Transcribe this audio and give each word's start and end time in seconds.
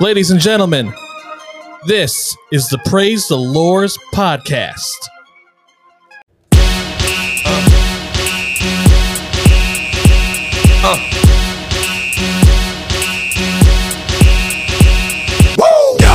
Ladies 0.00 0.30
and 0.30 0.40
gentlemen, 0.40 0.92
this 1.86 2.36
is 2.52 2.68
the 2.68 2.78
Praise 2.86 3.28
the 3.28 3.36
Lors 3.36 3.98
podcast. 4.14 5.08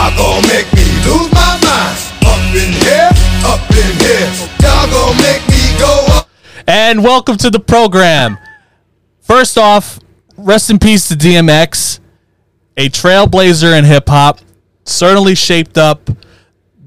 Y'all 0.03 0.17
gon' 0.17 0.41
make 0.48 0.71
me 0.73 0.84
lose 1.05 1.31
my 1.31 1.59
mind. 1.63 1.98
Up 2.25 2.39
in 2.55 2.71
here, 2.73 3.09
up 3.45 3.62
in 3.71 3.91
here. 3.99 4.27
Y'all 4.62 4.88
gon' 4.91 5.17
make 5.17 5.48
me 5.48 5.80
go 5.80 6.05
up. 6.09 6.30
And 6.67 7.03
welcome 7.03 7.38
to 7.38 7.49
the 7.49 7.59
program. 7.59 8.38
First 9.21 9.57
off, 9.57 9.99
rest 10.38 10.70
in 10.70 10.80
peace 10.80 11.07
to 11.07 11.16
DMX, 11.16 11.99
a 12.77 12.90
trailblazer 12.90 13.77
in 13.77 13.86
hip 13.86 14.08
hop. 14.08 14.40
Certainly 14.86 15.36
shaped 15.36 15.77
up 15.77 16.09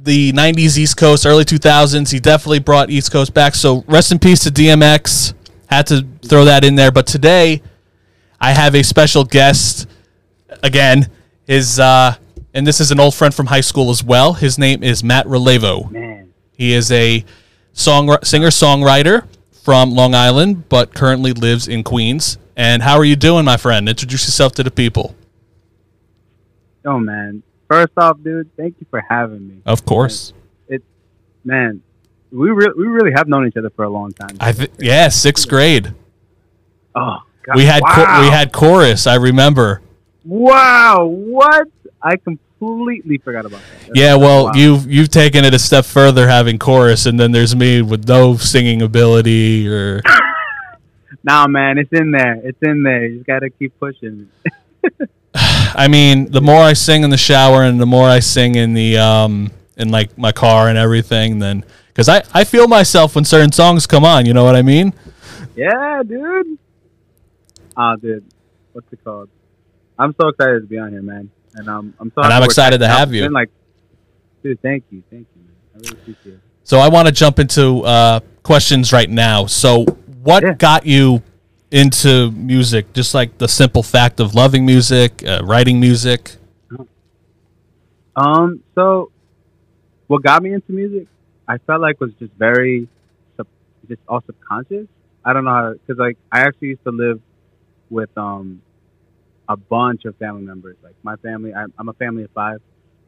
the 0.02 0.32
90s 0.32 0.78
East 0.78 0.96
Coast, 0.96 1.26
early 1.26 1.44
2000s. 1.44 2.10
He 2.12 2.20
definitely 2.20 2.58
brought 2.60 2.90
East 2.90 3.10
Coast 3.10 3.34
back. 3.34 3.54
So 3.54 3.84
rest 3.86 4.12
in 4.12 4.18
peace 4.18 4.40
to 4.40 4.50
DMX. 4.50 5.34
Had 5.68 5.86
to 5.88 6.06
throw 6.24 6.44
that 6.44 6.64
in 6.64 6.74
there. 6.74 6.92
But 6.92 7.06
today, 7.06 7.62
I 8.40 8.52
have 8.52 8.74
a 8.74 8.82
special 8.82 9.24
guest. 9.24 9.88
Again, 10.62 11.10
his 11.46 11.80
uh, 11.80 12.16
and 12.54 12.66
this 12.66 12.80
is 12.80 12.90
an 12.90 13.00
old 13.00 13.14
friend 13.14 13.34
from 13.34 13.46
high 13.46 13.60
school 13.60 13.90
as 13.90 14.02
well. 14.02 14.32
His 14.32 14.58
name 14.58 14.82
is 14.82 15.02
Matt 15.04 15.26
Relevo. 15.26 15.90
Man, 15.90 16.32
He 16.52 16.72
is 16.72 16.90
a 16.92 17.24
song 17.72 18.16
singer 18.22 18.48
songwriter 18.48 19.26
from 19.62 19.90
Long 19.90 20.14
Island, 20.14 20.68
but 20.68 20.94
currently 20.94 21.32
lives 21.32 21.68
in 21.68 21.82
Queens. 21.82 22.38
And 22.56 22.82
how 22.82 22.96
are 22.96 23.04
you 23.04 23.16
doing, 23.16 23.44
my 23.44 23.56
friend? 23.56 23.88
Introduce 23.88 24.26
yourself 24.26 24.52
to 24.54 24.62
the 24.62 24.70
people. 24.70 25.14
Oh 26.86 26.98
man. 26.98 27.42
First 27.68 27.92
off, 27.96 28.18
dude, 28.22 28.48
thank 28.56 28.76
you 28.80 28.86
for 28.90 29.00
having 29.00 29.46
me. 29.48 29.56
Of 29.66 29.84
course. 29.84 30.32
It's 30.68 30.84
Man, 31.44 31.82
we 32.30 32.50
re- 32.50 32.72
we 32.76 32.86
really 32.86 33.12
have 33.12 33.28
known 33.28 33.46
each 33.46 33.56
other 33.56 33.70
for 33.70 33.84
a 33.84 33.88
long 33.90 34.12
time. 34.12 34.36
I 34.40 34.52
th- 34.52 34.70
yeah, 34.78 35.08
sixth 35.08 35.48
grade. 35.48 35.92
oh, 36.94 37.18
God. 37.42 37.56
We 37.56 37.64
had 37.64 37.82
wow. 37.82 37.94
cho- 37.94 38.22
we 38.22 38.28
had 38.30 38.52
chorus. 38.52 39.06
I 39.06 39.16
remember. 39.16 39.80
wow. 40.24 41.04
What? 41.06 41.68
I 42.02 42.16
completely 42.16 43.18
forgot 43.18 43.46
about 43.46 43.60
that. 43.60 43.78
That's- 43.88 43.92
Yeah, 43.94 44.14
well, 44.16 44.46
wow. 44.46 44.52
you've 44.54 44.90
you've 44.90 45.08
taken 45.08 45.44
it 45.44 45.54
a 45.54 45.58
step 45.58 45.84
further, 45.84 46.28
having 46.28 46.58
chorus, 46.58 47.06
and 47.06 47.18
then 47.18 47.32
there's 47.32 47.54
me 47.56 47.82
with 47.82 48.08
no 48.08 48.36
singing 48.36 48.82
ability 48.82 49.68
or. 49.68 50.02
Nah, 51.24 51.48
man, 51.48 51.76
it's 51.76 51.92
in 51.92 52.12
there. 52.12 52.34
It's 52.44 52.58
in 52.62 52.84
there. 52.84 53.06
You 53.06 53.16
just 53.16 53.26
gotta 53.26 53.50
keep 53.50 53.76
pushing. 53.80 54.28
I 55.74 55.88
mean, 55.88 56.30
the 56.30 56.40
more 56.40 56.60
I 56.62 56.72
sing 56.72 57.02
in 57.02 57.10
the 57.10 57.16
shower 57.18 57.62
and 57.64 57.80
the 57.80 57.86
more 57.86 58.08
I 58.08 58.20
sing 58.20 58.54
in 58.54 58.74
the 58.74 58.98
um 58.98 59.50
in 59.76 59.90
like 59.90 60.16
my 60.16 60.32
car 60.32 60.68
and 60.68 60.78
everything, 60.78 61.38
then 61.38 61.64
because 61.88 62.08
I 62.08 62.22
I 62.32 62.44
feel 62.44 62.66
myself 62.68 63.14
when 63.14 63.24
certain 63.24 63.52
songs 63.52 63.86
come 63.86 64.04
on. 64.04 64.26
You 64.26 64.34
know 64.34 64.44
what 64.44 64.56
I 64.56 64.62
mean? 64.62 64.92
Yeah, 65.54 66.02
dude. 66.06 66.58
Ah, 67.76 67.96
dude. 67.96 68.24
What's 68.72 68.90
it 68.92 69.02
called? 69.04 69.28
I'm 69.98 70.14
so 70.20 70.28
excited 70.28 70.60
to 70.60 70.66
be 70.66 70.78
on 70.78 70.90
here, 70.90 71.02
man. 71.02 71.30
And 71.54 71.68
um, 71.68 71.94
I'm 71.98 72.12
so. 72.14 72.22
And 72.22 72.32
I'm 72.32 72.42
excited 72.42 72.78
to 72.78 72.88
have 72.88 73.12
you. 73.14 73.22
been 73.22 73.32
like, 73.32 73.50
dude, 74.42 74.60
thank 74.62 74.84
you, 74.90 75.02
thank 75.10 75.26
you, 75.34 75.42
man. 75.42 75.54
I 75.74 75.78
really 75.78 75.92
appreciate 75.92 76.34
it. 76.34 76.40
So 76.64 76.78
I 76.78 76.88
want 76.88 77.06
to 77.06 77.12
jump 77.12 77.38
into 77.38 77.82
uh, 77.84 78.20
questions 78.42 78.92
right 78.92 79.08
now. 79.08 79.46
So 79.46 79.84
what 80.22 80.42
Yeah. 80.42 80.54
got 80.54 80.84
you 80.84 81.22
into 81.76 82.30
music? 82.30 82.92
Just 82.94 83.14
like 83.14 83.36
the 83.36 83.46
simple 83.46 83.82
fact 83.82 84.18
of 84.18 84.34
loving 84.34 84.64
music, 84.64 85.22
uh, 85.26 85.42
writing 85.44 85.78
music. 85.78 86.36
Um, 88.16 88.62
so 88.74 89.12
what 90.06 90.22
got 90.22 90.42
me 90.42 90.54
into 90.54 90.72
music, 90.72 91.06
I 91.46 91.58
felt 91.58 91.82
like 91.82 92.00
was 92.00 92.12
just 92.18 92.32
very, 92.32 92.88
sub, 93.36 93.46
just 93.88 94.00
all 94.08 94.22
subconscious. 94.24 94.86
I 95.22 95.34
don't 95.34 95.44
know 95.44 95.50
how, 95.50 95.74
cause 95.86 95.98
like 95.98 96.16
I 96.32 96.40
actually 96.40 96.68
used 96.68 96.84
to 96.84 96.92
live 96.92 97.20
with 97.90 98.10
um 98.16 98.62
a 99.48 99.56
bunch 99.56 100.06
of 100.06 100.16
family 100.16 100.42
members. 100.42 100.76
Like 100.82 100.94
my 101.02 101.16
family, 101.16 101.52
I'm, 101.52 101.72
I'm 101.78 101.90
a 101.90 101.92
family 101.92 102.24
of 102.24 102.30
five, 102.30 102.62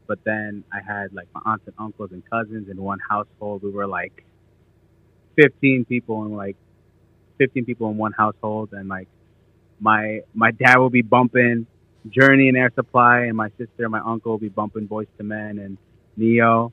but 0.06 0.18
then 0.24 0.62
I 0.70 0.80
had 0.86 1.14
like 1.14 1.28
my 1.34 1.40
aunts 1.46 1.66
and 1.66 1.74
uncles 1.78 2.10
and 2.12 2.22
cousins 2.28 2.68
in 2.68 2.76
one 2.76 2.98
household. 3.08 3.62
We 3.62 3.70
were 3.70 3.86
like 3.86 4.24
15 5.36 5.86
people 5.86 6.22
and 6.24 6.36
like 6.36 6.56
15 7.38 7.65
people 7.65 7.91
in 7.91 7.97
one 7.97 8.12
household, 8.12 8.71
and 8.72 8.88
like 8.88 9.09
my 9.81 10.21
my 10.34 10.50
dad 10.50 10.78
would 10.78 10.93
be 10.93 11.03
bumping 11.03 11.66
Journey 12.09 12.49
and 12.49 12.56
Air 12.56 12.72
Supply, 12.75 13.22
and 13.22 13.37
my 13.37 13.49
sister 13.50 13.84
and 13.84 13.91
my 13.91 14.00
uncle 14.00 14.32
will 14.32 14.38
be 14.38 14.49
bumping 14.49 14.88
Boyz 14.88 15.06
II 15.21 15.26
Men 15.26 15.59
and 15.59 15.78
Ne-Yo, 16.16 16.72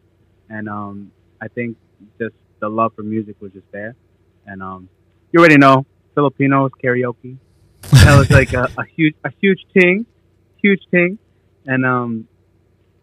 and 0.49 0.67
um, 0.67 1.11
I 1.41 1.47
think 1.47 1.77
just 2.19 2.35
the 2.59 2.69
love 2.69 2.93
for 2.95 3.03
music 3.03 3.35
was 3.39 3.51
just 3.53 3.71
there, 3.71 3.95
and 4.45 4.61
um, 4.61 4.89
you 5.31 5.39
already 5.39 5.57
know 5.57 5.85
Filipinos 6.13 6.71
karaoke. 6.83 7.37
That 7.81 8.17
was 8.17 8.29
like 8.29 8.53
a, 8.53 8.69
a 8.77 8.85
huge 8.85 9.15
a 9.23 9.31
huge 9.41 9.65
thing, 9.73 10.05
huge 10.61 10.81
thing, 10.91 11.17
and 11.65 11.85
um, 11.85 12.27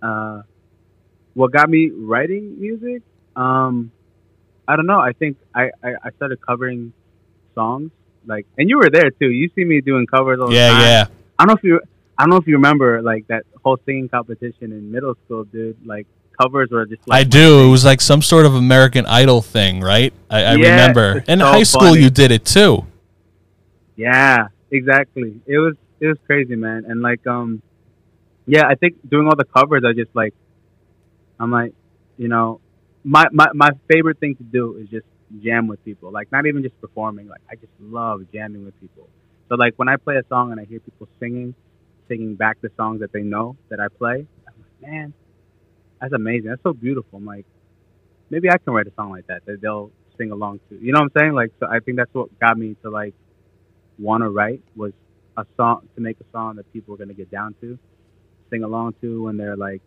uh, 0.03 0.43
what 1.35 1.53
got 1.53 1.69
me 1.69 1.91
writing 1.91 2.61
music, 2.61 3.03
um, 3.37 3.91
I 4.67 4.77
don't 4.77 4.87
know. 4.87 5.01
I 5.01 5.13
think 5.13 5.39
I, 5.55 5.71
I, 5.83 5.95
I 6.05 6.11
started 6.17 6.41
covering 6.41 6.93
songs 7.55 7.91
like, 8.27 8.47
and 8.57 8.69
you 8.69 8.79
were 8.79 8.89
there 8.91 9.11
too. 9.11 9.31
You 9.31 9.49
see 9.55 9.65
me 9.65 9.81
doing 9.81 10.07
covers 10.07 10.39
all 10.41 10.49
the 10.49 10.55
Yeah, 10.57 10.69
time. 10.69 10.81
yeah. 10.81 10.87
yeah. 10.87 11.07
I 11.39 11.45
don't 11.45 11.49
know 11.49 11.59
if 11.59 11.65
you 11.65 11.81
I 12.19 12.23
don't 12.25 12.31
know 12.31 12.37
if 12.37 12.47
you 12.47 12.55
remember 12.55 13.03
like 13.03 13.27
that 13.29 13.45
whole 13.65 13.79
singing 13.85 14.09
competition 14.09 14.73
in 14.73 14.91
middle 14.93 15.15
school, 15.25 15.45
dude. 15.45 15.77
Like 15.85 16.07
covers 16.41 16.71
were 16.71 16.87
just 16.87 17.07
like 17.07 17.21
I 17.21 17.25
do. 17.25 17.67
It 17.67 17.71
was 17.71 17.85
like 17.85 18.01
some 18.01 18.23
sort 18.23 18.47
of 18.47 18.55
American 18.55 19.07
Idol 19.07 19.43
thing, 19.43 19.81
right? 19.81 20.13
I, 20.31 20.45
I 20.45 20.55
Yeah, 20.55 20.71
remember. 20.71 21.25
In 21.27 21.41
so 21.41 21.47
high 21.47 21.63
school, 21.65 21.89
funny. 21.89 22.03
you 22.03 22.11
did 22.11 22.31
it 22.31 22.45
too. 22.45 22.87
Yeah, 23.97 24.49
exactly. 24.71 25.41
It 25.47 25.59
was 25.59 25.75
it 26.01 26.07
was 26.07 26.19
crazy, 26.27 26.57
man. 26.57 26.85
And 26.87 27.03
like 27.03 27.27
um 27.27 27.63
yeah, 28.47 28.67
I 28.69 28.75
think 28.75 28.97
doing 29.09 29.27
all 29.29 29.37
the 29.37 29.45
covers 29.45 29.83
I 29.87 29.93
just 29.93 30.15
like 30.15 30.35
I'm 31.39 31.51
like, 31.51 31.73
you 32.17 32.29
know, 32.29 32.61
my 33.05 33.27
my 33.33 33.49
my 33.55 33.71
favorite 33.91 34.19
thing 34.19 34.37
to 34.37 34.43
do 34.45 34.77
is 34.77 34.89
just 34.89 35.07
jam 35.41 35.67
with 35.67 35.85
people. 35.85 36.11
Like 36.11 36.31
not 36.33 36.47
even 36.47 36.63
just 36.63 36.79
performing, 36.81 37.29
like 37.29 37.41
I 37.51 37.55
just 37.55 37.73
love 37.81 38.23
jamming 38.33 38.65
with 38.65 38.79
people. 38.81 39.09
So 39.49 39.57
like 39.57 39.75
when 39.77 39.89
I 39.89 39.97
play 39.97 40.17
a 40.17 40.23
song 40.29 40.51
and 40.51 40.61
I 40.61 40.65
hear 40.65 40.81
people 40.81 41.09
singing, 41.21 41.55
singing 42.09 42.35
back 42.35 42.61
the 42.61 42.71
songs 42.77 43.01
that 43.01 43.13
they 43.13 43.23
know 43.23 43.57
that 43.69 43.81
I 43.81 43.89
play, 43.89 44.27
I'm 44.47 44.55
like, 44.61 44.91
man, 44.91 45.15
that's 46.01 46.13
amazing. 46.13 46.51
That's 46.51 46.63
so 46.63 46.73
beautiful. 46.73 47.19
I'm 47.19 47.27
like, 47.27 47.47
maybe 48.31 48.51
I 48.51 48.59
can 48.59 48.73
write 48.73 48.87
a 48.87 48.95
song 48.95 49.11
like 49.11 49.27
that 49.29 49.45
that 49.47 49.61
they'll 49.61 49.91
sing 50.19 50.31
along 50.31 50.61
to. 50.69 50.77
You 50.77 50.93
know 50.93 51.01
what 51.01 51.13
I'm 51.15 51.21
saying? 51.21 51.33
Like, 51.35 51.53
so 51.61 51.67
I 51.67 51.81
think 51.81 51.97
that's 51.97 52.13
what 52.13 52.39
got 52.41 52.59
me 52.59 52.77
to 52.83 52.91
like 52.91 53.15
want 53.99 54.23
to 54.23 54.31
write 54.31 54.63
was 54.75 54.93
a 55.37 55.47
song 55.57 55.89
to 55.95 56.01
make 56.01 56.19
a 56.21 56.25
song 56.33 56.57
that 56.57 56.71
people 56.73 56.95
are 56.95 56.99
gonna 56.99 57.15
get 57.15 57.31
down 57.31 57.55
to, 57.61 57.79
sing 58.51 58.65
along 58.65 58.95
to 59.01 59.25
when 59.25 59.37
they're 59.37 59.57
like, 59.57 59.83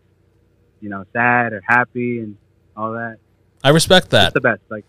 you 0.81 0.89
know, 0.89 1.05
sad 1.13 1.53
or 1.53 1.61
happy 1.65 2.19
and 2.19 2.37
all 2.75 2.93
that. 2.93 3.17
I 3.63 3.69
respect 3.69 4.11
that. 4.11 4.27
It's 4.27 4.33
the 4.33 4.41
best. 4.41 4.61
Like, 4.69 4.85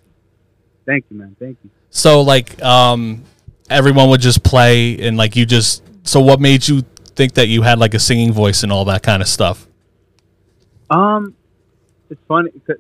thank 0.87 1.05
you, 1.11 1.17
man. 1.19 1.37
Thank 1.39 1.59
you. 1.65 1.71
So 1.91 2.21
like 2.23 2.61
um 2.63 3.25
everyone 3.69 4.09
would 4.11 4.21
just 4.21 4.43
play 4.43 4.99
and 5.01 5.17
like 5.17 5.37
you 5.37 5.45
just 5.47 5.83
so 6.03 6.21
what 6.21 6.41
made 6.41 6.67
you 6.69 6.83
think 7.17 7.35
that 7.35 7.49
you 7.49 7.63
had 7.63 7.79
like 7.79 7.95
a 7.95 7.99
singing 7.99 8.33
voice 8.33 8.63
and 8.63 8.71
all 8.73 8.85
that 8.87 9.03
kind 9.03 9.23
of 9.23 9.29
stuff? 9.29 9.67
Um, 10.91 11.35
it's 12.11 12.21
funny 12.29 12.51
'cause 12.67 12.77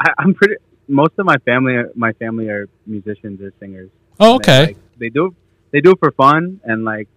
I, 0.00 0.12
I'm 0.18 0.34
pretty. 0.34 0.56
Most 0.86 1.14
of 1.18 1.24
my 1.26 1.36
family, 1.38 1.82
my 1.94 2.12
family 2.12 2.48
are 2.48 2.68
musicians 2.86 3.40
or 3.40 3.52
singers. 3.58 3.90
Oh, 4.20 4.32
They, 4.32 4.34
okay. 4.36 4.66
like, 4.66 4.76
they 4.98 5.08
do 5.08 5.34
they 5.72 5.80
do 5.80 5.92
it 5.92 5.98
for 5.98 6.12
fun 6.12 6.60
and 6.64 6.84
like 6.84 7.08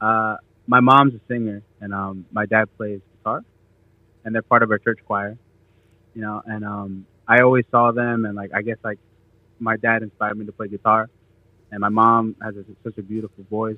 uh 0.00 0.36
my 0.66 0.80
mom's 0.80 1.14
a 1.14 1.20
singer 1.28 1.62
and 1.80 1.94
um 1.94 2.26
my 2.32 2.46
dad 2.46 2.68
plays 2.76 3.00
guitar 3.18 3.44
and 4.24 4.34
they're 4.34 4.42
part 4.42 4.62
of 4.64 4.70
our 4.72 4.78
church 4.78 4.98
choir 5.06 5.38
you 6.14 6.20
know 6.20 6.42
and 6.44 6.64
um 6.64 7.06
i 7.28 7.40
always 7.42 7.64
saw 7.70 7.92
them 7.92 8.24
and 8.24 8.34
like 8.34 8.50
i 8.52 8.60
guess 8.60 8.76
like 8.82 8.98
my 9.58 9.76
dad 9.76 10.02
inspired 10.02 10.36
me 10.38 10.46
to 10.46 10.52
play 10.52 10.68
guitar 10.68 11.08
and 11.70 11.80
my 11.80 11.88
mom 11.88 12.36
has 12.42 12.56
a, 12.56 12.64
such 12.84 12.98
a 12.98 13.02
beautiful 13.02 13.44
voice 13.50 13.76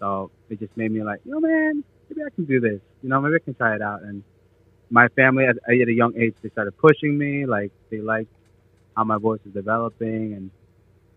so 0.00 0.30
it 0.50 0.58
just 0.58 0.76
made 0.76 0.90
me 0.90 1.02
like 1.02 1.20
you 1.24 1.32
know 1.32 1.40
man 1.40 1.84
maybe 2.08 2.22
i 2.26 2.30
can 2.34 2.44
do 2.44 2.60
this 2.60 2.80
you 3.02 3.08
know 3.08 3.20
maybe 3.20 3.36
i 3.36 3.38
can 3.38 3.54
try 3.54 3.74
it 3.74 3.82
out 3.82 4.02
and 4.02 4.22
my 4.90 5.08
family 5.08 5.44
at, 5.44 5.56
at 5.68 5.88
a 5.88 5.92
young 5.92 6.12
age 6.16 6.34
they 6.42 6.48
started 6.50 6.76
pushing 6.78 7.16
me 7.16 7.46
like 7.46 7.70
they 7.90 8.00
liked 8.00 8.30
how 8.96 9.04
my 9.04 9.18
voice 9.18 9.40
is 9.46 9.52
developing 9.52 10.34
and 10.34 10.50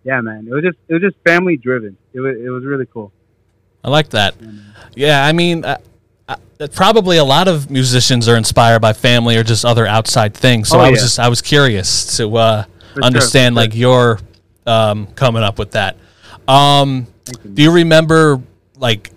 yeah, 0.04 0.22
man, 0.22 0.48
it 0.48 0.54
was 0.54 0.64
just 0.64 0.78
it 0.88 0.94
was 0.94 1.02
just 1.02 1.18
family 1.26 1.58
driven. 1.58 1.98
It 2.14 2.22
was 2.22 2.38
it 2.38 2.50
was 2.50 2.64
really 2.64 2.86
cool. 2.86 3.12
I 3.84 3.90
like 3.90 4.10
that. 4.10 4.36
Yeah. 4.40 4.52
Yeah, 4.96 5.26
I 5.26 5.34
mean, 5.34 5.66
uh, 5.66 5.78
uh, 6.30 6.38
probably 6.74 7.18
a 7.18 7.26
lot 7.26 7.50
of 7.50 7.70
musicians 7.70 8.28
are 8.30 8.38
inspired 8.38 8.80
by 8.82 8.94
family 8.94 9.36
or 9.36 9.44
just 9.44 9.66
other 9.66 9.86
outside 9.86 10.34
things. 10.34 10.70
So 10.70 10.78
Oh, 10.78 10.82
I 10.82 10.92
was 10.92 11.00
yeah. 11.00 11.04
just 11.06 11.20
I 11.20 11.28
was 11.28 11.42
curious 11.42 12.16
to 12.18 12.38
uh, 12.38 12.64
For 13.02 13.06
understand 13.06 13.56
sure, 13.56 13.64
like 13.64 13.76
your 13.76 14.20
um, 14.66 15.08
coming 15.16 15.44
up 15.44 15.58
with 15.60 15.72
that. 15.72 15.98
Um, 16.48 17.08
you, 17.44 17.50
do 17.54 17.64
you 17.64 17.72
remember 17.72 18.42
like 18.78 19.12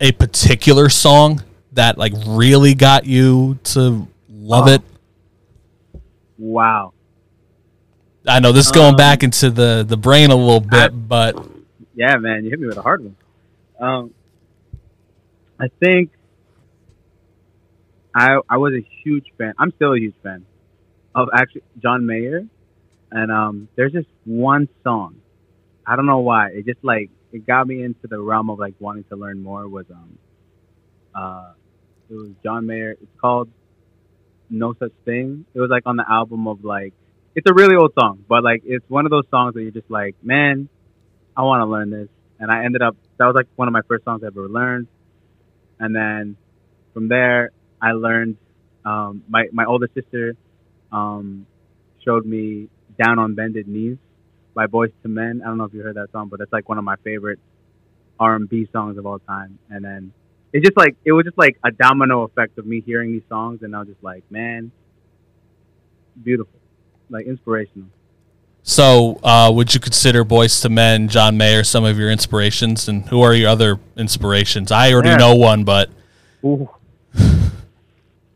a 0.00 0.12
particular 0.12 0.88
song 0.88 1.42
that 1.72 1.98
like 1.98 2.12
really 2.26 2.74
got 2.74 3.04
you 3.06 3.58
to 3.64 4.06
love 4.28 4.68
Oh. 4.68 4.72
it? 4.72 4.82
Wow. 6.38 6.92
I 8.26 8.40
know 8.40 8.52
this 8.52 8.66
is 8.66 8.72
going 8.72 8.90
Um, 8.90 8.96
back 8.96 9.22
into 9.22 9.50
the 9.50 9.84
the 9.88 9.96
brain 9.96 10.30
a 10.30 10.36
little 10.36 10.60
bit, 10.60 10.90
but 11.08 11.36
Yeah, 11.94 12.16
man, 12.16 12.44
you 12.44 12.50
hit 12.50 12.60
me 12.60 12.66
with 12.66 12.76
a 12.76 12.82
hard 12.82 13.02
one. 13.02 13.16
Um, 13.80 14.14
I 15.58 15.68
think 15.80 16.10
I 18.14 18.38
I 18.48 18.56
was 18.58 18.74
a 18.74 18.86
huge 19.02 19.26
fan. 19.38 19.54
I'm 19.58 19.72
still 19.72 19.94
a 19.94 19.98
huge 19.98 20.14
fan 20.22 20.44
of 21.22 21.30
actually 21.34 21.62
John 21.82 22.06
Mayer, 22.06 22.46
and 23.10 23.32
um, 23.32 23.68
there's 23.76 23.92
just 23.92 24.08
one 24.24 24.68
song. 24.84 25.16
I 25.86 25.96
don't 25.96 26.06
know 26.06 26.18
why. 26.18 26.50
It 26.50 26.66
just 26.66 26.82
like 26.82 27.10
it 27.32 27.46
got 27.46 27.66
me 27.66 27.82
into 27.82 28.06
the 28.06 28.20
realm 28.20 28.50
of 28.50 28.58
like 28.58 28.74
wanting 28.78 29.04
to 29.04 29.16
learn 29.16 29.42
more. 29.42 29.66
Was 29.68 29.86
um, 29.90 30.18
uh, 31.14 31.52
it 32.10 32.14
was 32.14 32.30
John 32.42 32.66
Mayer. 32.66 32.92
It's 32.92 33.20
called 33.20 33.48
No 34.50 34.74
Such 34.78 34.92
Thing. 35.04 35.44
It 35.54 35.60
was 35.60 35.70
like 35.70 35.84
on 35.86 35.96
the 35.96 36.04
album 36.08 36.46
of 36.46 36.64
like 36.64 36.94
it's 37.34 37.48
a 37.48 37.54
really 37.54 37.76
old 37.76 37.92
song, 37.98 38.24
but 38.28 38.42
like 38.42 38.62
it's 38.64 38.84
one 38.88 39.04
of 39.04 39.10
those 39.10 39.24
songs 39.30 39.54
that 39.54 39.62
you're 39.62 39.70
just 39.70 39.90
like, 39.90 40.16
man, 40.22 40.68
I 41.36 41.42
want 41.42 41.60
to 41.60 41.66
learn 41.66 41.90
this. 41.90 42.08
And 42.40 42.50
I 42.50 42.64
ended 42.64 42.82
up, 42.82 42.96
that 43.18 43.26
was 43.26 43.34
like 43.36 43.46
one 43.54 43.68
of 43.68 43.72
my 43.72 43.82
first 43.86 44.04
songs 44.04 44.22
I 44.24 44.26
ever 44.26 44.48
learned. 44.48 44.88
And 45.78 45.94
then 45.94 46.36
from 46.92 47.08
there, 47.08 47.52
I 47.80 47.92
learned, 47.92 48.36
um, 48.84 49.22
my, 49.28 49.44
my 49.52 49.64
older 49.64 49.88
sister, 49.94 50.34
um, 50.92 51.46
showed 52.04 52.24
me 52.26 52.68
Down 53.02 53.18
on 53.18 53.34
Bended 53.34 53.68
Knees 53.68 53.96
by 54.54 54.66
Boyz 54.66 54.92
II 55.04 55.12
Men. 55.12 55.42
I 55.44 55.48
don't 55.48 55.58
know 55.58 55.64
if 55.64 55.74
you 55.74 55.82
heard 55.82 55.96
that 55.96 56.10
song, 56.12 56.28
but 56.28 56.38
that's 56.38 56.52
like 56.52 56.68
one 56.68 56.78
of 56.78 56.84
my 56.84 56.96
favorite 57.04 57.38
R&B 58.20 58.68
songs 58.72 58.98
of 58.98 59.06
all 59.06 59.18
time. 59.20 59.58
And 59.70 59.84
then 59.84 60.12
it's 60.52 60.64
just 60.64 60.76
like, 60.76 60.96
it 61.04 61.12
was 61.12 61.24
just 61.24 61.38
like 61.38 61.56
a 61.64 61.70
domino 61.70 62.22
effect 62.22 62.58
of 62.58 62.66
me 62.66 62.80
hearing 62.80 63.12
these 63.12 63.22
songs. 63.28 63.62
And 63.62 63.74
I 63.76 63.80
was 63.80 63.88
just 63.88 64.02
like, 64.02 64.24
man, 64.30 64.72
beautiful, 66.24 66.58
like 67.10 67.26
inspirational. 67.26 67.88
so 68.62 69.20
uh, 69.22 69.50
would 69.54 69.72
you 69.74 69.80
consider 69.80 70.24
Boyz 70.24 70.64
II 70.64 70.72
Men, 70.74 71.08
John 71.08 71.36
Mayer, 71.36 71.62
some 71.64 71.84
of 71.84 71.98
your 71.98 72.10
inspirations, 72.10 72.88
and 72.88 73.06
who 73.08 73.22
are 73.22 73.34
your 73.34 73.50
other 73.50 73.78
inspirations? 73.96 74.72
I 74.72 74.92
already 74.92 75.10
Yeah. 75.10 75.16
know 75.18 75.34
one, 75.36 75.64
but 75.64 75.90
Ooh. 76.44 76.68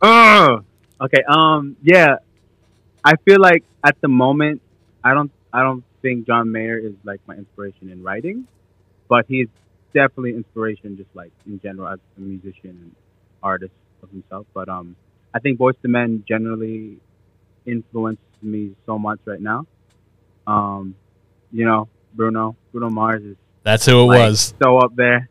Ugh. 0.00 0.64
okay. 1.00 1.22
Um. 1.28 1.76
Yeah. 1.82 2.16
I 3.04 3.16
feel 3.16 3.40
like 3.40 3.64
at 3.84 4.00
the 4.00 4.08
moment, 4.08 4.62
I 5.02 5.14
don't. 5.14 5.30
I 5.52 5.62
don't 5.62 5.84
think 6.00 6.26
John 6.26 6.50
Mayer 6.50 6.78
is 6.78 6.94
like 7.04 7.20
my 7.26 7.34
inspiration 7.34 7.90
in 7.90 8.02
writing, 8.02 8.46
but 9.08 9.26
he's 9.28 9.48
definitely 9.92 10.34
inspiration 10.34 10.96
just 10.96 11.10
like 11.14 11.32
in 11.46 11.60
general 11.60 11.88
as 11.88 11.98
a 12.16 12.20
musician 12.20 12.70
and 12.70 12.94
artist 13.42 13.74
of 14.02 14.10
himself. 14.10 14.46
But 14.54 14.68
um, 14.68 14.96
I 15.34 15.40
think 15.40 15.58
Boyz 15.58 15.74
II 15.84 15.90
Men 15.90 16.24
generally 16.26 16.98
influences 17.66 18.24
me 18.40 18.74
so 18.86 18.98
much 18.98 19.18
right 19.24 19.40
now. 19.40 19.66
Um, 20.46 20.94
you 21.52 21.64
know, 21.64 21.88
Bruno. 22.14 22.56
Bruno 22.72 22.88
Mars 22.88 23.22
is 23.22 23.36
that's 23.62 23.86
who 23.86 24.00
it 24.00 24.04
like, 24.04 24.18
was. 24.18 24.54
so 24.60 24.78
up 24.78 24.94
there. 24.96 25.28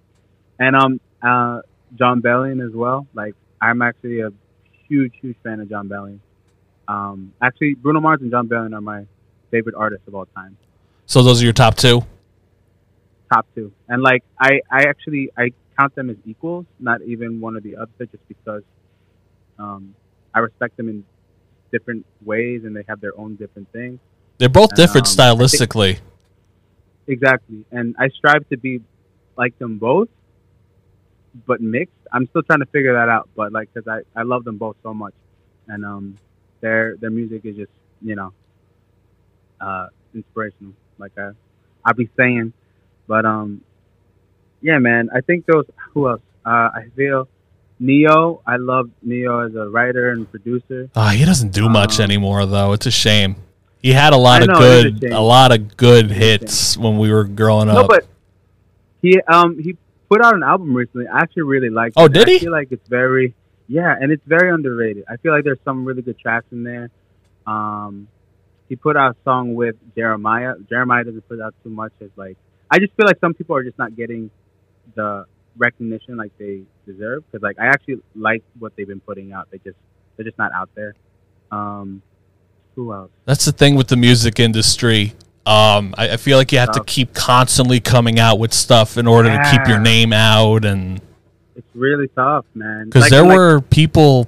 And 0.59 0.75
um 0.75 1.01
uh 1.21 1.61
Jon 1.95 2.21
Bellion 2.21 2.65
as 2.65 2.73
well. 2.73 3.07
Like 3.13 3.35
I'm 3.61 3.81
actually 3.81 4.21
a 4.21 4.31
huge, 4.87 5.13
huge 5.21 5.37
fan 5.43 5.59
of 5.59 5.69
Jon 5.69 5.89
Bellion. 5.89 6.19
Um 6.91 7.17
actually 7.47 7.73
Bruno 7.83 7.99
Mars 8.05 8.19
and 8.21 8.31
Jon 8.33 8.47
Bellion 8.51 8.73
are 8.77 8.85
my 8.93 9.01
favorite 9.51 9.75
artists 9.83 10.07
of 10.07 10.13
all 10.15 10.27
time. 10.39 10.53
So 11.05 11.17
those 11.27 11.37
are 11.41 11.45
your 11.49 11.53
top 11.65 11.75
two. 11.83 11.97
Top 13.33 13.45
two. 13.55 13.67
And 13.91 13.99
like 14.01 14.23
I, 14.39 14.51
I 14.69 14.81
actually 14.91 15.23
I 15.37 15.45
count 15.77 15.93
them 15.95 16.09
as 16.09 16.17
equals, 16.25 16.65
not 16.79 16.99
even 17.13 17.39
one 17.39 17.53
or 17.57 17.61
the 17.61 17.75
other 17.81 18.05
just 18.13 18.25
because 18.27 18.63
um 19.59 19.83
I 20.33 20.39
respect 20.39 20.73
them 20.77 20.87
in 20.93 20.97
different 21.71 22.05
ways 22.31 22.59
and 22.65 22.75
they 22.75 22.83
have 22.91 22.99
their 23.05 23.15
own 23.17 23.35
different 23.35 23.67
things. 23.71 23.99
They're 24.37 24.49
both 24.61 24.71
different 24.75 25.07
Um, 25.07 25.13
I 25.25 25.35
think- 25.37 25.51
stylistically. 25.51 25.93
Exactly. 27.07 27.65
And 27.71 27.95
I 27.99 28.09
strive 28.09 28.47
to 28.49 28.57
be 28.57 28.81
like 29.37 29.57
them 29.59 29.77
both, 29.77 30.09
but 31.45 31.59
mixed. 31.61 31.95
I'm 32.13 32.25
still 32.27 32.43
trying 32.43 32.59
to 32.59 32.65
figure 32.67 32.93
that 32.93 33.09
out. 33.09 33.29
But 33.35 33.51
like, 33.51 33.73
cause 33.73 33.87
I, 33.87 33.99
I 34.19 34.23
love 34.23 34.43
them 34.43 34.57
both 34.57 34.77
so 34.83 34.93
much. 34.93 35.13
And, 35.67 35.85
um, 35.85 36.05
their, 36.61 36.95
their 36.97 37.09
music 37.09 37.41
is 37.45 37.55
just, 37.55 37.71
you 38.01 38.15
know, 38.15 38.31
uh, 39.59 39.87
inspirational. 40.15 40.73
Like 40.97 41.11
I, 41.17 41.31
I'll 41.85 41.93
be 41.93 42.09
saying, 42.17 42.53
but, 43.07 43.25
um, 43.25 43.61
yeah, 44.61 44.77
man, 44.77 45.09
I 45.13 45.21
think 45.21 45.45
those, 45.45 45.65
who 45.93 46.07
else? 46.09 46.21
Uh, 46.45 46.69
I 46.73 46.85
feel 46.95 47.27
Ne-Yo. 47.79 48.41
I 48.45 48.57
love 48.57 48.89
Ne-Yo 49.01 49.39
as 49.39 49.55
a 49.55 49.67
writer 49.67 50.11
and 50.11 50.29
producer. 50.29 50.89
Oh, 50.95 51.09
he 51.09 51.25
doesn't 51.25 51.51
do 51.51 51.67
much 51.67 51.99
Um, 51.99 52.03
anymore, 52.05 52.45
though. 52.45 52.73
It's 52.73 52.85
a 52.85 52.91
shame. 52.91 53.35
He 53.81 53.93
had 53.93 54.13
a 54.13 54.17
lot 54.17 54.41
I 54.41 54.45
of 54.45 54.49
know, 54.49 54.61
is 54.61 54.85
a 54.85 54.91
good, 54.91 55.11
a 55.13 55.19
lot 55.19 55.51
of 55.51 55.75
good 55.77 56.05
It 56.05 56.11
is 56.11 56.17
a 56.17 56.19
hits 56.19 56.77
when 56.77 56.99
we 56.99 57.11
were 57.11 57.23
growing 57.23 57.69
up. 57.69 57.75
No, 57.75 57.81
up. 57.81 57.87
but 57.89 58.05
he 59.01 59.19
um 59.21 59.57
he 59.57 59.75
put 60.07 60.23
out 60.23 60.35
an 60.35 60.43
album 60.43 60.75
recently. 60.75 61.07
I 61.07 61.19
actually 61.21 61.43
really 61.43 61.71
liked. 61.71 61.95
Oh, 61.97 62.05
it. 62.05 62.13
did 62.13 62.27
I 62.27 62.31
he? 62.33 62.39
feel 62.39 62.51
like 62.51 62.71
it's 62.71 62.87
very 62.87 63.33
yeah, 63.71 63.95
and 63.97 64.11
it's 64.11 64.23
very 64.27 64.51
underrated. 64.51 65.05
I 65.07 65.15
feel 65.15 65.31
like 65.31 65.45
there's 65.45 65.63
some 65.63 65.85
really 65.85 66.01
good 66.01 66.19
tracks 66.19 66.45
in 66.51 66.65
there. 66.65 66.91
Um, 67.47 68.09
he 68.67 68.75
put 68.75 68.97
out 68.97 69.11
a 69.11 69.15
song 69.23 69.55
with 69.55 69.75
Jeremiah. 69.95 70.55
Jeremiah 70.69 71.05
doesn't 71.05 71.27
put 71.29 71.39
out 71.39 71.55
too 71.63 71.69
much 71.69 71.93
as 72.01 72.09
like. 72.17 72.35
I 72.69 72.79
just 72.79 72.93
feel 72.95 73.05
like 73.05 73.19
some 73.21 73.33
people 73.33 73.55
are 73.55 73.63
just 73.63 73.77
not 73.77 73.95
getting 73.95 74.29
the 74.95 75.25
recognition 75.55 76.17
like 76.17 76.37
they 76.37 76.63
deserve 76.85 77.23
because 77.31 77.41
like 77.41 77.59
I 77.59 77.67
actually 77.67 78.01
like 78.13 78.43
what 78.59 78.75
they've 78.75 78.87
been 78.87 78.99
putting 78.99 79.31
out. 79.31 79.49
They 79.51 79.59
just 79.59 79.77
they're 80.17 80.25
just 80.25 80.37
not 80.37 80.51
out 80.51 80.69
there. 80.75 80.93
Um, 81.49 82.01
who 82.75 82.93
else? 82.93 83.11
That's 83.23 83.45
the 83.45 83.53
thing 83.53 83.75
with 83.75 83.87
the 83.87 83.97
music 83.97 84.37
industry. 84.37 85.13
Um, 85.45 85.95
I, 85.97 86.11
I 86.11 86.17
feel 86.17 86.37
like 86.37 86.51
you 86.51 86.59
have 86.59 86.73
to 86.73 86.83
keep 86.83 87.13
constantly 87.13 87.79
coming 87.79 88.19
out 88.19 88.37
with 88.37 88.53
stuff 88.53 88.97
in 88.97 89.07
order 89.07 89.29
to 89.29 89.49
keep 89.49 89.65
your 89.65 89.79
name 89.79 90.11
out, 90.11 90.65
and 90.65 91.01
really 91.73 92.07
tough, 92.09 92.45
man. 92.53 92.85
because 92.85 93.03
Like- 93.03 93.11
there 93.11 93.23
like- 93.23 93.37
were 93.37 93.61
people. 93.61 94.27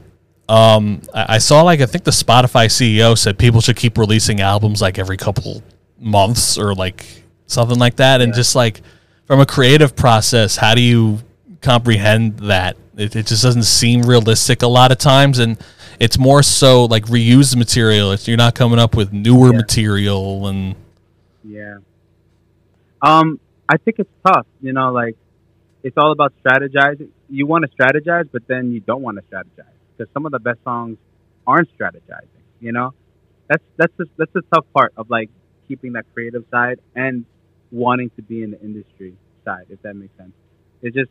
Um, 0.49 1.01
I, 1.13 1.35
I 1.35 1.37
saw 1.37 1.61
like 1.61 1.79
I 1.81 1.85
think 1.85 2.03
the 2.03 2.11
Spotify 2.11 2.65
CEO 2.65 3.17
said 3.17 3.37
people 3.37 3.61
should 3.61 3.77
keep 3.77 3.97
releasing 3.97 4.41
albums 4.41 4.81
like 4.81 4.99
every 4.99 5.15
couple 5.17 5.63
months 5.99 6.57
or 6.57 6.73
like 6.75 7.05
something 7.47 7.79
like 7.79 7.95
that, 7.97 8.21
and 8.21 8.31
Yeah. 8.31 8.35
just 8.37 8.55
like 8.55 8.81
from 9.25 9.39
a 9.39 9.45
creative 9.45 9.95
process, 9.95 10.57
how 10.57 10.75
do 10.75 10.81
you 10.81 11.19
comprehend 11.61 12.39
that? 12.39 12.75
It, 12.97 13.15
it 13.15 13.25
just 13.25 13.41
doesn't 13.41 13.63
seem 13.63 14.01
realistic 14.03 14.61
a 14.63 14.67
lot 14.67 14.91
of 14.91 14.97
times, 14.97 15.39
and 15.39 15.57
it's 15.99 16.19
more 16.19 16.43
so 16.43 16.85
like 16.85 17.05
reused 17.05 17.55
material. 17.55 18.11
It's, 18.11 18.27
you're 18.27 18.35
not 18.37 18.53
coming 18.53 18.79
up 18.79 18.95
with 18.95 19.13
newer 19.13 19.51
Yeah. 19.51 19.57
material, 19.57 20.47
and 20.47 20.75
Yeah. 21.43 21.77
Um, 23.01 23.39
I 23.69 23.77
think 23.77 23.99
it's 23.99 24.09
tough. 24.25 24.45
You 24.61 24.73
know, 24.73 24.91
like 24.91 25.15
it's 25.83 25.97
all 25.97 26.11
about 26.11 26.33
strategizing. 26.43 27.07
You 27.33 27.47
want 27.47 27.65
to 27.65 27.71
strategize, 27.75 28.29
but 28.31 28.43
then 28.47 28.71
you 28.71 28.79
don't 28.79 29.01
want 29.01 29.17
to 29.17 29.23
strategize 29.23 29.73
because 29.97 30.11
some 30.13 30.27
of 30.27 30.31
the 30.31 30.39
best 30.39 30.59
songs 30.63 30.99
aren't 31.47 31.67
strategizing. 31.75 32.43
You 32.59 32.73
know, 32.73 32.93
that's 33.49 33.63
that's 33.75 33.93
the, 33.97 34.05
that's 34.17 34.31
the 34.33 34.43
tough 34.53 34.65
part 34.71 34.93
of 34.97 35.09
like 35.09 35.31
keeping 35.67 35.93
that 35.93 36.05
creative 36.13 36.45
side 36.51 36.79
and 36.95 37.25
wanting 37.71 38.11
to 38.17 38.21
be 38.21 38.43
in 38.43 38.51
the 38.51 38.61
industry 38.61 39.15
side, 39.45 39.65
if 39.71 39.81
that 39.81 39.95
makes 39.95 40.15
sense. 40.15 40.33
It's 40.83 40.95
just 40.95 41.09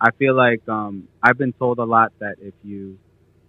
I 0.00 0.12
feel 0.12 0.34
like 0.34 0.66
um, 0.68 1.08
I've 1.22 1.36
been 1.36 1.52
told 1.52 1.78
a 1.78 1.84
lot 1.84 2.12
that 2.20 2.36
if 2.40 2.54
you 2.64 2.98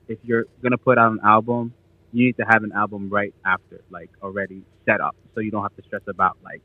if 0.10 0.20
you're 0.24 0.46
gonna 0.62 0.78
put 0.78 0.98
out 0.98 1.14
an 1.14 1.22
album, 1.24 1.74
you 2.12 2.26
need 2.26 2.38
to 2.38 2.44
have 2.44 2.64
an 2.64 2.74
album 2.74 3.10
right 3.10 3.34
after, 3.46 3.82
like 3.90 4.10
already 4.22 4.64
set 4.86 5.00
up, 5.00 5.16
so 5.34 5.40
you 5.40 5.50
don't 5.50 5.64
have 5.64 5.76
to 5.78 5.84
stress 5.84 6.04
about 6.08 6.38
like 6.44 6.62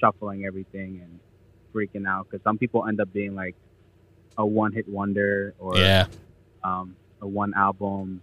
shuffling 0.00 0.46
everything 0.46 1.00
and 1.02 1.20
freaking 1.74 2.08
out. 2.08 2.26
Because 2.30 2.42
some 2.42 2.56
people 2.56 2.86
end 2.88 3.00
up 3.02 3.12
being 3.12 3.34
like 3.34 3.54
a 4.36 4.44
one-hit 4.46 4.88
wonder 4.88 5.54
or 5.58 5.76
yeah, 5.78 6.06
um, 6.62 6.96
a 7.20 7.26
one 7.26 7.54
album. 7.54 8.20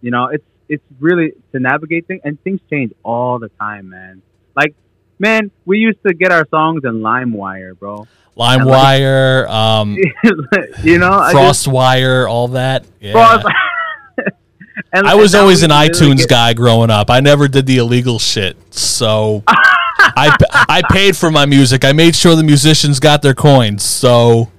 You 0.00 0.10
know, 0.10 0.26
it's 0.26 0.44
it's 0.68 0.84
really 1.00 1.32
to 1.52 1.60
navigate 1.60 2.06
things, 2.06 2.20
and 2.24 2.40
things 2.42 2.60
change 2.70 2.92
all 3.02 3.38
the 3.38 3.48
time, 3.60 3.88
man. 3.88 4.22
Like, 4.54 4.74
man, 5.18 5.50
we 5.64 5.78
used 5.78 5.98
to 6.06 6.14
get 6.14 6.32
our 6.32 6.46
songs 6.48 6.82
in 6.84 7.00
LimeWire, 7.00 7.78
bro. 7.78 8.06
LimeWire, 8.36 9.48
um, 9.50 9.96
you 10.82 10.98
know, 10.98 11.10
FrostWire, 11.32 12.28
all 12.28 12.48
that. 12.48 12.84
Yeah. 13.00 13.12
Frost- 13.12 13.46
And- 14.92 15.06
I 15.06 15.14
was 15.14 15.34
always 15.34 15.62
an 15.62 15.70
iTunes 15.70 16.18
get- 16.18 16.28
guy 16.28 16.52
growing 16.54 16.90
up. 16.90 17.10
I 17.10 17.20
never 17.20 17.48
did 17.48 17.66
the 17.66 17.78
illegal 17.78 18.18
shit. 18.18 18.56
So 18.74 19.42
I 19.48 20.36
I 20.68 20.82
paid 20.90 21.16
for 21.16 21.30
my 21.30 21.46
music. 21.46 21.84
I 21.84 21.92
made 21.92 22.14
sure 22.14 22.34
the 22.36 22.42
musicians 22.42 23.00
got 23.00 23.22
their 23.22 23.34
coins. 23.34 23.82
So 23.82 24.50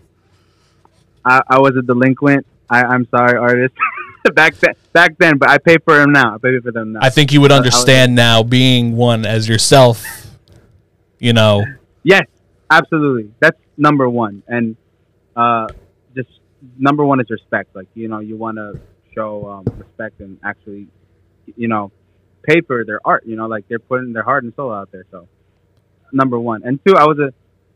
I, 1.27 1.41
I 1.47 1.59
was 1.59 1.73
a 1.77 1.81
delinquent. 1.81 2.45
I, 2.69 2.83
I'm 2.83 3.07
sorry, 3.09 3.37
artist. 3.37 3.73
back 4.33 4.55
then, 4.55 4.73
back 4.93 5.17
then, 5.17 5.37
but 5.37 5.49
I 5.49 5.57
pay 5.57 5.77
for 5.83 5.95
them 5.97 6.11
now. 6.11 6.35
I 6.35 6.37
pay 6.37 6.59
for 6.59 6.71
them 6.71 6.93
now. 6.93 6.99
I 7.01 7.09
think 7.09 7.31
you 7.31 7.41
would 7.41 7.51
I 7.51 7.59
was- 7.59 7.65
understand 7.67 8.15
now 8.15 8.43
being 8.43 8.95
one 8.95 9.25
as 9.25 9.47
yourself. 9.47 10.03
You 11.19 11.33
know, 11.33 11.63
Yes, 12.03 12.23
absolutely. 12.69 13.31
That's 13.39 13.57
number 13.75 14.07
one. 14.07 14.43
And 14.47 14.75
uh, 15.35 15.67
just 16.15 16.29
number 16.77 17.03
one 17.03 17.19
is 17.19 17.27
respect. 17.29 17.75
Like 17.75 17.87
you 17.95 18.07
know, 18.07 18.19
you 18.19 18.37
want 18.37 18.57
to 18.57 18.79
show 19.15 19.47
um, 19.49 19.65
respect 19.77 20.19
and 20.19 20.37
actually, 20.43 20.87
you 21.55 21.67
know, 21.67 21.91
pay 22.43 22.61
for 22.61 22.85
their 22.85 22.99
art. 23.03 23.25
You 23.25 23.35
know, 23.35 23.47
like 23.47 23.67
they're 23.67 23.79
putting 23.79 24.13
their 24.13 24.23
heart 24.23 24.43
and 24.43 24.53
soul 24.55 24.71
out 24.71 24.91
there. 24.91 25.05
So 25.11 25.27
number 26.13 26.39
one, 26.39 26.61
and 26.63 26.79
two, 26.85 26.95
I 26.95 27.05
was 27.05 27.17
a 27.19 27.33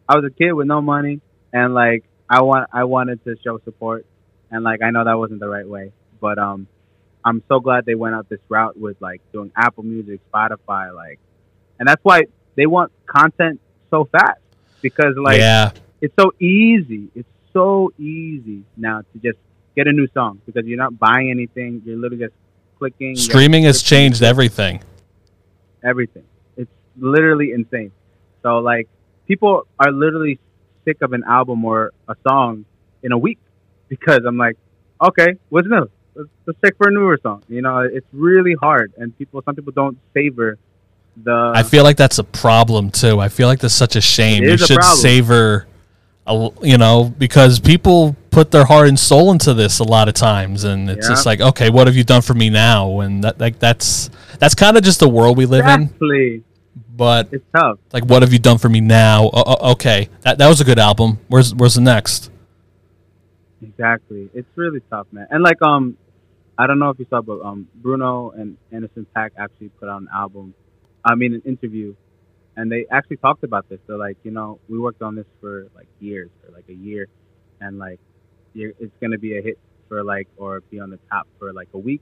I 0.07 0.15
was 0.17 0.25
a 0.25 0.29
kid 0.33 0.51
with 0.53 0.67
no 0.67 0.81
money, 0.81 1.19
and 1.51 1.73
like 1.73 2.03
I 2.31 2.41
want 2.43 2.69
I 2.71 2.85
wanted 2.85 3.21
to 3.25 3.35
show 3.43 3.59
support, 3.65 4.05
and 4.49 4.63
like 4.63 4.81
I 4.81 4.91
know 4.91 5.03
that 5.03 5.17
wasn't 5.17 5.41
the 5.41 5.49
right 5.49 5.67
way, 5.67 5.91
but 6.21 6.39
um, 6.39 6.65
I'm 7.25 7.43
so 7.49 7.59
glad 7.59 7.85
they 7.85 7.95
went 7.95 8.15
out 8.15 8.29
this 8.29 8.39
route 8.47 8.79
with 8.79 8.95
like 9.01 9.21
doing 9.33 9.51
Apple 9.53 9.83
Music, 9.83 10.21
Spotify, 10.33 10.95
like, 10.95 11.19
and 11.77 11.89
that's 11.89 12.01
why 12.03 12.21
they 12.55 12.65
want 12.67 12.93
content 13.05 13.59
so 13.89 14.05
fast 14.05 14.39
because 14.81 15.13
like 15.21 15.39
yeah, 15.39 15.71
it's 15.99 16.15
so 16.17 16.31
easy. 16.39 17.09
It's 17.13 17.27
so 17.51 17.91
easy 17.99 18.63
now 18.77 19.01
to 19.01 19.19
just 19.21 19.37
get 19.75 19.87
a 19.87 19.91
new 19.91 20.07
song 20.13 20.39
because 20.45 20.65
you're 20.65 20.77
not 20.77 20.97
buying 20.97 21.31
anything. 21.31 21.81
You're 21.85 21.97
literally 21.97 22.23
just 22.23 22.35
clicking. 22.79 23.17
streaming 23.17 23.65
has 23.65 23.81
clicking, 23.81 23.97
changed 23.97 24.23
everything. 24.23 24.81
everything. 25.83 26.23
It's 26.55 26.71
literally 26.95 27.51
insane. 27.51 27.91
So 28.41 28.59
like 28.59 28.87
people 29.27 29.67
are 29.77 29.91
literally 29.91 30.39
sick 30.85 30.97
of 31.01 31.13
an 31.13 31.23
album 31.23 31.63
or 31.65 31.91
a 32.07 32.15
song 32.27 32.65
in 33.03 33.11
a 33.11 33.17
week 33.17 33.39
because 33.89 34.21
I'm 34.25 34.37
like, 34.37 34.57
okay, 35.01 35.37
what's 35.49 35.67
new? 35.67 35.89
Let's, 36.15 36.29
let's 36.45 36.59
check 36.63 36.75
for 36.77 36.89
a 36.89 36.91
newer 36.91 37.17
song. 37.21 37.43
You 37.47 37.61
know, 37.61 37.79
it's 37.79 38.07
really 38.11 38.53
hard, 38.55 38.93
and 38.97 39.17
people, 39.17 39.41
some 39.43 39.55
people 39.55 39.71
don't 39.71 39.97
savor 40.13 40.57
the. 41.23 41.51
I 41.55 41.63
feel 41.63 41.83
like 41.83 41.97
that's 41.97 42.19
a 42.19 42.23
problem 42.23 42.89
too. 42.91 43.19
I 43.19 43.29
feel 43.29 43.47
like 43.47 43.59
that's 43.59 43.73
such 43.73 43.95
a 43.95 44.01
shame. 44.01 44.43
You 44.43 44.57
should 44.57 44.83
savor, 44.83 45.67
a 46.27 46.49
you 46.61 46.77
know, 46.77 47.13
because 47.17 47.59
people 47.59 48.15
put 48.29 48.51
their 48.51 48.65
heart 48.65 48.87
and 48.87 48.97
soul 48.99 49.31
into 49.31 49.53
this 49.53 49.79
a 49.79 49.83
lot 49.83 50.07
of 50.07 50.13
times, 50.13 50.63
and 50.63 50.89
it's 50.89 51.07
Yeah. 51.07 51.13
just 51.13 51.25
like, 51.25 51.41
okay, 51.41 51.69
what 51.69 51.87
have 51.87 51.95
you 51.95 52.03
done 52.03 52.21
for 52.21 52.33
me 52.33 52.49
now? 52.49 52.99
And 53.01 53.23
that, 53.23 53.39
like, 53.39 53.59
that's 53.59 54.09
that's 54.39 54.55
kind 54.55 54.77
of 54.77 54.83
just 54.83 54.99
the 54.99 55.09
world 55.09 55.37
we 55.37 55.45
live 55.45 55.65
in. 55.65 55.89
But 57.01 57.29
It's 57.31 57.43
tough. 57.51 57.79
like, 57.93 58.05
what 58.05 58.21
have 58.21 58.31
you 58.31 58.37
done 58.37 58.59
for 58.59 58.69
me 58.69 58.79
now? 58.79 59.31
O- 59.33 59.71
okay, 59.71 60.07
that 60.21 60.37
that 60.37 60.47
was 60.47 60.61
a 60.61 60.63
good 60.63 60.77
album. 60.77 61.17
Where's 61.29 61.49
where's 61.55 61.73
the 61.73 61.81
next? 61.81 62.29
Exactly. 63.59 64.29
It's 64.35 64.47
really 64.55 64.81
tough, 64.91 65.07
man. 65.11 65.25
And 65.31 65.41
like 65.43 65.59
um 65.63 65.97
I 66.59 66.67
don't 66.67 66.77
know 66.77 66.91
if 66.91 66.99
you 66.99 67.07
saw 67.09 67.21
but 67.23 67.41
um 67.41 67.67
Bruno 67.73 68.29
and 68.29 68.55
Anderson 68.71 69.07
Paak 69.15 69.31
actually 69.35 69.69
put 69.79 69.89
out 69.89 70.01
an 70.03 70.09
album. 70.13 70.53
I 71.03 71.15
mean 71.15 71.33
an 71.33 71.41
interview 71.43 71.95
and 72.55 72.71
they 72.71 72.85
actually 72.91 73.17
talked 73.17 73.43
about 73.43 73.67
this. 73.67 73.79
They're 73.87 73.97
like, 73.97 74.17
you 74.23 74.29
know, 74.29 74.59
we 74.69 74.77
worked 74.77 75.01
on 75.01 75.15
this 75.15 75.25
for 75.39 75.69
like 75.73 75.87
years 75.99 76.29
or 76.45 76.53
like 76.53 76.65
a 76.69 76.73
year 76.75 77.07
and 77.59 77.79
like 77.79 77.99
you're, 78.53 78.73
it's 78.79 78.93
gonna 79.01 79.17
be 79.17 79.39
a 79.39 79.41
hit 79.41 79.57
for 79.89 80.03
like 80.03 80.27
or 80.37 80.61
be 80.69 80.79
on 80.79 80.91
the 80.91 80.99
top 81.09 81.25
for 81.39 81.51
like 81.51 81.69
a 81.73 81.79
week 81.79 82.01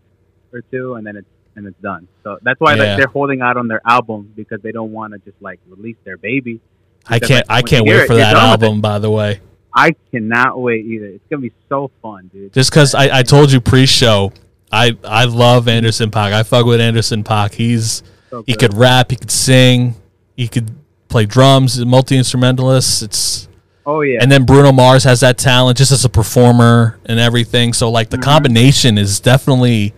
or 0.52 0.60
two 0.60 0.96
and 0.96 1.08
then 1.08 1.16
it's 1.16 1.28
and 1.60 1.68
it's 1.68 1.80
done. 1.82 2.08
So 2.24 2.40
that's 2.42 2.60
why 2.60 2.74
Yeah. 2.76 2.84
like 2.84 2.98
they're 2.98 3.08
holding 3.08 3.42
out 3.42 3.58
on 3.58 3.68
their 3.68 3.82
album 3.86 4.32
because 4.36 4.62
they 4.62 4.72
don't 4.72 4.92
want 4.92 5.14
to 5.14 5.20
just 5.20 5.40
like 5.42 5.60
release 5.70 5.98
their 6.06 6.18
baby. 6.18 6.60
I 7.08 7.20
can't 7.20 7.48
like, 7.50 7.64
I 7.66 7.68
can't 7.68 7.86
wait 7.86 8.08
for 8.08 8.14
you're 8.14 8.22
that 8.24 8.36
it. 8.36 8.40
album. 8.40 8.82
By 8.82 8.98
the 9.00 9.10
way, 9.12 9.40
I 9.74 9.92
cannot 10.12 10.60
wait 10.60 10.86
either. 10.86 11.06
It's 11.08 11.24
gonna 11.30 11.42
be 11.42 11.52
so 11.70 11.92
fun, 12.02 12.30
dude. 12.34 12.54
just 12.54 12.72
because 12.72 12.96
I, 12.96 13.20
I 13.20 13.24
told 13.24 13.52
you 13.52 13.60
pre-show, 13.62 14.32
I 14.72 14.98
I 15.04 15.26
love 15.26 15.68
Anderson 15.68 16.10
Paak. 16.12 16.34
I 16.34 16.44
fuck 16.44 16.66
with 16.66 16.82
Anderson 16.82 17.24
Paak. 17.24 17.54
He's 17.54 18.04
So 18.30 18.44
he 18.48 18.56
could 18.56 18.74
rap, 18.76 19.12
he 19.12 19.16
could 19.18 19.32
sing, 19.32 19.96
he 20.36 20.48
could 20.48 20.72
play 21.08 21.26
drums, 21.26 21.84
multi 21.86 22.16
instrumentalist. 22.18 23.02
It's 23.04 23.48
Oh 23.86 24.02
yeah. 24.02 24.20
and 24.22 24.32
then 24.32 24.44
Bruno 24.46 24.72
Mars 24.72 25.04
has 25.06 25.22
that 25.22 25.40
talent 25.40 25.78
just 25.80 25.92
as 25.92 26.06
a 26.06 26.10
performer 26.10 27.00
and 27.06 27.20
everything. 27.20 27.74
So 27.74 27.90
like 27.90 28.10
the 28.12 28.18
Mm-hmm. 28.18 28.24
combination 28.30 28.98
is 29.00 29.20
definitely 29.20 29.94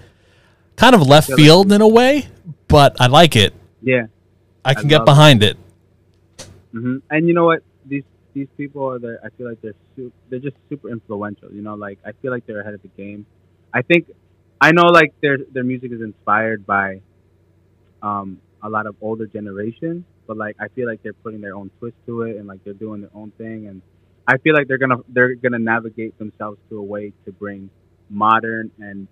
kind 0.76 0.96
of 0.96 1.02
left 1.08 1.32
field 1.34 1.72
in 1.72 1.82
a 1.82 1.88
way, 1.88 2.28
but 2.68 3.00
I 3.00 3.08
like 3.08 3.36
it. 3.36 3.54
yeah. 3.82 4.08
I 4.64 4.76
can 4.76 4.86
I 4.86 4.90
get 4.90 5.00
love 5.00 5.04
it. 5.04 5.06
behind 5.12 5.44
it. 5.44 5.58
hmm 6.72 6.98
And 7.10 7.28
you 7.28 7.34
know 7.34 7.46
what? 7.46 7.64
These 7.86 8.04
these 8.34 8.48
people 8.58 8.86
are 8.90 9.00
there. 9.00 9.20
I 9.24 9.30
feel 9.38 9.48
like 9.50 9.62
they're 9.62 9.76
su- 9.96 10.14
they're 10.30 10.40
just 10.40 10.56
super 10.70 10.90
influential. 10.90 11.52
You 11.52 11.62
know, 11.62 11.76
like 11.76 12.00
I 12.06 12.12
feel 12.22 12.32
like 12.32 12.46
they're 12.46 12.62
ahead 12.62 12.74
of 12.76 12.82
the 12.82 12.88
game. 12.90 13.26
I 13.74 13.82
think 13.82 14.08
I 14.60 14.72
know 14.72 14.84
like 14.86 15.14
their 15.22 15.38
their 15.52 15.64
music 15.64 15.92
is 15.92 16.02
inspired 16.02 16.66
by 16.66 17.02
um 18.02 18.40
a 18.64 18.70
lot 18.70 18.86
of 18.86 18.96
older 19.02 19.26
generation, 19.26 20.06
but 20.28 20.38
like 20.38 20.56
I 20.60 20.68
feel 20.70 20.88
like 20.88 21.02
they're 21.02 21.14
putting 21.14 21.42
their 21.42 21.56
own 21.56 21.72
twist 21.80 21.96
to 22.06 22.22
it 22.24 22.38
and 22.38 22.48
like 22.48 22.64
they're 22.64 22.74
doing 22.74 23.02
their 23.02 23.10
own 23.16 23.32
thing 23.38 23.68
and 23.68 23.82
I 24.28 24.38
feel 24.38 24.54
like 24.54 24.68
they're 24.68 24.78
gonna 24.78 25.00
they're 25.10 25.36
gonna 25.36 25.60
navigate 25.60 26.18
themselves 26.20 26.60
to 26.70 26.78
a 26.78 26.84
way 26.84 27.14
to 27.26 27.32
bring 27.32 27.70
modern 28.10 28.72
and 28.80 29.08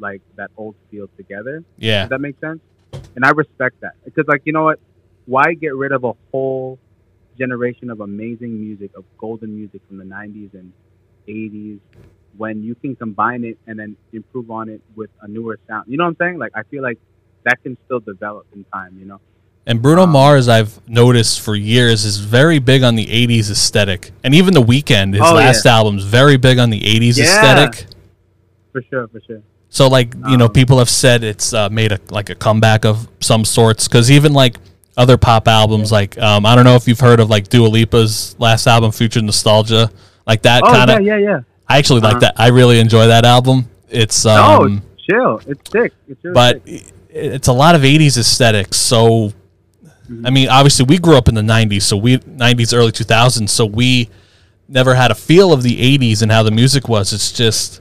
like 0.00 0.22
that 0.36 0.50
old 0.56 0.74
feel 0.90 1.08
together. 1.16 1.62
Yeah. 1.78 2.02
Does 2.02 2.10
that 2.10 2.20
makes 2.20 2.40
sense? 2.40 2.60
And 3.16 3.24
I 3.24 3.30
respect 3.30 3.80
that 3.80 3.94
because, 4.04 4.24
like, 4.28 4.42
you 4.44 4.52
know 4.52 4.64
what? 4.64 4.78
Why 5.26 5.54
get 5.54 5.74
rid 5.74 5.92
of 5.92 6.04
a 6.04 6.12
whole 6.30 6.78
generation 7.38 7.90
of 7.90 8.00
amazing 8.00 8.60
music, 8.60 8.90
of 8.96 9.04
golden 9.18 9.54
music 9.56 9.80
from 9.88 9.98
the 9.98 10.04
'90s 10.04 10.54
and 10.54 10.72
'80s, 11.28 11.78
when 12.36 12.62
you 12.62 12.74
can 12.74 12.96
combine 12.96 13.44
it 13.44 13.58
and 13.66 13.78
then 13.78 13.96
improve 14.12 14.50
on 14.50 14.68
it 14.68 14.80
with 14.96 15.10
a 15.22 15.28
newer 15.28 15.58
sound? 15.68 15.84
You 15.88 15.96
know 15.96 16.04
what 16.04 16.10
I'm 16.10 16.16
saying? 16.20 16.38
Like, 16.38 16.52
I 16.54 16.62
feel 16.64 16.82
like 16.82 16.98
that 17.44 17.62
can 17.62 17.76
still 17.84 18.00
develop 18.00 18.46
in 18.54 18.64
time. 18.72 18.96
You 18.98 19.06
know? 19.06 19.20
And 19.66 19.82
Bruno 19.82 20.02
Um, 20.04 20.10
Mars, 20.10 20.48
I've 20.48 20.80
noticed 20.88 21.40
for 21.40 21.54
years, 21.54 22.04
is 22.04 22.18
very 22.18 22.58
big 22.58 22.82
on 22.82 22.94
the 22.94 23.06
'80s 23.06 23.50
aesthetic, 23.50 24.12
and 24.24 24.34
even 24.34 24.54
The 24.54 24.62
Weeknd, 24.62 25.14
his 25.14 25.22
Oh, 25.24 25.34
last 25.34 25.64
yeah. 25.64 25.76
album's 25.76 26.04
very 26.04 26.36
big 26.36 26.58
on 26.58 26.70
the 26.70 26.80
'80s 26.84 27.18
Yeah. 27.18 27.24
aesthetic. 27.24 27.86
For 28.72 28.82
sure, 28.82 29.08
for 29.08 29.20
sure. 29.26 29.42
So 29.72 29.86
like 29.88 30.14
you 30.28 30.36
know, 30.36 30.46
Um, 30.46 30.52
people 30.52 30.78
have 30.78 30.90
said 30.90 31.22
it's 31.24 31.54
uh, 31.54 31.68
made 31.70 31.92
a 31.92 32.00
like 32.10 32.28
a 32.28 32.34
comeback 32.34 32.84
of 32.84 33.08
some 33.20 33.44
sorts 33.44 33.86
because 33.88 34.10
even 34.10 34.32
like 34.32 34.56
other 34.96 35.16
pop 35.16 35.46
albums, 35.48 35.90
like 35.92 36.18
um, 36.18 36.44
I 36.44 36.54
don't 36.56 36.64
know 36.64 36.74
if 36.74 36.86
you've 36.88 37.00
heard 37.00 37.20
of 37.20 37.30
like 37.30 37.48
Dua 37.48 37.68
Lipa's 37.68 38.34
last 38.38 38.66
album, 38.66 38.90
Future 38.92 39.22
Nostalgia, 39.22 39.90
like 40.26 40.42
that 40.42 40.62
Oh 40.64 40.72
kind 40.72 40.90
of. 40.90 41.00
yeah, 41.02 41.16
yeah. 41.16 41.28
yeah. 41.30 41.40
I 41.68 41.78
actually 41.78 42.00
like 42.00 42.16
Uh-huh. 42.16 42.20
that. 42.20 42.34
I 42.36 42.48
really 42.48 42.80
enjoy 42.80 43.06
that 43.06 43.24
album. 43.24 43.68
It's 43.88 44.24
No, 44.24 44.62
um, 44.62 44.82
it's 44.94 45.04
chill. 45.06 45.40
It's 45.46 45.70
sick. 45.70 45.92
It's 46.08 46.24
really 46.24 46.34
but 46.34 46.62
sick. 46.66 46.92
it's 47.08 47.46
a 47.48 47.52
lot 47.52 47.74
of 47.76 47.82
'80s 47.82 48.16
aesthetics. 48.18 48.76
So, 48.76 49.32
Mm-hmm. 50.10 50.26
I 50.26 50.30
mean, 50.30 50.48
obviously 50.48 50.84
we 50.86 50.98
grew 50.98 51.16
up 51.16 51.28
in 51.28 51.36
the 51.36 51.42
'90s, 51.42 51.82
so 51.82 51.96
we 51.96 52.18
'90s, 52.18 52.74
early 52.74 52.90
2000s, 52.90 53.48
so 53.48 53.64
we 53.64 54.10
never 54.66 54.96
had 54.96 55.12
a 55.12 55.14
feel 55.14 55.52
of 55.52 55.62
the 55.62 55.76
'80s 55.80 56.20
and 56.22 56.32
how 56.32 56.42
the 56.42 56.50
music 56.50 56.88
was. 56.88 57.12
It's 57.12 57.30
just, 57.30 57.80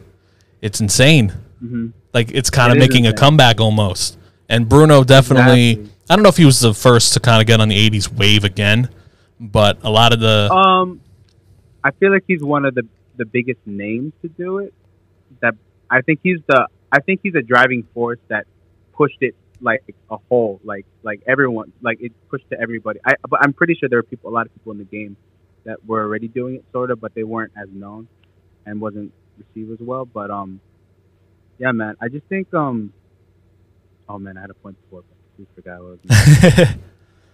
it's 0.61 0.79
insane. 0.79 1.33
Mhm. 1.63 1.93
Like 2.13 2.31
it's 2.33 2.49
kind 2.49 2.71
of 2.71 2.77
It 2.77 2.81
is 2.83 2.89
making 2.89 3.07
a 3.07 3.13
comeback 3.13 3.59
almost. 3.59 4.17
And 4.47 4.67
Bruno 4.67 5.03
definitely. 5.03 5.71
Exactly. 5.71 5.95
I 6.09 6.15
don't 6.15 6.23
know 6.23 6.29
if 6.29 6.37
he 6.37 6.45
was 6.45 6.59
the 6.59 6.73
first 6.73 7.13
to 7.13 7.19
kind 7.19 7.39
of 7.41 7.47
get 7.47 7.59
on 7.61 7.69
the 7.69 7.77
'80s 7.77 8.11
wave 8.11 8.43
again, 8.43 8.89
but 9.39 9.77
a 9.83 9.89
lot 9.89 10.11
of 10.13 10.19
the 10.19 10.51
Um, 10.51 11.01
I 11.83 11.91
feel 11.91 12.11
like 12.11 12.23
he's 12.27 12.43
one 12.43 12.65
of 12.65 12.75
the 12.75 12.83
the 13.17 13.25
biggest 13.25 13.59
names 13.65 14.13
to 14.21 14.29
do 14.29 14.59
it. 14.59 14.73
That 15.41 15.55
I 15.89 16.01
think 16.01 16.21
he's 16.23 16.39
the 16.47 16.67
I 16.91 16.99
think 16.99 17.19
he's 17.21 17.35
a 17.35 17.41
driving 17.41 17.83
force 17.93 18.19
that 18.29 18.47
pushed 18.93 19.21
it 19.21 19.35
like 19.61 19.83
a 20.09 20.17
whole, 20.29 20.59
like 20.63 20.85
like 21.03 21.21
everyone, 21.27 21.71
like 21.81 22.01
it 22.01 22.11
pushed 22.29 22.49
to 22.49 22.59
everybody. 22.59 22.99
I 23.05 23.13
but 23.29 23.41
I'm 23.43 23.53
pretty 23.53 23.75
sure 23.75 23.89
there 23.89 23.99
were 23.99 24.03
people, 24.03 24.29
a 24.29 24.33
lot 24.33 24.45
of 24.45 24.53
people 24.53 24.71
in 24.71 24.79
the 24.79 24.85
game 24.85 25.15
that 25.65 25.85
were 25.85 26.01
already 26.01 26.27
doing 26.27 26.55
it, 26.55 26.65
sort 26.71 26.89
of, 26.89 26.99
but 26.99 27.13
they 27.13 27.23
weren't 27.23 27.51
as 27.55 27.67
known 27.71 28.07
and 28.65 28.81
wasn't 28.81 29.11
received 29.37 29.71
as 29.71 29.85
well. 29.85 30.05
But 30.05 30.31
um, 30.31 30.59
yeah, 31.59 31.71
man, 31.71 31.95
I 32.01 32.07
just 32.09 32.25
think 32.27 32.53
um, 32.53 32.93
oh 34.07 34.17
man, 34.19 34.37
I 34.37 34.41
had 34.41 34.49
a 34.49 34.55
point 34.55 34.77
before, 34.83 35.03
but 35.37 35.43
I 35.43 35.55
forgot 35.55 35.81
what. 35.83 35.99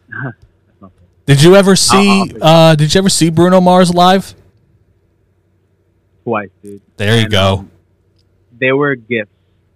It 0.07 0.81
was. 0.81 0.91
Did 1.25 1.41
you 1.41 1.55
ever 1.55 1.75
see? 1.75 2.31
Uh, 2.39 2.75
did 2.75 2.93
you 2.93 2.99
ever 2.99 3.09
see 3.09 3.31
Bruno 3.31 3.59
Mars 3.59 3.93
live? 3.93 4.35
Twice, 6.23 6.49
dude. 6.63 6.81
There 6.97 7.15
you 7.15 7.23
And, 7.23 7.31
go. 7.31 7.53
um, 7.59 7.71
they 8.59 8.71
were 8.71 8.95
gifts, 8.95 9.31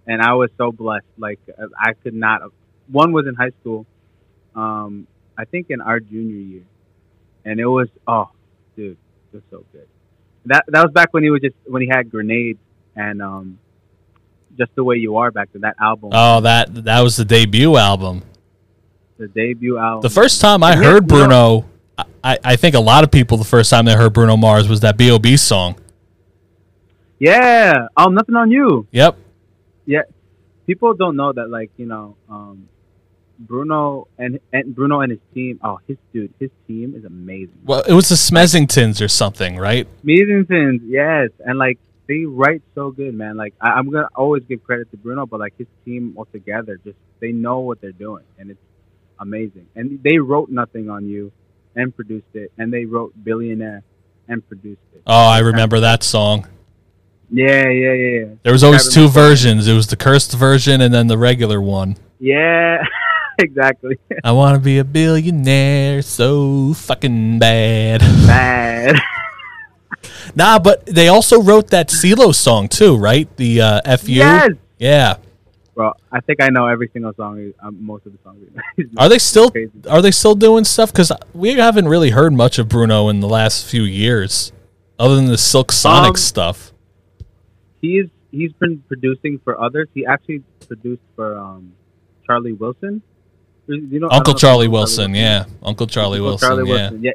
and 0.06 0.22
I 0.22 0.34
was 0.34 0.50
so 0.56 0.72
blessed. 0.72 1.06
Like 1.18 1.40
I 1.78 1.94
could 1.94 2.14
not. 2.14 2.42
One 2.88 3.12
was 3.12 3.26
in 3.26 3.34
high 3.34 3.50
school, 3.60 3.86
um, 4.54 5.06
I 5.36 5.44
think 5.44 5.66
in 5.70 5.80
our 5.80 6.00
junior 6.00 6.36
year, 6.36 6.62
and 7.44 7.58
it 7.60 7.66
was 7.66 7.88
oh, 8.06 8.30
dude, 8.76 8.96
it 9.32 9.36
was 9.36 9.42
so 9.50 9.64
good. 9.72 9.88
That 10.46 10.64
that 10.68 10.82
was 10.84 10.92
back 10.92 11.12
when 11.12 11.22
he 11.24 11.30
was 11.30 11.40
just 11.40 11.56
when 11.66 11.82
he 11.82 11.88
had 11.88 12.10
grenades 12.10 12.58
and 12.96 13.20
um, 13.22 13.58
just 14.60 14.74
the 14.76 14.84
way 14.84 14.96
you 14.96 15.16
are 15.16 15.30
back 15.30 15.50
to 15.54 15.58
That 15.60 15.76
album, 15.80 16.10
oh, 16.12 16.40
that 16.42 16.84
that 16.84 17.00
was 17.00 17.16
the 17.16 17.24
debut 17.24 17.76
album. 17.76 18.22
the 19.18 19.28
debut 19.28 19.76
album. 19.78 20.02
The 20.02 20.10
first 20.20 20.40
time 20.40 20.62
I 20.62 20.70
Yeah, 20.70 20.82
heard 20.84 21.02
know- 21.08 21.16
Bruno, 21.16 21.64
I, 22.22 22.38
I 22.52 22.56
think 22.56 22.74
a 22.74 22.80
lot 22.92 23.02
of 23.04 23.10
people 23.10 23.36
the 23.38 23.44
first 23.56 23.68
time 23.70 23.84
they 23.86 23.94
heard 23.94 24.12
Bruno 24.12 24.36
Mars 24.36 24.68
was 24.68 24.80
that 24.80 24.96
B.O.B. 24.96 25.36
song. 25.36 25.76
yeah, 27.18 27.86
um, 27.96 28.14
nothing 28.14 28.36
on 28.36 28.50
you. 28.50 28.86
Yep. 28.92 29.16
yeah, 29.86 30.02
people 30.66 30.94
don't 30.94 31.16
know 31.16 31.32
that 31.32 31.48
like 31.50 31.70
you 31.76 31.86
know, 31.86 32.16
um, 32.28 32.68
Bruno 33.38 34.08
and 34.18 34.40
and 34.52 34.74
Bruno 34.74 35.00
and 35.00 35.10
his 35.12 35.20
team. 35.34 35.60
Oh, 35.62 35.78
his 35.86 35.96
dude, 36.12 36.32
his 36.38 36.50
team 36.66 36.94
is 36.96 37.04
amazing. 37.04 37.58
Well, 37.64 37.82
it 37.82 37.92
was 37.92 38.08
the 38.08 38.14
Smeezingtons 38.16 39.02
or 39.02 39.08
something, 39.08 39.56
right? 39.56 39.86
Smeezingtons, 40.04 40.80
yes, 40.86 41.30
and 41.44 41.58
like 41.58 41.78
they 42.10 42.24
write 42.24 42.62
so 42.74 42.90
good, 42.90 43.14
man. 43.14 43.36
Like 43.36 43.54
I, 43.60 43.68
I'm 43.70 43.88
gonna 43.88 44.08
always 44.16 44.42
give 44.42 44.64
credit 44.64 44.90
to 44.90 44.96
Bruno, 44.96 45.26
but 45.26 45.38
like 45.38 45.54
his 45.56 45.68
team 45.84 46.14
altogether, 46.18 46.76
just 46.84 46.96
they 47.20 47.30
know 47.30 47.60
what 47.60 47.80
they're 47.80 47.92
doing, 47.92 48.24
and 48.36 48.50
it's 48.50 48.60
amazing. 49.20 49.68
And 49.76 50.02
they 50.02 50.18
wrote 50.18 50.50
Nothing 50.50 50.90
on 50.90 51.08
You, 51.08 51.30
and 51.76 51.94
produced 51.94 52.34
it, 52.34 52.50
and 52.58 52.72
they 52.72 52.84
wrote 52.84 53.12
Billionaire, 53.22 53.84
and 54.26 54.46
produced 54.46 54.80
it. 54.92 55.02
Oh, 55.06 55.28
I 55.28 55.38
remember 55.38 55.78
that 55.78 56.02
song. 56.02 56.48
Yeah, 57.30 57.68
yeah, 57.68 57.92
yeah, 57.92 58.20
yeah. 58.20 58.34
There 58.42 58.52
was 58.52 58.64
always 58.64 58.92
two 58.92 59.06
versions. 59.06 59.68
It 59.68 59.74
was 59.74 59.86
the 59.86 59.96
cursed 59.96 60.32
version 60.32 60.80
and 60.80 60.92
then 60.92 61.06
the 61.06 61.16
regular 61.16 61.60
one. 61.60 61.96
Yeah, 62.18 62.82
exactly. 63.38 64.00
I 64.24 64.32
want 64.32 64.56
to 64.56 64.60
be 64.60 64.78
a 64.78 64.84
billionaire 64.84 66.02
so 66.02 66.74
fucking 66.74 67.38
bad. 67.38 68.00
Bad. 68.00 68.96
nah, 70.34 70.58
but 70.58 70.84
they 70.86 71.08
also 71.08 71.42
wrote 71.42 71.68
that 71.68 71.88
CeeLo 71.88 72.34
song 72.34 72.68
too, 72.68 72.96
right? 72.96 73.28
The 73.36 73.60
uh, 73.60 73.96
FU. 73.96 74.12
Yes. 74.12 74.50
Yeah. 74.78 75.16
Bro, 75.74 75.92
I 76.12 76.20
think 76.20 76.42
I 76.42 76.48
know 76.48 76.66
every 76.66 76.90
single 76.92 77.14
song. 77.14 77.52
Um, 77.62 77.84
most 77.84 78.04
of 78.06 78.12
the 78.12 78.18
songs. 78.22 78.38
Are 78.98 79.08
they 79.08 79.18
still 79.18 79.50
Crazy. 79.50 79.70
are 79.88 80.02
they 80.02 80.10
still 80.10 80.34
doing 80.34 80.64
stuff? 80.64 80.92
Because 80.92 81.12
we 81.32 81.54
haven't 81.54 81.88
really 81.88 82.10
heard 82.10 82.32
much 82.32 82.58
of 82.58 82.68
Bruno 82.68 83.08
in 83.08 83.20
the 83.20 83.28
last 83.28 83.64
few 83.66 83.82
years, 83.82 84.52
other 84.98 85.14
than 85.16 85.26
the 85.26 85.38
Silk 85.38 85.72
Sonic 85.72 86.10
Um, 86.10 86.16
stuff. 86.16 86.72
he's 87.80 88.06
he's 88.30 88.52
been 88.54 88.82
producing 88.88 89.38
for 89.44 89.60
others. 89.60 89.88
He 89.94 90.04
actually 90.04 90.42
produced 90.66 91.02
for 91.16 91.38
um, 91.38 91.72
Charlie 92.26 92.52
Wilson. 92.52 93.02
You 93.66 94.00
know, 94.00 94.08
Uncle 94.10 94.34
if 94.34 94.42
you 94.42 94.48
Charlie 94.48 94.68
Wilson, 94.68 95.14
yeah, 95.14 95.44
Uncle 95.62 95.86
Charlie 95.86 96.18
Uncle 96.18 96.30
Wilson, 96.30 96.48
Charlie 96.48 96.68
yeah. 96.68 96.74
Wilson. 96.90 97.02
Yeah, 97.04 97.12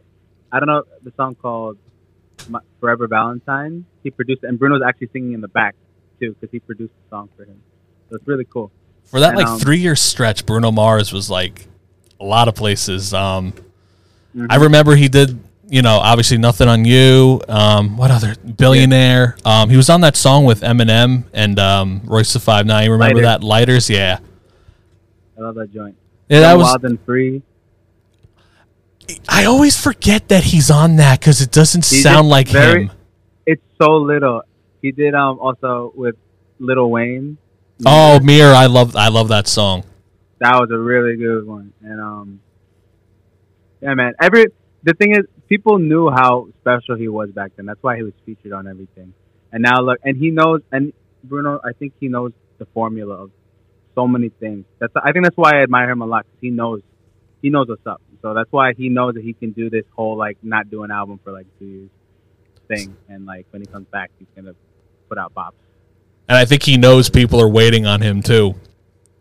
I 0.51 0.60
don't 0.60 0.67
know 0.67 0.84
the 1.03 1.12
song 1.17 1.36
called 1.36 1.77
"Forever 2.80 3.08
Valentine." 3.08 3.86
He 4.04 4.12
produced, 4.12 4.44
and 4.44 4.58
Bruno's 4.60 4.82
actually 4.86 5.10
singing 5.13 5.34
in 5.34 5.42
the 5.42 5.48
back 5.48 5.75
too 6.20 6.34
because 6.39 6.51
he 6.51 6.60
produced 6.60 6.94
the 7.04 7.15
song 7.15 7.30
for 7.36 7.44
him. 7.44 7.60
So 8.10 8.15
it's 8.18 8.27
really 8.27 8.46
cool. 8.46 8.72
For 9.06 9.20
that 9.20 9.30
And, 9.30 9.38
like 9.38 9.48
um, 9.48 9.60
three 9.60 9.77
year 9.77 9.96
stretch, 9.96 10.46
Bruno 10.46 10.72
Mars 10.72 11.12
was 11.13 11.30
like 11.30 11.68
a 12.20 12.25
lot 12.25 12.48
of 12.48 12.56
places. 12.56 13.13
Um, 13.13 13.54
Mhm. 14.36 14.48
I 14.50 14.56
remember 14.58 14.96
he 14.96 15.08
did, 15.08 15.39
you 15.70 15.82
know, 15.82 15.98
obviously 15.98 16.38
nothing 16.38 16.68
on 16.68 16.84
you. 16.86 17.39
Um, 17.48 17.96
what 17.98 18.12
other 18.12 18.36
billionaire? 18.58 19.38
Um, 19.46 19.70
he 19.70 19.77
was 19.77 19.89
on 19.89 20.01
that 20.01 20.15
song 20.18 20.44
with 20.46 20.60
Eminem 20.62 21.24
and 21.34 21.58
um, 21.58 22.01
Royce 22.06 22.34
the 22.34 22.39
Five 22.42 22.65
Nine. 22.65 22.89
Remember 22.89 23.15
Lighter. 23.15 23.27
that 23.27 23.44
Lighters? 23.44 23.89
Yeah, 23.89 24.20
I 25.38 25.42
love 25.42 25.56
that 25.56 25.72
joint. 25.74 25.96
yeah. 26.30 26.42
That 26.42 26.58
was. 26.58 26.65
Wild 26.65 26.84
and 26.86 27.00
Free. 27.06 27.42
I 29.29 29.45
always 29.45 29.79
forget 29.79 30.29
that 30.29 30.43
he's 30.43 30.71
on 30.71 30.95
that 30.97 31.19
because 31.19 31.41
it 31.41 31.51
doesn't 31.51 31.85
He's 31.85 32.01
sound 32.03 32.29
like 32.29 32.47
very- 32.50 32.83
him. 32.85 32.91
It's 33.45 33.62
so 33.81 33.97
little. 33.97 34.41
He 34.81 34.91
did 34.91 35.13
um 35.13 35.39
also 35.39 35.91
with 35.95 36.15
Lil 36.59 36.89
Wayne. 36.89 37.38
Oh, 37.85 38.19
Mirror, 38.21 38.53
I 38.53 38.67
love, 38.67 38.95
I 38.95 39.09
love 39.09 39.27
that 39.29 39.47
song. 39.47 39.83
that 40.39 40.53
was 40.59 40.69
a 40.71 40.77
really 40.77 41.17
good 41.17 41.45
one. 41.45 41.74
And 41.83 42.00
um, 42.01 42.39
yeah, 43.81 43.93
man. 43.93 44.13
Every 44.21 44.45
the 44.83 44.93
thing 44.93 45.12
is, 45.12 45.25
people 45.47 45.77
knew 45.77 46.09
how 46.09 46.47
special 46.62 46.95
he 46.95 47.07
was 47.07 47.29
back 47.31 47.51
then. 47.55 47.65
That's 47.65 47.81
why 47.83 47.97
he 47.97 48.03
was 48.03 48.13
featured 48.25 48.53
on 48.53 48.67
everything. 48.67 49.13
And 49.51 49.62
now 49.63 49.81
look, 49.81 50.00
and 50.03 50.17
he 50.17 50.31
knows. 50.31 50.62
And 50.71 50.93
Bruno, 51.24 51.59
I 51.63 51.74
think 51.74 51.93
he 52.00 52.07
knows 52.07 52.31
the 52.57 52.65
formula 52.67 53.15
of 53.15 53.31
so 53.93 54.07
many 54.07 54.29
things. 54.29 54.65
That's 54.79 54.94
I 54.96 55.11
think 55.11 55.25
that's 55.25 55.37
why 55.37 55.59
I 55.59 55.63
admire 55.63 55.89
him 55.91 56.01
a 56.01 56.05
lot 56.05 56.25
because 56.25 56.39
he 56.41 56.50
knows, 56.50 56.81
he 57.46 57.51
knows 57.51 57.68
what's 57.68 57.86
up. 57.86 58.01
So 58.24 58.34
that's 58.34 58.51
why 58.51 58.74
he 58.74 58.90
knows 58.90 59.14
that 59.14 59.24
he 59.24 59.34
can 59.34 59.51
do 59.51 59.70
this 59.70 59.86
whole 59.96 60.18
like 60.18 60.36
not 60.42 60.72
do 60.72 60.81
an 60.81 60.90
album 60.90 61.20
for 61.24 61.31
like 61.31 61.46
two 61.60 61.66
years 61.66 61.90
thing. 62.68 62.98
And 63.08 63.27
like 63.27 63.46
when 63.51 63.62
he 63.62 63.68
comes 63.68 63.86
back, 63.90 64.10
he's 64.18 64.27
gonna 64.36 64.55
put 65.08 65.20
out 65.20 65.31
bops. 65.36 65.51
and 66.27 66.36
I 66.36 66.46
think 66.46 66.64
he 66.64 66.75
knows 66.75 67.08
people 67.08 67.40
are 67.40 67.48
waiting 67.48 67.86
on 67.86 68.01
him 68.01 68.24
too. 68.24 68.55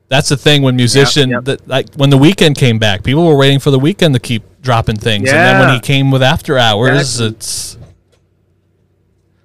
That's 0.08 0.30
the 0.30 0.38
thing 0.38 0.62
when 0.62 0.74
musician 0.74 1.28
yep. 1.28 1.44
that 1.44 1.68
like 1.68 1.94
when 1.96 2.08
the 2.08 2.16
Weeknd 2.16 2.56
came 2.56 2.78
back, 2.78 3.04
people 3.04 3.26
were 3.26 3.36
waiting 3.36 3.58
for 3.58 3.70
the 3.70 3.78
Weeknd 3.78 4.14
to 4.14 4.18
keep 4.20 4.42
dropping 4.62 4.96
things, 4.96 5.26
yeah. 5.26 5.34
and 5.34 5.40
then 5.40 5.60
when 5.60 5.74
he 5.74 5.80
came 5.80 6.10
with 6.10 6.22
After 6.22 6.56
Hours, 6.56 7.20
Exactly. 7.20 7.36
it's 7.36 7.78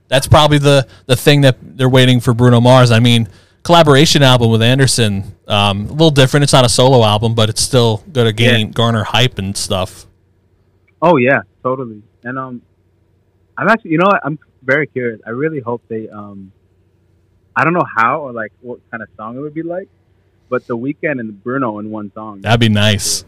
that's 0.07 0.27
probably 0.29 0.59
the 0.59 0.87
the 1.05 1.17
thing 1.17 1.41
that 1.41 1.57
they're 1.61 1.89
waiting 1.89 2.21
for 2.21 2.33
Bruno 2.33 2.61
Mars. 2.61 2.91
I 2.91 2.99
mean, 2.99 3.27
collaboration 3.63 4.23
album 4.23 4.51
with 4.51 4.61
Anderson, 4.61 5.35
um, 5.47 5.85
a 5.87 5.91
little 5.91 6.11
different. 6.11 6.43
It's 6.43 6.53
not 6.53 6.65
a 6.65 6.69
solo 6.69 7.03
album, 7.03 7.35
but 7.35 7.49
it's 7.49 7.61
still 7.61 8.03
going 8.11 8.27
to 8.27 8.33
gain 8.33 8.71
garner 8.71 9.03
hype 9.03 9.37
and 9.37 9.55
stuff. 9.55 10.05
Oh 11.01 11.17
yeah, 11.17 11.41
totally. 11.63 12.03
And 12.23 12.37
um, 12.37 12.61
I'm 13.57 13.67
actually, 13.67 13.91
you 13.91 13.97
know, 13.97 14.07
what? 14.07 14.21
I'm 14.23 14.39
very 14.63 14.87
curious. 14.87 15.21
I 15.25 15.31
really 15.31 15.59
hope 15.59 15.81
they 15.87 16.09
um, 16.09 16.51
I 17.55 17.63
don't 17.63 17.73
know 17.73 17.85
how 17.97 18.21
or 18.21 18.31
like 18.31 18.51
what 18.61 18.79
kind 18.89 19.03
of 19.03 19.09
song 19.17 19.37
it 19.37 19.39
would 19.39 19.53
be 19.53 19.63
like, 19.63 19.89
but 20.49 20.65
the 20.67 20.77
Weeknd 20.77 21.19
and 21.19 21.43
Bruno 21.43 21.79
in 21.79 21.89
one 21.91 22.11
song. 22.13 22.41
That'd 22.41 22.59
be 22.59 22.69
nice. 22.69 23.25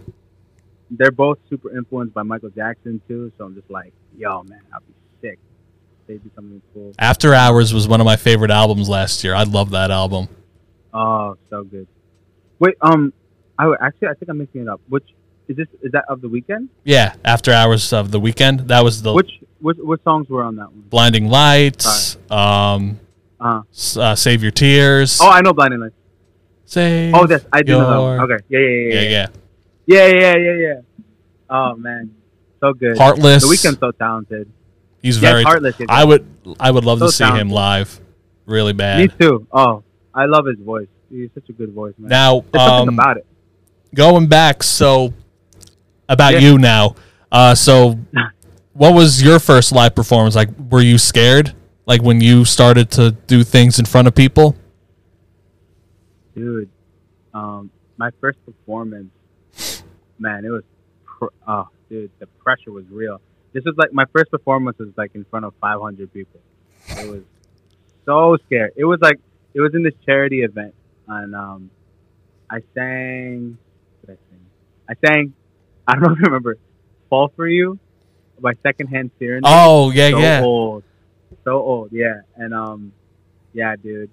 They're 0.90 1.12
both 1.12 1.38
super 1.50 1.76
influenced 1.76 2.14
by 2.14 2.24
Michael 2.24 2.50
Jackson 2.50 3.02
too, 3.08 3.32
so 3.38 3.46
I'm 3.46 3.56
just 3.56 3.70
like, 3.70 3.94
yo, 4.18 4.44
man, 4.44 4.62
I'll 4.74 4.82
be 4.82 4.94
sick. 5.22 5.40
They 6.08 6.20
something 6.36 6.62
cool. 6.74 6.94
After 7.00 7.34
Hours 7.34 7.74
was 7.74 7.88
one 7.88 8.02
of 8.02 8.06
my 8.06 8.16
favorite 8.16 8.52
albums 8.52 8.90
last 8.90 9.24
year. 9.24 9.34
I 9.36 9.44
love 9.44 9.72
that 9.72 9.92
album. 9.92 10.28
Oh, 10.94 11.38
so 11.50 11.64
good. 11.64 11.88
Wait, 12.60 12.76
um, 12.82 13.14
I 13.58 13.68
would- 13.68 13.78
actually, 13.82 14.10
I 14.10 14.14
think 14.16 14.30
I'm 14.30 14.38
mixing 14.40 14.62
it 14.62 14.68
up. 14.68 14.82
Which 14.90 15.06
is 15.48 15.56
this? 15.58 15.68
Is 15.82 15.92
that 15.94 16.06
of 16.10 16.22
the 16.22 16.28
Weeknd? 16.28 16.68
Yeah, 16.84 17.14
After 17.24 17.52
Hours 17.54 17.94
of 17.94 18.12
the 18.12 18.20
Weeknd. 18.20 18.68
That 18.68 18.84
was 18.84 19.02
the 19.02 19.14
Which 19.14 19.32
which 19.60 19.78
what 19.80 20.04
songs 20.04 20.28
were 20.30 20.44
on 20.44 20.56
that 20.58 20.72
one? 20.72 20.84
Blinding 20.90 21.30
Lights, 21.30 22.18
um, 22.30 23.00
Uh, 23.40 23.62
s- 23.72 23.98
uh, 23.98 24.16
Save 24.16 24.42
Your 24.44 24.52
Tears. 24.52 25.20
oh, 25.22 25.30
I 25.30 25.42
know 25.42 25.54
Blinding 25.54 25.80
Lights. 25.80 25.96
Save 26.66 27.14
Oh, 27.16 27.26
this 27.28 27.46
I 27.52 27.62
do 27.64 27.74
know 27.74 27.90
that 27.90 27.98
one. 28.28 28.32
Okay, 28.32 28.44
yeah, 28.50 28.60
yeah, 28.60 28.68
yeah, 28.68 28.94
yeah, 28.94 29.02
yeah. 29.02 29.10
yeah. 29.10 29.28
Yeah, 29.88 30.08
yeah, 30.08 30.36
yeah, 30.38 30.54
yeah. 30.68 30.74
Oh 31.50 31.76
man, 31.76 32.12
so 32.60 32.74
good. 32.74 32.98
Heartless. 32.98 33.44
The 33.44 33.50
Weeknd's 33.50 33.80
so 33.80 33.92
talented. 33.92 34.50
He's 35.02 35.22
Yes, 35.22 35.32
very. 35.32 35.44
Heartless. 35.44 35.76
I 35.90 36.04
would. 36.04 36.28
I 36.60 36.72
would 36.72 36.86
love 36.86 37.00
to 37.00 37.10
So 37.10 37.26
see 37.32 37.38
him 37.40 37.50
live, 37.50 38.00
really 38.46 38.74
bad. 38.74 39.00
Me 39.00 39.08
too. 39.20 39.48
Oh, 39.52 39.84
I 40.14 40.26
love 40.26 40.46
his 40.46 40.60
voice. 40.60 40.88
He's 41.10 41.30
such 41.34 41.50
a 41.50 41.54
good 41.54 41.74
voice, 41.74 41.94
man. 41.98 42.10
Now, 42.10 42.46
There's 42.52 42.64
something 42.66 42.88
um, 42.90 43.00
about 43.00 43.18
it. 43.18 43.26
going 43.96 44.28
back, 44.28 44.64
so 44.64 45.14
about 46.08 46.34
Yeah. 46.34 46.40
you 46.40 46.58
now. 46.58 46.96
Uh, 47.32 47.56
so, 47.56 47.98
what 48.74 48.94
was 48.94 49.22
your 49.22 49.40
first 49.40 49.72
live 49.72 49.96
performance 49.96 50.36
like? 50.36 50.50
Were 50.70 50.82
you 50.82 50.98
scared, 50.98 51.54
like 51.86 52.02
when 52.02 52.22
you 52.22 52.46
started 52.46 52.92
to 52.92 53.12
do 53.28 53.44
things 53.44 53.80
in 53.80 53.86
front 53.86 54.08
of 54.08 54.16
people? 54.16 54.56
dude. 56.36 56.70
Um, 57.34 57.70
my 57.98 58.10
first 58.20 58.38
performance, 58.46 59.12
man, 60.20 60.44
it 60.46 60.50
was, 60.50 60.64
pr- 61.06 61.26
oh, 61.48 61.68
dude, 61.90 62.10
the 62.20 62.28
pressure 62.28 62.72
was 62.72 62.86
real. 62.90 63.22
This 63.54 63.64
was 63.66 63.76
like 63.78 63.94
my 63.94 64.06
first 64.16 64.32
performance 64.32 64.78
was 64.78 64.90
like 64.96 65.12
in 65.14 65.26
front 65.26 65.46
of 65.46 65.54
500 65.60 66.14
people. 66.14 66.40
It 66.90 67.10
was 67.10 67.22
so 68.06 68.38
scared. 68.46 68.74
It 68.76 68.86
was 68.86 69.00
like 69.02 69.20
it 69.54 69.62
was 69.62 69.74
in 69.74 69.84
this 69.84 69.94
charity 70.06 70.42
event, 70.42 70.74
and 71.08 71.36
um, 71.36 71.72
I 72.50 72.60
sang. 72.74 73.58
What 74.02 74.08
did 74.08 74.18
I 74.18 74.30
sing? 74.30 74.46
I 74.90 75.08
sang. 75.08 75.34
I 75.88 75.94
don't 75.96 76.04
know 76.04 76.12
if 76.14 76.20
you 76.20 76.26
remember, 76.26 76.58
"Fall 77.10 77.32
for 77.36 77.48
You" 77.48 77.80
by 78.40 78.54
Secondhand 78.64 79.12
Serenade 79.20 79.44
Oh 79.46 79.92
yeah, 79.92 80.10
so 80.10 80.20
yeah. 80.20 80.42
old, 80.44 80.84
so 81.44 81.52
old. 81.52 81.90
Yeah, 81.92 82.22
and 82.36 82.54
um, 82.54 82.94
yeah, 83.54 83.76
dude. 83.76 84.10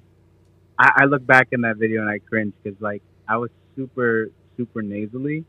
I, 0.79 0.93
I 0.97 1.05
look 1.07 1.27
back 1.27 1.49
in 1.53 1.63
that 1.63 1.77
video 1.77 2.03
and 2.03 2.11
I 2.11 2.19
cringe 2.19 2.55
because 2.63 2.81
like 2.81 3.03
I 3.29 3.37
was 3.37 3.51
super 3.77 4.31
super 4.57 4.83
nasally, 4.83 5.45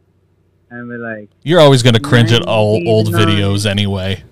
and 0.70 0.88
we're 0.88 0.98
like, 0.98 1.30
You're 1.44 1.60
always 1.60 1.84
gonna 1.84 2.00
cringe 2.00 2.32
at 2.32 2.44
all 2.44 2.82
old 2.88 3.08
videos 3.08 3.66
anyway. 3.66 4.24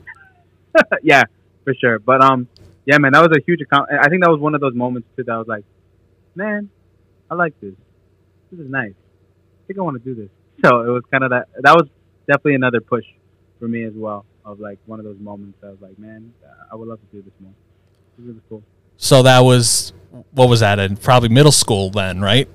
yeah, 1.03 1.23
for 1.63 1.73
sure. 1.73 1.99
But 1.99 2.21
um, 2.21 2.47
yeah, 2.85 2.97
man, 2.97 3.13
that 3.13 3.21
was 3.21 3.37
a 3.37 3.41
huge 3.45 3.61
account. 3.61 3.89
I 3.91 4.09
think 4.09 4.23
that 4.23 4.29
was 4.29 4.39
one 4.39 4.55
of 4.55 4.61
those 4.61 4.73
moments 4.73 5.07
too 5.15 5.23
that 5.23 5.31
I 5.31 5.37
was 5.37 5.47
like, 5.47 5.65
man, 6.35 6.69
I 7.29 7.35
like 7.35 7.59
this. 7.59 7.73
This 8.51 8.61
is 8.61 8.69
nice. 8.69 8.93
I 8.93 9.67
think 9.67 9.79
I 9.79 9.81
want 9.81 10.01
to 10.03 10.03
do 10.03 10.15
this. 10.15 10.29
So 10.65 10.81
it 10.81 10.89
was 10.89 11.03
kind 11.11 11.23
of 11.23 11.29
that. 11.29 11.49
That 11.61 11.75
was 11.75 11.87
definitely 12.27 12.55
another 12.55 12.81
push 12.81 13.05
for 13.59 13.67
me 13.67 13.83
as 13.83 13.93
well. 13.93 14.25
Of 14.43 14.59
like 14.59 14.79
one 14.87 14.97
of 14.97 15.05
those 15.05 15.19
moments. 15.19 15.59
I 15.63 15.67
was 15.67 15.79
like, 15.79 15.99
man, 15.99 16.33
I 16.71 16.75
would 16.75 16.87
love 16.87 16.99
to 16.99 17.15
do 17.15 17.21
this 17.21 17.33
more. 17.39 17.51
This 18.17 18.23
is 18.23 18.27
really 18.29 18.41
cool. 18.49 18.63
So 18.97 19.21
that 19.21 19.41
was 19.41 19.93
what 20.31 20.49
was 20.49 20.61
that 20.61 20.79
in 20.79 20.97
probably 20.97 21.29
middle 21.29 21.51
school 21.51 21.91
then, 21.91 22.21
right? 22.21 22.49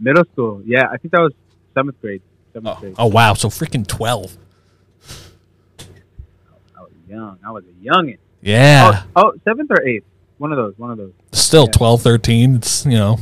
Middle 0.00 0.24
school, 0.32 0.62
yeah, 0.64 0.86
I 0.90 0.96
think 0.96 1.12
that 1.12 1.20
was 1.20 1.32
seventh 1.74 2.00
grade. 2.00 2.22
Oh, 2.54 2.94
oh 2.98 3.06
wow, 3.06 3.34
so 3.34 3.48
freaking 3.48 3.86
twelve. 3.86 4.36
I 6.76 6.80
was 6.80 6.92
young. 7.08 7.38
I 7.44 7.50
was 7.50 7.64
a 7.64 7.84
youngin. 7.84 8.18
Yeah, 8.40 9.04
Oh, 9.16 9.22
oh, 9.28 9.32
seventh 9.44 9.70
or 9.70 9.82
eighth? 9.86 10.04
One 10.38 10.52
of 10.52 10.56
those. 10.56 10.74
One 10.76 10.90
of 10.90 10.98
those. 10.98 11.12
still 11.32 11.66
yeah. 11.66 11.72
twelve, 11.72 12.02
thirteen. 12.02 12.50
12, 12.50 12.54
13. 12.54 12.56
It's 12.56 12.86
you 12.86 12.98
know 12.98 13.18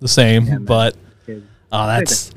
the 0.00 0.08
same, 0.08 0.44
Yeah, 0.44 0.58
but 0.58 0.96
Oh, 1.70 1.86
that's. 1.86 2.30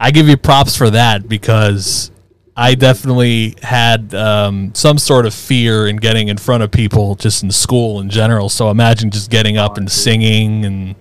I 0.00 0.10
give 0.10 0.28
you 0.28 0.36
props 0.36 0.74
for 0.74 0.88
that 0.90 1.28
because 1.28 2.10
I 2.56 2.74
definitely 2.74 3.54
had 3.62 4.14
um, 4.14 4.74
some 4.74 4.98
sort 4.98 5.26
of 5.26 5.34
fear 5.34 5.86
in 5.86 5.96
getting 5.96 6.28
in 6.28 6.38
front 6.38 6.62
of 6.62 6.70
people 6.70 7.14
just 7.14 7.42
in 7.42 7.50
school 7.50 8.00
in 8.00 8.08
general. 8.08 8.48
So 8.48 8.70
imagine 8.70 9.10
just 9.10 9.30
getting 9.30 9.58
up 9.58 9.76
and 9.76 9.90
singing 9.90 10.64
and 10.64 10.94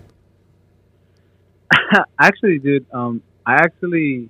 actually, 2.20 2.60
dude, 2.60 2.86
um, 2.92 3.22
I 3.46 3.56
actually, 3.56 4.30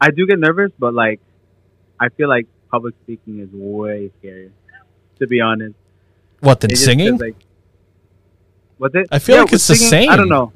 I 0.00 0.10
do 0.10 0.26
get 0.26 0.38
nervous, 0.38 0.72
but 0.78 0.94
like, 0.94 1.20
I 1.98 2.08
feel 2.08 2.28
like 2.28 2.46
public 2.70 2.94
speaking 3.02 3.40
is 3.40 3.48
way 3.52 4.10
scarier. 4.22 4.50
To 5.18 5.26
be 5.26 5.40
honest, 5.40 5.74
what 6.40 6.60
than 6.60 6.74
singing? 6.74 7.18
Like, 7.18 7.36
what's 8.78 8.94
it? 8.94 9.08
I 9.12 9.18
feel 9.18 9.36
like 9.36 9.46
with 9.46 9.54
it's 9.54 9.68
the 9.68 9.76
same. 9.76 10.08
I 10.08 10.16
don't 10.16 10.30
know. 10.30 10.52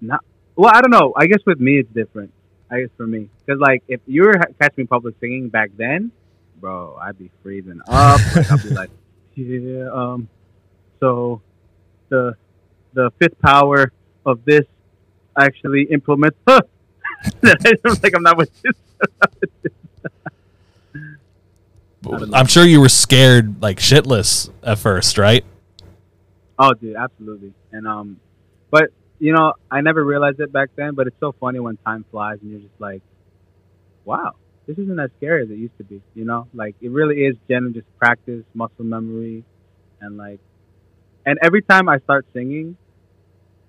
Not, 0.00 0.24
well, 0.56 0.72
I 0.74 0.80
don't 0.80 0.90
know. 0.90 1.12
I 1.16 1.26
guess 1.26 1.38
with 1.46 1.60
me 1.60 1.78
it's 1.78 1.92
different. 1.92 2.32
I 2.70 2.80
guess 2.80 2.90
for 2.96 3.06
me, 3.06 3.28
because 3.44 3.60
like 3.60 3.84
if 3.86 4.00
you 4.06 4.22
were 4.22 4.36
ha- 4.36 4.52
catch 4.60 4.76
me 4.76 4.84
public 4.84 5.14
singing 5.20 5.48
back 5.48 5.70
then, 5.76 6.10
bro, 6.60 6.98
I'd 7.00 7.18
be 7.18 7.30
freezing 7.42 7.80
up. 7.86 8.20
like, 8.34 8.50
I'd 8.50 8.62
be 8.62 8.68
like, 8.82 8.90
yeah, 9.34 9.90
um, 9.92 10.28
so 10.98 11.42
the 12.08 12.34
the 12.94 13.12
fifth 13.18 13.38
power 13.40 13.92
of 14.26 14.44
this 14.44 14.66
actually 15.38 15.84
implements. 15.84 16.38
like 17.42 18.14
I'm 18.14 18.22
not 18.22 18.36
with 18.36 18.50
this. 18.62 18.74
I'm 22.32 22.46
sure 22.46 22.64
you 22.64 22.80
were 22.80 22.88
scared 22.88 23.60
like 23.60 23.78
shitless 23.78 24.50
at 24.62 24.78
first, 24.78 25.18
right? 25.18 25.44
Oh, 26.58 26.74
dude, 26.74 26.96
absolutely. 26.96 27.52
And 27.72 27.86
um, 27.86 28.20
but 28.70 28.90
you 29.18 29.32
know, 29.32 29.54
I 29.70 29.80
never 29.82 30.04
realized 30.04 30.40
it 30.40 30.52
back 30.52 30.70
then. 30.76 30.94
But 30.94 31.06
it's 31.06 31.20
so 31.20 31.32
funny 31.32 31.60
when 31.60 31.76
time 31.78 32.04
flies 32.10 32.38
and 32.42 32.50
you're 32.50 32.60
just 32.60 32.80
like, 32.80 33.02
wow, 34.04 34.34
this 34.66 34.78
isn't 34.78 34.98
as 34.98 35.10
scary 35.18 35.42
as 35.42 35.50
it 35.50 35.58
used 35.58 35.76
to 35.78 35.84
be. 35.84 36.02
You 36.14 36.24
know, 36.24 36.48
like 36.54 36.74
it 36.80 36.90
really 36.90 37.16
is 37.24 37.36
genuine 37.48 37.74
just 37.74 37.86
practice, 37.98 38.44
muscle 38.54 38.84
memory, 38.84 39.44
and 40.00 40.16
like, 40.16 40.40
and 41.26 41.38
every 41.42 41.62
time 41.62 41.88
I 41.88 41.98
start 41.98 42.26
singing, 42.32 42.76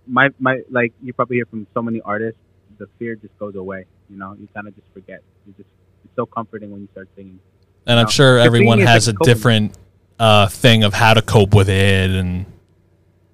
my 0.08 0.30
my 0.40 0.62
like 0.70 0.94
you 1.04 1.14
probably 1.14 1.38
hear 1.38 1.46
from 1.46 1.68
so 1.74 1.82
many 1.82 2.02
artists, 2.02 2.40
the 2.82 2.88
fear 2.98 3.16
just 3.16 3.38
goes 3.38 3.56
away. 3.56 3.86
You 4.10 4.18
know, 4.18 4.34
you 4.34 4.48
kind 4.56 4.68
of 4.68 4.76
just 4.76 4.88
forget. 4.92 5.22
You 5.46 5.54
just 5.56 5.70
it's 6.04 6.16
so 6.16 6.26
comforting 6.26 6.72
when 6.72 6.82
you 6.82 6.88
start 6.92 7.08
singing. 7.16 7.40
And 7.86 8.00
I'm 8.00 8.10
sure 8.10 8.40
everyone 8.40 8.80
has 8.80 9.08
a 9.08 9.12
like, 9.12 9.20
coping. 9.20 9.34
different 9.34 9.78
uh, 10.20 10.48
thing 10.48 10.84
of 10.84 10.94
how 10.96 11.14
to 11.14 11.22
cope 11.22 11.54
with 11.54 11.70
it. 11.70 12.10
And 12.10 12.46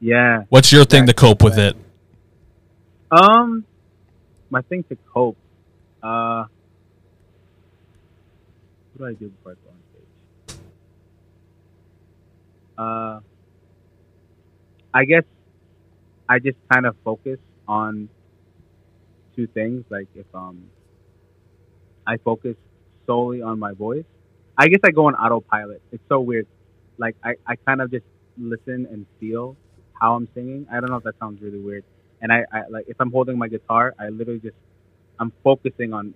Yeah. 0.01 0.43
what's 0.49 0.71
your 0.73 0.83
thing 0.83 1.05
to 1.07 1.13
cope 1.13 1.41
with 1.41 1.57
it? 1.57 1.77
Um, 3.09 3.63
my 4.49 4.61
thing 4.63 4.83
to 4.89 4.97
cope. 5.13 5.37
Uh, 6.03 6.43
what 8.97 9.07
do 9.07 9.11
I 9.11 9.13
do 9.13 9.29
before 9.29 9.53
I 9.53 9.55
go 9.55 9.69
on 9.69 9.79
stage? 10.47 10.59
Uh, 12.77 13.19
I 14.93 15.05
guess 15.05 15.23
I 16.27 16.39
just 16.39 16.57
kind 16.71 16.85
of 16.85 16.97
focus 17.05 17.39
on 17.65 18.09
two 19.37 19.47
things. 19.47 19.85
Like 19.89 20.07
if 20.15 20.25
um, 20.33 20.63
I 22.05 22.17
focus 22.17 22.57
solely 23.05 23.41
on 23.41 23.57
my 23.59 23.71
voice. 23.71 24.03
I 24.57 24.67
guess 24.67 24.79
I 24.83 24.91
go 24.91 25.05
on 25.05 25.15
autopilot. 25.15 25.81
It's 25.93 26.03
so 26.09 26.19
weird. 26.19 26.47
Like 26.97 27.15
I, 27.23 27.35
I 27.45 27.55
kind 27.55 27.79
of 27.79 27.91
just 27.91 28.05
listen 28.37 28.87
and 28.91 29.05
feel 29.19 29.55
how 29.93 30.15
I'm 30.15 30.27
singing. 30.33 30.67
I 30.69 30.81
don't 30.81 30.89
know 30.89 30.97
if 30.97 31.03
that 31.03 31.17
sounds 31.19 31.41
really 31.41 31.59
weird 31.59 31.85
and 32.21 32.31
I, 32.31 32.45
I 32.51 32.67
like 32.69 32.85
if 32.87 32.97
I'm 32.99 33.11
holding 33.11 33.37
my 33.37 33.47
guitar, 33.47 33.93
I 33.99 34.09
literally 34.09 34.39
just 34.39 34.55
I'm 35.19 35.31
focusing 35.43 35.93
on 35.93 36.13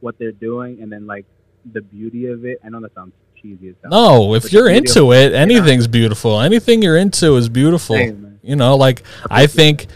what 0.00 0.18
they're 0.18 0.32
doing 0.32 0.82
and 0.82 0.90
then 0.90 1.06
like 1.06 1.26
the 1.72 1.80
beauty 1.80 2.26
of 2.26 2.44
it. 2.44 2.58
I 2.64 2.68
know 2.68 2.80
that 2.80 2.94
sounds 2.94 3.12
cheesy 3.40 3.70
as 3.70 3.74
hell. 3.82 3.90
No, 3.90 4.34
if 4.34 4.52
you're 4.52 4.68
into 4.68 5.12
it, 5.12 5.32
anything's 5.32 5.86
beautiful. 5.86 6.40
Anything 6.40 6.82
you're 6.82 6.96
into 6.96 7.36
is 7.36 7.48
beautiful. 7.48 7.96
Hey. 7.96 8.14
You 8.42 8.56
know, 8.56 8.76
like 8.76 9.02
I 9.30 9.46
think, 9.46 9.86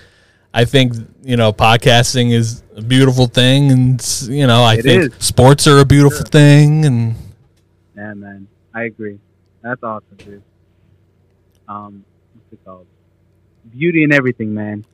I 0.55 0.65
think 0.65 0.95
you 1.25 1.37
know, 1.37 1.53
podcasting 1.53 2.33
is 2.33 2.62
a 2.77 2.83
beautiful 2.83 3.27
thing, 3.27 3.71
and 3.71 4.27
you 4.29 4.47
know, 4.47 4.62
I 4.62 4.75
It 4.75 4.83
think 4.83 5.03
is. 5.05 5.25
sports 5.25 5.67
are 5.67 5.79
a 5.79 5.85
beautiful 5.85 6.25
thing, 6.27 6.85
and 6.85 7.15
Yeah, 7.97 8.15
man, 8.15 8.49
I 8.75 8.85
agree. 8.85 9.19
That's 9.62 9.83
awesome, 9.83 10.17
dude. 10.19 10.43
Um, 11.69 12.05
what's 12.35 12.53
it 12.53 12.65
called? 12.65 12.87
Beauty 13.71 14.03
and 14.05 14.12
everything, 14.12 14.53
man. 14.53 14.85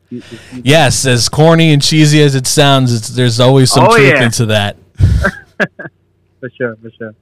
Yes, 0.63 1.07
as 1.07 1.29
corny 1.29 1.73
and 1.73 1.83
cheesy 1.83 2.21
as 2.23 2.35
it 2.35 2.47
sounds, 2.47 2.93
it's, 2.95 3.09
there's 3.09 3.41
always 3.41 3.71
some 3.73 3.85
Oh, 3.89 3.97
truth 3.97 4.13
yeah. 4.15 4.25
into 4.25 4.47
that. 4.47 4.77
For 6.41 6.51
sure, 6.57 6.77
for 6.81 6.91
sure. 6.97 7.15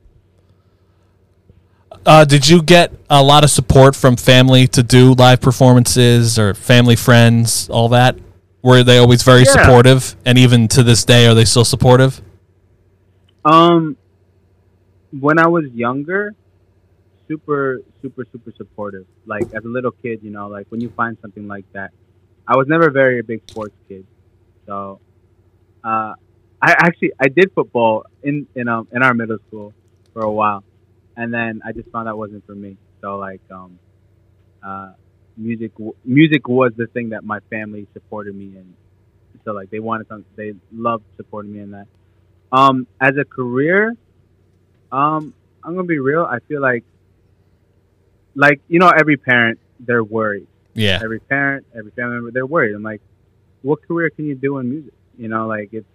Uh, 2.05 2.25
did 2.25 2.47
you 2.49 2.63
get 2.63 2.93
a 3.11 3.23
lot 3.23 3.43
of 3.45 3.51
support 3.51 3.97
from 3.97 4.15
family 4.17 4.67
to 4.69 4.83
do 4.83 5.15
live 5.15 5.41
performances 5.41 6.39
or 6.39 6.53
family 6.55 6.97
friends, 6.97 7.69
all 7.71 7.89
that? 7.89 8.17
Were 8.67 8.83
they 8.83 8.99
always 8.99 9.23
very 9.23 9.43
Yeah. 9.43 9.53
supportive? 9.53 10.17
And 10.27 10.37
even 10.37 10.67
to 10.69 10.83
this 10.83 11.05
day, 11.05 11.29
are 11.29 11.35
they 11.35 11.45
still 11.45 11.65
supportive? 11.65 12.21
Um, 13.45 13.97
when 15.13 15.39
I 15.39 15.47
was 15.47 15.67
younger, 15.73 16.35
super, 17.29 17.81
super, 18.03 18.25
super 18.33 18.53
supportive. 18.57 19.07
Like 19.27 19.47
as 19.55 19.65
a 19.65 19.69
little 19.69 19.93
kid, 20.03 20.21
you 20.23 20.31
know, 20.33 20.49
like 20.49 20.67
when 20.71 20.81
you 20.81 20.91
find 20.97 21.17
something 21.23 21.47
like 21.47 21.67
that, 21.75 21.91
I 22.47 22.57
was 22.57 22.67
never 22.69 22.91
very 22.91 23.21
a 23.21 23.25
big 23.25 23.41
sports 23.53 23.75
kid, 23.89 24.07
so 24.67 25.01
uh, 25.85 26.15
I 26.63 26.73
actually 26.73 27.13
I 27.21 27.29
did 27.29 27.53
football 27.55 28.05
in 28.23 28.47
in 28.55 28.69
um 28.69 28.89
in 28.93 29.03
our 29.03 29.15
middle 29.15 29.39
school 29.49 29.75
for 30.13 30.23
a 30.23 30.33
while, 30.33 30.65
and 31.17 31.33
then 31.33 31.61
I 31.65 31.73
just 31.73 31.89
found 31.93 32.09
that 32.09 32.17
wasn't 32.17 32.45
for 32.47 32.55
me. 32.55 32.79
So 33.03 33.17
like 33.19 33.43
um, 33.51 33.81
uh, 34.63 34.93
music 35.37 35.73
music 36.05 36.49
was 36.49 36.73
the 36.77 36.87
thing 36.87 37.11
that 37.11 37.25
my 37.25 37.41
family 37.51 37.87
supported 37.93 38.35
me 38.35 38.47
in. 38.47 38.75
So 39.45 39.53
like 39.53 39.71
they 39.71 39.79
wanted 39.79 40.09
something, 40.09 40.27
they 40.37 40.55
loved 40.73 41.05
supporting 41.17 41.53
me 41.53 41.61
in 41.61 41.71
that. 41.73 41.87
Um, 42.53 42.87
as 43.01 43.17
a 43.17 43.25
career, 43.25 43.97
um, 44.91 45.35
I'm 45.63 45.75
gonna 45.75 45.85
be 45.85 45.99
real. 45.99 46.25
I 46.25 46.39
feel 46.49 46.61
like, 46.61 46.85
like 48.35 48.61
you 48.69 48.79
know, 48.79 48.89
every 48.89 49.17
parent 49.17 49.59
they're 49.81 50.05
worried. 50.05 50.47
Yeah. 50.75 51.01
Every 51.03 51.21
parent, 51.21 51.67
every 51.77 51.91
family 51.93 52.17
member, 52.17 52.31
they're 52.31 52.47
worried. 52.47 52.75
I'm 52.75 52.83
like, 52.83 53.01
what 53.63 53.87
career 53.87 54.11
can 54.11 54.27
you 54.27 54.35
do 54.35 54.59
in 54.59 54.69
music? 54.71 54.93
You 55.17 55.29
know, 55.29 55.47
like 55.47 55.71
it's 55.73 55.87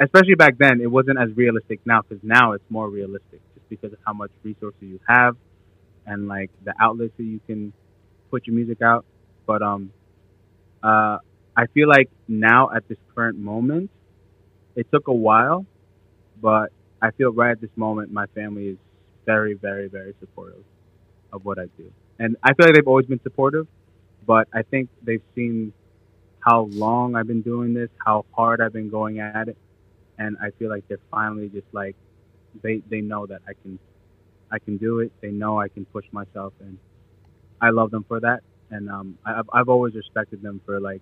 especially 0.00 0.34
back 0.34 0.58
then, 0.58 0.80
it 0.80 0.90
wasn't 0.90 1.18
as 1.18 1.34
realistic 1.36 1.80
now 1.84 2.02
because 2.02 2.22
now 2.22 2.52
it's 2.52 2.64
more 2.68 2.88
realistic 2.88 3.40
just 3.54 3.68
because 3.68 3.92
of 3.92 3.98
how 4.06 4.12
much 4.12 4.30
resources 4.42 4.80
you 4.80 5.00
have 5.06 5.36
and 6.06 6.28
like 6.28 6.50
the 6.64 6.74
outlets 6.80 7.12
that 7.16 7.24
you 7.24 7.40
can 7.46 7.72
put 8.34 8.48
your 8.48 8.56
music 8.56 8.82
out. 8.82 9.04
But 9.46 9.62
um, 9.62 9.92
uh, 10.82 11.18
I 11.56 11.66
feel 11.72 11.88
like 11.88 12.10
now 12.26 12.70
at 12.74 12.88
this 12.88 12.98
current 13.14 13.38
moment, 13.38 13.90
it 14.74 14.86
took 14.92 15.06
a 15.06 15.12
while, 15.28 15.66
but 16.42 16.72
I 17.00 17.12
feel 17.12 17.32
right 17.32 17.52
at 17.52 17.60
this 17.60 17.76
moment, 17.76 18.12
my 18.12 18.26
family 18.34 18.66
is 18.74 18.78
very, 19.24 19.54
very, 19.54 19.86
very 19.88 20.14
supportive 20.18 20.64
of 21.32 21.44
what 21.44 21.58
I 21.60 21.66
do, 21.76 21.92
and 22.18 22.36
I 22.42 22.54
feel 22.54 22.66
like 22.66 22.74
they've 22.74 22.88
always 22.94 23.06
been 23.06 23.22
supportive, 23.22 23.66
but 24.26 24.48
I 24.52 24.62
think 24.62 24.88
they've 25.06 25.28
seen 25.36 25.72
how 26.40 26.68
long 26.72 27.14
I've 27.14 27.26
been 27.26 27.42
doing 27.42 27.72
this, 27.72 27.90
how 28.04 28.24
hard 28.36 28.60
I've 28.60 28.72
been 28.72 28.90
going 28.90 29.20
at 29.20 29.48
it, 29.48 29.56
and 30.18 30.36
I 30.42 30.50
feel 30.58 30.70
like 30.70 30.84
they're 30.88 31.06
finally 31.10 31.48
just 31.48 31.68
like 31.72 31.94
they 32.62 32.82
they 32.90 33.00
know 33.00 33.26
that 33.26 33.42
I 33.50 33.52
can 33.62 33.78
I 34.50 34.58
can 34.58 34.76
do 34.76 34.92
it. 35.04 35.12
They 35.20 35.30
know 35.30 35.60
I 35.60 35.68
can 35.68 35.84
push 35.96 36.06
myself, 36.12 36.52
and 36.60 36.78
I 37.64 37.70
love 37.70 37.90
them 37.90 38.04
for 38.06 38.20
that. 38.20 38.42
And 38.70 38.90
um, 38.90 39.18
I, 39.24 39.38
I've 39.38 39.50
I've 39.52 39.68
always 39.68 39.94
respected 39.94 40.42
them 40.42 40.60
for 40.66 40.80
like 40.80 41.00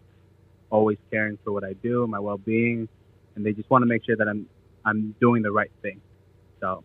always 0.70 0.98
caring 1.10 1.38
for 1.44 1.52
what 1.52 1.64
I 1.64 1.72
do, 1.74 2.06
my 2.06 2.18
well 2.18 2.38
being, 2.38 2.88
and 3.34 3.44
they 3.44 3.52
just 3.52 3.68
want 3.70 3.82
to 3.82 3.86
make 3.86 4.04
sure 4.04 4.16
that 4.16 4.28
I'm 4.28 4.48
I'm 4.84 5.14
doing 5.20 5.42
the 5.42 5.50
right 5.52 5.70
thing. 5.80 6.00
So, 6.60 6.84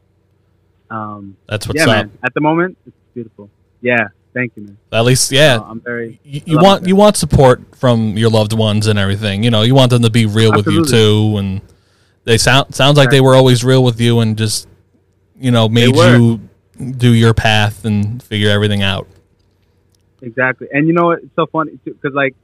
um, 0.89 1.37
That's 1.47 1.67
what's 1.67 1.77
yeah, 1.77 1.83
up. 1.83 1.89
man. 1.89 2.17
At 2.23 2.33
the 2.33 2.41
moment, 2.41 2.77
it's 2.85 2.95
beautiful. 3.13 3.49
Yeah, 3.81 4.07
thank 4.33 4.53
you, 4.55 4.63
man. 4.63 4.77
At 4.91 5.05
least, 5.05 5.31
yeah. 5.31 5.57
Uh, 5.57 5.63
I'm 5.63 5.81
very. 5.81 6.19
you, 6.23 6.41
you 6.45 6.57
want 6.57 6.83
it. 6.83 6.87
you 6.87 6.95
want 6.95 7.15
support 7.15 7.75
from 7.75 8.17
your 8.17 8.29
loved 8.29 8.53
ones 8.53 8.87
and 8.87 8.97
everything. 8.97 9.43
You 9.43 9.51
know, 9.51 9.61
you 9.61 9.75
want 9.75 9.91
them 9.91 10.01
to 10.01 10.09
be 10.09 10.25
real 10.25 10.51
with 10.51 10.67
you 10.67 10.85
too, 10.85 11.37
and 11.37 11.61
they 12.23 12.37
sound 12.37 12.73
sounds 12.73 12.97
like 12.97 13.09
they 13.09 13.21
were 13.21 13.35
always 13.35 13.63
real 13.63 13.83
with 13.83 14.01
you 14.01 14.19
and 14.19 14.37
just 14.37 14.67
you 15.39 15.51
know 15.51 15.69
made 15.69 15.95
you 15.95 16.41
do 16.79 17.11
your 17.13 17.33
path 17.33 17.85
and 17.85 18.21
figure 18.21 18.49
everything 18.49 18.83
out. 18.83 19.07
Exactly. 20.21 20.67
And 20.71 20.87
you 20.87 20.93
know 20.93 21.05
what? 21.07 21.19
It's 21.19 21.35
so 21.35 21.45
funny 21.45 21.79
because 21.83 22.13
like 22.13 22.35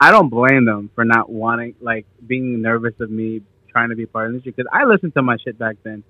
I 0.00 0.10
don't 0.10 0.28
blame 0.28 0.64
them 0.64 0.90
for 0.94 1.04
not 1.04 1.30
wanting 1.30 1.74
like 1.80 2.06
being 2.26 2.62
nervous 2.62 2.94
of 3.00 3.10
me 3.10 3.42
trying 3.70 3.90
to 3.90 3.96
be 3.96 4.06
part 4.06 4.26
of 4.26 4.32
the 4.32 4.36
industry 4.38 4.52
because 4.56 4.70
I 4.72 4.84
listened 4.84 5.14
to 5.14 5.22
my 5.22 5.36
shit 5.44 5.58
back 5.58 5.76
then. 5.82 6.02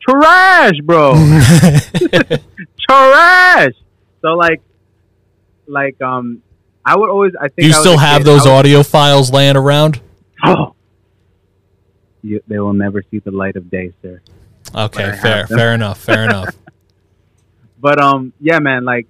Trash, 0.00 0.78
bro. 0.84 1.14
Trash. 2.88 3.72
So 4.22 4.28
like, 4.34 4.60
like 5.66 6.00
um, 6.00 6.42
I 6.84 6.96
would 6.96 7.10
always 7.10 7.32
I 7.40 7.48
think 7.48 7.66
you 7.68 7.74
I 7.74 7.80
still 7.80 7.98
have 7.98 8.18
kid, 8.18 8.26
those 8.26 8.40
was- 8.42 8.46
audio 8.46 8.82
files 8.82 9.32
laying 9.32 9.56
around? 9.56 10.00
oh, 10.44 10.74
you, 12.22 12.40
they 12.46 12.58
will 12.58 12.72
never 12.74 13.02
see 13.10 13.18
the 13.20 13.30
light 13.30 13.56
of 13.56 13.70
day, 13.70 13.92
sir. 14.02 14.20
Okay, 14.74 15.16
fair, 15.22 15.46
fair 15.46 15.74
enough, 15.74 15.98
fair 15.98 16.24
enough. 16.24 16.54
But 17.78 18.00
um, 18.00 18.32
yeah, 18.40 18.58
man. 18.58 18.84
Like, 18.84 19.06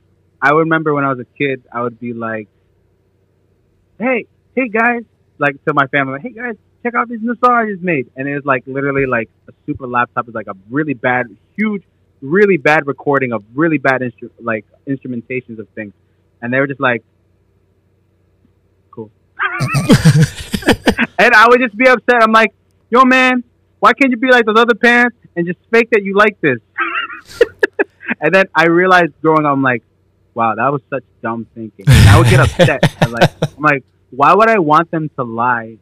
I 0.47 0.51
remember 0.51 0.95
when 0.95 1.03
I 1.05 1.09
was 1.09 1.19
a 1.19 1.25
kid, 1.37 1.65
I 1.73 1.83
would 1.83 1.99
be 1.99 2.13
like, 2.13 2.47
"Hey, 3.99 4.27
hey 4.55 4.69
guys!" 4.69 5.03
Like 5.39 5.57
to 5.65 5.75
my 5.75 5.89
family, 5.89 6.13
like, 6.13 6.23
"Hey 6.23 6.31
guys, 6.31 6.55
check 6.85 6.95
out 6.95 7.09
this 7.09 7.21
new 7.21 7.35
song 7.45 7.53
I 7.53 7.67
just 7.69 7.83
made." 7.83 8.09
And 8.15 8.29
it 8.29 8.37
was 8.37 8.45
like 8.45 8.63
literally 8.65 9.07
like 9.07 9.29
a 9.49 9.53
super 9.67 9.89
laptop 9.89 10.29
is 10.29 10.37
like 10.37 10.47
a 10.47 10.55
really 10.71 10.95
bad, 10.95 11.27
huge, 11.57 11.83
really 12.23 12.59
bad 12.59 12.87
recording 12.87 13.33
of 13.33 13.43
really 13.57 13.79
bad 13.79 14.03
instru- 14.03 14.31
like 14.41 14.65
instrumentations 14.87 15.59
of 15.59 15.69
things, 15.71 15.95
and 16.41 16.53
they 16.53 16.61
were 16.61 16.69
just 16.69 16.81
like, 16.81 17.03
"Cool." 18.93 19.11
and 21.19 21.35
I 21.35 21.49
would 21.49 21.61
just 21.61 21.77
be 21.77 21.89
upset. 21.89 22.23
I'm 22.23 22.31
like, 22.31 22.55
"Yo, 22.89 23.05
man, 23.05 23.43
why 23.81 23.95
can't 23.95 24.13
you 24.13 24.17
be 24.17 24.31
like 24.31 24.47
those 24.47 24.61
other 24.61 24.77
parents 24.77 25.17
and 25.35 25.45
just 25.45 25.59
fake 25.73 25.91
that 25.91 26.05
you 26.05 26.15
like 26.15 26.41
this?" 26.41 26.61
and 28.21 28.33
then 28.33 28.45
I 28.55 28.67
realized 28.67 29.13
growing 29.21 29.45
up, 29.45 29.53
I'm 29.53 29.63
like, 29.63 29.83
wow, 30.37 30.55
that 30.55 30.71
was 30.71 30.83
such 30.91 31.03
dumb 31.23 31.47
thinking. 31.55 31.87
And 31.89 32.09
I 32.09 32.19
would 32.19 32.29
get 32.29 32.41
upset. 32.41 32.81
I'm 33.03 33.11
like, 33.11 33.31
I'm 33.43 33.63
like, 33.63 33.85
why 34.11 34.35
would 34.35 34.49
I 34.49 34.59
want 34.59 34.91
them 34.91 35.09
to 35.17 35.25
lie 35.25 35.79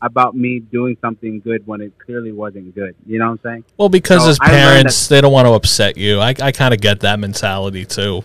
about 0.00 0.36
me 0.36 0.60
doing 0.60 0.96
something 1.00 1.40
good 1.40 1.66
when 1.66 1.80
it 1.80 1.98
clearly 1.98 2.30
wasn't 2.32 2.74
good? 2.74 2.94
You 3.04 3.18
know 3.18 3.26
what 3.26 3.40
I'm 3.44 3.50
saying? 3.50 3.64
Well, 3.76 3.88
because 3.88 4.22
So 4.22 4.30
as 4.30 4.38
parents, 4.38 5.08
they 5.08 5.20
don't 5.20 5.32
want 5.32 5.46
to 5.46 5.52
upset 5.52 5.96
you. 5.96 6.20
I, 6.20 6.34
I 6.40 6.52
kind 6.52 6.72
of 6.72 6.80
get 6.80 7.00
that 7.00 7.18
mentality 7.18 7.84
too. 7.84 8.22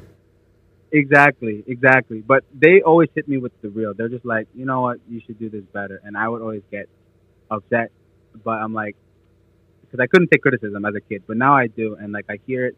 Exactly, 0.91 1.63
exactly. 1.65 2.21
But 2.21 2.43
they 2.53 2.81
always 2.81 3.09
hit 3.15 3.27
me 3.27 3.37
with 3.37 3.59
the 3.61 3.69
real. 3.69 3.93
They're 3.93 4.09
just 4.09 4.25
like, 4.25 4.47
you 4.53 4.65
know 4.65 4.81
what, 4.81 4.99
you 5.09 5.19
should 5.25 5.39
do 5.39 5.49
this 5.49 5.63
better. 5.73 5.99
And 6.03 6.15
I 6.15 6.27
would 6.27 6.41
always 6.41 6.63
get 6.69 6.89
upset. 7.49 7.91
But 8.43 8.61
I'm 8.61 8.73
like, 8.73 8.95
because 9.81 9.99
I 9.99 10.07
couldn't 10.07 10.29
take 10.29 10.41
criticism 10.41 10.85
as 10.85 10.93
a 10.95 11.01
kid, 11.01 11.23
but 11.27 11.37
now 11.37 11.55
I 11.55 11.67
do, 11.67 11.95
and 11.95 12.13
like 12.13 12.25
I 12.29 12.39
hear 12.45 12.67
it. 12.67 12.77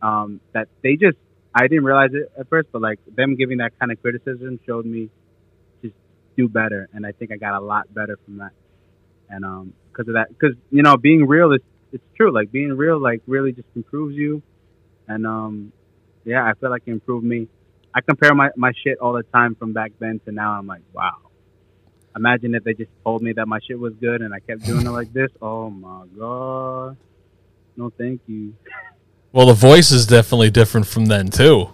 Um, 0.00 0.40
that 0.52 0.68
they 0.82 0.96
just, 0.96 1.18
I 1.54 1.66
didn't 1.66 1.84
realize 1.84 2.10
it 2.12 2.30
at 2.38 2.48
first, 2.48 2.68
but 2.72 2.80
like 2.80 2.98
them 3.14 3.36
giving 3.36 3.58
that 3.58 3.78
kind 3.78 3.90
of 3.90 4.00
criticism 4.00 4.60
showed 4.66 4.86
me 4.86 5.10
just 5.82 5.94
do 6.36 6.48
better, 6.48 6.88
and 6.92 7.04
I 7.06 7.12
think 7.12 7.32
I 7.32 7.36
got 7.36 7.54
a 7.54 7.60
lot 7.64 7.92
better 7.92 8.18
from 8.24 8.38
that. 8.38 8.52
And 9.28 9.44
um, 9.44 9.72
because 9.90 10.08
of 10.08 10.14
that, 10.14 10.28
because 10.28 10.56
you 10.70 10.82
know, 10.82 10.96
being 10.96 11.26
real 11.26 11.52
is 11.52 11.60
it's 11.92 12.04
true. 12.16 12.32
Like 12.32 12.52
being 12.52 12.76
real, 12.76 13.00
like 13.00 13.22
really 13.26 13.52
just 13.52 13.68
improves 13.74 14.16
you, 14.16 14.42
and 15.08 15.26
um, 15.26 15.72
yeah, 16.24 16.44
I 16.44 16.54
feel 16.54 16.70
like 16.70 16.82
it 16.86 16.92
improved 16.92 17.24
me. 17.24 17.48
I 17.94 18.00
compare 18.00 18.34
my, 18.34 18.50
my 18.56 18.72
shit 18.84 18.98
all 18.98 19.14
the 19.14 19.24
time 19.24 19.56
from 19.56 19.72
back 19.72 19.92
then 19.98 20.20
to 20.24 20.32
now. 20.32 20.52
I'm 20.52 20.66
like, 20.66 20.82
wow. 20.92 21.16
Imagine 22.14 22.54
if 22.54 22.64
they 22.64 22.74
just 22.74 22.90
told 23.04 23.22
me 23.22 23.32
that 23.32 23.46
my 23.46 23.58
shit 23.66 23.78
was 23.78 23.94
good 23.94 24.20
and 24.20 24.34
I 24.34 24.40
kept 24.40 24.64
doing 24.64 24.86
it 24.86 24.90
like 24.90 25.12
this. 25.12 25.30
Oh 25.40 25.70
my 25.70 26.06
god. 26.16 26.96
No, 27.76 27.90
thank 27.90 28.20
you. 28.26 28.54
Well, 29.32 29.46
the 29.46 29.52
voice 29.54 29.90
is 29.92 30.06
definitely 30.06 30.50
different 30.50 30.86
from 30.86 31.06
then 31.06 31.28
too. 31.28 31.70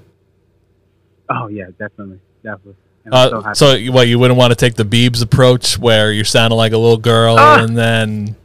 Oh 1.30 1.48
yeah, 1.48 1.66
definitely, 1.78 2.20
definitely. 2.42 2.74
So 3.04 3.12
Uh, 3.12 3.54
so, 3.54 3.74
you- 3.74 3.92
what 3.92 4.08
you 4.08 4.18
wouldn't 4.18 4.36
want 4.38 4.50
to 4.50 4.56
take 4.56 4.74
the 4.74 4.84
Beebs 4.84 5.22
approach, 5.22 5.78
where 5.78 6.12
you're 6.12 6.24
sounding 6.24 6.56
like 6.56 6.72
a 6.72 6.78
little 6.78 6.96
girl, 6.98 7.36
Ah! 7.38 7.62
and 7.62 7.76
then 7.76 8.36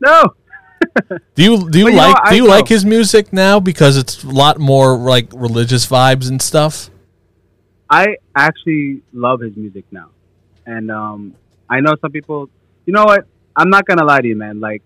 no, 0.00 0.34
do 1.34 1.42
you 1.42 1.70
do 1.70 1.78
you 1.78 1.84
Well, 1.86 1.92
you 1.92 1.98
know 2.00 2.08
like 2.08 2.30
do 2.30 2.36
you 2.36 2.46
like 2.46 2.68
his 2.68 2.84
music 2.84 3.32
now 3.32 3.60
because 3.60 3.96
it's 3.96 4.22
a 4.24 4.28
lot 4.28 4.58
more 4.58 4.96
like 4.96 5.28
religious 5.34 5.86
vibes 5.86 6.28
and 6.28 6.40
stuff? 6.40 6.90
I 7.88 8.16
actually 8.36 9.02
love 9.12 9.40
his 9.40 9.56
music 9.56 9.84
now, 9.90 10.08
and 10.66 10.90
um, 10.90 11.34
I 11.68 11.80
know 11.80 11.94
some 12.00 12.12
people. 12.12 12.48
You 12.86 12.92
know 12.92 13.04
what? 13.04 13.26
I'm 13.56 13.68
not 13.68 13.84
gonna 13.84 14.04
lie 14.04 14.20
to 14.20 14.28
you, 14.28 14.36
man. 14.36 14.60
Like, 14.60 14.82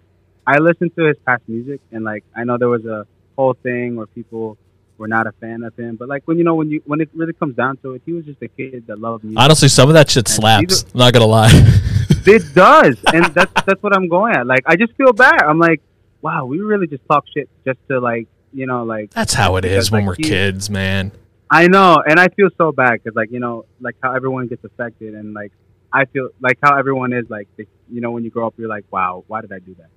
I 0.47 0.59
listened 0.59 0.95
to 0.97 1.05
his 1.05 1.17
past 1.27 1.43
music, 1.49 1.81
and 1.93 2.05
like, 2.05 2.25
I 2.37 2.45
know 2.45 2.59
there 2.59 2.69
was 2.69 2.85
a 2.85 3.07
whole 3.37 3.55
thing 3.55 3.97
where 3.97 4.07
people 4.07 4.57
were 4.99 5.09
not 5.09 5.27
a 5.27 5.33
fan 5.33 5.63
of 5.65 5.77
him. 5.77 5.97
But 5.97 6.09
like, 6.09 6.23
when 6.27 6.39
you 6.39 6.45
know, 6.45 6.55
when 6.55 6.71
you 6.71 6.83
when 6.85 7.01
it 7.01 7.09
really 7.15 7.33
comes 7.33 7.57
down 7.57 7.77
to 7.79 7.93
it, 7.95 8.03
he 8.07 8.13
was 8.13 8.25
just 8.25 8.41
a 8.43 8.49
kid 8.49 8.87
that 8.87 8.99
loved 8.99 9.25
music. 9.25 9.41
Honestly, 9.41 9.69
some 9.69 9.89
of 9.89 9.95
that 9.95 10.11
shit 10.11 10.29
slaps. 10.29 10.85
I'm 10.95 10.99
not 10.99 11.13
gonna 11.13 11.27
lie. 11.27 11.51
it 12.27 12.55
does, 12.55 12.97
and 13.13 13.25
that's 13.35 13.53
that's 13.65 13.83
what 13.83 13.95
I'm 13.95 14.09
going 14.09 14.35
at. 14.37 14.47
Like, 14.47 14.65
I 14.67 14.77
just 14.77 14.93
feel 14.95 15.13
bad. 15.13 15.43
I'm 15.43 15.59
like, 15.59 15.81
wow, 16.23 16.45
we 16.45 16.61
really 16.61 16.87
just 16.87 17.07
talk 17.09 17.25
shit 17.35 17.49
just 17.65 17.79
to 17.89 18.01
like, 18.01 18.29
you 18.53 18.67
know, 18.67 18.85
like. 18.85 19.11
That's 19.11 19.35
how 19.35 19.57
it 19.57 19.65
is 19.65 19.71
Because, 19.71 19.91
when 19.91 20.01
like, 20.07 20.09
we're 20.19 20.25
he- 20.25 20.31
kids, 20.31 20.71
man. 20.71 21.13
I 21.51 21.69
know, 21.69 22.03
and 22.05 22.19
I 22.19 22.29
feel 22.29 22.49
so 22.59 22.73
bad 22.73 22.95
because, 22.95 23.15
like, 23.15 23.31
you 23.31 23.39
know, 23.39 23.67
like 23.81 23.97
how 24.03 24.15
everyone 24.15 24.49
gets 24.49 24.65
affected, 24.65 25.15
and 25.15 25.35
like 25.35 25.53
I 25.93 26.07
feel 26.07 26.31
like 26.41 26.59
how 26.63 26.77
everyone 26.77 27.13
is, 27.13 27.29
like, 27.31 27.49
you 27.57 28.01
know, 28.01 28.11
when 28.11 28.25
you 28.25 28.31
grow 28.31 28.47
up, 28.49 28.55
you're 28.57 28.69
like, 28.69 28.85
wow, 28.91 29.25
why 29.29 29.41
did 29.41 29.53
I 29.53 29.59
do 29.61 29.75
that? 29.79 29.89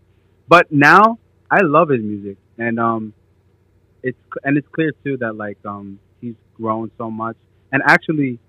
But 0.47 0.71
now 0.71 1.19
I 1.51 1.61
love 1.61 1.89
his 1.89 2.01
music, 2.01 2.37
and 2.57 2.79
um, 2.79 3.13
it's 4.03 4.17
and 4.43 4.57
it's 4.57 4.67
clear 4.69 4.93
too 5.03 5.17
that 5.17 5.35
like 5.35 5.57
um 5.65 5.99
he's 6.21 6.35
grown 6.55 6.91
so 6.97 7.11
much, 7.11 7.35
and 7.71 7.81
actually, 7.85 8.39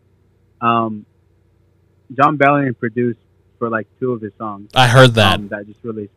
um, 0.60 1.06
Jon 2.12 2.38
Bellion 2.38 2.78
produced 2.78 3.18
for 3.58 3.68
like 3.68 3.86
two 3.98 4.12
of 4.12 4.20
his 4.20 4.32
songs 4.38 4.70
I 4.74 4.86
heard 4.86 5.14
that. 5.14 5.34
um, 5.40 5.48
that 5.48 5.66
just 5.66 5.82
released. 5.82 6.12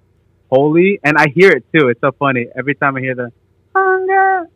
Holy, 0.50 1.00
and 1.04 1.18
I 1.18 1.28
hear 1.34 1.50
it 1.50 1.66
too. 1.74 1.88
It's 1.90 2.02
so 2.02 2.12
funny 2.12 2.48
every 2.56 2.76
time 2.76 2.96
I 2.98 3.00
hear 3.00 3.16
the 3.16 3.32
hunger, 3.76 4.48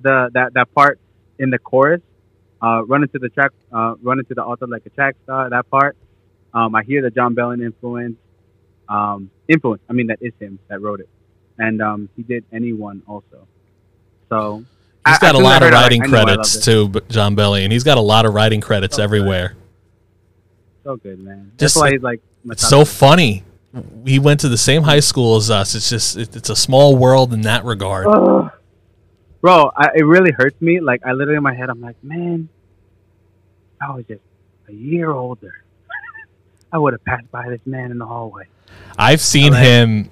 the 0.00 0.30
that 0.32 0.54
that 0.54 0.74
part 0.74 0.98
in 1.38 1.50
the 1.50 1.58
chorus, 1.58 2.00
uh, 2.62 2.84
run 2.86 3.02
into 3.02 3.18
the 3.18 3.28
track, 3.28 3.50
uh, 3.72 3.94
run 4.00 4.18
into 4.18 4.34
the 4.34 4.44
altar 4.44 4.66
like 4.66 4.86
a 4.86 4.90
track 4.90 5.16
star. 5.24 5.50
That 5.50 5.68
part, 5.68 5.96
um, 6.54 6.74
I 6.74 6.82
hear 6.84 7.02
the 7.02 7.10
Jon 7.10 7.34
Bellion 7.34 7.62
influence. 7.64 8.16
Um, 8.88 9.30
influence. 9.48 9.82
I 9.88 9.92
mean, 9.94 10.08
that 10.08 10.18
is 10.20 10.32
him 10.38 10.58
that 10.68 10.80
wrote 10.80 11.00
it, 11.00 11.08
and 11.58 11.80
um, 11.80 12.08
he 12.16 12.22
did 12.22 12.44
anyone 12.52 13.02
also. 13.08 13.46
So 14.28 14.58
He's 15.06 15.16
I- 15.16 15.18
got 15.18 15.34
as 15.34 15.40
a 15.40 15.44
I 15.44 15.50
lot 15.50 15.62
of 15.62 15.70
writing 15.72 16.02
I 16.02 16.06
I 16.06 16.08
credits 16.08 16.56
it. 16.56 16.62
too, 16.62 16.92
John 17.08 17.34
Belly, 17.34 17.64
and 17.64 17.72
he's 17.72 17.84
got 17.84 17.98
a 17.98 18.02
lot 18.02 18.26
of 18.26 18.34
writing 18.34 18.60
credits 18.60 18.96
good. 18.96 19.02
everywhere. 19.02 19.56
So 20.82 20.96
good, 20.96 21.18
man. 21.18 21.52
Just 21.58 21.74
That's 21.74 21.76
why 21.76 21.82
like- 21.82 21.92
he's 21.92 22.02
like. 22.02 22.20
It's 22.50 22.68
so 22.68 22.84
funny. 22.84 23.42
He 24.04 24.18
went 24.18 24.40
to 24.40 24.48
the 24.50 24.58
same 24.58 24.82
high 24.82 25.00
school 25.00 25.36
as 25.36 25.50
us. 25.50 25.74
It's 25.74 25.88
just 25.88 26.16
it, 26.18 26.36
it's 26.36 26.50
a 26.50 26.54
small 26.56 26.94
world 26.96 27.32
in 27.32 27.40
that 27.42 27.64
regard. 27.64 28.06
Ugh. 28.06 28.50
Bro, 29.40 29.70
I, 29.76 29.88
it 29.96 30.04
really 30.04 30.30
hurts 30.30 30.60
me. 30.60 30.80
Like 30.80 31.04
I 31.06 31.12
literally 31.12 31.38
in 31.38 31.42
my 31.42 31.54
head, 31.54 31.70
I'm 31.70 31.80
like, 31.80 31.96
man, 32.04 32.48
I 33.80 33.92
was 33.94 34.04
just 34.06 34.20
a 34.68 34.72
year 34.72 35.10
older. 35.10 35.64
I 36.72 36.78
would 36.78 36.92
have 36.92 37.04
passed 37.04 37.30
by 37.30 37.48
this 37.48 37.60
man 37.66 37.90
in 37.90 37.98
the 37.98 38.06
hallway. 38.06 38.44
I've 38.98 39.20
seen 39.20 39.52
Alright. 39.52 39.66
him 39.66 40.10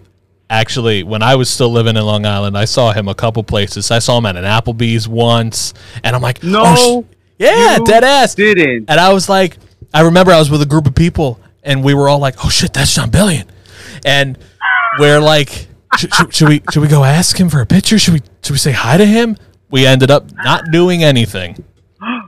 actually 0.50 1.02
when 1.02 1.22
I 1.22 1.36
was 1.36 1.48
still 1.48 1.70
living 1.70 1.96
in 1.96 2.04
Long 2.04 2.26
Island. 2.26 2.56
I 2.58 2.64
saw 2.66 2.92
him 2.92 3.08
a 3.08 3.14
couple 3.14 3.42
places. 3.42 3.90
I 3.90 3.98
saw 4.00 4.18
him 4.18 4.26
at 4.26 4.36
an 4.36 4.44
Applebee's 4.44 5.08
once, 5.08 5.72
and 6.04 6.14
I'm 6.14 6.22
like, 6.22 6.42
No, 6.42 6.62
oh, 6.66 7.06
yeah, 7.38 7.78
dead 7.84 8.04
ass. 8.04 8.34
didn't. 8.34 8.88
And 8.88 9.00
I 9.00 9.12
was 9.12 9.28
like, 9.28 9.56
I 9.94 10.02
remember 10.02 10.32
I 10.32 10.38
was 10.38 10.50
with 10.50 10.62
a 10.62 10.66
group 10.66 10.86
of 10.86 10.94
people, 10.94 11.40
and 11.62 11.82
we 11.82 11.94
were 11.94 12.08
all 12.08 12.18
like, 12.18 12.44
"Oh 12.44 12.48
shit, 12.48 12.72
that's 12.72 12.94
Jon 12.94 13.10
Bellion," 13.10 13.46
and 14.04 14.38
we're 14.98 15.20
like, 15.20 15.66
should, 15.98 16.14
should, 16.14 16.34
should 16.34 16.48
we 16.48 16.62
should 16.72 16.80
we 16.82 16.88
go 16.88 17.04
ask 17.04 17.38
him 17.38 17.48
for 17.48 17.60
a 17.60 17.66
picture? 17.66 17.98
Should 17.98 18.14
we 18.14 18.20
should 18.42 18.52
we 18.52 18.58
say 18.58 18.72
hi 18.72 18.96
to 18.96 19.04
him? 19.04 19.36
We 19.70 19.86
ended 19.86 20.10
up 20.10 20.30
not 20.32 20.64
doing 20.70 21.02
anything, 21.02 21.62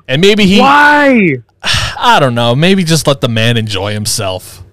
and 0.08 0.20
maybe 0.20 0.46
he, 0.46 0.60
Why? 0.60 1.36
I 1.62 2.18
don't 2.20 2.34
know, 2.34 2.54
maybe 2.54 2.84
just 2.84 3.06
let 3.06 3.20
the 3.20 3.28
man 3.28 3.56
enjoy 3.56 3.92
himself. 3.92 4.63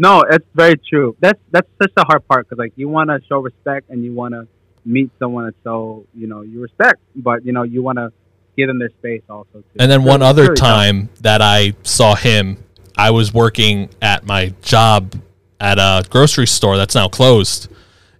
No, 0.00 0.22
it's 0.22 0.46
very 0.54 0.76
true. 0.88 1.16
That's 1.20 1.40
that's 1.50 1.68
such 1.82 1.92
the 1.96 2.04
hard 2.04 2.26
part 2.28 2.46
because 2.48 2.58
like 2.58 2.72
you 2.76 2.88
want 2.88 3.10
to 3.10 3.20
show 3.28 3.40
respect 3.40 3.90
and 3.90 4.04
you 4.04 4.12
want 4.14 4.32
to 4.32 4.46
meet 4.84 5.10
someone 5.18 5.44
that's 5.44 5.56
so 5.64 6.06
you 6.14 6.26
know 6.28 6.42
you 6.42 6.60
respect, 6.62 7.00
but 7.16 7.44
you 7.44 7.52
know 7.52 7.64
you 7.64 7.82
want 7.82 7.98
to 7.98 8.12
give 8.56 8.68
them 8.68 8.78
their 8.78 8.90
space 8.90 9.22
also. 9.28 9.48
Too. 9.54 9.64
And 9.80 9.90
then 9.90 10.00
It's 10.02 10.08
one 10.08 10.22
other 10.22 10.42
really 10.44 10.54
tough. 10.56 10.68
time 10.68 11.08
that 11.22 11.42
I 11.42 11.74
saw 11.82 12.14
him, 12.14 12.62
I 12.96 13.10
was 13.10 13.34
working 13.34 13.90
at 14.00 14.24
my 14.24 14.54
job 14.62 15.14
at 15.60 15.78
a 15.78 16.04
grocery 16.08 16.46
store 16.46 16.76
that's 16.76 16.94
now 16.94 17.08
closed. 17.08 17.68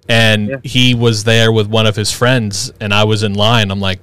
And 0.08 0.48
Yeah. 0.48 0.56
he 0.64 0.94
was 0.96 1.22
there 1.24 1.52
with 1.52 1.68
one 1.68 1.86
of 1.86 1.94
his 1.94 2.10
friends, 2.10 2.72
and 2.80 2.92
I 2.94 3.04
was 3.04 3.22
in 3.22 3.34
line. 3.34 3.70
I'm 3.70 3.80
like, 3.80 4.00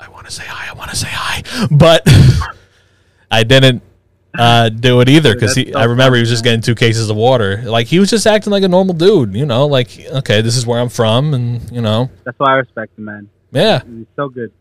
I 0.00 0.08
want 0.08 0.26
to 0.26 0.32
say 0.32 0.44
hi, 0.46 0.70
I 0.70 0.74
want 0.74 0.90
to 0.90 0.96
say 0.96 1.08
hi. 1.10 1.42
But 1.70 2.02
I 3.30 3.44
didn't 3.44 3.82
uh, 4.38 4.68
do 4.70 5.00
it 5.00 5.08
either 5.08 5.34
because 5.34 5.54
that's 5.54 5.74
I 5.76 5.84
remember 5.84 6.16
he 6.16 6.20
was 6.20 6.30
just 6.30 6.44
getting 6.44 6.60
two 6.60 6.74
cases 6.74 7.10
of 7.10 7.16
water. 7.16 7.62
Like, 7.64 7.86
he 7.86 7.98
was 7.98 8.08
just 8.10 8.26
acting 8.26 8.50
like 8.50 8.62
a 8.62 8.68
normal 8.68 8.94
dude, 8.94 9.34
you 9.34 9.44
know, 9.46 9.66
like, 9.66 9.90
okay, 10.06 10.40
this 10.40 10.56
is 10.56 10.66
where 10.66 10.80
I'm 10.80 10.88
from, 10.88 11.34
and, 11.34 11.70
you 11.70 11.80
know, 11.82 12.10
That's 12.24 12.38
why 12.38 12.52
I 12.52 12.56
respect 12.56 12.96
the 12.96 13.02
man. 13.02 13.28
yeah. 13.50 13.82
He's 13.84 14.06
so 14.16 14.28
good. 14.28 14.52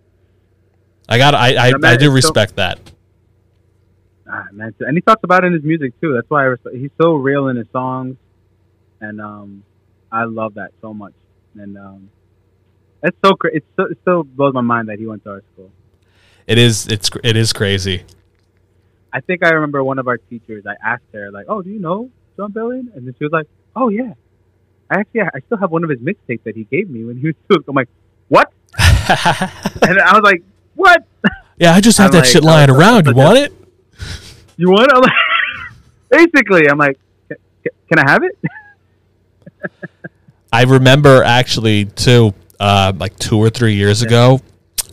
I 1.07 1.17
got, 1.17 1.33
I, 1.35 1.55
I, 1.69 1.73
I 1.83 1.97
do 1.97 2.05
is 2.05 2.23
so- 2.23 2.29
respect 2.29 2.55
that. 2.57 2.79
Ah, 4.33 4.45
man, 4.53 4.73
and 4.79 4.95
he 4.95 5.01
talks 5.01 5.23
about 5.25 5.43
it 5.43 5.47
in 5.47 5.53
his 5.53 5.63
music 5.63 5.99
too. 5.99 6.13
That's 6.13 6.29
why 6.29 6.41
I 6.41 6.45
respect. 6.45 6.75
He's 6.77 6.91
so 7.01 7.15
real 7.15 7.49
in 7.49 7.57
his 7.57 7.67
songs, 7.73 8.15
and 9.01 9.19
um, 9.19 9.63
I 10.09 10.23
love 10.23 10.53
that 10.53 10.71
so 10.79 10.93
much. 10.93 11.11
And 11.59 11.77
um, 11.77 12.09
it's 13.03 13.17
so 13.25 13.33
cra- 13.33 13.51
it's 13.53 13.65
so, 13.75 13.83
it 13.85 13.97
still 14.03 14.23
blows 14.23 14.53
my 14.53 14.61
mind 14.61 14.87
that 14.87 14.99
he 14.99 15.05
went 15.05 15.25
to 15.25 15.31
our 15.31 15.43
school. 15.53 15.69
It 16.47 16.57
is, 16.57 16.87
it's, 16.87 17.09
it 17.25 17.35
is 17.35 17.51
crazy. 17.51 18.03
I 19.13 19.19
think 19.21 19.43
I 19.45 19.49
remember 19.49 19.83
one 19.83 19.99
of 19.99 20.07
our 20.07 20.17
teachers. 20.17 20.65
I 20.65 20.75
asked 20.85 21.03
her 21.13 21.31
like, 21.31 21.45
"Oh, 21.49 21.61
do 21.61 21.69
you 21.69 21.79
know 21.79 22.09
Jon 22.37 22.51
Bellion?" 22.53 22.95
And 22.95 23.05
then 23.05 23.13
she 23.17 23.23
was 23.25 23.31
like, 23.33 23.47
"Oh 23.75 23.89
yeah, 23.89 24.13
I 24.89 24.99
actually 24.99 25.21
I 25.21 25.39
still 25.45 25.57
have 25.57 25.71
one 25.71 25.83
of 25.83 25.89
his 25.89 25.99
mixtapes 25.99 26.43
that 26.43 26.55
he 26.55 26.63
gave 26.65 26.89
me 26.89 27.03
when 27.03 27.17
he 27.17 27.27
was 27.27 27.35
still." 27.45 27.57
I'm 27.67 27.75
like, 27.75 27.89
"What?" 28.29 28.51
and 28.79 29.99
I 29.99 30.13
was 30.13 30.21
like, 30.23 30.43
"What? 30.75 31.05
yeah, 31.57 31.73
I 31.73 31.81
just 31.81 31.97
have 31.97 32.07
I'm 32.07 32.11
that 32.13 32.17
like, 32.19 32.25
shit 32.27 32.43
lying 32.43 32.69
around. 32.69 33.05
You 33.07 33.13
want 33.15 33.37
it? 33.37 33.53
You 34.57 34.69
want 34.69 34.89
it?" 34.91 34.95
I'm 34.95 35.01
like, 35.01 35.11
Basically, 36.31 36.69
I'm 36.69 36.77
like, 36.77 36.99
"Can- 37.29 37.37
"Can 37.89 37.99
I 37.99 38.09
have 38.11 38.23
it?" 38.23 38.37
I 40.53 40.63
remember 40.63 41.23
actually 41.23 41.85
too, 41.85 42.33
uh, 42.59 42.91
like 42.97 43.17
two 43.17 43.37
or 43.37 43.49
three 43.49 43.73
years 43.75 44.01
ago. 44.01 44.41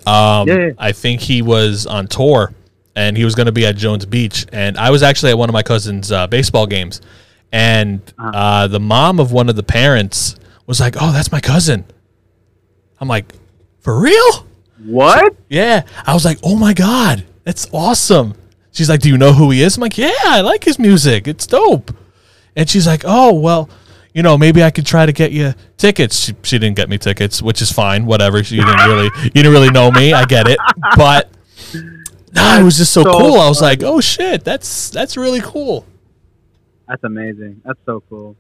Um, 0.07 0.46
Yeah, 0.48 0.54
yeah. 0.59 0.70
I 0.78 0.92
think 0.92 1.20
he 1.20 1.42
was 1.42 1.85
on 1.87 2.07
tour, 2.07 2.52
and 2.99 3.17
he 3.17 3.25
was 3.25 3.35
going 3.35 3.47
to 3.47 3.53
be 3.61 3.65
at 3.65 3.77
Jones 3.77 4.05
Beach, 4.07 4.45
and 4.53 4.77
I 4.77 4.91
was 4.91 5.03
actually 5.03 5.31
at 5.33 5.39
one 5.39 5.49
of 5.49 5.53
my 5.53 5.63
cousin's 5.63 6.11
uh, 6.11 6.27
baseball 6.27 6.67
games, 6.67 7.01
and 7.53 8.01
Uh-huh. 8.19 8.31
uh, 8.43 8.67
the 8.67 8.81
mom 8.81 9.21
of 9.21 9.31
one 9.33 9.49
of 9.49 9.57
the 9.57 9.63
parents 9.63 10.37
was 10.67 10.81
like, 10.81 10.97
"Oh, 11.01 11.13
that's 11.13 11.31
my 11.33 11.41
cousin." 11.41 11.85
I'm 13.01 13.09
like, 13.09 13.33
"For 13.81 13.99
real?" 14.01 14.47
What? 14.85 15.35
Yeah. 15.49 15.83
I 16.07 16.15
was 16.15 16.25
like, 16.25 16.39
"Oh 16.43 16.57
my 16.57 16.75
god, 16.75 17.25
that's 17.45 17.67
awesome." 17.73 18.35
She's 18.73 18.89
like, 18.89 19.01
"Do 19.01 19.09
you 19.09 19.19
know 19.19 19.33
who 19.33 19.51
he 19.51 19.63
is?" 19.63 19.77
I'm 19.77 19.81
like, 19.83 19.99
"Yeah, 19.99 20.13
I 20.25 20.41
like 20.41 20.65
his 20.65 20.79
music. 20.79 21.27
It's 21.29 21.47
dope." 21.47 21.95
And 22.57 22.69
she's 22.69 22.87
like, 22.87 23.03
"Oh, 23.05 23.33
well, 23.35 23.69
you 24.15 24.23
know, 24.23 24.37
maybe 24.37 24.63
I 24.65 24.71
could 24.71 24.87
try 24.87 25.07
to 25.07 25.13
get 25.13 25.31
you 25.33 25.55
tickets." 25.77 26.15
She, 26.25 26.35
she 26.43 26.59
didn't 26.59 26.77
get 26.77 26.89
me 26.89 26.99
tickets, 26.99 27.41
which 27.43 27.63
is 27.63 27.71
fine. 27.73 28.07
Whatever. 28.07 28.43
She 28.45 28.57
didn't 28.57 28.83
really 28.91 29.11
you 29.25 29.31
didn't 29.31 29.53
really 29.53 29.71
know 29.71 29.91
me. 29.91 30.13
I 30.13 30.25
get 30.27 30.47
it. 30.49 30.59
But 30.97 31.31
no, 32.35 32.61
it 32.61 32.64
was 32.64 32.77
just 32.77 32.93
so, 32.93 33.03
so 33.03 33.12
cool. 33.12 33.41
I 33.41 33.49
was 33.49 33.61
like, 33.62 33.83
"Oh 33.83 34.01
shit, 34.01 34.45
that's 34.45 34.91
that's 34.91 35.17
really 35.17 35.41
cool." 35.41 35.87
That's 36.88 37.05
amazing. 37.05 37.61
That's 37.64 37.79
so 37.85 38.03
cool. 38.09 38.37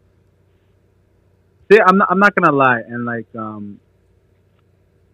See, 1.70 1.78
I'm 1.78 1.98
not, 1.98 2.08
I'm 2.10 2.18
not 2.18 2.34
gonna 2.34 2.56
lie, 2.56 2.80
and 2.80 3.04
like, 3.04 3.26
um, 3.36 3.78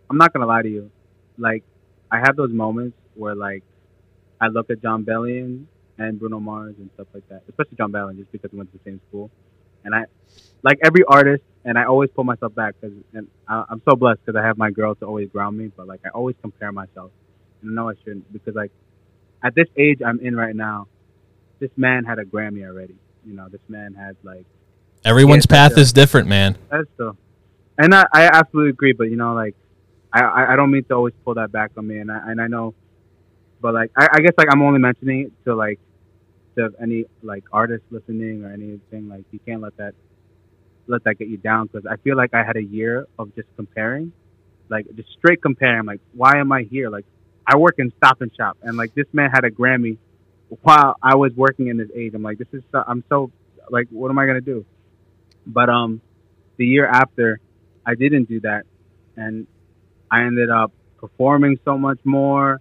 I'm 0.09 0.17
not 0.17 0.33
gonna 0.33 0.47
lie 0.47 0.63
to 0.63 0.69
you. 0.69 0.91
Like, 1.37 1.65
I 2.13 2.19
have 2.19 2.37
those 2.37 2.53
moments 2.53 2.97
where 3.15 3.35
like, 3.35 3.65
I 4.41 4.47
look 4.49 4.71
at 4.71 4.81
Jon 4.81 5.05
Bellion 5.05 5.67
and 5.99 6.19
Bruno 6.19 6.39
Mars 6.39 6.77
and 6.79 6.91
stuff 6.95 7.09
like 7.13 7.29
that, 7.29 7.43
especially 7.49 7.77
Jon 7.77 7.91
Bellion, 7.91 8.19
just 8.19 8.31
because 8.31 8.53
we 8.53 8.59
went 8.59 8.71
to 8.73 8.79
the 8.79 8.85
same 8.85 9.01
school, 9.09 9.31
and 9.85 9.95
I, 9.97 10.05
like 10.63 10.79
every 10.85 11.03
artist, 11.09 11.43
and 11.65 11.77
I 11.77 11.85
always 11.85 12.11
pull 12.15 12.25
myself 12.25 12.55
back 12.55 12.77
because, 12.81 12.97
and 13.15 13.27
I, 13.49 13.65
I'm 13.69 13.83
so 13.89 13.97
blessed 13.97 14.21
because 14.25 14.41
I 14.41 14.47
have 14.47 14.57
my 14.57 14.71
girl 14.71 14.95
to 14.97 15.07
always 15.07 15.29
ground 15.31 15.59
me, 15.59 15.73
but 15.77 15.89
like, 15.89 16.01
I 16.05 16.11
always 16.11 16.37
compare 16.41 16.71
myself, 16.71 17.11
and 17.65 17.79
I 17.79 17.93
shouldn't 18.05 18.33
because 18.33 18.55
like, 18.55 18.71
at 19.43 19.55
this 19.55 19.69
age 19.77 20.01
I'm 20.05 20.21
in 20.21 20.37
right 20.37 20.55
now, 20.55 20.87
this 21.59 21.71
man 21.77 22.05
had 22.05 22.19
a 22.19 22.25
Grammy 22.25 22.65
already. 22.67 22.97
You 23.27 23.35
know, 23.35 23.49
this 23.49 23.61
man 23.69 23.95
had 23.95 24.17
like 24.23 24.47
Everyone's 25.05 25.47
path 25.47 25.77
is 25.77 25.93
different, 25.93 26.29
man. 26.29 26.57
that's 26.71 26.89
still, 26.95 27.17
and 27.77 27.95
I, 27.95 28.07
I 28.13 28.25
absolutely 28.25 28.71
agree. 28.71 28.93
But 28.93 29.05
you 29.05 29.17
know, 29.17 29.35
like 29.35 29.55
I, 30.13 30.23
I, 30.23 30.53
I 30.53 30.57
don't 30.57 30.71
mean 30.71 30.85
to 30.85 30.95
always 30.95 31.15
pull 31.25 31.35
that 31.35 31.53
back 31.53 31.73
on 31.77 31.87
me, 31.87 31.99
and 31.99 32.11
I 32.11 32.31
and 32.31 32.41
I 32.41 32.47
know, 32.47 32.75
but 33.61 33.75
like 33.75 33.91
I, 33.97 34.09
I 34.13 34.21
guess 34.21 34.33
like 34.39 34.49
I'm 34.51 34.63
only 34.63 34.81
mentioning 34.81 35.27
it 35.27 35.33
to 35.45 35.55
like 35.55 35.79
to 36.57 36.71
any 36.81 37.05
like 37.23 37.45
artist 37.53 37.85
listening 37.91 38.45
or 38.45 38.53
anything. 38.53 39.09
Like 39.09 39.25
you 39.31 39.41
can't 39.41 39.61
let 39.61 39.77
that 39.77 39.95
let 40.87 41.05
that 41.05 41.19
get 41.19 41.29
you 41.29 41.37
down 41.37 41.67
because 41.67 41.87
I 41.87 41.97
feel 41.97 42.17
like 42.17 42.33
I 42.33 42.43
had 42.45 42.57
a 42.57 42.63
year 42.63 43.07
of 43.19 43.35
just 43.35 43.49
comparing, 43.57 44.13
like 44.71 44.87
just 44.97 45.11
straight 45.19 45.43
comparing. 45.43 45.85
Like 45.85 46.01
why 46.13 46.39
am 46.39 46.51
I 46.51 46.63
here? 46.63 46.89
Like 46.89 47.05
I 47.47 47.57
work 47.57 47.77
in 47.79 47.93
Stop 47.97 48.21
and 48.21 48.35
Shop, 48.35 48.57
and 48.63 48.77
like 48.77 48.95
this 48.95 49.07
man 49.13 49.31
had 49.31 49.45
a 49.45 49.51
Grammy 49.51 49.99
while 50.63 50.97
I 51.03 51.15
was 51.17 51.33
working 51.35 51.69
in 51.69 51.77
this 51.77 51.89
age. 51.95 52.13
I'm 52.15 52.23
like 52.23 52.39
this 52.39 52.49
is 52.53 52.63
so, 52.73 52.83
I'm 52.87 53.05
so 53.09 53.31
like 53.71 53.89
what 53.91 54.11
am 54.11 54.19
I 54.19 54.27
gonna 54.27 54.41
do? 54.41 54.65
But 55.47 55.69
um, 55.69 56.01
the 56.57 56.67
year 56.67 56.87
after, 56.87 57.41
I 57.87 57.95
didn't 57.95 58.29
do 58.29 58.41
that, 58.41 58.65
and 59.17 59.47
I 60.11 60.23
ended 60.23 60.51
up 60.51 60.73
performing 60.99 61.59
so 61.65 61.77
much 61.77 61.99
more. 62.05 62.61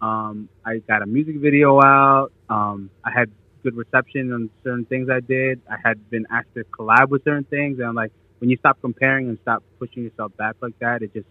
Um, 0.00 0.48
I 0.64 0.78
got 0.78 1.02
a 1.02 1.06
music 1.06 1.36
video 1.36 1.80
out. 1.80 2.32
Um, 2.48 2.90
I 3.04 3.10
had 3.10 3.30
good 3.62 3.76
reception 3.76 4.32
on 4.32 4.50
certain 4.64 4.84
things 4.84 5.08
I 5.10 5.20
did. 5.20 5.60
I 5.70 5.76
had 5.82 6.10
been 6.10 6.26
asked 6.30 6.54
to 6.54 6.64
collab 6.64 7.08
with 7.08 7.24
certain 7.24 7.44
things, 7.44 7.78
and 7.78 7.88
I'm 7.88 7.94
like, 7.94 8.12
when 8.38 8.50
you 8.50 8.56
stop 8.56 8.80
comparing 8.80 9.28
and 9.28 9.38
stop 9.42 9.62
pushing 9.78 10.02
yourself 10.02 10.36
back 10.36 10.56
like 10.60 10.78
that, 10.80 11.02
it 11.02 11.12
just 11.12 11.26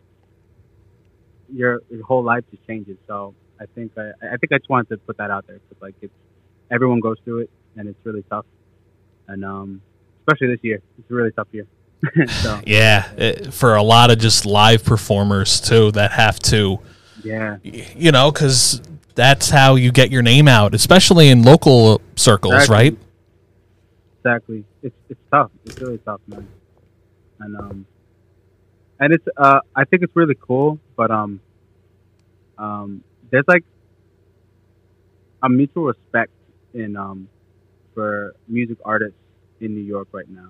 your 1.54 1.82
your 1.90 2.04
whole 2.04 2.24
life 2.24 2.44
just 2.52 2.66
changes. 2.68 2.98
So 3.08 3.34
I 3.60 3.66
think 3.76 3.92
I 3.98 4.12
I 4.22 4.38
think 4.38 4.52
I 4.52 4.58
just 4.58 4.70
wanted 4.70 4.90
to 4.90 4.98
put 4.98 5.18
that 5.18 5.32
out 5.32 5.48
there 5.48 5.60
because 5.60 5.82
like 5.82 5.96
it's 6.02 6.14
everyone 6.72 7.00
goes 7.00 7.18
through 7.24 7.40
it, 7.40 7.50
and 7.76 7.88
it's 7.88 8.00
really 8.06 8.24
tough, 8.30 8.46
and 9.28 9.44
um, 9.46 9.82
especially 10.20 10.48
this 10.48 10.64
year, 10.64 10.82
it's 10.98 11.10
a 11.10 11.14
really 11.14 11.32
tough 11.32 11.48
year. 11.52 11.68
so 12.28 12.62
Yeah, 12.66 13.12
it, 13.18 13.54
for 13.54 13.76
a 13.76 13.84
lot 13.84 14.12
of 14.12 14.20
just 14.20 14.46
live 14.46 14.84
performers 14.84 15.62
too 15.62 15.92
that 15.92 16.12
have 16.12 16.40
to 16.40 16.80
yeah. 17.24 17.58
you 17.64 18.12
know, 18.12 18.32
because 18.32 18.82
that's 19.16 19.50
how 19.50 19.76
you 19.76 19.92
get 19.92 20.12
your 20.12 20.22
name 20.22 20.48
out, 20.48 20.74
especially 20.74 21.30
in 21.30 21.44
local 21.44 22.02
circles, 22.16 22.54
Exactly. 22.54 22.76
right? 22.76 22.98
exactly. 24.20 24.66
It's 24.84 24.96
it's 25.10 25.20
tough. 25.32 25.52
It's 25.66 25.80
really 25.80 25.98
tough, 26.00 26.22
man. 26.28 26.48
And 27.40 27.58
um, 27.58 27.86
and 29.02 29.14
it's 29.14 29.26
uh, 29.38 29.62
I 29.76 29.86
think 29.86 30.04
it's 30.04 30.16
really 30.16 30.38
cool, 30.42 30.80
but 30.98 31.12
um, 31.12 31.42
um, 32.58 33.04
there's 33.32 33.46
like 33.48 33.66
a 35.44 35.50
mutual 35.50 35.86
respect 35.86 36.32
in 36.74 36.96
um 36.98 37.30
for 37.94 38.34
music 38.48 38.78
artists 38.86 39.18
in 39.62 39.76
New 39.76 39.82
York 39.84 40.10
right 40.14 40.30
now 40.30 40.50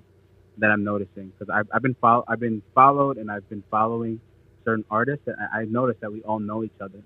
that 0.58 0.72
I'm 0.72 0.84
noticing 0.84 1.32
because 1.32 1.50
I've 1.54 1.68
I've 1.74 1.82
been 1.82 1.96
follow 2.02 2.26
I've 2.28 2.40
been 2.40 2.64
followed 2.76 3.18
and 3.18 3.32
I've 3.32 3.48
been 3.50 3.64
following 3.72 4.22
certain 4.66 4.86
artists 4.92 5.24
and 5.28 5.38
I, 5.40 5.62
I've 5.62 5.72
noticed 5.72 6.02
that 6.02 6.12
we 6.12 6.22
all 6.24 6.40
know 6.40 6.64
each 6.64 6.80
other, 6.82 7.02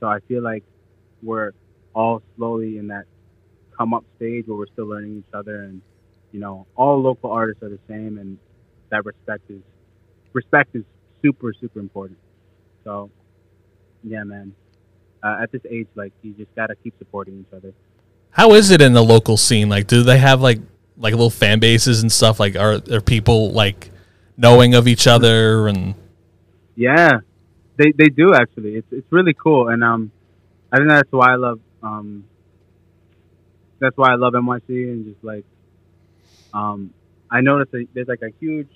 so 0.00 0.08
I 0.08 0.20
feel 0.28 0.42
like 0.42 0.64
we're 1.22 1.52
all 1.94 2.22
slowly 2.36 2.78
in 2.78 2.88
that 2.88 3.04
come 3.76 3.94
up 3.94 4.04
stage 4.16 4.46
where 4.46 4.58
we're 4.58 4.66
still 4.68 4.86
learning 4.86 5.18
each 5.18 5.34
other 5.34 5.62
and 5.62 5.82
you 6.32 6.40
know 6.40 6.66
all 6.76 7.00
local 7.00 7.30
artists 7.30 7.62
are 7.62 7.70
the 7.70 7.80
same 7.88 8.18
and 8.18 8.38
that 8.90 9.04
respect 9.04 9.42
is 9.50 9.62
respect 10.32 10.74
is 10.74 10.84
super 11.22 11.52
super 11.52 11.80
important. 11.80 12.18
So 12.84 13.10
yeah 14.02 14.24
man. 14.24 14.54
Uh, 15.20 15.40
at 15.42 15.50
this 15.50 15.62
age 15.68 15.88
like 15.94 16.12
you 16.22 16.32
just 16.32 16.54
gotta 16.54 16.74
keep 16.76 16.96
supporting 16.98 17.40
each 17.40 17.52
other. 17.56 17.72
How 18.30 18.52
is 18.52 18.70
it 18.70 18.80
in 18.80 18.92
the 18.92 19.02
local 19.02 19.36
scene? 19.36 19.68
Like, 19.68 19.86
do 19.88 20.02
they 20.02 20.18
have 20.18 20.40
like 20.40 20.60
like 20.96 21.12
little 21.12 21.30
fan 21.30 21.58
bases 21.58 22.02
and 22.02 22.12
stuff? 22.12 22.38
Like, 22.38 22.54
are 22.56 22.80
are 22.90 23.00
people 23.00 23.50
like 23.50 23.90
knowing 24.36 24.74
of 24.74 24.86
each 24.86 25.06
other 25.06 25.66
and 25.66 25.94
yeah. 26.76 27.20
They 27.76 27.92
they 27.92 28.08
do 28.08 28.34
actually. 28.34 28.76
It's 28.76 28.86
it's 28.92 29.10
really 29.10 29.34
cool. 29.34 29.68
And 29.68 29.82
um 29.82 30.12
i 30.72 30.76
think 30.76 30.88
that's 30.88 31.10
why 31.10 31.32
i 31.32 31.36
love 31.36 31.60
um 31.82 32.24
that's 33.78 33.96
why 33.96 34.12
i 34.12 34.16
love 34.16 34.32
nyc 34.34 34.68
and 34.68 35.06
just 35.06 35.22
like 35.24 35.44
um 36.52 36.92
i 37.30 37.40
noticed 37.40 37.72
that 37.72 37.86
there's 37.94 38.08
like 38.08 38.22
a 38.22 38.32
huge 38.40 38.68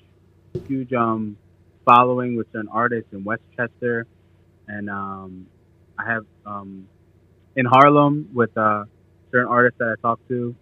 huge 0.68 0.92
um 0.92 1.36
following 1.84 2.36
with 2.36 2.46
certain 2.52 2.68
artists 2.72 3.08
in 3.12 3.24
westchester 3.24 4.06
and 4.68 4.90
um 4.90 5.46
i 5.98 6.04
have 6.10 6.24
um 6.46 6.88
in 7.56 7.66
harlem 7.66 8.28
with 8.34 8.56
uh 8.56 8.84
certain 9.32 9.48
artists 9.48 9.78
that 9.78 9.96
i 9.98 10.02
talk 10.02 10.20
to 10.28 10.54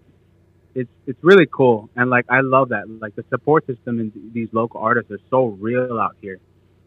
it's 0.74 0.90
it's 1.06 1.18
really 1.22 1.46
cool 1.52 1.90
and 1.96 2.10
like 2.10 2.26
i 2.30 2.40
love 2.40 2.70
that 2.70 2.84
like 3.00 3.14
the 3.16 3.24
support 3.30 3.66
system 3.66 4.00
in 4.00 4.12
these 4.34 4.48
local 4.52 4.80
artists 4.80 5.10
are 5.10 5.20
so 5.30 5.46
real 5.46 5.98
out 5.98 6.16
here 6.20 6.38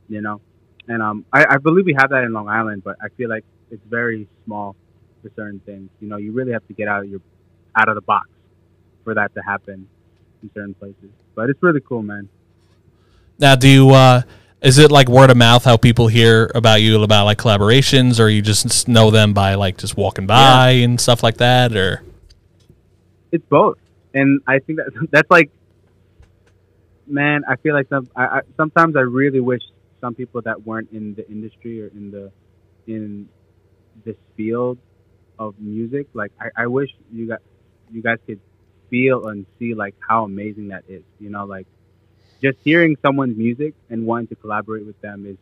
you 0.10 0.22
know. 0.22 0.42
And 0.88 1.02
um, 1.02 1.26
I, 1.34 1.46
I 1.52 1.58
believe 1.58 1.86
we 1.86 1.96
have 2.00 2.12
that 2.12 2.24
in 2.24 2.34
Long 2.34 2.50
Island, 2.50 2.84
but 2.84 2.98
I 3.02 3.10
feel 3.18 3.30
like 3.30 3.46
it's 3.72 3.84
very 3.90 4.30
small 4.46 4.76
for 5.22 5.32
certain 5.36 5.62
things. 5.66 5.90
You 6.00 6.10
know, 6.10 6.18
you 6.18 6.34
really 6.34 6.54
have 6.54 6.68
to 6.68 6.74
get 6.74 6.88
out 6.88 7.04
of 7.04 7.10
your 7.10 7.22
out 7.78 7.90
of 7.90 7.96
the 7.96 8.02
box 8.02 8.30
for 9.04 9.16
that 9.16 9.34
to 9.36 9.42
happen 9.42 9.88
in 10.44 10.52
certain 10.54 10.76
places. 10.76 11.12
But 11.36 11.50
it's 11.50 11.62
really 11.64 11.82
cool, 11.82 12.04
man. 12.04 12.30
Now 13.40 13.56
do 13.56 13.68
you 13.68 13.90
uh 13.92 14.22
is 14.62 14.78
it 14.78 14.92
like 14.92 15.10
word 15.10 15.30
of 15.30 15.38
mouth 15.38 15.64
how 15.64 15.76
people 15.78 16.08
hear 16.08 16.50
about 16.56 16.82
you 16.82 17.02
about 17.04 17.26
like 17.26 17.38
collaborations 17.38 18.20
or 18.20 18.30
you 18.30 18.42
just 18.42 18.88
know 18.88 19.12
them 19.12 19.34
by 19.34 19.56
like 19.56 19.78
just 19.78 19.98
walking 19.98 20.26
by 20.26 20.70
and 20.72 21.00
stuff 21.00 21.22
like 21.24 21.38
that 21.38 21.76
or 21.76 22.02
It's 23.32 23.46
both, 23.50 23.78
and 24.14 24.42
I 24.48 24.60
think 24.60 24.80
that 24.80 25.08
that's 25.12 25.30
like, 25.30 25.50
man. 27.08 27.44
I 27.48 27.56
feel 27.58 27.74
like 27.74 27.90
some. 27.90 28.08
I, 28.16 28.26
I 28.26 28.40
sometimes 28.58 28.96
I 28.96 29.02
really 29.02 29.40
wish 29.40 29.64
some 30.00 30.14
people 30.14 30.42
that 30.44 30.66
weren't 30.66 30.92
in 30.92 31.16
the 31.16 31.28
industry 31.28 31.82
or 31.82 31.88
in 31.88 32.12
the 32.12 32.32
in 32.86 33.28
this 34.06 34.18
field 34.36 34.78
of 35.40 35.56
music, 35.60 36.08
like 36.14 36.32
I, 36.40 36.64
I 36.64 36.68
wish 36.68 36.90
you 37.12 37.28
got 37.28 37.42
you 37.92 38.02
guys 38.02 38.18
could 38.26 38.40
feel 38.90 39.28
and 39.28 39.46
see 39.60 39.74
like 39.74 39.96
how 40.08 40.26
amazing 40.26 40.70
that 40.70 40.84
is. 40.88 41.04
You 41.20 41.30
know, 41.30 41.46
like 41.46 41.68
just 42.44 42.58
hearing 42.64 42.98
someone's 43.02 43.38
music 43.38 43.74
and 43.90 44.06
wanting 44.06 44.28
to 44.28 44.36
collaborate 44.36 44.86
with 44.86 45.00
them 45.02 45.26
is 45.26 45.38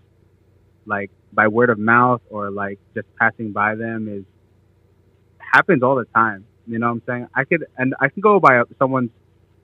like 0.86 1.10
by 1.34 1.48
word 1.48 1.70
of 1.70 1.80
mouth 1.80 2.22
or 2.30 2.52
like 2.52 2.80
just 2.94 3.08
passing 3.18 3.52
by 3.52 3.76
them 3.76 4.08
is 4.08 4.24
happens 5.40 5.82
all 5.84 5.96
the 5.96 6.06
time. 6.06 6.46
You 6.68 6.80
know 6.80 6.88
what 6.88 6.94
I'm 6.94 7.04
saying? 7.08 7.28
I 7.34 7.44
could 7.44 7.66
and 7.78 7.96
I 8.00 8.10
can 8.10 8.22
go 8.22 8.40
by 8.40 8.62
someone's 8.78 9.10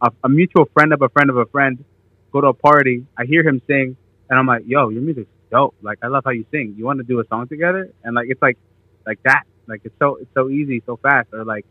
a, 0.02 0.12
a 0.24 0.30
mutual 0.30 0.66
friend 0.74 0.92
of 0.94 1.02
a 1.02 1.10
friend 1.10 1.30
of 1.30 1.38
a 1.38 1.46
friend, 1.46 1.84
go 2.32 2.42
to 2.42 2.48
a 2.48 2.54
party, 2.54 3.06
I 3.18 3.26
hear 3.26 3.48
him 3.48 3.62
sing, 3.68 3.96
and 4.30 4.40
I'm 4.40 4.48
like, 4.48 4.64
yo, 4.66 4.90
your 4.90 5.04
music's 5.04 5.30
dope. 5.52 5.76
Like 5.82 6.00
I 6.02 6.08
love 6.08 6.24
how 6.26 6.32
you 6.32 6.46
sing. 6.52 6.74
You 6.76 6.86
want 6.86 6.98
to 7.00 7.04
do 7.04 7.20
a 7.20 7.28
song 7.28 7.48
together? 7.48 7.92
And 8.04 8.16
like 8.16 8.28
it's 8.30 8.42
like 8.42 8.58
like 9.06 9.22
that. 9.24 9.44
Like 9.68 9.82
it's 9.84 9.96
so 10.00 10.16
it's 10.16 10.34
so 10.34 10.50
easy, 10.50 10.82
so 10.86 10.98
fast. 10.98 11.30
Or 11.34 11.46
like, 11.46 11.66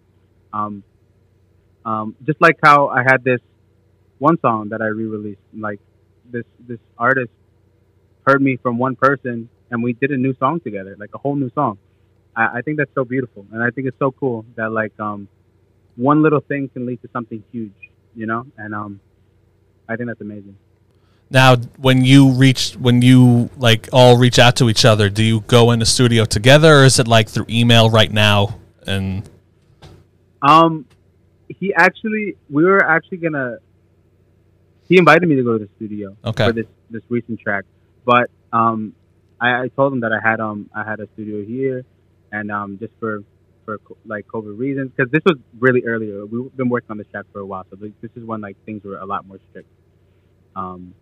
um, 0.52 0.84
um, 1.84 2.14
just 2.24 2.40
like 2.40 2.56
how 2.62 2.88
I 2.88 3.02
had 3.02 3.24
this 3.24 3.40
one 4.18 4.38
song 4.40 4.68
that 4.70 4.80
I 4.82 4.86
re-released. 4.86 5.40
Like 5.56 5.80
this 6.30 6.44
this 6.60 6.78
artist 6.98 7.30
heard 8.26 8.42
me 8.42 8.56
from 8.56 8.78
one 8.78 8.96
person, 8.96 9.48
and 9.70 9.82
we 9.82 9.92
did 9.92 10.10
a 10.10 10.16
new 10.16 10.34
song 10.36 10.60
together, 10.60 10.96
like 10.98 11.10
a 11.14 11.18
whole 11.18 11.36
new 11.36 11.50
song. 11.54 11.78
I, 12.34 12.58
I 12.58 12.62
think 12.62 12.78
that's 12.78 12.94
so 12.94 13.04
beautiful, 13.04 13.46
and 13.52 13.62
I 13.62 13.70
think 13.70 13.86
it's 13.86 13.98
so 13.98 14.10
cool 14.10 14.44
that 14.56 14.72
like 14.72 14.98
um, 14.98 15.28
one 15.96 16.22
little 16.22 16.40
thing 16.40 16.68
can 16.68 16.86
lead 16.86 17.00
to 17.02 17.08
something 17.12 17.42
huge, 17.52 17.72
you 18.14 18.26
know. 18.26 18.46
And 18.56 18.74
um, 18.74 19.00
I 19.88 19.96
think 19.96 20.08
that's 20.08 20.20
amazing. 20.20 20.56
Now, 21.28 21.56
when 21.78 22.04
you 22.04 22.30
reach, 22.30 22.74
when 22.74 23.02
you 23.02 23.50
like 23.56 23.88
all 23.92 24.16
reach 24.16 24.38
out 24.38 24.56
to 24.56 24.68
each 24.68 24.84
other, 24.84 25.08
do 25.08 25.24
you 25.24 25.40
go 25.40 25.72
in 25.72 25.80
the 25.80 25.86
studio 25.86 26.24
together, 26.24 26.80
or 26.80 26.84
is 26.84 26.98
it 26.98 27.08
like 27.08 27.28
through 27.28 27.46
email 27.48 27.90
right 27.90 28.12
now? 28.12 28.60
And 28.86 29.28
Um, 30.42 30.86
he 31.48 31.74
actually, 31.74 32.36
we 32.48 32.64
were 32.64 32.84
actually 32.84 33.18
gonna. 33.18 33.58
He 34.88 34.98
invited 34.98 35.28
me 35.28 35.36
to 35.36 35.42
go 35.42 35.58
to 35.58 35.64
the 35.64 35.70
studio 35.76 36.16
Okay. 36.24 36.46
for 36.46 36.52
this 36.52 36.66
this 36.90 37.02
recent 37.08 37.40
track, 37.40 37.64
but 38.04 38.30
um, 38.52 38.94
I, 39.40 39.64
I 39.64 39.68
told 39.68 39.92
him 39.92 40.00
that 40.00 40.12
I 40.12 40.20
had 40.26 40.40
um 40.40 40.70
I 40.74 40.84
had 40.84 41.00
a 41.00 41.08
studio 41.14 41.44
here, 41.44 41.84
and 42.32 42.50
um 42.50 42.78
just 42.78 42.92
for 43.00 43.22
for 43.64 43.78
co- 43.78 43.96
like 44.06 44.26
COVID 44.28 44.56
reasons, 44.58 44.92
because 44.96 45.10
this 45.10 45.22
was 45.26 45.36
really 45.58 45.84
earlier. 45.84 46.24
We've 46.24 46.54
been 46.56 46.68
working 46.68 46.90
on 46.92 46.98
this 46.98 47.08
track 47.08 47.26
for 47.32 47.40
a 47.40 47.46
while, 47.46 47.66
so 47.70 47.76
this 47.76 48.10
is 48.14 48.24
when 48.24 48.40
like 48.40 48.56
things 48.64 48.84
were 48.84 48.98
a 48.98 49.06
lot 49.06 49.26
more 49.26 49.38
strict. 49.50 49.68
Um, 50.54 50.94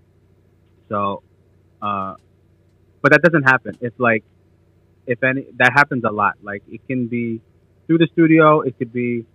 so, 0.89 1.23
uh, 1.83 2.15
but 3.03 3.13
that 3.13 3.23
doesn't 3.23 3.45
happen. 3.45 3.77
It's 3.81 3.99
like 4.01 4.25
if 5.07 5.23
any 5.23 5.47
that 5.59 5.73
happens 5.75 6.05
a 6.05 6.11
lot. 6.11 6.35
Like 6.43 6.63
it 6.71 6.87
can 6.89 7.07
be 7.07 7.41
through 7.87 7.99
the 7.99 8.09
studio. 8.13 8.63
It 8.63 8.79
could 8.79 8.93
be. 8.93 9.27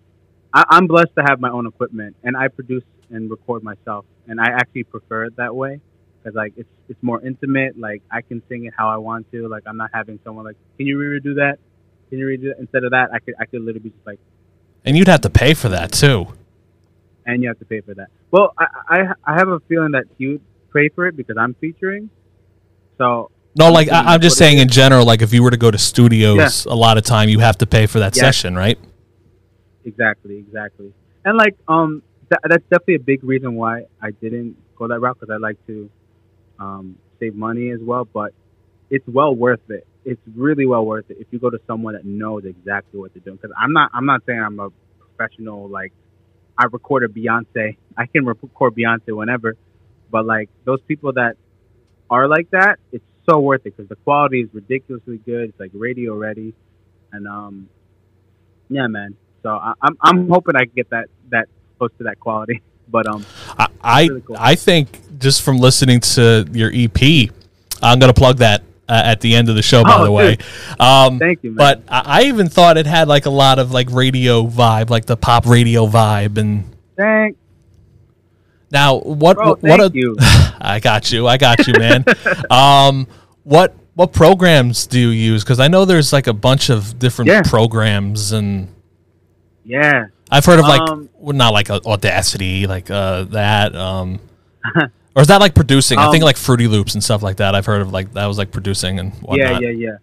I, 0.53 0.63
I'm 0.69 0.87
blessed 0.87 1.15
to 1.17 1.23
have 1.27 1.39
my 1.39 1.49
own 1.51 1.67
equipment, 1.67 2.15
and 2.23 2.35
I 2.35 2.47
produce 2.47 2.83
and 3.11 3.29
record 3.29 3.63
myself, 3.63 4.05
and 4.27 4.39
I 4.39 4.45
actually 4.51 4.83
prefer 4.83 5.25
it 5.25 5.35
that 5.37 5.55
way 5.55 5.81
because 6.21 6.35
like 6.35 6.53
it's 6.57 6.69
it's 6.87 7.01
more 7.01 7.21
intimate. 7.21 7.77
Like 7.77 8.01
I 8.11 8.21
can 8.21 8.41
sing 8.49 8.65
it 8.65 8.73
how 8.77 8.89
I 8.89 8.97
want 8.97 9.29
to. 9.31 9.47
Like 9.47 9.63
I'm 9.65 9.77
not 9.77 9.89
having 9.93 10.19
someone 10.23 10.45
like, 10.45 10.57
can 10.77 10.85
you 10.87 10.97
redo 10.97 11.35
that? 11.35 11.57
Can 12.09 12.19
you 12.19 12.25
redo 12.25 12.49
that? 12.49 12.59
Instead 12.59 12.83
of 12.83 12.91
that, 12.91 13.09
I 13.13 13.19
could 13.19 13.35
I 13.39 13.45
could 13.45 13.61
literally 13.61 13.79
be 13.79 13.89
just 13.89 14.05
like, 14.05 14.19
and 14.85 14.97
you'd 14.97 15.07
have 15.07 15.21
to 15.21 15.29
pay 15.29 15.53
for 15.53 15.69
that 15.69 15.91
too. 15.91 16.27
and 17.25 17.41
you 17.43 17.49
have 17.49 17.59
to 17.59 17.65
pay 17.65 17.81
for 17.81 17.93
that. 17.95 18.07
Well, 18.31 18.53
I 18.57 18.65
I, 18.87 18.99
I 19.25 19.33
have 19.37 19.49
a 19.49 19.59
feeling 19.67 19.91
that 19.91 20.05
you 20.17 20.29
would 20.33 20.41
pay 20.73 20.89
for 20.89 21.07
it 21.07 21.15
because 21.15 21.37
I'm 21.37 21.53
featuring. 21.55 22.09
So 22.97 23.31
No, 23.55 23.71
like 23.71 23.89
I, 23.89 24.13
I'm 24.13 24.21
just 24.21 24.37
saying 24.37 24.57
is. 24.57 24.63
in 24.63 24.69
general. 24.69 25.05
Like 25.05 25.21
if 25.21 25.33
you 25.33 25.41
were 25.43 25.51
to 25.51 25.57
go 25.57 25.71
to 25.71 25.77
studios, 25.77 26.65
a 26.65 26.75
lot 26.75 26.97
of 26.97 27.03
time 27.03 27.29
you 27.29 27.39
have 27.39 27.57
to 27.59 27.65
pay 27.67 27.85
for 27.87 27.99
that 27.99 28.15
Yeah. 28.15 28.23
session, 28.23 28.55
right? 28.55 28.77
Exactly, 29.85 30.37
exactly. 30.37 30.93
And 31.25 31.37
like, 31.37 31.55
um, 31.67 32.03
that, 32.29 32.39
that's 32.47 32.63
definitely 32.63 32.95
a 32.95 32.99
big 32.99 33.23
reason 33.23 33.55
why 33.55 33.83
I 34.01 34.11
didn't 34.11 34.57
go 34.75 34.87
that 34.87 34.99
route 34.99 35.17
because 35.19 35.33
I 35.33 35.37
like 35.37 35.57
to 35.67 35.89
um, 36.59 36.97
save 37.19 37.35
money 37.35 37.71
as 37.71 37.79
well. 37.81 38.05
But 38.05 38.33
it's 38.89 39.07
well 39.07 39.35
worth 39.35 39.69
it. 39.69 39.85
It's 40.05 40.21
really 40.35 40.65
well 40.65 40.85
worth 40.85 41.09
it 41.09 41.17
if 41.19 41.27
you 41.31 41.39
go 41.39 41.49
to 41.49 41.59
someone 41.67 41.93
that 41.93 42.05
knows 42.05 42.45
exactly 42.45 42.99
what 42.99 43.13
they're 43.13 43.21
doing. 43.21 43.37
Because 43.37 43.55
I'm 43.59 43.73
not, 43.73 43.91
I'm 43.93 44.05
not 44.05 44.21
saying 44.25 44.39
I'm 44.39 44.59
a 44.59 44.69
professional. 44.99 45.67
Like, 45.67 45.93
I 46.57 46.65
recorded 46.65 47.13
Beyonce. 47.13 47.77
I 47.97 48.05
can 48.05 48.25
record 48.25 48.75
Beyonce 48.75 49.15
whenever. 49.15 49.55
But 50.11 50.25
like 50.25 50.49
those 50.65 50.81
people 50.87 51.13
that 51.13 51.35
are 52.09 52.27
like 52.27 52.49
that, 52.51 52.79
it's 52.91 53.05
so 53.29 53.39
worth 53.39 53.61
it 53.65 53.75
because 53.75 53.87
the 53.89 53.95
quality 53.95 54.41
is 54.41 54.49
ridiculously 54.53 55.17
good. 55.17 55.49
It's 55.49 55.59
like 55.59 55.71
radio 55.73 56.15
ready, 56.15 56.53
and 57.11 57.27
um, 57.27 57.69
yeah, 58.69 58.87
man. 58.87 59.15
So 59.43 59.49
I, 59.49 59.73
I'm 59.81 59.97
I'm 60.01 60.29
hoping 60.29 60.55
I 60.55 60.65
can 60.65 60.73
get 60.75 60.89
that 60.89 61.05
that 61.29 61.47
close 61.79 61.91
to 61.97 62.03
that 62.03 62.19
quality. 62.19 62.61
But 62.91 63.05
um, 63.07 63.23
I 63.59 63.67
I, 63.83 64.01
Really 64.07 64.21
cool. 64.21 64.35
I 64.39 64.55
think 64.55 64.87
just 65.19 65.43
from 65.43 65.59
listening 65.59 65.99
to 66.17 66.47
your 66.51 66.71
EP, 66.73 67.29
I'm 67.83 67.99
gonna 67.99 68.15
plug 68.15 68.37
that 68.39 68.63
uh, 68.87 69.01
at 69.05 69.21
the 69.21 69.35
end 69.35 69.47
of 69.47 69.53
the 69.55 69.61
show. 69.61 69.83
By 69.83 69.97
Oh, 69.99 70.03
the 70.05 70.11
way, 70.11 70.37
um, 70.79 71.19
thank 71.19 71.43
you, 71.43 71.51
man. 71.51 71.57
but 71.57 71.83
I, 71.87 72.21
I 72.21 72.23
even 72.23 72.49
thought 72.49 72.77
it 72.77 72.87
had 72.87 73.07
like 73.07 73.27
a 73.27 73.29
lot 73.29 73.59
of 73.59 73.71
like 73.71 73.91
radio 73.91 74.43
vibe, 74.47 74.89
like 74.89 75.05
the 75.05 75.15
pop 75.15 75.45
radio 75.45 75.85
vibe. 75.85 76.39
And 76.39 76.63
thank 76.97 77.37
now, 78.71 78.97
what 79.01 79.37
bro, 79.37 79.49
what 79.49 79.61
thank 79.61 79.93
a, 79.93 79.97
you. 79.97 80.15
I 80.59 80.79
got 80.81 81.11
you, 81.11 81.27
I 81.27 81.37
got 81.37 81.67
you, 81.67 81.73
man. 81.77 82.03
um, 82.49 83.05
what 83.43 83.75
what 83.93 84.13
programs 84.13 84.87
do 84.87 84.99
you 84.99 85.09
use? 85.09 85.43
Because 85.43 85.59
I 85.59 85.67
know 85.67 85.85
there's 85.85 86.11
like 86.11 86.25
a 86.25 86.33
bunch 86.33 86.69
of 86.71 86.97
different 86.97 87.29
Yeah. 87.29 87.43
programs, 87.43 88.31
and 88.31 88.67
Yeah, 89.63 90.05
I've 90.31 90.45
heard 90.45 90.59
of 90.59 90.65
like 90.65 90.81
Um, 90.81 91.09
well, 91.17 91.35
not 91.35 91.53
like 91.53 91.69
Audacity, 91.69 92.67
like 92.67 92.89
uh, 92.91 93.23
that. 93.25 93.75
Um, 93.75 94.19
or 95.15 95.21
is 95.21 95.27
that 95.27 95.39
like 95.39 95.55
producing? 95.55 95.97
I 95.99 96.11
think 96.11 96.23
Um, 96.23 96.27
like 96.27 96.37
Fruity 96.37 96.67
Loops 96.67 96.93
and 96.93 97.03
stuff 97.03 97.23
like 97.23 97.37
that. 97.37 97.55
I've 97.55 97.65
heard 97.65 97.81
of 97.81 97.91
like 97.91 98.13
that 98.13 98.25
was 98.27 98.37
like 98.37 98.51
producing 98.51 98.99
and 98.99 99.13
yeah, 99.13 99.19
whatnot. 99.21 99.61
yeah, 99.61 99.69
yeah. 99.69 99.97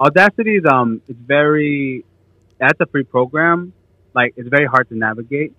Audacity 0.00 0.56
is 0.56 0.64
um, 0.70 1.00
it's 1.08 1.18
very. 1.18 2.04
That's 2.58 2.80
a 2.80 2.86
free 2.86 3.04
program. 3.04 3.72
Like 4.14 4.34
it's 4.36 4.48
very 4.48 4.66
hard 4.66 4.88
to 4.88 4.96
navigate. 4.96 5.52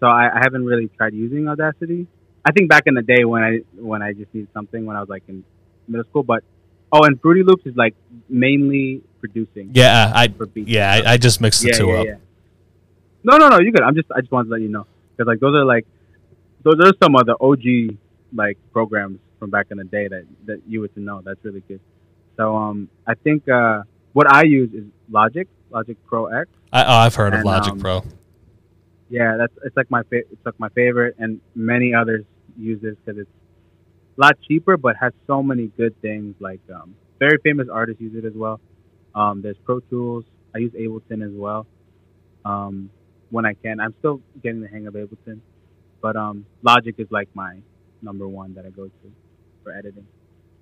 So 0.00 0.06
I, 0.06 0.30
I 0.34 0.40
haven't 0.42 0.64
really 0.64 0.88
tried 0.96 1.12
using 1.12 1.48
Audacity. 1.48 2.06
I 2.44 2.52
think 2.52 2.70
back 2.70 2.84
in 2.86 2.94
the 2.94 3.02
day 3.02 3.24
when 3.24 3.42
I 3.42 3.60
when 3.76 4.02
I 4.02 4.14
just 4.14 4.32
needed 4.34 4.48
something 4.54 4.86
when 4.86 4.96
I 4.96 5.00
was 5.00 5.10
like 5.10 5.24
in 5.28 5.44
middle 5.86 6.04
school, 6.06 6.22
but 6.22 6.42
oh, 6.90 7.04
and 7.04 7.20
Fruity 7.20 7.42
Loops 7.42 7.66
is 7.66 7.76
like 7.76 7.94
mainly 8.28 9.02
producing. 9.20 9.72
Yeah, 9.74 10.10
I 10.14 10.32
yeah, 10.54 11.02
I, 11.04 11.12
I 11.12 11.16
just 11.18 11.40
mixed 11.42 11.60
the 11.60 11.68
yeah, 11.68 11.74
two 11.74 11.88
yeah, 11.88 11.98
up. 11.98 12.06
yeah. 12.06 12.14
No, 13.22 13.36
no, 13.36 13.48
no. 13.48 13.60
You 13.60 13.72
good. 13.72 13.82
I'm 13.82 13.94
just. 13.94 14.08
I 14.14 14.20
just 14.20 14.32
wanted 14.32 14.48
to 14.48 14.52
let 14.52 14.62
you 14.62 14.68
know 14.68 14.86
because 15.16 15.26
like 15.26 15.40
those 15.40 15.54
are 15.54 15.64
like 15.64 15.86
those 16.62 16.80
are 16.80 16.92
some 17.02 17.14
of 17.16 17.26
the 17.26 17.36
OG 17.40 17.98
like 18.34 18.58
programs 18.72 19.18
from 19.38 19.50
back 19.50 19.66
in 19.70 19.78
the 19.78 19.84
day 19.84 20.08
that 20.08 20.24
that 20.46 20.62
you 20.66 20.80
would 20.80 20.94
to 20.94 21.00
know. 21.00 21.20
That's 21.24 21.42
really 21.44 21.62
good. 21.66 21.80
So 22.36 22.56
um, 22.56 22.88
I 23.06 23.14
think 23.14 23.48
uh, 23.48 23.82
what 24.12 24.32
I 24.32 24.44
use 24.44 24.72
is 24.72 24.84
Logic, 25.10 25.46
Logic 25.70 25.96
Pro 26.06 26.26
X. 26.26 26.48
I, 26.72 26.84
oh, 26.84 26.98
I've 26.98 27.14
heard 27.14 27.34
of 27.34 27.44
Logic 27.44 27.72
um, 27.72 27.80
Pro. 27.80 28.04
Yeah, 29.08 29.36
that's 29.36 29.52
it's 29.64 29.76
like 29.76 29.90
my 29.90 30.02
fa- 30.04 30.28
it's 30.30 30.46
like 30.46 30.58
my 30.58 30.68
favorite, 30.70 31.16
and 31.18 31.40
many 31.54 31.92
others 31.94 32.24
use 32.56 32.80
this 32.80 32.94
because 33.04 33.20
it's 33.20 33.30
a 34.16 34.20
lot 34.20 34.36
cheaper, 34.46 34.76
but 34.76 34.96
has 34.96 35.12
so 35.26 35.42
many 35.42 35.66
good 35.76 36.00
things. 36.00 36.36
Like 36.38 36.60
um, 36.72 36.94
very 37.18 37.38
famous 37.42 37.68
artists 37.70 38.00
use 38.00 38.14
it 38.14 38.24
as 38.24 38.34
well. 38.34 38.60
Um, 39.14 39.42
there's 39.42 39.58
Pro 39.64 39.80
Tools. 39.80 40.24
I 40.54 40.58
use 40.58 40.72
Ableton 40.72 41.24
as 41.24 41.32
well. 41.32 41.66
Um, 42.44 42.90
when 43.30 43.44
I 43.46 43.54
can, 43.54 43.80
I'm 43.80 43.94
still 44.00 44.20
getting 44.42 44.60
the 44.60 44.68
hang 44.68 44.86
of 44.86 44.94
Ableton, 44.94 45.40
but 46.02 46.16
um, 46.16 46.46
Logic 46.62 46.94
is 46.98 47.06
like 47.10 47.28
my 47.34 47.58
number 48.02 48.26
one 48.28 48.54
that 48.54 48.66
I 48.66 48.70
go 48.70 48.84
to 48.86 49.12
for 49.62 49.72
editing. 49.72 50.06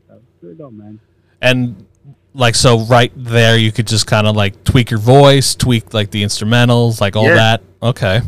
So 0.09 0.15
it's 0.15 0.43
really 0.43 0.55
dope, 0.57 0.73
man. 0.73 1.01
And 1.41 1.87
like 2.35 2.55
so, 2.55 2.81
right 2.81 3.13
there, 3.17 3.57
you 3.57 3.71
could 3.73 3.87
just 3.87 4.07
kind 4.07 4.27
of 4.27 4.35
like 4.37 4.65
tweak 4.65 4.91
your 4.91 5.01
voice, 5.01 5.55
tweak 5.55 5.95
like 5.95 6.11
the 6.11 6.23
instrumentals, 6.23 7.01
like 7.01 7.17
all 7.17 7.25
Yeah. 7.25 7.35
that. 7.35 7.63
Okay, 7.83 8.21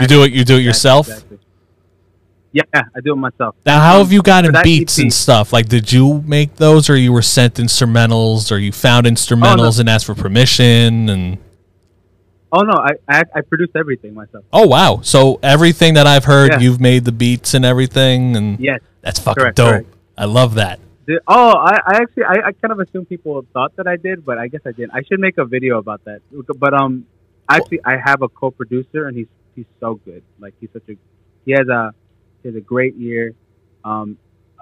you 0.00 0.06
do 0.06 0.22
it. 0.22 0.32
You 0.32 0.44
do 0.44 0.54
it 0.54 0.58
exactly, 0.58 0.64
yourself. 0.64 1.08
exactly. 1.08 1.38
Yeah, 2.52 2.62
I 2.74 3.00
do 3.04 3.12
it 3.14 3.16
myself. 3.16 3.56
Now, 3.66 3.80
how 3.80 3.98
have 3.98 4.12
you 4.12 4.22
gotten 4.22 4.54
beats 4.62 4.96
EP 4.96 5.02
and 5.02 5.12
stuff? 5.12 5.52
Like, 5.52 5.66
did 5.68 5.90
you 5.90 6.22
make 6.24 6.54
those, 6.54 6.88
or 6.88 6.96
you 6.96 7.12
were 7.12 7.22
sent 7.22 7.54
instrumentals, 7.54 8.52
or 8.52 8.58
you 8.58 8.70
found 8.70 9.06
instrumentals 9.06 9.80
and 9.80 9.88
asked 9.88 10.06
for 10.06 10.14
permission? 10.14 11.08
And 11.08 11.38
Oh 12.56 12.62
no, 12.62 12.74
I, 12.74 12.90
I 13.08 13.22
I 13.34 13.40
produced 13.40 13.72
everything 13.74 14.14
myself. 14.14 14.44
oh 14.52 14.66
wow, 14.66 15.00
so 15.02 15.40
everything 15.42 15.94
that 15.94 16.06
I've 16.06 16.24
heard, 16.24 16.52
Yeah. 16.52 16.60
you've 16.60 16.80
made 16.80 17.04
the 17.04 17.12
beats 17.12 17.52
and 17.54 17.64
everything, 17.64 18.36
and 18.36 18.60
Yes. 18.60 18.80
that's 19.00 19.18
fucking 19.18 19.40
Correct, 19.42 19.56
dope. 19.56 19.70
correct. 19.70 19.88
I 20.16 20.26
love 20.26 20.54
that. 20.54 20.78
Oh, 21.26 21.52
I, 21.58 21.74
I 21.86 21.96
actually, 22.02 22.22
I, 22.24 22.36
I 22.48 22.52
kind 22.52 22.72
of 22.72 22.80
assumed 22.80 23.08
people 23.10 23.44
thought 23.52 23.76
that 23.76 23.86
I 23.86 23.96
did, 23.96 24.24
but 24.24 24.38
I 24.38 24.46
guess 24.48 24.62
I 24.64 24.72
didn't. 24.72 24.92
I 24.94 25.02
should 25.02 25.20
make 25.20 25.36
a 25.36 25.44
video 25.44 25.78
about 25.78 26.02
that. 26.04 26.20
But 26.58 26.72
um, 26.72 27.06
actually, 27.50 27.80
I 27.84 27.96
have 28.02 28.22
a 28.22 28.28
co-producer, 28.28 29.06
and 29.08 29.14
he's 29.16 29.26
he's 29.56 29.66
so 29.80 29.96
good. 29.96 30.22
Like 30.38 30.54
he's 30.60 30.70
such 30.72 30.88
a, 30.88 30.94
he 31.44 31.52
has 31.52 31.68
a, 31.68 31.92
he 32.42 32.48
has 32.48 32.56
a 32.56 32.60
great 32.60 32.94
ear. 32.98 33.34
Um, 33.84 34.16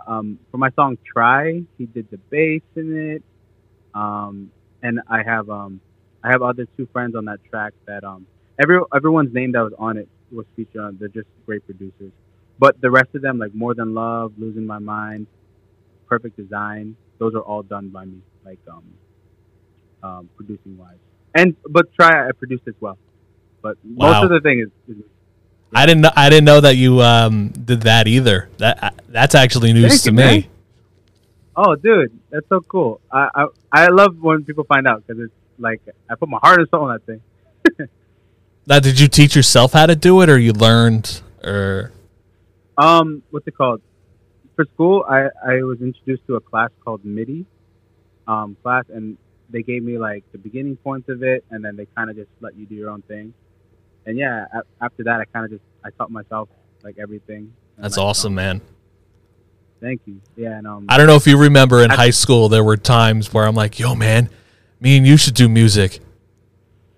um, 0.07 0.39
for 0.51 0.59
my 0.59 0.71
song 0.71 0.99
"Try," 1.05 1.63
he 1.79 1.87
did 1.87 2.11
the 2.11 2.17
bass 2.31 2.63
in 2.75 2.89
it. 3.13 3.23
Um, 3.95 4.51
and 4.83 5.01
I 5.09 5.23
have 5.23 5.49
um, 5.51 5.81
I 6.25 6.31
have 6.31 6.43
other 6.43 6.67
two 6.77 6.87
friends 6.93 7.15
on 7.17 7.25
that 7.27 7.41
track 7.51 7.75
that 7.87 8.05
um, 8.05 8.27
every 8.61 8.79
everyone's 8.95 9.33
name 9.35 9.53
that 9.53 9.61
was 9.63 9.73
on 9.79 9.97
it 9.97 10.09
was 10.31 10.47
featured 10.57 10.81
on. 10.83 10.97
They're 10.99 11.09
just 11.09 11.29
great 11.47 11.65
producers. 11.67 12.13
But 12.59 12.81
the 12.81 12.91
rest 12.91 13.09
of 13.15 13.23
them, 13.23 13.39
like 13.39 13.55
"More 13.55 13.75
Than 13.75 13.95
Love," 13.95 14.33
"Losing 14.39 14.67
My 14.67 14.79
Mind." 14.79 15.27
perfect 16.09 16.37
design. 16.37 16.95
Those 17.19 17.35
are 17.35 17.41
all 17.41 17.63
done 17.63 17.89
by 17.89 18.05
me, 18.05 18.19
like 18.45 18.59
um, 18.71 18.85
um, 20.03 20.29
producing 20.37 20.77
wise. 20.77 20.97
and 21.35 21.57
but 21.69 21.87
try 21.95 22.29
I 22.29 22.33
produced 22.33 22.65
as 22.69 22.75
well. 22.81 22.99
But 23.63 23.79
Wow. 23.85 24.13
most 24.13 24.25
of 24.25 24.31
the 24.31 24.41
thing 24.41 24.61
is, 24.61 24.69
is 24.89 25.03
I 25.75 25.87
didn't. 25.87 26.03
Know, 26.03 26.11
I 26.15 26.29
didn't 26.29 26.45
know 26.45 26.61
that 26.61 26.77
you 26.77 27.01
um, 27.01 27.49
did 27.49 27.83
that 27.83 28.07
either. 28.07 28.51
That 28.59 28.95
that's 29.09 29.35
actually 29.35 29.73
news 29.73 29.89
Thank 29.89 30.03
to 30.03 30.11
you, 30.11 30.17
me. 30.17 30.23
man. 30.23 30.45
oh, 31.57 31.75
dude, 31.77 32.13
that's 32.31 32.47
so 32.51 32.61
cool. 32.61 33.01
I 33.11 33.29
I, 33.35 33.47
I 33.73 33.87
love 33.87 34.19
when 34.21 34.45
people 34.45 34.65
find 34.65 34.87
out 34.87 35.07
because 35.07 35.23
it's 35.25 35.33
like 35.59 35.81
I 36.11 36.15
put 36.15 36.29
my 36.29 36.39
heart 36.43 36.61
and 36.61 36.69
soul 36.71 36.89
in 36.91 36.97
that 36.97 37.07
thing. 37.07 37.89
Now, 38.65 38.79
did 38.79 39.01
you 39.01 39.09
teach 39.09 39.35
yourself 39.35 39.73
how 39.73 39.87
to 39.87 39.97
do 39.97 40.21
it, 40.23 40.31
or 40.31 40.39
you 40.39 40.53
learned, 40.53 41.21
or 41.43 41.91
Um, 42.79 43.25
what's 43.31 43.45
it 43.49 43.57
called? 43.57 43.83
For 44.55 44.65
school, 44.75 45.05
I 45.09 45.31
I 45.45 45.63
was 45.65 45.81
introduced 45.81 46.25
to 46.29 46.37
a 46.37 46.41
class 46.41 46.71
called 46.85 47.05
MIDI, 47.05 47.45
um, 48.29 48.57
class, 48.63 48.85
and 48.89 49.17
they 49.51 49.63
gave 49.63 49.83
me 49.83 49.99
like 49.99 50.23
the 50.31 50.39
beginning 50.39 50.77
points 50.77 51.09
of 51.09 51.25
it, 51.25 51.45
and 51.51 51.65
then 51.65 51.75
they 51.75 51.87
kind 51.97 52.09
of 52.09 52.15
just 52.15 52.29
let 52.41 52.55
you 52.55 52.65
do 52.67 52.77
your 52.77 52.91
own 52.91 53.03
thing. 53.03 53.35
And 54.07 54.17
yeah, 54.17 54.47
a- 54.55 54.85
after 54.85 55.03
that, 55.05 55.21
I 55.21 55.25
kind 55.25 55.45
of 55.45 55.51
just 55.51 55.65
I 55.85 55.91
taught 55.91 56.13
myself 56.13 56.49
like 56.85 56.99
everything. 56.99 57.53
That's 57.79 57.97
like, 57.97 58.07
awesome, 58.07 58.33
um, 58.33 58.35
man. 58.37 58.61
Thank 59.81 60.03
you. 60.07 60.21
Yeah, 60.37 60.59
and 60.59 60.67
um, 60.69 60.87
I 60.89 60.99
don't 60.99 61.09
know 61.09 61.17
if 61.17 61.27
you 61.27 61.37
remember 61.37 61.83
in 61.83 61.91
I- 61.91 61.97
high 61.97 62.11
school 62.11 62.49
there 62.49 62.63
were 62.63 62.77
times 62.77 63.35
where 63.35 63.45
I'm 63.45 63.57
like, 63.57 63.81
"Yo, 63.81 63.97
man, 63.97 64.31
me 64.83 64.97
and 64.99 65.07
you 65.07 65.17
should 65.17 65.35
do 65.35 65.49
music." 65.49 66.01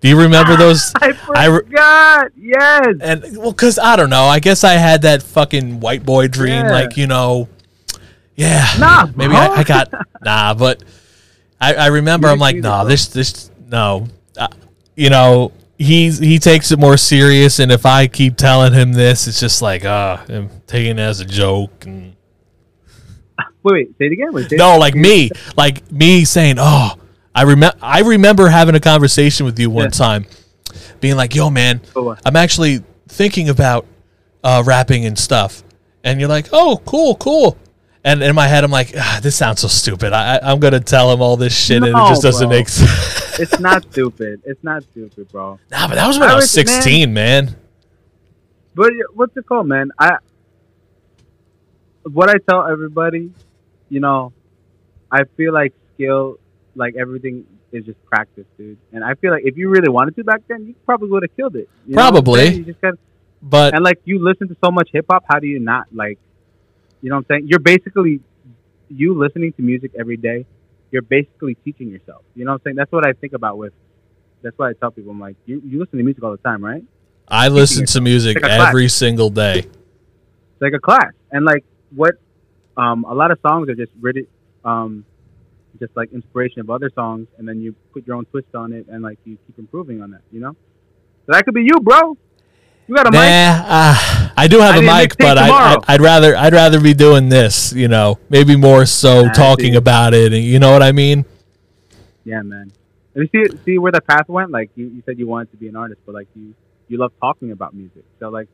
Do 0.01 0.09
you 0.09 0.19
remember 0.19 0.55
those? 0.65 0.91
I 0.95 1.17
I 1.33 1.45
re- 1.47 1.59
forgot. 1.63 2.31
yes. 2.37 2.87
and 3.01 3.37
well, 3.37 3.53
cause 3.53 3.79
I 3.79 3.95
don't 3.95 4.09
know. 4.09 4.23
I 4.25 4.39
guess 4.39 4.63
I 4.63 4.73
had 4.73 5.01
that 5.03 5.23
fucking 5.23 5.79
white 5.79 6.05
boy 6.05 6.27
dream, 6.27 6.65
Yeah. 6.65 6.71
like 6.71 6.97
you 6.97 7.07
know, 7.07 7.47
yeah. 8.35 8.65
Nah, 8.77 9.07
maybe. 9.15 9.33
I, 9.33 9.47
I 9.47 9.63
got 9.63 9.91
nah, 10.21 10.53
but 10.53 10.83
I, 11.59 11.73
I 11.75 11.87
remember 11.87 12.27
I'm 12.27 12.37
like, 12.39 12.57
nah, 12.57 12.83
this 12.83 13.07
this 13.07 13.49
no, 13.67 14.05
uh, 14.37 14.47
you 14.95 15.09
know, 15.09 15.51
he's 15.79 16.19
he 16.19 16.37
takes 16.37 16.71
it 16.71 16.77
more 16.77 16.97
serious, 16.97 17.57
and 17.59 17.71
if 17.71 17.85
I 17.85 18.05
keep 18.07 18.35
telling 18.37 18.73
him 18.73 18.93
this, 18.93 19.27
it's 19.27 19.39
just 19.39 19.61
like, 19.63 19.85
uh, 19.85 20.17
I'm 20.29 20.49
taking 20.67 20.99
it 20.99 21.01
as 21.01 21.19
a 21.21 21.25
joke, 21.25 21.85
and 21.87 22.15
Wait, 23.63 23.73
wait. 23.73 23.87
Say 23.97 24.05
it 24.05 24.11
again. 24.11 24.33
Wait, 24.33 24.49
say 24.49 24.55
it- 24.57 24.59
no, 24.59 24.77
like 24.77 24.93
me, 24.93 25.31
like 25.57 25.91
me 25.91 26.25
saying, 26.25 26.57
oh, 26.59 26.91
I 27.35 27.41
remember, 27.43 27.77
I 27.81 27.99
remember 28.01 28.47
having 28.47 28.75
a 28.75 28.79
conversation 28.79 29.45
with 29.45 29.59
you 29.59 29.69
one 29.69 29.85
Yeah. 29.85 29.89
time, 29.89 30.25
being 31.01 31.17
like, 31.17 31.35
yo, 31.35 31.49
man. 31.49 31.81
I'm 32.25 32.35
actually 32.37 32.81
thinking 33.09 33.49
about 33.49 33.85
uh, 34.43 34.63
rapping 34.65 35.05
and 35.05 35.19
stuff. 35.19 35.61
And 36.03 36.19
you're 36.19 36.29
like, 36.29 36.47
oh, 36.53 36.81
cool, 36.85 37.15
cool. 37.15 37.57
And 38.03 38.21
in 38.23 38.35
my 38.35 38.47
head, 38.47 38.63
I'm 38.63 38.71
like, 38.71 38.93
ah, 38.97 39.19
this 39.21 39.35
sounds 39.35 39.59
so 39.61 39.67
stupid. 39.67 40.13
I, 40.13 40.55
going 40.59 40.73
to 40.73 40.79
tell 40.79 41.11
him 41.11 41.21
all 41.21 41.35
this 41.37 41.57
shit 41.57 41.77
and 41.77 41.87
it 41.87 42.07
just 42.09 42.21
doesn't 42.21 42.47
bro. 42.47 42.57
make 42.57 42.69
sense. 42.69 43.23
It's 43.39 43.59
not 43.59 43.83
stupid. 43.91 44.41
It's 44.45 44.63
not 44.63 44.83
stupid, 44.83 45.29
bro. 45.29 45.59
nah, 45.69 45.87
but 45.89 45.95
that 45.95 46.07
was 46.07 46.17
when 46.17 46.29
I 46.29 46.33
I 46.33 46.35
was 46.35 46.43
was- 46.45 46.55
man. 46.55 46.65
16, 46.67 47.13
man. 47.13 47.55
But 48.75 48.91
what's 49.13 49.35
it 49.35 49.45
called, 49.45 49.67
man? 49.67 49.91
I 49.99 50.19
what 52.03 52.29
I 52.29 52.35
tell 52.49 52.65
everybody, 52.65 53.31
you 53.89 53.99
know, 53.99 54.31
I 55.11 55.23
feel 55.35 55.53
like 55.53 55.73
skill, 55.95 56.37
like 56.75 56.95
everything, 56.95 57.45
is 57.71 57.85
just 57.85 58.03
practice, 58.05 58.45
dude. 58.57 58.77
And 58.93 59.03
I 59.03 59.15
feel 59.15 59.31
like 59.31 59.43
if 59.45 59.57
you 59.57 59.69
really 59.69 59.89
wanted 59.89 60.15
to 60.17 60.23
back 60.23 60.41
then, 60.47 60.65
you 60.67 60.75
probably 60.85 61.09
would 61.09 61.23
have 61.23 61.35
killed 61.35 61.55
it. 61.55 61.69
You 61.87 61.95
know 61.95 62.01
what 62.03 62.07
I'm 62.07 62.13
Probably. 62.13 62.39
saying? 62.47 62.57
You 62.57 62.63
just 62.65 62.81
got, 62.81 62.93
But 63.41 63.73
and 63.75 63.83
like 63.83 63.99
you 64.05 64.23
listen 64.23 64.47
to 64.49 64.57
so 64.63 64.71
much 64.71 64.89
hip 64.91 65.05
hop, 65.11 65.23
how 65.29 65.39
do 65.39 65.47
you 65.47 65.59
not 65.59 65.87
like? 65.93 66.19
You 67.01 67.09
know 67.09 67.17
what 67.17 67.25
I'm 67.29 67.37
saying? 67.39 67.47
You're 67.47 67.59
basically 67.59 68.21
you 68.89 69.13
listening 69.17 69.53
to 69.53 69.61
music 69.61 69.91
every 69.97 70.17
day. 70.17 70.45
You're 70.91 71.01
basically 71.01 71.55
teaching 71.55 71.89
yourself. 71.89 72.23
You 72.35 72.45
know 72.45 72.51
what 72.51 72.61
I'm 72.61 72.61
saying? 72.63 72.75
That's 72.77 72.91
what 72.91 73.05
I 73.05 73.13
think 73.13 73.33
about 73.33 73.57
with. 73.57 73.73
That's 74.41 74.57
why 74.57 74.69
I 74.69 74.73
tell 74.73 74.91
people, 74.91 75.11
I'm 75.11 75.19
like, 75.19 75.35
you, 75.45 75.61
you 75.65 75.79
listen 75.79 75.97
to 75.97 76.03
music 76.03 76.23
all 76.23 76.31
the 76.31 76.37
time, 76.37 76.63
right? 76.63 76.83
I 77.27 77.47
listen 77.47 77.85
to 77.87 78.01
music 78.01 78.35
Like 78.35 78.43
class. 78.43 78.69
every 78.69 78.87
single 78.89 79.29
day. 79.31 79.59
It's 79.59 80.61
like 80.61 80.73
a 80.73 80.79
class. 80.79 81.11
And 81.31 81.43
like 81.45 81.65
what 81.93 82.15
um 82.77 83.03
a 83.05 83.13
lot 83.13 83.31
of 83.31 83.39
songs 83.47 83.69
are 83.69 83.75
just 83.75 83.91
written 83.99 84.27
um 84.63 85.05
just 85.79 85.95
like 85.95 86.11
inspiration 86.13 86.61
of 86.61 86.69
other 86.69 86.89
songs 86.95 87.27
and 87.37 87.47
then 87.47 87.61
you 87.61 87.75
put 87.93 88.05
your 88.07 88.15
own 88.17 88.25
twist 88.25 88.47
on 88.55 88.73
it 88.73 88.87
and 88.89 89.03
like 89.03 89.19
you 89.25 89.37
keep 89.47 89.57
improving 89.59 90.01
on 90.01 90.11
that, 90.11 90.21
you 90.31 90.39
know? 90.39 90.51
So 91.25 91.33
that 91.33 91.45
could 91.45 91.53
be 91.55 91.63
you, 91.63 91.79
bro. 91.81 92.17
You 92.87 92.95
got 92.95 93.07
a 93.07 93.11
Nah, 93.11 93.19
mic. 93.19 93.35
uh, 93.67 94.29
I 94.37 94.47
do 94.47 94.59
have 94.59 94.75
I 94.75 94.79
a 94.79 94.81
mic, 94.81 95.17
but 95.17 95.37
I, 95.37 95.77
I'd 95.87 96.01
rather 96.01 96.35
I'd 96.35 96.53
rather 96.53 96.79
be 96.79 96.93
doing 96.93 97.29
this, 97.29 97.73
you 97.73 97.87
know, 97.87 98.19
maybe 98.29 98.55
more 98.55 98.85
so 98.85 99.29
talking 99.29 99.75
about 99.75 100.13
it, 100.13 100.33
and 100.33 100.43
you 100.43 100.59
know 100.59 100.71
what 100.71 100.83
I 100.83 100.91
mean. 100.91 101.25
Yeah, 102.23 102.41
man. 102.41 102.71
And 103.15 103.29
you 103.33 103.45
see 103.47 103.57
see 103.65 103.77
where 103.77 103.91
the 103.91 104.01
path 104.01 104.27
went? 104.27 104.51
Like 104.51 104.71
you, 104.75 104.87
you 104.87 105.01
said 105.05 105.17
you 105.19 105.27
wanted 105.27 105.51
to 105.51 105.57
be 105.57 105.67
an 105.67 105.75
artist, 105.75 106.01
but 106.05 106.13
like 106.15 106.27
you 106.35 106.53
you 106.87 106.97
love 106.97 107.11
talking 107.21 107.51
about 107.51 107.73
music. 107.73 108.03
So 108.19 108.29
like 108.29 108.47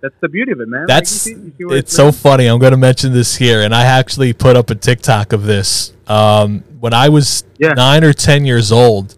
that's 0.00 0.14
the 0.20 0.28
beauty 0.28 0.52
of 0.52 0.60
it, 0.60 0.68
man. 0.68 0.80
Like, 0.82 0.88
you 0.88 0.94
That's 0.94 1.10
see- 1.10 1.30
you 1.32 1.52
see 1.58 1.64
where 1.64 1.76
it's 1.78 1.94
so 1.94 2.12
funny. 2.12 2.46
I'm 2.46 2.58
going 2.58 2.72
to 2.72 2.76
mention 2.76 3.12
this 3.12 3.36
here, 3.36 3.62
and 3.62 3.74
I 3.74 3.84
actually 3.84 4.32
put 4.32 4.56
up 4.56 4.70
a 4.70 4.74
TikTok 4.74 5.32
of 5.32 5.44
this. 5.44 5.92
Um, 6.06 6.62
when 6.80 6.92
I 6.92 7.08
was 7.08 7.44
Yeah. 7.58 7.72
nine 7.74 8.04
or 8.04 8.12
ten 8.12 8.44
years 8.44 8.70
old, 8.72 9.16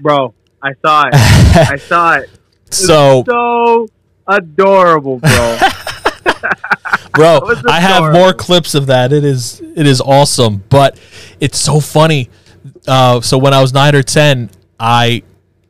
bro. 0.00 0.34
I 0.62 0.72
saw 0.84 1.06
it. 1.08 1.14
I 1.14 1.76
saw 1.76 2.14
it. 2.16 2.30
It's 2.66 2.78
so 2.86 3.22
so 3.26 3.88
adorable, 4.26 5.18
bro. 5.18 5.58
bro, 7.12 7.40
I 7.68 7.80
have 7.80 8.12
more 8.12 8.32
clips 8.32 8.74
of 8.74 8.86
that. 8.86 9.12
It 9.12 9.24
is 9.24 9.60
it 9.76 9.86
is 9.86 10.00
awesome, 10.00 10.62
but 10.68 10.98
it's 11.40 11.58
so 11.58 11.80
funny. 11.80 12.30
Uh, 12.86 13.20
so 13.20 13.38
when 13.38 13.52
I 13.54 13.60
was 13.60 13.72
nine 13.72 13.94
or 13.94 14.02
ten, 14.02 14.50
I 14.78 15.22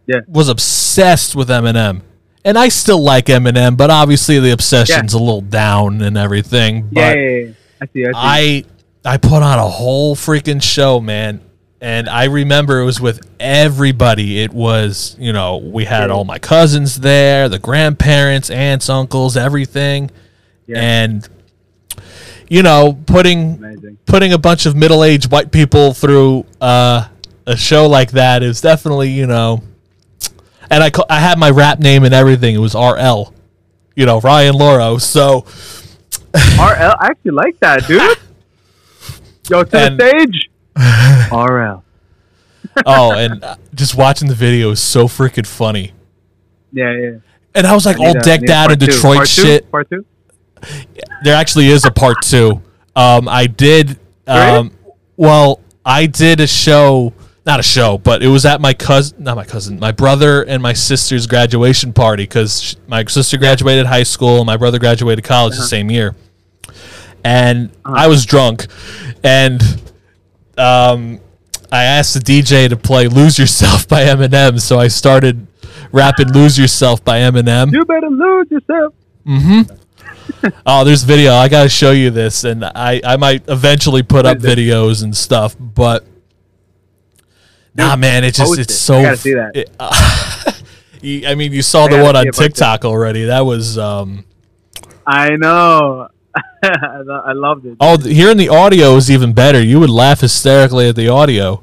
Yeah. 0.07 0.21
was 0.29 0.49
obsessed 0.49 1.35
with 1.37 1.49
Eminem, 1.49 2.03
and 2.45 2.59
I 2.59 2.69
still 2.69 3.03
like 3.03 3.27
Eminem, 3.27 3.77
but 3.77 3.91
obviously 3.91 4.39
the 4.41 4.51
obsession's 4.53 5.15
a 5.15 5.19
little 5.19 5.41
down 5.41 6.03
and 6.03 6.17
everything. 6.19 6.89
yeah, 6.93 7.13
But 7.13 7.17
yeah, 7.19 7.25
yeah. 7.25 7.53
I 7.81 7.87
see. 7.87 8.05
I 8.07 8.07
see. 8.07 8.13
I 8.15 8.65
I 9.15 9.17
put 9.19 9.43
on 9.43 9.59
a 9.59 9.69
whole 9.69 10.17
freaking 10.17 10.63
show, 10.63 11.01
man. 11.01 11.41
And 11.81 12.09
I 12.09 12.25
remember 12.25 12.81
it 12.81 12.87
was 12.87 12.99
with 12.99 13.21
everybody. 13.39 14.41
It 14.41 14.55
was, 14.55 15.17
you 15.19 15.35
know, 15.35 15.59
we 15.59 15.85
had 15.85 16.09
all 16.11 16.25
my 16.25 16.39
cousins 16.39 16.99
there, 17.01 17.51
the 17.51 17.59
grandparents, 17.59 18.49
aunts, 18.49 18.89
uncles, 18.89 19.37
everything. 19.37 20.11
Yeah. 20.67 20.81
And 20.81 21.29
you 22.49 22.63
know, 22.63 22.99
putting 23.07 23.57
Amazing. 23.57 23.99
putting 24.07 24.33
a 24.33 24.39
bunch 24.39 24.65
of 24.67 24.77
middle-aged 24.77 25.31
white 25.31 25.51
people 25.51 25.93
through 25.93 26.47
uh, 26.61 27.09
a 27.47 27.57
show 27.57 27.87
like 27.87 28.13
that 28.13 28.43
is 28.43 28.61
definitely, 28.63 29.11
you 29.11 29.27
know, 29.27 29.63
and 30.71 30.83
I 30.83 30.91
I 31.11 31.21
had 31.21 31.39
my 31.39 31.51
rap 31.51 31.79
name 31.79 32.05
and 32.05 32.15
everything. 32.15 32.55
It 32.55 32.59
was 32.59 32.75
RL. 32.75 33.33
You 33.97 34.07
know, 34.07 34.21
Ryan 34.21 34.55
Loro. 34.57 34.99
So 34.99 35.45
RL, 36.35 36.37
I 36.59 36.97
actually 37.11 37.31
like 37.33 37.59
that, 37.61 37.87
dude. 37.87 38.01
Yo, 39.51 39.63
to 39.65 39.79
And- 39.79 39.99
the 39.99 40.09
stage. 40.09 40.51
RL. 41.33 41.85
oh, 42.87 43.13
and 43.13 43.45
uh, 43.45 43.57
just 43.75 43.95
watching 43.97 44.27
the 44.29 44.35
video 44.35 44.71
is 44.71 44.81
so 44.81 45.07
freaking 45.07 45.47
funny. 45.47 45.93
Yeah, 46.73 46.93
yeah. 46.97 47.11
And 47.55 47.67
I 47.67 47.75
was 47.75 47.87
like 47.87 48.01
I 48.01 48.07
all 48.07 48.15
decked 48.15 48.51
out 48.51 48.73
in 48.73 48.79
two. 48.81 48.87
Detroit 48.87 49.17
Part 49.17 49.29
two? 49.29 49.43
shit. 49.43 49.71
Part 49.71 49.89
two. 49.91 50.05
There 51.23 51.37
actually 51.37 51.67
is 51.69 51.85
a 51.85 51.91
part 51.93 52.17
two. 52.23 52.61
Um, 52.97 53.29
I 53.29 53.47
did. 53.47 53.99
Um, 54.27 54.73
well, 55.17 55.61
I 55.85 56.07
did 56.07 56.41
a 56.41 56.47
show, 56.49 57.13
not 57.47 57.61
a 57.61 57.63
show, 57.63 57.99
but 57.99 58.23
it 58.23 58.29
was 58.29 58.45
at 58.47 58.61
my 58.61 58.73
cousin, 58.73 59.23
not 59.23 59.37
my 59.37 59.45
cousin, 59.45 59.79
my 59.79 59.93
brother 59.93 60.43
and 60.43 60.63
my 60.63 60.73
sister's 60.73 61.27
graduation 61.27 61.93
party 61.93 62.25
because 62.25 62.77
my 62.89 63.05
sister 63.05 63.37
graduated 63.37 63.85
high 63.87 64.03
school 64.03 64.39
and 64.39 64.47
my 64.47 64.57
brother 64.57 64.79
graduated 64.79 65.25
college 65.25 65.53
Uh-huh. 65.53 65.63
the 65.63 65.69
same 65.69 65.91
year. 65.91 66.15
And 67.25 67.71
I 67.85 68.07
was 68.09 68.27
drunk, 68.27 68.67
and 69.23 69.63
um, 70.59 71.21
I 71.73 71.85
asked 71.85 72.15
the 72.15 72.21
DJ 72.21 72.69
to 72.69 72.77
play 72.77 73.09
"Lose 73.09 73.39
Yourself" 73.39 73.89
by 73.89 74.05
Eminem, 74.05 74.61
so 74.61 74.79
I 74.79 74.89
started 74.89 75.47
rapping 75.91 76.33
"Lose 76.33 76.59
Yourself" 76.59 77.03
by 77.05 77.21
Eminem. 77.21 77.73
You 77.73 77.85
better 77.87 78.09
lose 78.11 78.51
yourself. 78.51 78.93
Mm-hmm. 79.27 80.49
oh, 80.67 80.85
there's 80.85 81.03
video. 81.03 81.33
I 81.33 81.49
gotta 81.49 81.71
show 81.71 81.93
you 81.93 82.11
this, 82.11 82.45
and 82.45 82.63
I 82.65 83.01
I 83.03 83.17
might 83.17 83.45
eventually 83.49 84.03
put 84.03 84.27
up 84.27 84.39
What 84.39 84.45
is 84.47 84.53
it? 84.53 84.59
videos 84.59 85.03
and 85.03 85.17
stuff. 85.17 85.57
But 85.59 86.07
nah, 87.75 87.97
man, 87.97 88.25
it 88.25 88.35
just 88.35 88.59
it's 88.59 88.73
it. 88.73 88.77
so. 88.77 88.97
I 88.99 89.03
gotta 89.03 89.17
see 89.17 89.35
that. 89.35 89.51
it- 89.55 89.71
uh, 89.79 90.53
you- 91.01 91.27
I 91.27 91.35
mean, 91.35 91.53
you 91.53 91.63
saw 91.63 91.87
the 91.89 92.03
one 92.03 92.17
on 92.17 92.27
TikTok 92.33 92.85
already. 92.85 93.25
That 93.27 93.41
was 93.41 93.79
um. 93.79 94.25
I 95.07 95.31
know. 95.37 96.09
I 96.65 97.33
loved 97.33 97.67
it. 97.67 97.77
Oh, 97.81 97.99
hearing 97.99 98.37
the 98.39 98.49
audio 98.49 98.97
is 98.97 99.11
even 99.11 99.33
better. 99.35 99.63
You 99.63 99.79
would 99.81 99.91
laugh 99.91 100.21
hysterically 100.21 100.89
at 100.89 100.97
the 100.97 101.09
audio. 101.09 101.63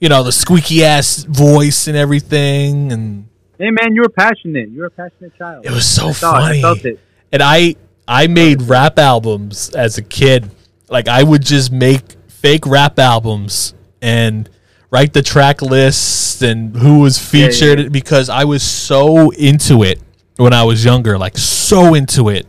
You 0.00 0.10
know 0.10 0.22
the 0.22 0.32
squeaky 0.32 0.84
ass 0.84 1.22
voice 1.24 1.86
and 1.88 1.96
everything, 1.96 2.92
and 2.92 3.28
Hey, 3.58 3.70
man, 3.70 3.94
you 3.94 4.02
were 4.02 4.10
passionate. 4.10 4.68
You 4.68 4.80
were 4.80 4.86
a 4.86 4.90
passionate 4.90 5.34
child. 5.38 5.64
it 5.64 5.70
was 5.70 5.88
so 5.88 6.08
I 6.08 6.12
saw 6.12 6.32
funny. 6.32 6.58
I 6.58 6.62
felt 6.62 6.84
it. 6.84 7.00
and 7.32 7.42
I 7.42 7.76
I 8.06 8.26
made 8.26 8.62
rap 8.62 8.98
albums 8.98 9.70
as 9.70 9.96
a 9.96 10.02
kid. 10.02 10.50
Like 10.90 11.08
I 11.08 11.22
would 11.22 11.42
just 11.42 11.72
make 11.72 12.02
fake 12.46 12.64
rap 12.64 12.96
albums 13.00 13.74
and 14.00 14.48
write 14.92 15.12
the 15.12 15.20
track 15.20 15.60
list 15.62 16.42
and 16.42 16.76
who 16.76 17.00
was 17.00 17.18
featured 17.18 17.80
yeah. 17.80 17.88
because 17.88 18.28
I 18.28 18.44
was 18.44 18.62
so 18.62 19.30
into 19.30 19.82
it 19.82 20.00
when 20.36 20.52
I 20.52 20.62
was 20.62 20.84
younger, 20.84 21.18
like 21.18 21.36
so 21.36 21.94
into 21.94 22.28
it. 22.28 22.46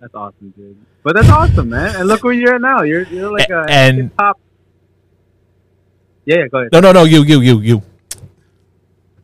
That's 0.00 0.14
awesome, 0.14 0.48
dude. 0.56 0.78
But 1.02 1.16
that's 1.16 1.28
awesome, 1.28 1.68
man. 1.68 1.94
And 1.94 2.08
look 2.08 2.24
where 2.24 2.32
you're 2.32 2.54
at 2.54 2.62
now. 2.62 2.80
You're 2.80 3.02
you're 3.02 3.30
like 3.30 3.50
a 3.50 3.66
And- 3.68 3.96
hip 3.98 4.12
hop. 4.18 4.40
Yeah, 6.24 6.36
yeah, 6.38 6.46
go 6.46 6.58
ahead. 6.60 6.72
No, 6.72 6.80
no, 6.80 6.92
no, 6.92 7.04
you, 7.04 7.24
you, 7.24 7.40
you, 7.40 7.60
you. 7.60 7.82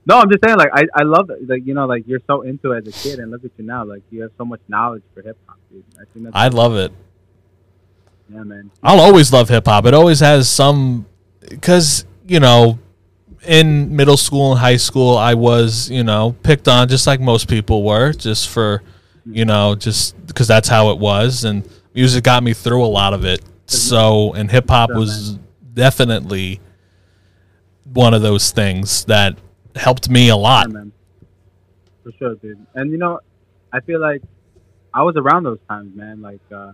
No, 0.05 0.19
I'm 0.19 0.29
just 0.29 0.45
saying, 0.45 0.59
like 0.59 0.71
I, 0.75 0.83
I 0.95 1.05
love 1.05 1.31
it. 1.31 1.49
Like 1.49 1.65
you 1.65 1.73
know, 1.73 1.87
like 1.87 2.05
you're 2.07 2.21
so 2.27 2.43
into 2.43 2.73
it 2.73 2.87
as 2.87 2.95
a 2.95 3.09
kid, 3.09 3.21
and 3.21 3.31
look 3.31 3.43
at 3.43 3.53
you 3.57 3.65
now. 3.65 3.85
Like 3.85 4.03
you 4.11 4.21
have 4.21 4.33
so 4.37 4.45
much 4.45 4.61
knowledge 4.69 5.05
for 5.15 5.23
hip 5.23 5.39
hop, 5.47 5.57
dude. 5.71 5.83
I 5.95 6.05
think 6.13 6.25
that's 6.27 6.37
I 6.37 6.49
love 6.49 6.77
it. 6.77 6.93
Yeah, 8.33 8.43
man. 8.43 8.70
I'll 8.83 9.01
always 9.01 9.33
love 9.33 9.49
hip 9.49 9.66
hop. 9.66 9.87
It 9.87 9.95
always 9.95 10.20
has 10.20 10.49
some, 10.49 11.07
because 11.41 12.05
you 12.26 12.41
know, 12.41 12.79
in 13.47 13.95
middle 13.95 14.16
school 14.16 14.53
and 14.53 14.61
high 14.61 14.76
school, 14.76 15.16
I 15.16 15.35
was 15.35 15.91
you 15.91 16.05
know 16.05 16.37
picked 16.43 16.68
on 16.68 16.89
just 16.89 17.07
like 17.07 17.20
most 17.20 17.49
people 17.49 17.83
were, 17.83 18.12
just 18.12 18.49
for 18.49 18.83
you 19.24 19.45
know 19.45 19.74
just 19.74 20.26
because 20.26 20.49
that's 20.49 20.68
how 20.68 20.91
it 20.91 20.99
was, 20.99 21.45
and 21.45 21.68
music 21.95 22.24
got 22.24 22.43
me 22.43 22.53
through 22.53 22.85
a 22.85 22.87
lot 22.87 23.14
of 23.14 23.24
it. 23.24 23.43
So, 23.66 24.33
and 24.33 24.51
hip 24.51 24.68
hop 24.70 24.91
was 24.91 25.39
definitely 25.74 26.61
one 27.85 28.14
of 28.14 28.22
those 28.22 28.51
things 28.51 29.05
that 29.05 29.39
helped 29.76 30.09
me 30.09 30.29
a 30.29 30.37
lot. 30.37 30.68
Yeah. 30.72 30.85
For 32.03 32.12
sure, 32.18 32.35
dude. 32.37 32.66
And 32.74 32.91
you 32.91 32.99
know, 32.99 33.20
I 33.72 33.81
feel 33.81 34.01
like 34.01 34.22
I 34.95 35.03
was 35.03 35.16
around 35.16 35.45
those 35.45 35.59
times, 35.68 35.95
man. 35.95 36.22
Like 36.22 36.41
uh, 36.55 36.72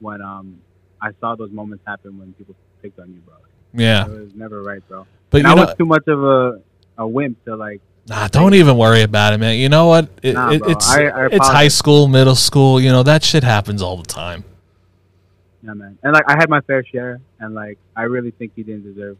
when 0.00 0.20
um 0.22 0.58
I 1.00 1.10
saw 1.20 1.34
those 1.34 1.50
moments 1.50 1.84
happen 1.86 2.18
when 2.18 2.32
people 2.34 2.54
picked 2.82 2.98
on 2.98 3.08
you, 3.12 3.20
bro. 3.20 3.34
Yeah, 3.74 4.06
It 4.06 4.10
was 4.10 4.34
never 4.34 4.62
right, 4.62 4.86
bro. 4.88 5.06
but 5.30 5.38
and 5.38 5.46
you 5.48 5.52
I 5.52 5.56
know, 5.56 5.64
was 5.66 5.74
too 5.76 5.86
much 5.86 6.06
of 6.08 6.22
a 6.22 6.60
a 6.98 7.06
wimp 7.06 7.44
to 7.44 7.56
like. 7.56 7.80
Nah, 8.06 8.28
don't 8.28 8.54
even 8.54 8.76
worry 8.76 9.00
about 9.02 9.32
it, 9.32 9.38
man. 9.38 9.58
You 9.58 9.68
know 9.70 9.86
what? 9.86 10.08
It, 10.22 10.34
Nah, 10.34 10.50
it- 10.52 10.62
it's 10.66 10.88
I- 10.88 11.04
I 11.06 11.26
it's 11.26 11.48
high 11.48 11.68
school, 11.68 12.06
middle 12.06 12.34
school. 12.34 12.80
You 12.80 12.90
know 12.92 13.02
that 13.02 13.24
shit 13.24 13.42
happens 13.42 13.80
all 13.82 13.96
the 13.96 14.02
time. 14.06 14.44
Yeah, 15.62 15.72
man. 15.72 15.98
And 16.02 16.12
like 16.12 16.24
I 16.28 16.32
had 16.38 16.48
my 16.50 16.60
fair 16.60 16.84
share, 16.84 17.20
and 17.40 17.54
like 17.54 17.78
I 17.96 18.02
really 18.02 18.30
think 18.30 18.52
you 18.56 18.64
didn't 18.64 18.84
deserve 18.84 19.16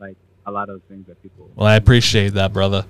like 0.00 0.16
a 0.46 0.50
lot 0.50 0.68
of 0.68 0.82
things 0.88 1.06
that 1.06 1.22
people. 1.22 1.48
Well, 1.54 1.66
I 1.68 1.76
appreciate 1.76 2.30
that, 2.34 2.52
brother. 2.52 2.84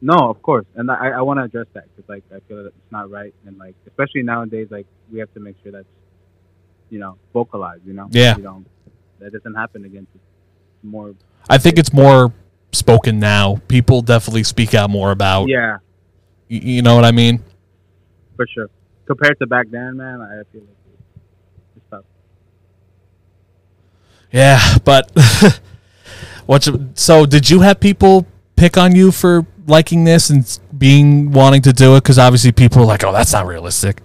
No, 0.00 0.14
of 0.30 0.40
course, 0.42 0.66
and 0.76 0.90
I, 0.90 1.08
I 1.08 1.22
want 1.22 1.38
to 1.40 1.44
address 1.44 1.66
that 1.72 1.84
because 1.96 2.08
like 2.08 2.22
I 2.34 2.38
feel 2.46 2.58
that 2.58 2.66
it's 2.66 2.92
not 2.92 3.10
right, 3.10 3.34
and 3.46 3.58
like 3.58 3.74
especially 3.86 4.22
nowadays, 4.22 4.68
like 4.70 4.86
we 5.12 5.18
have 5.18 5.32
to 5.34 5.40
make 5.40 5.56
sure 5.62 5.72
that's 5.72 5.86
you 6.90 6.98
know 6.98 7.16
vocalized. 7.32 7.86
You 7.86 7.92
know, 7.94 8.08
Yeah. 8.10 8.36
You 8.36 8.42
know, 8.42 8.64
that 9.20 9.32
doesn't 9.32 9.54
happen 9.54 9.84
again. 9.84 10.06
It's 10.14 10.24
more. 10.84 11.14
I 11.48 11.58
think 11.58 11.78
it's 11.78 11.92
more 11.92 12.32
spoken 12.72 13.18
now. 13.18 13.60
People 13.68 14.02
definitely 14.02 14.42
speak 14.44 14.74
out 14.74 14.90
more 14.90 15.10
about. 15.10 15.48
Yeah, 15.48 15.78
y- 16.50 16.60
You 16.62 16.82
know 16.82 16.94
what 16.94 17.04
I 17.04 17.12
mean? 17.12 17.42
for 18.36 18.46
sure. 18.46 18.68
Compared 19.06 19.38
to 19.38 19.46
back 19.46 19.66
then, 19.70 19.96
man, 19.96 20.20
I 20.20 20.42
feel 20.52 20.60
like 20.62 20.76
it's 21.76 21.84
tough. 21.90 22.04
Yeah, 24.32 24.60
but 24.84 25.10
what? 26.46 26.68
So, 26.94 27.24
did 27.26 27.48
you 27.48 27.60
have 27.60 27.80
people 27.80 28.26
pick 28.56 28.76
on 28.76 28.94
you 28.94 29.12
for 29.12 29.46
liking 29.66 30.04
this 30.04 30.28
and 30.30 30.58
being 30.76 31.30
wanting 31.32 31.62
to 31.62 31.72
do 31.72 31.94
it? 31.96 32.02
Because 32.02 32.18
obviously, 32.18 32.52
people 32.52 32.82
are 32.82 32.86
like, 32.86 33.04
"Oh, 33.04 33.12
that's 33.12 33.32
not 33.32 33.46
realistic." 33.46 34.02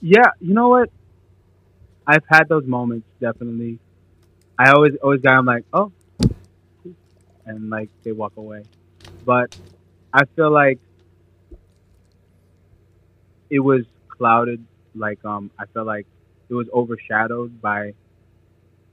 Yeah, 0.00 0.30
you 0.40 0.54
know 0.54 0.68
what? 0.68 0.90
I've 2.06 2.24
had 2.28 2.48
those 2.48 2.66
moments 2.66 3.06
definitely. 3.20 3.80
I 4.58 4.70
always 4.72 4.94
always 5.02 5.20
got 5.20 5.38
I'm 5.38 5.44
like, 5.46 5.64
oh, 5.72 5.92
and 7.46 7.70
like 7.70 7.90
they 8.04 8.12
walk 8.12 8.34
away, 8.36 8.64
but 9.24 9.50
I 10.12 10.24
feel 10.36 10.52
like 10.52 10.78
it 13.50 13.60
was 13.60 13.84
clouded. 14.08 14.64
Like 14.94 15.24
um, 15.24 15.50
I 15.58 15.66
felt 15.66 15.86
like 15.86 16.06
it 16.48 16.54
was 16.54 16.68
overshadowed 16.72 17.60
by. 17.60 17.94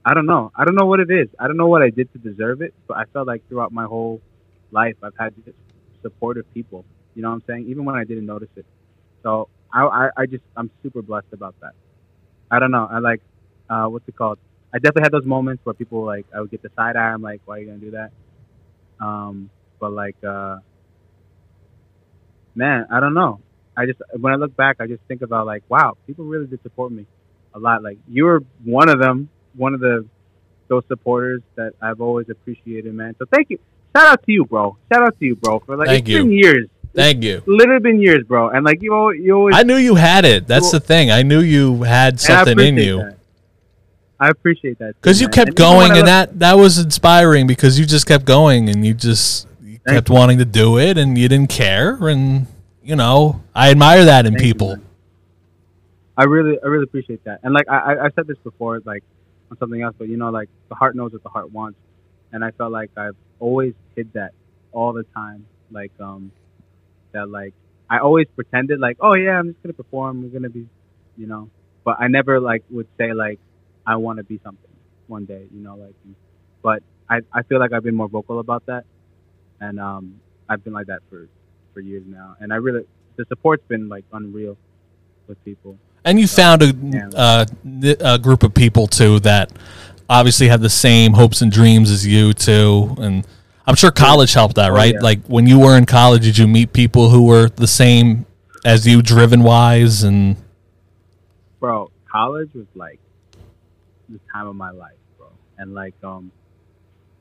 I 0.04 0.14
don't 0.14 0.26
know. 0.26 0.52
I 0.54 0.64
don't 0.64 0.74
know 0.74 0.86
what 0.86 1.00
it 1.00 1.10
is. 1.10 1.28
I 1.40 1.46
don't 1.46 1.56
know 1.56 1.66
what 1.68 1.82
I 1.82 1.90
did 1.90 2.12
to 2.12 2.18
deserve 2.18 2.60
it, 2.62 2.74
but 2.86 2.98
I 2.98 3.04
felt 3.12 3.26
like 3.26 3.48
throughout 3.48 3.72
my 3.72 3.84
whole 3.84 4.20
life, 4.70 4.96
I've 5.02 5.16
had 5.18 5.34
supportive 6.02 6.44
people. 6.52 6.84
You 7.14 7.22
know 7.22 7.30
what 7.30 7.36
I'm 7.36 7.42
saying? 7.48 7.66
Even 7.68 7.84
when 7.86 7.94
I 7.96 8.04
didn't 8.04 8.26
notice 8.26 8.50
it. 8.56 8.66
So 9.22 9.48
I, 9.72 9.84
I, 9.84 10.08
I 10.18 10.26
just 10.26 10.44
I'm 10.56 10.70
super 10.82 11.02
blessed 11.02 11.32
about 11.32 11.54
that. 11.62 11.72
I 12.54 12.60
don't 12.60 12.70
know. 12.70 12.88
I 12.88 12.98
like 13.00 13.20
uh, 13.68 13.86
what's 13.86 14.06
it 14.08 14.16
called? 14.16 14.38
I 14.72 14.78
definitely 14.78 15.02
had 15.02 15.12
those 15.12 15.24
moments 15.24 15.64
where 15.64 15.74
people 15.74 16.04
like 16.04 16.26
I 16.34 16.40
would 16.40 16.50
get 16.50 16.62
the 16.62 16.70
side 16.76 16.96
eye. 16.96 17.12
I'm 17.12 17.22
like, 17.22 17.40
why 17.44 17.56
are 17.56 17.60
you 17.60 17.66
gonna 17.66 17.78
do 17.78 17.90
that? 17.92 18.10
Um, 19.00 19.50
but 19.80 19.92
like, 19.92 20.16
uh, 20.22 20.58
man, 22.54 22.86
I 22.90 23.00
don't 23.00 23.14
know. 23.14 23.40
I 23.76 23.86
just 23.86 24.00
when 24.18 24.32
I 24.32 24.36
look 24.36 24.54
back, 24.56 24.76
I 24.80 24.86
just 24.86 25.02
think 25.08 25.22
about 25.22 25.46
like, 25.46 25.64
wow, 25.68 25.96
people 26.06 26.26
really 26.26 26.46
did 26.46 26.62
support 26.62 26.92
me 26.92 27.06
a 27.54 27.58
lot. 27.58 27.82
Like 27.82 27.98
you 28.08 28.24
were 28.24 28.40
one 28.62 28.88
of 28.88 29.00
them, 29.00 29.30
one 29.54 29.74
of 29.74 29.80
the 29.80 30.06
those 30.68 30.84
supporters 30.88 31.42
that 31.56 31.72
I've 31.82 32.00
always 32.00 32.28
appreciated, 32.30 32.94
man. 32.94 33.16
So 33.18 33.26
thank 33.30 33.50
you. 33.50 33.58
Shout 33.96 34.06
out 34.06 34.22
to 34.24 34.32
you, 34.32 34.44
bro. 34.44 34.76
Shout 34.92 35.02
out 35.02 35.18
to 35.18 35.24
you, 35.24 35.36
bro. 35.36 35.60
For 35.60 35.76
like 35.76 35.88
Thank 35.88 36.08
it's 36.08 36.10
you. 36.10 36.18
been 36.22 36.32
years, 36.32 36.68
Thank 36.94 37.24
you. 37.24 37.42
literally 37.46 37.80
been 37.82 38.00
years, 38.00 38.24
bro. 38.24 38.50
And 38.50 38.64
like 38.64 38.80
you, 38.82 38.94
al- 38.94 39.14
you 39.14 39.34
always 39.34 39.56
I 39.56 39.62
knew 39.64 39.76
you 39.76 39.94
had 39.96 40.24
it. 40.24 40.46
That's 40.46 40.70
the 40.70 40.80
thing. 40.80 41.10
I 41.10 41.22
knew 41.22 41.40
you 41.40 41.82
had 41.82 42.20
something 42.20 42.58
in 42.58 42.76
you. 42.76 42.98
that. 42.98 43.16
I 44.20 44.28
appreciate 44.28 44.78
that 44.78 44.94
because 45.00 45.20
you 45.20 45.26
man. 45.26 45.32
kept 45.32 45.48
And 45.48 45.56
going 45.56 45.90
and 45.90 45.96
look- 46.00 46.06
that 46.06 46.38
that 46.38 46.54
was 46.56 46.78
inspiring 46.78 47.46
because 47.46 47.78
you 47.78 47.84
just 47.84 48.06
kept 48.06 48.24
going 48.24 48.68
and 48.68 48.86
you 48.86 48.94
just 48.94 49.48
you 49.62 49.78
kept 49.86 50.08
wanting 50.08 50.38
to 50.38 50.44
do 50.44 50.78
it 50.78 50.96
and 50.96 51.18
you 51.18 51.28
didn't 51.28 51.50
care 51.50 51.96
and 52.08 52.46
you 52.82 52.94
know 52.96 53.42
i 53.54 53.70
admire 53.70 54.04
that 54.04 54.24
in 54.24 54.34
Thank 54.34 54.42
people 54.42 54.68
man. 54.68 54.84
I 56.16 56.24
really, 56.24 56.56
I 56.62 56.66
really 56.68 56.84
appreciate 56.84 57.24
that. 57.24 57.40
And 57.42 57.52
like 57.52 57.68
I, 57.68 57.94
I- 57.94 58.04
I 58.04 58.08
said 58.14 58.28
this 58.28 58.38
before, 58.44 58.80
like 58.84 59.02
on 59.50 59.58
something 59.58 59.82
else, 59.82 59.96
but 59.98 60.08
you 60.08 60.16
know, 60.16 60.30
like 60.30 60.48
the 60.68 60.76
heart 60.76 60.94
knows 60.94 61.12
what 61.12 61.24
the 61.24 61.28
heart 61.28 61.50
wants, 61.50 61.76
and 62.32 62.44
I 62.44 62.52
felt 62.52 62.70
like 62.70 62.90
I've 62.96 63.16
always 63.40 63.74
hid 63.96 64.12
that 64.12 64.30
all 64.70 64.92
the 64.92 65.02
time. 65.14 65.44
Like 65.72 65.90
um, 65.98 66.30
that 67.14 67.30
like 67.30 67.54
I 67.88 67.98
always 67.98 68.26
pretended 68.36 68.78
like, 68.80 68.98
oh 69.00 69.14
yeah, 69.16 69.38
I'm 69.38 69.48
just 69.52 69.62
gonna 69.62 69.72
perform, 69.72 70.22
I'm 70.24 70.30
gonna 70.32 70.50
be, 70.50 70.66
you 71.16 71.26
know, 71.26 71.48
but 71.84 71.96
I 71.98 72.08
never 72.08 72.38
like 72.38 72.62
would 72.70 72.86
say 72.98 73.12
like 73.14 73.38
I 73.86 73.96
want 73.96 74.18
to 74.18 74.24
be 74.24 74.38
something 74.44 74.70
one 75.06 75.24
day, 75.24 75.46
you 75.54 75.60
know, 75.62 75.76
like. 75.76 75.94
But 76.62 76.82
I, 77.10 77.20
I 77.32 77.42
feel 77.42 77.58
like 77.58 77.72
I've 77.72 77.82
been 77.82 77.94
more 77.94 78.08
vocal 78.08 78.38
about 78.38 78.64
that, 78.66 78.84
and 79.60 79.78
um, 79.78 80.20
I've 80.48 80.62
been 80.64 80.72
like 80.72 80.86
that 80.86 81.00
for 81.10 81.28
for 81.72 81.80
years 81.80 82.04
now, 82.06 82.36
and 82.40 82.52
I 82.52 82.56
really 82.56 82.84
the 83.16 83.24
support's 83.26 83.64
been 83.68 83.88
like 83.88 84.04
unreal 84.12 84.56
with 85.28 85.42
people. 85.44 85.76
and 86.04 86.18
you 86.20 86.26
found 86.26 86.62
a, 86.62 86.66
Yeah. 86.66 87.08
uh, 87.14 87.44
a 88.00 88.18
group 88.18 88.42
of 88.42 88.52
people 88.54 88.86
too 88.86 89.20
that 89.20 89.50
obviously 90.08 90.48
have 90.48 90.60
the 90.60 90.68
same 90.70 91.12
hopes 91.14 91.40
and 91.42 91.50
dreams 91.52 91.90
as 91.90 92.06
you 92.06 92.32
too 92.34 92.94
and 92.98 93.26
i'm 93.66 93.74
sure 93.74 93.90
college 93.90 94.32
helped 94.34 94.56
that 94.56 94.70
Oh, 94.70 94.74
right 94.74 94.94
yeah. 94.94 95.00
like 95.00 95.24
when 95.26 95.46
you 95.46 95.58
were 95.58 95.76
in 95.76 95.86
college 95.86 96.22
did 96.22 96.38
you 96.38 96.46
meet 96.46 96.72
people 96.72 97.10
who 97.10 97.22
were 97.26 97.48
the 97.48 97.66
same 97.66 98.26
as 98.64 98.86
you 98.86 99.02
driven 99.02 99.42
wise 99.42 100.02
and 100.02 100.36
bro, 101.60 101.90
college 102.10 102.50
was 102.54 102.66
like 102.74 102.98
the 104.08 104.20
time 104.32 104.46
of 104.46 104.54
my 104.56 104.70
life, 104.70 104.96
bro. 105.16 105.28
And 105.56 105.72
like, 105.74 105.94
um, 106.02 106.30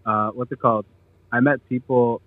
uh, 0.06 0.30
what's 0.32 0.52
it 0.52 0.60
called? 0.60 0.86
I 1.32 1.40
met 1.40 1.68
people 1.70 2.22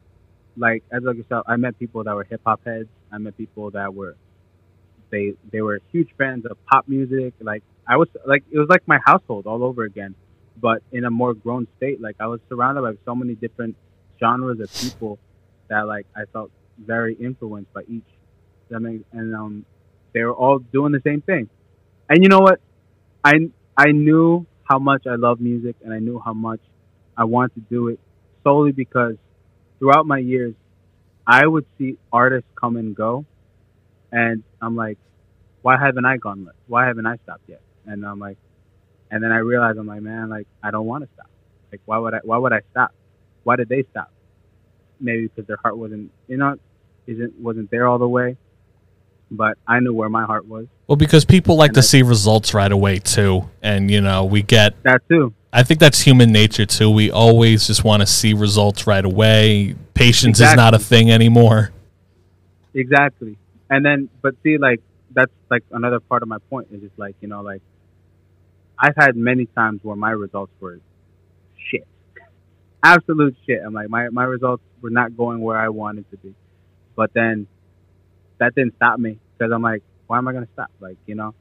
like 0.57 0.83
as 0.91 1.03
like 1.03 1.17
yourself. 1.17 1.45
I 1.47 1.57
met 1.57 1.79
people 1.79 2.05
that 2.05 2.14
were 2.14 2.25
hip 2.25 2.41
hop 2.47 2.61
heads. 2.64 2.89
I 3.12 3.19
met 3.19 3.37
people 3.37 3.71
that 3.73 3.95
were 3.95 4.17
they 5.11 5.35
they 5.53 5.61
were 5.61 5.81
huge 5.93 6.09
fans 6.19 6.45
of 6.47 6.57
pop 6.67 6.89
music. 6.89 7.35
Like 7.41 7.62
I 7.87 7.97
was 7.99 8.09
like 8.27 8.45
it 8.51 8.59
was 8.59 8.69
like 8.69 8.87
my 8.89 8.99
household 9.05 9.47
all 9.47 9.62
over 9.62 9.85
again, 9.85 10.14
but 10.61 10.83
in 10.93 11.05
a 11.05 11.11
more 11.11 11.35
grown 11.35 11.69
state. 11.77 12.01
Like 12.01 12.17
I 12.19 12.27
was 12.27 12.41
surrounded 12.49 12.81
by 12.83 12.93
so 13.05 13.14
many 13.14 13.35
different 13.35 13.77
genres 14.19 14.61
of 14.61 14.73
people 14.81 15.19
that 15.69 15.87
like 15.87 16.07
I 16.17 16.25
felt 16.33 16.51
very 16.79 17.14
influenced 17.14 17.73
by 17.73 17.83
each. 17.89 18.05
I 18.75 18.79
mean, 18.79 19.05
and 19.12 19.35
um, 19.35 19.64
they 20.12 20.23
were 20.23 20.35
all 20.35 20.59
doing 20.59 20.93
the 20.93 21.01
same 21.05 21.23
thing. 21.23 21.49
And 22.09 22.23
you 22.23 22.29
know 22.29 22.41
what? 22.41 22.61
I 23.25 23.51
I 23.77 23.93
knew 23.93 24.47
how 24.64 24.79
much 24.79 25.07
I 25.07 25.14
love 25.17 25.41
music, 25.41 25.77
and 25.85 25.93
I 25.93 25.99
knew 25.99 26.21
how 26.25 26.33
much 26.33 26.61
I 27.17 27.25
wanted 27.25 27.55
to 27.55 27.61
do 27.61 27.89
it 27.89 28.01
solely 28.45 28.73
because 28.73 29.17
throughout 29.79 30.07
my 30.07 30.19
years, 30.19 30.55
I 31.27 31.47
would 31.47 31.67
see 31.79 31.99
artists 32.12 32.49
come 32.61 32.77
and 32.77 32.95
go, 32.95 33.25
and 34.12 34.43
I'm 34.61 34.77
like, 34.77 34.99
why 35.62 35.77
haven't 35.79 36.05
I 36.05 36.17
gone? 36.17 36.45
left? 36.45 36.59
Why 36.67 36.87
haven't 36.87 37.07
I 37.07 37.17
stopped 37.25 37.49
yet? 37.49 37.61
And 37.87 38.05
I'm 38.05 38.19
like, 38.19 38.39
and 39.11 39.23
then 39.23 39.33
I 39.33 39.39
realized 39.39 39.79
I'm 39.79 39.87
like, 39.87 40.03
man, 40.03 40.29
like 40.29 40.47
I 40.62 40.71
don't 40.71 40.87
want 40.87 41.05
to 41.05 41.11
stop. 41.14 41.29
Like 41.73 41.81
why 41.85 41.99
would 41.99 42.14
I? 42.14 42.21
Why 42.23 42.39
would 42.39 42.53
I 42.53 42.61
stop? 42.71 42.93
Why 43.47 43.55
did 43.55 43.68
they 43.68 43.84
stop? 43.92 44.11
Maybe 44.99 45.28
because 45.28 45.47
their 45.47 45.59
heart 45.62 45.78
wasn't, 45.78 46.11
you 46.26 46.36
know, 46.36 46.57
isn't 47.07 47.38
wasn't 47.38 47.70
there 47.70 47.86
all 47.86 47.99
the 47.99 48.09
way. 48.09 48.36
But 49.30 49.57
I 49.68 49.78
knew 49.78 49.94
where 49.94 50.09
my 50.09 50.24
heart 50.24 50.47
was. 50.47 50.66
well 50.88 50.97
because 50.97 51.24
people 51.24 51.55
like 51.57 51.68
And 51.68 51.74
to 51.76 51.80
I- 51.80 51.92
see 51.92 52.03
results 52.03 52.55
right 52.55 52.70
away 52.72 52.99
too 52.99 53.49
and 53.62 53.88
you 53.90 54.01
know 54.01 54.24
we 54.24 54.42
get 54.42 54.80
That 54.82 55.03
too. 55.09 55.32
I 55.53 55.62
think 55.62 55.78
that's 55.80 56.01
human 56.01 56.32
nature 56.32 56.66
too. 56.66 56.90
We 56.90 57.11
always 57.12 57.66
just 57.68 57.84
want 57.84 58.01
to 58.03 58.07
see 58.07 58.34
results 58.34 58.86
right 58.86 59.05
away. 59.05 59.74
Patience 59.94 60.40
is 60.40 60.55
not 60.57 60.74
a 60.74 60.78
thing 60.78 61.11
anymore. 61.12 61.70
Exactly. 62.74 63.38
And 63.70 63.84
then, 63.86 64.09
but 64.22 64.34
see, 64.42 64.59
like 64.59 64.80
that's 65.12 65.32
like 65.51 65.62
another 65.70 66.01
part 66.01 66.22
of 66.22 66.28
my 66.28 66.38
point 66.51 66.68
is 66.72 66.80
just 66.82 66.99
like 66.99 67.14
you 67.20 67.28
know, 67.28 67.42
like 67.42 67.62
I've 68.78 68.97
had 68.97 69.16
many 69.16 69.47
times 69.47 69.80
where 69.82 69.97
my 69.97 70.11
results 70.11 70.53
were 70.61 70.78
absolute 72.83 73.37
shit. 73.47 73.61
I'm 73.64 73.72
like 73.74 73.89
my 73.89 74.09
my 74.11 74.24
results 74.24 74.62
were 74.81 74.91
not 74.91 75.16
going 75.16 75.41
where 75.41 75.59
I 75.59 75.68
wanted 75.68 76.11
to 76.11 76.16
be, 76.18 76.35
but 76.95 77.12
then 77.14 77.47
that 78.39 78.55
didn't 78.55 78.77
stop 78.77 78.99
me 78.99 79.18
because 79.37 79.53
I'm 79.53 79.62
like, 79.62 79.83
why 80.07 80.18
am 80.18 80.29
I 80.29 80.33
gonna 80.33 80.49
stop? 80.53 80.70
Like 80.81 80.99
you 81.07 81.14
know, 81.14 81.35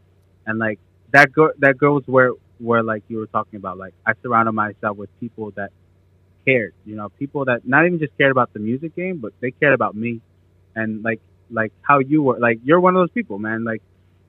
and 0.45 0.59
like 0.59 0.79
that 1.11 1.31
go 1.31 1.51
that 1.59 1.77
goes 1.77 2.03
where 2.05 2.31
where 2.59 2.83
like 2.83 3.03
you 3.07 3.17
were 3.17 3.27
talking 3.27 3.57
about. 3.57 3.77
Like 3.77 3.93
I 4.05 4.13
surrounded 4.21 4.53
myself 4.53 4.97
with 4.97 5.09
people 5.19 5.51
that 5.51 5.71
cared. 6.45 6.73
You 6.85 6.95
know, 6.95 7.09
people 7.09 7.45
that 7.45 7.67
not 7.67 7.85
even 7.85 7.99
just 7.99 8.17
cared 8.17 8.31
about 8.31 8.53
the 8.53 8.59
music 8.59 8.95
game, 8.95 9.17
but 9.17 9.33
they 9.41 9.51
cared 9.51 9.73
about 9.73 9.95
me 9.95 10.21
and 10.75 11.03
like 11.03 11.21
like 11.49 11.71
how 11.81 11.99
you 11.99 12.21
were 12.21 12.39
like 12.39 12.59
you're 12.63 12.79
one 12.79 12.95
of 12.95 13.01
those 13.01 13.11
people 13.11 13.39
man 13.39 13.63
like 13.63 13.81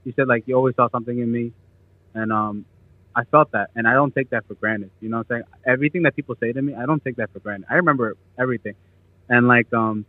you 0.04 0.12
said 0.16 0.28
like 0.28 0.44
you 0.46 0.54
always 0.54 0.74
saw 0.76 0.88
something 0.90 1.18
in 1.18 1.30
me 1.30 1.52
and 2.14 2.32
um 2.32 2.64
i 3.16 3.24
felt 3.24 3.50
that 3.52 3.70
and 3.74 3.88
i 3.88 3.94
don't 3.94 4.14
take 4.14 4.30
that 4.30 4.46
for 4.46 4.54
granted 4.54 4.90
you 5.00 5.08
know 5.08 5.18
what 5.18 5.26
i'm 5.30 5.42
saying 5.42 5.44
everything 5.66 6.02
that 6.02 6.14
people 6.14 6.36
say 6.38 6.52
to 6.52 6.62
me 6.62 6.74
i 6.74 6.86
don't 6.86 7.02
take 7.02 7.16
that 7.16 7.32
for 7.32 7.40
granted 7.40 7.66
i 7.70 7.74
remember 7.74 8.16
everything 8.38 8.74
and 9.28 9.48
like 9.48 9.72
um 9.72 10.04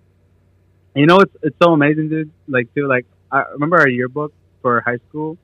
you 0.96 1.06
know 1.06 1.20
it's 1.20 1.36
it's 1.42 1.56
so 1.62 1.74
amazing 1.74 2.10
dude 2.10 2.32
like 2.48 2.72
too 2.76 2.88
like 2.88 3.06
i 3.32 3.44
remember 3.54 3.78
our 3.78 3.90
yearbook 3.90 4.34
for 4.62 4.82
high 4.82 5.00
school 5.10 5.38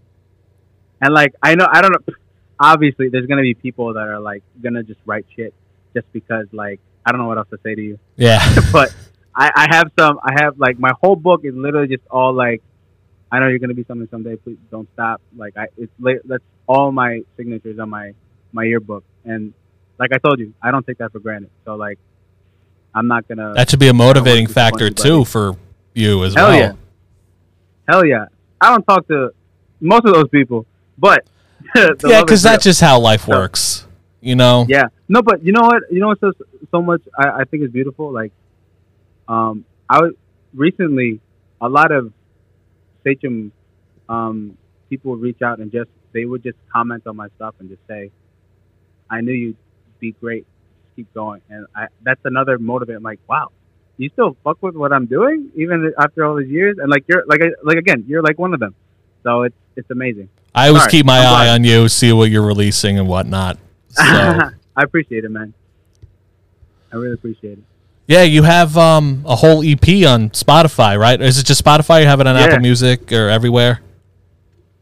and 1.01 1.13
like 1.13 1.33
i 1.41 1.55
know 1.55 1.67
i 1.71 1.81
don't 1.81 1.91
know 1.91 2.13
obviously 2.59 3.09
there's 3.09 3.25
gonna 3.25 3.41
be 3.41 3.53
people 3.53 3.93
that 3.93 4.07
are 4.07 4.19
like 4.19 4.43
gonna 4.61 4.83
just 4.83 4.99
write 5.05 5.25
shit 5.35 5.53
just 5.95 6.11
because 6.13 6.45
like 6.51 6.79
i 7.05 7.11
don't 7.11 7.19
know 7.19 7.27
what 7.27 7.37
else 7.37 7.49
to 7.49 7.57
say 7.63 7.73
to 7.73 7.81
you 7.81 7.97
Yeah. 8.17 8.39
but 8.71 8.93
I, 9.35 9.51
I 9.55 9.75
have 9.75 9.91
some. 9.97 10.19
I 10.23 10.33
have 10.43 10.59
like 10.59 10.79
my 10.79 10.91
whole 11.01 11.15
book 11.15 11.41
is 11.43 11.55
literally 11.55 11.87
just 11.87 12.07
all 12.09 12.33
like, 12.33 12.61
I 13.33 13.39
know 13.39 13.47
you're 13.47 13.57
gonna 13.57 13.73
be 13.73 13.83
something 13.85 14.07
someday. 14.11 14.35
Please 14.35 14.57
don't 14.69 14.87
stop. 14.93 15.19
Like 15.35 15.57
I, 15.57 15.65
it's 15.77 15.91
li- 15.99 16.19
that's 16.23 16.43
all 16.67 16.91
my 16.91 17.21
signatures 17.35 17.79
on 17.79 17.89
my 17.89 18.13
my 18.51 18.63
yearbook. 18.63 19.03
And 19.25 19.53
like 19.97 20.11
I 20.13 20.19
told 20.19 20.37
you, 20.39 20.53
I 20.61 20.69
don't 20.69 20.85
take 20.85 20.99
that 20.99 21.11
for 21.11 21.17
granted. 21.19 21.49
So 21.65 21.73
like, 21.75 21.97
I'm 22.93 23.07
not 23.07 23.27
gonna. 23.27 23.53
that 23.55 23.71
should 23.71 23.79
be 23.79 23.87
a 23.87 23.93
motivating 23.93 24.45
factor 24.45 24.91
too 24.91 25.25
for 25.25 25.57
you 25.95 26.23
as 26.23 26.35
Hell 26.35 26.49
well. 26.49 26.59
yeah. 26.59 26.73
Hell 27.89 28.05
yeah. 28.05 28.25
I 28.61 28.69
don't 28.69 28.83
talk 28.83 29.07
to 29.07 29.31
most 29.81 30.05
of 30.05 30.13
those 30.13 30.29
people, 30.29 30.67
but 30.97 31.25
yeah, 31.75 32.21
because 32.21 32.43
that's 32.43 32.63
just 32.63 32.81
how 32.81 32.99
life 32.99 33.23
So- 33.25 33.31
works. 33.31 33.87
You 34.21 34.35
know. 34.35 34.65
Yeah. 34.69 34.83
No, 35.09 35.21
but 35.21 35.43
you 35.43 35.51
know 35.51 35.63
what? 35.63 35.83
You 35.91 35.99
know 35.99 36.07
what's 36.07 36.21
so, 36.21 36.31
so 36.71 36.81
much 36.81 37.01
I, 37.17 37.41
I 37.41 37.43
think 37.43 37.63
is 37.63 37.71
beautiful? 37.71 38.11
Like, 38.13 38.31
um, 39.27 39.65
I 39.89 39.99
was 40.01 40.13
recently 40.53 41.19
a 41.59 41.67
lot 41.67 41.91
of 41.91 42.13
Sachem 43.03 43.51
um, 44.09 44.57
people 44.89 45.11
would 45.11 45.21
reach 45.21 45.41
out 45.41 45.59
and 45.59 45.71
just 45.71 45.89
they 46.13 46.25
would 46.25 46.43
just 46.43 46.57
comment 46.71 47.07
on 47.07 47.15
my 47.15 47.27
stuff 47.35 47.55
and 47.59 47.69
just 47.69 47.81
say, 47.87 48.11
"I 49.09 49.21
knew 49.21 49.33
you'd 49.33 49.57
be 49.99 50.11
great. 50.11 50.45
Just 50.83 50.95
keep 50.95 51.13
going." 51.13 51.41
And 51.49 51.65
I 51.75 51.87
that's 52.03 52.21
another 52.25 52.57
motivator. 52.57 52.97
I'm 52.97 53.03
like, 53.03 53.19
wow, 53.27 53.51
you 53.97 54.09
still 54.09 54.35
fuck 54.43 54.61
with 54.61 54.75
what 54.75 54.93
I'm 54.93 55.05
doing 55.05 55.51
even 55.55 55.93
after 55.99 56.25
all 56.25 56.35
these 56.35 56.49
years. 56.49 56.77
And 56.77 56.89
like 56.89 57.05
you're 57.07 57.23
like 57.25 57.41
like 57.63 57.77
again, 57.77 58.05
you're 58.07 58.21
like 58.21 58.37
one 58.37 58.53
of 58.53 58.59
them. 58.59 58.75
So 59.23 59.43
it's 59.43 59.55
it's 59.75 59.89
amazing. 59.89 60.29
I 60.55 60.67
always 60.67 60.85
keep 60.87 61.05
my 61.05 61.19
I'm 61.19 61.25
eye 61.25 61.45
glad. 61.45 61.53
on 61.55 61.63
you, 61.63 61.89
see 61.89 62.13
what 62.13 62.29
you're 62.29 62.45
releasing 62.45 62.99
and 62.99 63.07
whatnot. 63.07 63.57
So 63.89 64.03
I 64.75 64.83
appreciate 64.83 65.25
it, 65.25 65.31
man. 65.31 65.53
I 66.91 66.95
really 66.97 67.15
appreciate 67.15 67.57
it. 67.57 67.63
Yeah, 68.07 68.23
you 68.23 68.43
have 68.43 68.77
um, 68.77 69.23
a 69.25 69.35
whole 69.35 69.63
EP 69.63 69.87
on 70.05 70.29
Spotify, 70.31 70.99
right? 70.99 71.19
Is 71.21 71.39
it 71.39 71.45
just 71.45 71.63
Spotify? 71.63 72.01
You 72.01 72.07
have 72.07 72.19
it 72.19 72.27
on 72.27 72.35
Yeah. 72.35 72.43
Apple 72.43 72.59
Music 72.59 73.11
or 73.11 73.29
everywhere? 73.29 73.79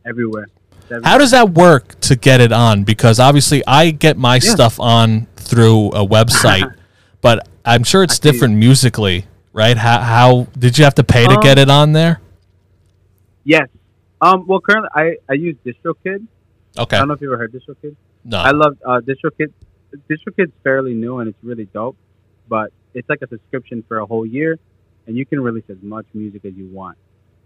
Everywhere. 0.06 0.48
Everywhere. 0.86 1.02
How 1.10 1.18
does 1.18 1.32
that 1.32 1.52
work 1.52 2.00
to 2.02 2.16
get 2.16 2.42
it 2.42 2.52
on? 2.52 2.84
Because 2.84 3.20
obviously, 3.20 3.64
I 3.68 3.92
get 3.92 4.18
my 4.18 4.36
Yeah. 4.36 4.40
stuff 4.52 4.80
on 4.80 5.28
through 5.38 5.90
a 5.90 6.06
website, 6.06 6.74
but 7.22 7.48
I'm 7.64 7.84
sure 7.84 8.04
it's 8.04 8.20
I 8.20 8.24
see. 8.24 8.32
different 8.32 8.56
musically, 8.56 9.26
right? 9.54 9.78
How, 9.78 10.00
how 10.00 10.48
did 10.58 10.78
you 10.78 10.84
have 10.84 10.96
to 10.96 11.04
pay 11.04 11.26
to 11.28 11.36
Um, 11.36 11.42
get 11.42 11.58
it 11.60 11.70
on 11.70 11.94
there? 11.94 12.20
Yes. 13.44 13.68
Um. 14.20 14.46
Well, 14.48 14.60
currently 14.60 14.90
I 14.94 15.16
I 15.30 15.34
use 15.34 15.56
DistroKid. 15.66 16.28
Okay, 16.78 16.96
I 16.96 17.00
don't 17.00 17.08
know 17.08 17.14
if 17.16 17.22
you 17.22 17.28
ever 17.32 17.38
heard 17.38 17.52
DistroKid. 17.54 17.96
no, 18.24 18.38
I 18.38 18.52
love 18.52 18.78
uh, 18.86 19.00
DistroKid. 19.02 19.52
DistroKid's 20.10 20.54
fairly 20.64 20.94
new 20.94 21.20
and 21.20 21.28
it's 21.30 21.38
really 21.44 21.66
dope, 21.66 21.98
but 22.48 22.72
it's 22.94 23.10
like 23.10 23.20
a 23.22 23.28
subscription 23.28 23.84
for 23.88 24.00
a 24.00 24.06
whole 24.06 24.26
year, 24.26 24.60
and 25.08 25.16
you 25.18 25.26
can 25.26 25.40
release 25.42 25.64
as 25.70 25.78
much 25.82 26.06
music 26.14 26.46
as 26.46 26.54
you 26.56 26.68
want. 26.68 26.98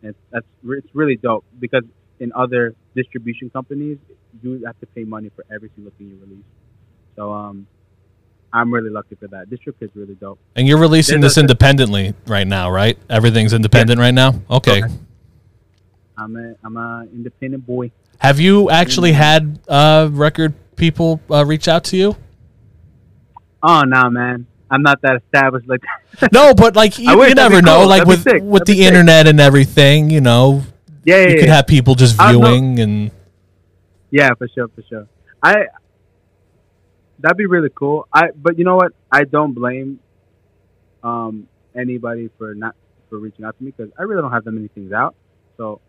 And 0.01 0.11
it's, 0.11 0.19
that's 0.31 0.45
it's 0.65 0.87
really 0.93 1.15
dope 1.15 1.45
because 1.59 1.83
in 2.19 2.31
other 2.33 2.75
distribution 2.95 3.49
companies, 3.49 3.97
you 4.41 4.63
have 4.65 4.79
to 4.79 4.85
pay 4.87 5.03
money 5.03 5.29
for 5.35 5.45
every 5.53 5.69
single 5.75 5.91
thing 5.97 6.07
you 6.09 6.17
release. 6.21 6.45
So 7.15 7.31
um, 7.31 7.67
I'm 8.53 8.73
really 8.73 8.89
lucky 8.89 9.15
for 9.15 9.27
that. 9.27 9.49
DistroKid's 9.49 9.95
really 9.95 10.15
dope. 10.15 10.39
and 10.55 10.67
you're 10.67 10.77
releasing 10.77 11.19
there's 11.19 11.33
this 11.33 11.37
a- 11.37 11.41
independently 11.41 12.13
right 12.27 12.47
now, 12.47 12.69
right? 12.71 12.97
Everything's 13.09 13.53
independent 13.53 13.99
right 13.99 14.13
now. 14.13 14.35
Okay. 14.49 14.83
Okay. 14.83 14.93
I'm 16.17 16.35
a 16.37 16.55
I'm 16.63 16.77
a 16.77 17.07
independent 17.11 17.65
boy. 17.65 17.91
Have 18.19 18.39
you 18.39 18.69
actually 18.69 19.11
had 19.11 19.59
uh, 19.67 20.07
record 20.11 20.53
people 20.77 21.19
uh, 21.29 21.45
reach 21.45 21.67
out 21.67 21.83
to 21.85 21.97
you? 21.97 22.15
Oh 23.61 23.81
nah, 23.81 24.09
man. 24.09 24.47
I'm 24.75 24.83
not 24.83 25.01
that 25.03 25.17
established 25.23 25.67
like 25.67 25.81
No, 26.31 26.53
but 26.53 26.75
like 26.75 26.99
you, 26.99 27.23
you 27.23 27.35
never 27.35 27.61
know. 27.61 27.79
cool. 27.81 27.87
Like 27.87 28.05
That'd 28.05 28.07
with 28.07 28.43
with 28.43 28.65
the 28.65 28.75
sick. 28.75 28.85
internet 28.87 29.27
and 29.27 29.39
everything, 29.39 30.09
you 30.09 30.21
know, 30.21 30.63
yeah, 31.03 31.17
yeah, 31.17 31.27
you 31.27 31.35
yeah. 31.35 31.39
could 31.39 31.49
have 31.49 31.67
people 31.67 31.95
just 31.95 32.19
I 32.19 32.31
don't 32.31 32.41
know. 32.41 32.47
viewing 32.49 32.79
and 32.79 33.11
Yeah, 34.11 34.29
for 34.37 34.47
sure, 34.47 34.67
for 34.69 34.83
sure. 34.89 35.07
I 35.43 35.67
that'd 37.19 37.37
be 37.37 37.45
really 37.45 37.69
cool. 37.73 38.07
I 38.13 38.31
but 38.35 38.57
you 38.57 38.65
know 38.65 38.75
what? 38.75 38.93
I 39.11 39.23
don't 39.23 39.53
blame 39.53 39.99
um 41.03 41.47
anybody 41.75 42.29
for 42.37 42.55
not 42.55 42.75
for 43.09 43.19
reaching 43.19 43.45
out 43.45 43.57
to 43.57 43.63
me 43.63 43.71
because 43.75 43.91
I 43.99 44.03
really 44.03 44.21
don't 44.21 44.31
have 44.31 44.43
that 44.45 44.51
many 44.51 44.67
things 44.69 44.91
out. 44.91 45.15
So 45.57 45.81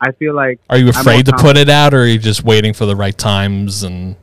I 0.00 0.12
feel 0.12 0.34
like 0.34 0.60
Are 0.70 0.78
you 0.78 0.88
afraid 0.88 1.26
to 1.26 1.32
put 1.32 1.56
it 1.56 1.68
out, 1.68 1.94
or 1.94 2.02
are 2.02 2.06
you 2.06 2.18
just 2.18 2.44
waiting 2.44 2.72
for 2.74 2.86
the 2.86 2.96
right 2.96 3.16
times? 3.16 3.82
And 3.82 4.16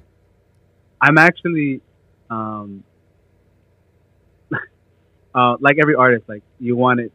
I'm 1.02 1.18
actually 1.18 1.82
um 2.30 2.84
uh 5.38 5.56
like 5.60 5.78
every 5.82 5.96
artist, 5.96 6.26
like 6.28 6.44
you 6.60 6.76
want 6.76 7.00
it 7.00 7.12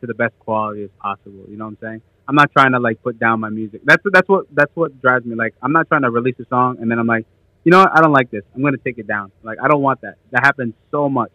to 0.00 0.06
the 0.06 0.14
best 0.14 0.38
quality 0.38 0.84
as 0.84 0.90
possible. 1.00 1.44
You 1.48 1.56
know 1.56 1.64
what 1.64 1.70
I'm 1.70 1.78
saying? 1.80 2.02
I'm 2.28 2.34
not 2.34 2.52
trying 2.52 2.72
to 2.72 2.80
like 2.80 3.02
put 3.02 3.18
down 3.18 3.40
my 3.40 3.50
music. 3.50 3.80
That's 3.84 4.02
that's 4.12 4.28
what 4.28 4.46
that's 4.54 4.74
what 4.74 5.00
drives 5.00 5.24
me. 5.24 5.34
Like 5.34 5.54
I'm 5.62 5.72
not 5.72 5.88
trying 5.88 6.02
to 6.02 6.10
release 6.10 6.36
a 6.38 6.46
song 6.46 6.78
and 6.80 6.90
then 6.90 6.98
I'm 6.98 7.06
like, 7.06 7.26
you 7.64 7.72
know 7.72 7.80
what? 7.80 7.90
I 7.96 8.00
don't 8.00 8.12
like 8.12 8.30
this. 8.30 8.42
I'm 8.54 8.62
gonna 8.62 8.76
take 8.78 8.98
it 8.98 9.06
down. 9.06 9.32
Like 9.42 9.58
I 9.62 9.68
don't 9.68 9.82
want 9.82 10.00
that. 10.02 10.16
That 10.30 10.44
happens 10.44 10.74
so 10.92 11.08
much, 11.08 11.32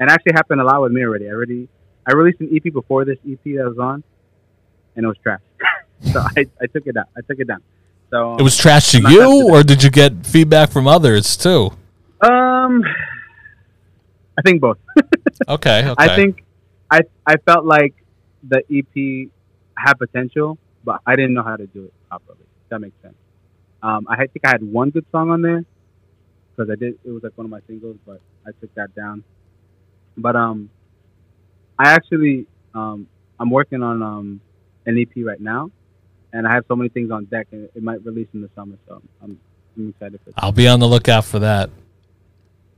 and 0.00 0.10
actually 0.10 0.32
happened 0.32 0.60
a 0.62 0.64
lot 0.64 0.80
with 0.80 0.92
me 0.92 1.02
already. 1.02 1.28
I 1.28 1.32
already 1.32 1.68
I 2.06 2.14
released 2.14 2.40
an 2.40 2.50
EP 2.54 2.72
before 2.72 3.04
this 3.04 3.18
EP 3.30 3.38
that 3.44 3.66
was 3.68 3.78
on, 3.78 4.02
and 4.96 5.04
it 5.04 5.08
was 5.08 5.18
trash. 5.22 5.40
so 6.12 6.20
I, 6.20 6.46
I 6.60 6.66
took 6.66 6.86
it 6.86 6.94
down. 6.94 7.04
I 7.16 7.20
took 7.20 7.38
it 7.38 7.46
down. 7.46 7.62
So 8.10 8.36
it 8.36 8.42
was 8.42 8.56
trash 8.56 8.92
to 8.92 8.98
I'm 8.98 9.02
not 9.02 9.10
that 9.10 9.16
you, 9.16 9.50
or 9.50 9.62
did 9.62 9.82
you 9.82 9.90
get 9.90 10.26
feedback 10.26 10.70
from 10.70 10.86
others 10.86 11.36
too? 11.36 11.70
um, 12.22 12.82
I 14.38 14.42
think 14.42 14.60
both. 14.60 14.78
Okay, 15.48 15.88
okay. 15.88 15.94
I 15.96 16.16
think 16.16 16.44
I 16.90 17.00
I 17.26 17.36
felt 17.38 17.64
like 17.64 17.94
the 18.42 18.62
EP 18.70 19.30
had 19.76 19.94
potential, 19.94 20.58
but 20.84 21.00
I 21.06 21.16
didn't 21.16 21.34
know 21.34 21.42
how 21.42 21.56
to 21.56 21.66
do 21.66 21.84
it 21.84 21.92
properly. 22.08 22.38
That 22.68 22.80
makes 22.80 23.00
sense. 23.02 23.14
Um, 23.82 24.06
I 24.08 24.16
think 24.16 24.44
I 24.44 24.48
had 24.48 24.62
one 24.62 24.90
good 24.90 25.06
song 25.12 25.30
on 25.30 25.42
there 25.42 25.64
because 26.50 26.70
I 26.70 26.76
did. 26.76 26.98
It 27.04 27.10
was 27.10 27.22
like 27.22 27.36
one 27.36 27.44
of 27.44 27.50
my 27.50 27.60
singles, 27.66 27.96
but 28.06 28.20
I 28.46 28.50
took 28.60 28.74
that 28.74 28.94
down. 28.94 29.24
But 30.16 30.36
um, 30.36 30.70
I 31.78 31.90
actually 31.90 32.46
um, 32.74 33.06
I'm 33.38 33.50
working 33.50 33.82
on 33.82 34.02
um 34.02 34.40
an 34.86 34.98
EP 34.98 35.24
right 35.24 35.40
now, 35.40 35.70
and 36.32 36.46
I 36.46 36.54
have 36.54 36.64
so 36.68 36.74
many 36.74 36.88
things 36.88 37.10
on 37.10 37.26
deck, 37.26 37.48
and 37.52 37.68
it 37.74 37.82
might 37.82 38.04
release 38.04 38.28
in 38.34 38.40
the 38.40 38.50
summer. 38.56 38.76
So 38.88 39.00
I'm 39.22 39.38
I'm 39.76 39.90
excited 39.90 40.20
for 40.24 40.30
that. 40.30 40.42
I'll 40.42 40.52
be 40.52 40.66
on 40.68 40.80
the 40.80 40.88
lookout 40.88 41.24
for 41.24 41.38
that. 41.38 41.70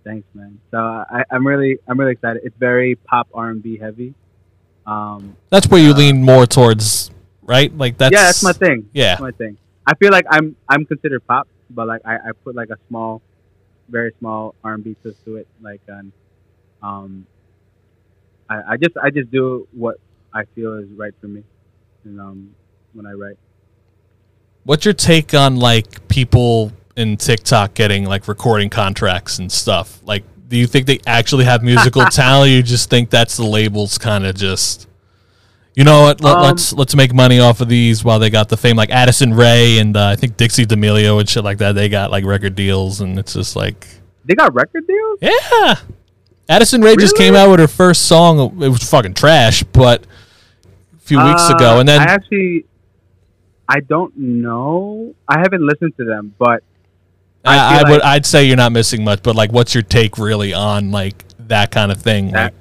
Thanks, 0.04 0.26
man. 0.34 0.58
So 0.70 0.78
I, 0.78 1.24
I'm 1.30 1.46
really, 1.46 1.78
I'm 1.86 1.98
really 1.98 2.12
excited. 2.12 2.42
It's 2.44 2.56
very 2.56 2.94
pop 2.96 3.28
R 3.34 3.50
and 3.50 3.62
B 3.62 3.76
heavy. 3.78 4.14
Um, 4.86 5.36
That's 5.50 5.68
where 5.68 5.80
you 5.80 5.92
Uh, 5.92 5.96
lean 5.98 6.22
more 6.22 6.46
towards, 6.46 7.10
right? 7.42 7.74
Like 7.76 7.98
that's 7.98 8.12
yeah, 8.12 8.24
that's 8.24 8.42
my 8.42 8.52
thing. 8.52 8.88
Yeah, 8.92 9.10
That's 9.10 9.20
my 9.20 9.30
thing. 9.32 9.58
I 9.86 9.94
feel 9.94 10.10
like 10.10 10.26
I'm, 10.30 10.56
I'm 10.68 10.84
considered 10.86 11.26
pop, 11.26 11.48
but 11.68 11.86
like 11.86 12.00
I, 12.04 12.16
I 12.16 12.30
put 12.44 12.54
like 12.54 12.70
a 12.70 12.78
small, 12.88 13.22
very 13.88 14.12
small 14.18 14.54
R 14.64 14.74
and 14.74 14.82
B 14.84 14.96
twist 15.02 15.24
to 15.26 15.36
it. 15.36 15.46
Like, 15.60 15.80
um, 15.88 16.12
um, 16.82 17.26
I, 18.48 18.72
I 18.72 18.76
just, 18.76 18.96
I 18.96 19.10
just 19.10 19.30
do 19.30 19.68
what 19.72 19.96
I 20.32 20.44
feel 20.54 20.74
is 20.74 20.88
right 20.90 21.14
for 21.20 21.28
me, 21.28 21.44
and 22.04 22.20
um, 22.20 22.54
when 22.94 23.06
I 23.06 23.12
write. 23.12 23.38
What's 24.64 24.84
your 24.84 24.94
take 24.94 25.34
on 25.34 25.56
like 25.56 26.08
people 26.08 26.72
in 27.00 27.16
TikTok 27.16 27.74
getting 27.74 28.04
like 28.04 28.28
recording 28.28 28.70
contracts 28.70 29.38
and 29.38 29.50
stuff? 29.50 30.00
Like, 30.04 30.22
do 30.48 30.56
you 30.56 30.66
think 30.66 30.86
they 30.86 31.00
actually 31.06 31.44
have 31.44 31.62
musical 31.62 32.04
talent? 32.10 32.50
Or 32.50 32.54
you 32.54 32.62
just 32.62 32.90
think 32.90 33.10
that's 33.10 33.36
the 33.36 33.44
labels 33.44 33.98
kind 33.98 34.24
of 34.26 34.34
just, 34.36 34.86
you 35.74 35.84
know 35.84 36.02
what? 36.02 36.20
Let, 36.20 36.36
Um, 36.36 36.42
let's 36.42 36.72
let's 36.72 36.94
make 36.94 37.12
money 37.14 37.40
off 37.40 37.60
of 37.60 37.68
these 37.68 38.04
while 38.04 38.18
they 38.18 38.30
got 38.30 38.48
the 38.48 38.56
fame. 38.56 38.76
Like 38.76 38.90
Addison 38.90 39.32
Rae 39.34 39.78
and 39.78 39.96
uh, 39.96 40.06
I 40.08 40.16
think 40.16 40.36
Dixie 40.36 40.66
D'Amelio 40.66 41.18
and 41.20 41.28
shit 41.28 41.42
like 41.44 41.58
that. 41.58 41.72
They 41.72 41.88
got 41.88 42.10
like 42.10 42.24
record 42.24 42.54
deals, 42.54 43.00
and 43.00 43.18
it's 43.18 43.32
just 43.34 43.56
like, 43.56 43.86
They 44.24 44.34
got 44.34 44.52
record 44.54 44.86
deals. 44.86 45.18
yeah. 45.22 45.76
Addison 46.48 46.80
Rae 46.82 46.96
just 46.96 47.16
came 47.16 47.36
out 47.36 47.48
with 47.50 47.60
her 47.60 47.68
first 47.68 48.06
song. 48.06 48.60
It 48.60 48.68
was 48.68 48.82
fucking 48.90 49.14
trash, 49.14 49.62
but 49.62 50.02
a 50.96 51.00
few 51.00 51.24
weeks 51.24 51.48
Uh, 51.48 51.54
ago, 51.54 51.78
and 51.78 51.88
then 51.88 52.00
I 52.00 52.04
actually, 52.06 52.64
I 53.68 53.78
don't 53.78 54.16
know. 54.16 55.14
I 55.28 55.38
haven't 55.38 55.64
listened 55.64 55.96
to 55.98 56.04
them, 56.04 56.34
but 56.40 56.64
I 57.44 57.76
I, 57.76 57.82
feel 57.82 57.90
would 57.92 58.02
I'd 58.02 58.26
say 58.26 58.44
you're 58.44 58.56
not 58.56 58.72
missing 58.72 59.02
much, 59.04 59.22
but 59.22 59.34
like, 59.34 59.50
what's 59.52 59.74
your 59.74 59.82
take 59.82 60.18
really 60.18 60.52
on 60.52 60.90
like 60.90 61.24
that 61.48 61.70
kind 61.70 61.90
of 61.90 62.00
thing? 62.00 62.32
That- 62.32 62.52
Like, 62.52 62.54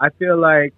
I 0.00 0.08
feel 0.18 0.36
like 0.38 0.74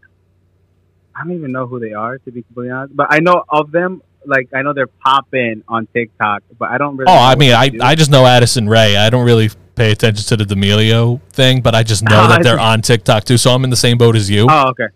I 1.14 1.24
don't 1.24 1.32
even 1.34 1.52
know 1.52 1.66
who 1.66 1.78
they 1.78 1.92
are 1.92 2.18
to 2.18 2.30
be 2.32 2.42
completely 2.42 2.70
honest. 2.72 2.96
But 2.96 3.08
I 3.10 3.18
know 3.20 3.44
of 3.48 3.70
them. 3.70 4.02
Like 4.24 4.48
I 4.54 4.62
know 4.62 4.72
they're 4.72 4.86
popping 4.86 5.64
on 5.66 5.86
TikTok, 5.92 6.42
but 6.58 6.70
I 6.70 6.78
don't 6.78 6.96
really. 6.96 7.10
oh, 7.12 7.16
I 7.16 7.34
mean, 7.34 7.52
I 7.52 7.68
do. 7.70 7.80
I 7.82 7.94
just 7.96 8.10
know 8.10 8.24
Addison 8.24 8.68
Rae. 8.68 8.96
I 8.96 9.10
don't 9.10 9.24
really 9.26 9.50
pay 9.74 9.90
attention 9.90 10.24
to 10.26 10.36
the 10.36 10.54
D'Amelio 10.54 11.20
thing, 11.30 11.60
but 11.60 11.74
I 11.74 11.82
just 11.82 12.04
know 12.04 12.24
Oh, 12.24 12.28
that 12.28 12.42
they're 12.44 12.60
on 12.60 12.82
TikTok 12.82 13.24
too. 13.24 13.36
So 13.36 13.50
I'm 13.50 13.64
in 13.64 13.70
the 13.70 13.76
same 13.76 13.98
boat 13.98 14.14
as 14.14 14.30
you. 14.30 14.46
Oh, 14.48 14.68
okay. 14.70 14.86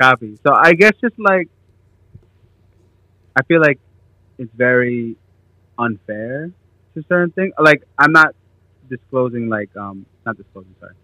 Copy. 0.00 0.36
So 0.44 0.52
I 0.52 0.72
guess 0.72 0.92
just 1.00 1.16
like 1.18 1.48
I 3.36 3.42
feel 3.44 3.60
like 3.60 3.78
it's 4.38 4.52
very 4.54 5.16
unfair 5.78 6.50
to 6.94 7.04
certain 7.08 7.30
things. 7.32 7.52
Like 7.58 7.82
I'm 7.98 8.12
not 8.12 8.34
disclosing 8.88 9.48
like 9.48 9.74
um 9.76 10.06
not 10.26 10.36
disclosing, 10.36 10.74
sorry. 10.80 10.94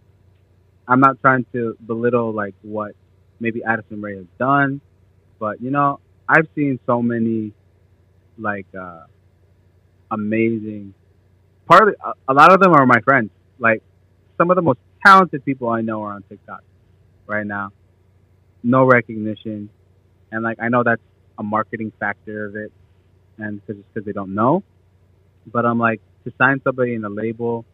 I'm 0.89 1.01
not 1.01 1.21
trying 1.21 1.47
to 1.53 1.77
belittle 1.87 2.33
like 2.33 2.55
what 2.63 2.93
maybe 3.39 3.63
Addison 3.65 4.01
Rae 4.01 4.17
has 4.17 4.27
done, 4.39 4.81
but 5.39 5.61
you 5.61 5.71
know, 5.71 6.01
I've 6.29 6.49
seen 6.55 6.79
so 6.87 7.03
many 7.03 7.53
like 8.39 8.67
uh 8.79 9.05
amazing 10.11 10.95
part 11.71 11.89
of 11.89 11.95
a, 12.05 12.33
a 12.33 12.35
lot 12.35 12.53
of 12.53 12.61
them 12.61 12.73
are 12.73 12.85
my 12.87 13.01
friends. 13.01 13.31
Like 13.59 13.83
some 14.37 14.51
of 14.51 14.57
the 14.57 14.63
most 14.63 14.79
talented 15.05 15.45
people 15.45 15.69
I 15.69 15.81
know 15.81 16.03
are 16.03 16.13
on 16.13 16.23
TikTok 16.29 16.63
right 17.27 17.47
now. 17.47 17.71
No 18.63 18.85
recognition, 18.85 19.71
and 20.33 20.43
like 20.43 20.59
I 20.61 20.69
know 20.69 20.83
that's 20.83 21.01
a 21.39 21.43
marketing 21.43 21.93
factor 21.99 22.47
of 22.47 22.57
it, 22.57 22.73
and 23.41 23.61
because 23.67 23.83
because 23.83 24.05
they 24.07 24.13
don't 24.13 24.35
know. 24.35 24.63
But 25.51 25.67
I'm 25.67 25.79
like 25.79 26.01
to 26.25 26.33
sign 26.39 26.61
somebody 26.63 26.95
in 26.95 27.05
a 27.05 27.09
label 27.09 27.65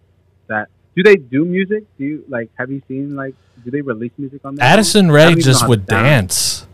that 0.49 0.69
do 0.95 1.03
they 1.03 1.17
do 1.17 1.45
music? 1.45 1.85
Do 1.99 2.05
you 2.05 2.25
like 2.29 2.51
have 2.59 2.71
you 2.71 2.81
seen 2.89 3.17
like 3.17 3.35
do 3.64 3.71
they 3.71 3.81
release 3.83 4.12
music 4.17 4.41
on 4.45 4.55
there? 4.55 4.67
Addison 4.67 5.11
Rae 5.11 5.25
don't 5.25 5.33
even 5.33 5.41
know 5.41 5.45
just 5.53 5.69
would 5.69 5.87
dance, 5.87 6.67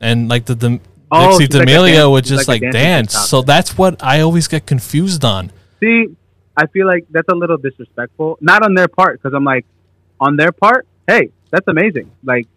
and 0.00 0.28
like 0.28 0.44
the, 0.46 0.54
the 0.54 0.80
Oh, 1.10 1.38
Dixie 1.38 1.44
she's 1.46 1.58
like 1.58 1.68
D'Amelio 1.68 2.10
would 2.10 2.24
just 2.24 2.48
like 2.48 2.62
like, 2.62 2.72
dance. 2.72 3.14
So 3.14 3.42
that's 3.42 3.78
what 3.78 4.02
I 4.02 4.20
always 4.20 4.48
get 4.48 4.66
confused 4.66 5.24
on. 5.24 5.52
See, 5.80 6.08
I 6.56 6.66
feel 6.66 6.86
like 6.86 7.06
that's 7.10 7.28
a 7.28 7.34
little 7.34 7.56
disrespectful. 7.58 8.38
Not 8.40 8.64
on 8.64 8.74
their 8.74 8.88
part, 8.88 9.20
because 9.22 9.34
I'm 9.34 9.44
like, 9.44 9.66
on 10.20 10.36
their 10.36 10.50
part, 10.50 10.86
hey, 11.06 11.30
that's 11.50 11.68
amazing. 11.68 12.10
Like, 12.24 12.48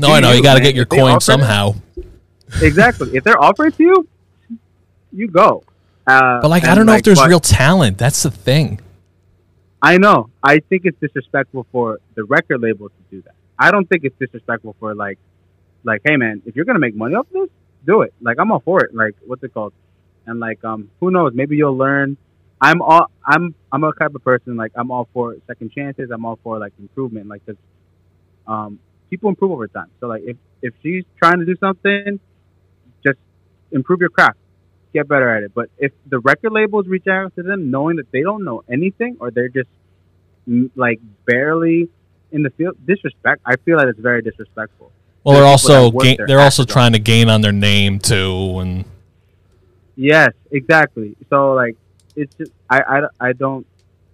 No, 0.00 0.08
I 0.12 0.20
know 0.20 0.32
you 0.32 0.42
got 0.42 0.54
to 0.54 0.60
get 0.60 0.74
your 0.74 0.86
coin 0.86 1.12
offer 1.12 1.16
it- 1.18 1.22
somehow. 1.22 1.74
exactly. 2.62 3.16
if 3.16 3.22
they're 3.22 3.40
offering 3.40 3.70
to 3.72 3.82
you, 3.82 4.08
you 5.12 5.28
go. 5.28 5.62
Uh, 6.06 6.40
But 6.40 6.48
like, 6.48 6.64
I 6.64 6.74
don't 6.74 6.86
know 6.86 6.94
if 6.94 7.02
there's 7.02 7.24
real 7.26 7.40
talent. 7.40 7.98
That's 7.98 8.22
the 8.22 8.30
thing. 8.30 8.80
I 9.80 9.98
know. 9.98 10.30
I 10.42 10.60
think 10.60 10.82
it's 10.84 10.98
disrespectful 11.00 11.66
for 11.72 12.00
the 12.14 12.24
record 12.24 12.60
label 12.60 12.88
to 12.88 12.94
do 13.10 13.22
that. 13.22 13.34
I 13.58 13.70
don't 13.70 13.88
think 13.88 14.04
it's 14.04 14.16
disrespectful 14.18 14.76
for 14.78 14.94
like, 14.94 15.18
like, 15.84 16.02
hey 16.04 16.16
man, 16.16 16.42
if 16.46 16.54
you're 16.54 16.64
gonna 16.64 16.78
make 16.78 16.94
money 16.94 17.14
off 17.14 17.26
this, 17.32 17.48
do 17.84 18.02
it. 18.02 18.14
Like, 18.20 18.38
I'm 18.38 18.52
all 18.52 18.60
for 18.60 18.84
it. 18.84 18.94
Like, 18.94 19.16
what's 19.26 19.42
it 19.42 19.52
called? 19.52 19.72
And 20.26 20.38
like, 20.38 20.64
um, 20.64 20.90
who 21.00 21.10
knows? 21.10 21.32
Maybe 21.34 21.56
you'll 21.56 21.76
learn. 21.76 22.16
I'm 22.60 22.80
all. 22.80 23.10
I'm. 23.26 23.54
I'm 23.72 23.82
a 23.82 23.92
type 23.92 24.14
of 24.14 24.22
person 24.22 24.56
like 24.56 24.70
I'm 24.76 24.92
all 24.92 25.08
for 25.12 25.36
second 25.48 25.72
chances. 25.72 26.10
I'm 26.12 26.24
all 26.24 26.38
for 26.44 26.58
like 26.60 26.72
improvement. 26.78 27.26
Like, 27.26 27.44
cause, 27.44 27.56
um, 28.46 28.78
people 29.10 29.30
improve 29.30 29.50
over 29.50 29.66
time. 29.66 29.90
So 29.98 30.06
like, 30.06 30.22
if 30.24 30.36
if 30.62 30.74
she's 30.80 31.04
trying 31.20 31.40
to 31.40 31.44
do 31.44 31.56
something, 31.56 32.20
just 33.04 33.18
improve 33.72 33.98
your 33.98 34.10
craft 34.10 34.38
get 34.92 35.08
better 35.08 35.28
at 35.34 35.42
it. 35.42 35.52
But 35.54 35.70
if 35.78 35.92
the 36.06 36.18
record 36.18 36.52
labels 36.52 36.86
reach 36.86 37.06
out 37.06 37.34
to 37.36 37.42
them 37.42 37.70
knowing 37.70 37.96
that 37.96 38.10
they 38.12 38.22
don't 38.22 38.44
know 38.44 38.62
anything 38.68 39.16
or 39.20 39.30
they're 39.30 39.48
just 39.48 39.68
mm, 40.48 40.70
like 40.76 41.00
barely 41.26 41.88
in 42.30 42.42
the 42.42 42.50
field, 42.50 42.76
disrespect. 42.86 43.42
I 43.44 43.56
feel 43.56 43.78
that 43.78 43.88
it's 43.88 44.00
very 44.00 44.22
disrespectful. 44.22 44.90
Well, 45.24 45.36
they're 45.36 45.44
also 45.44 45.90
gain, 45.90 46.16
they're 46.26 46.40
also 46.40 46.64
trying 46.64 46.92
to 46.94 46.98
gain 46.98 47.28
on 47.28 47.42
their 47.42 47.52
name 47.52 47.98
too, 47.98 48.58
and 48.58 48.84
Yes, 49.94 50.32
exactly. 50.50 51.16
So 51.30 51.52
like, 51.52 51.76
it's 52.16 52.34
just 52.34 52.52
I 52.68 52.80
I, 52.80 53.28
I 53.28 53.32
don't. 53.32 53.66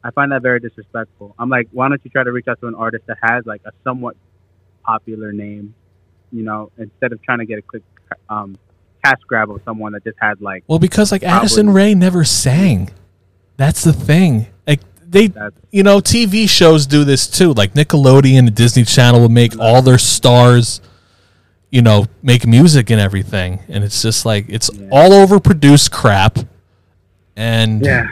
I 0.03 0.11
find 0.11 0.33
that 0.33 0.43
very 0.43 0.61
disrespectful. 0.61 1.35
I'm 1.39 1.49
like, 1.49 1.69
why 1.73 1.89
don't 1.89 2.01
you 2.05 2.11
try 2.11 2.23
to 2.23 2.33
reach 2.33 2.47
out 2.47 2.61
to 2.61 2.67
an 2.67 2.75
artist 2.75 3.07
that 3.07 3.19
has 3.23 3.47
like 3.47 3.63
a 3.65 3.73
somewhat 3.85 4.17
popular 4.85 5.33
name, 5.33 5.75
you 6.31 6.45
know, 6.45 6.71
instead 6.79 7.13
of 7.13 7.21
trying 7.23 7.39
to 7.39 7.47
get 7.47 7.59
a 7.59 7.63
quick 7.63 7.83
um, 8.29 8.57
cash 9.05 9.21
grab 9.27 9.51
of 9.51 9.61
someone 9.65 9.93
that 9.93 10.05
just 10.05 10.19
had 10.21 10.41
like 10.41 10.65
well, 10.67 10.79
because 10.79 11.13
like 11.13 11.23
Addison 11.23 11.71
Rae 11.71 11.95
never 11.95 12.25
sang. 12.25 12.91
That's 13.57 13.83
the 13.85 13.93
thing. 13.93 14.47
Like 14.67 14.81
they, 15.07 15.33
you 15.71 15.83
know, 15.83 15.99
TV 16.01 16.49
shows 16.49 16.87
do 16.87 17.05
this 17.05 17.27
too. 17.27 17.53
Like 17.55 17.75
Nickelodeon 17.75 18.39
and 18.39 18.55
Disney 18.55 18.85
Channel 18.85 19.21
will 19.21 19.29
make 19.29 19.59
all 19.59 19.83
their 19.83 19.99
stars, 19.99 20.81
you 21.71 21.83
know, 21.83 22.07
make 22.23 22.47
music 22.47 22.91
and 22.91 23.01
everything, 23.01 23.61
and 23.69 23.83
it's 23.85 24.01
just 24.03 24.25
like 24.27 24.47
it's 24.49 24.71
Yeah. 24.73 24.89
all 24.93 25.11
overproduced 25.11 25.91
crap. 25.91 26.39
And 27.37 27.85
Yeah. 27.85 28.07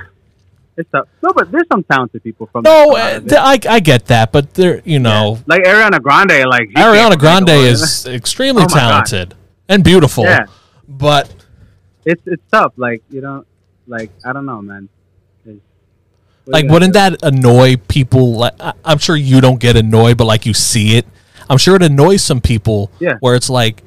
It's 0.78 0.90
tough. 0.90 1.08
No, 1.22 1.32
but 1.34 1.50
there's 1.50 1.64
some 1.72 1.82
talented 1.84 2.22
people 2.22 2.50
from 2.52 2.62
no, 2.62 2.90
uh, 2.92 2.94
side 2.96 3.16
of 3.16 3.24
it. 3.24 3.28
th- 3.30 3.40
I 3.42 3.76
I 3.76 3.80
get 3.80 4.06
that, 4.06 4.30
but 4.30 4.52
they're 4.52 4.82
you 4.84 4.98
know, 4.98 5.38
like 5.46 5.62
Ariana 5.62 6.02
Grande, 6.02 6.44
like 6.46 6.68
Ariana 6.76 7.18
Grande 7.18 7.48
is 7.48 8.04
extremely 8.20 8.62
Oh 8.62 8.66
my 8.68 8.74
God. 8.74 9.06
talented 9.06 9.34
and 9.70 9.82
beautiful. 9.82 10.24
yeah, 10.24 10.44
But 10.88 11.32
it's 12.04 12.22
it's 12.26 12.42
tough. 12.52 12.72
Like 12.76 13.02
you 13.10 13.20
know, 13.20 13.44
like 13.86 14.10
I 14.24 14.32
don't 14.32 14.46
know, 14.46 14.62
man. 14.62 14.88
It's- 15.44 15.60
like 16.46 16.68
wouldn't 16.68 16.92
that 16.94 17.22
annoy 17.24 17.74
people 17.88 18.34
like 18.34 18.52
I- 18.60 18.72
i'm 18.84 18.98
sure 18.98 19.16
you 19.16 19.40
don't 19.40 19.58
get 19.58 19.76
annoyed 19.76 20.16
but 20.16 20.26
like 20.26 20.46
you 20.46 20.54
see 20.54 20.96
it 20.96 21.04
i'm 21.50 21.58
sure 21.58 21.74
it 21.74 21.82
annoys 21.82 22.22
some 22.22 22.40
people 22.40 22.88
Yeah. 23.00 23.14
where 23.18 23.34
it's 23.34 23.50
like 23.50 23.82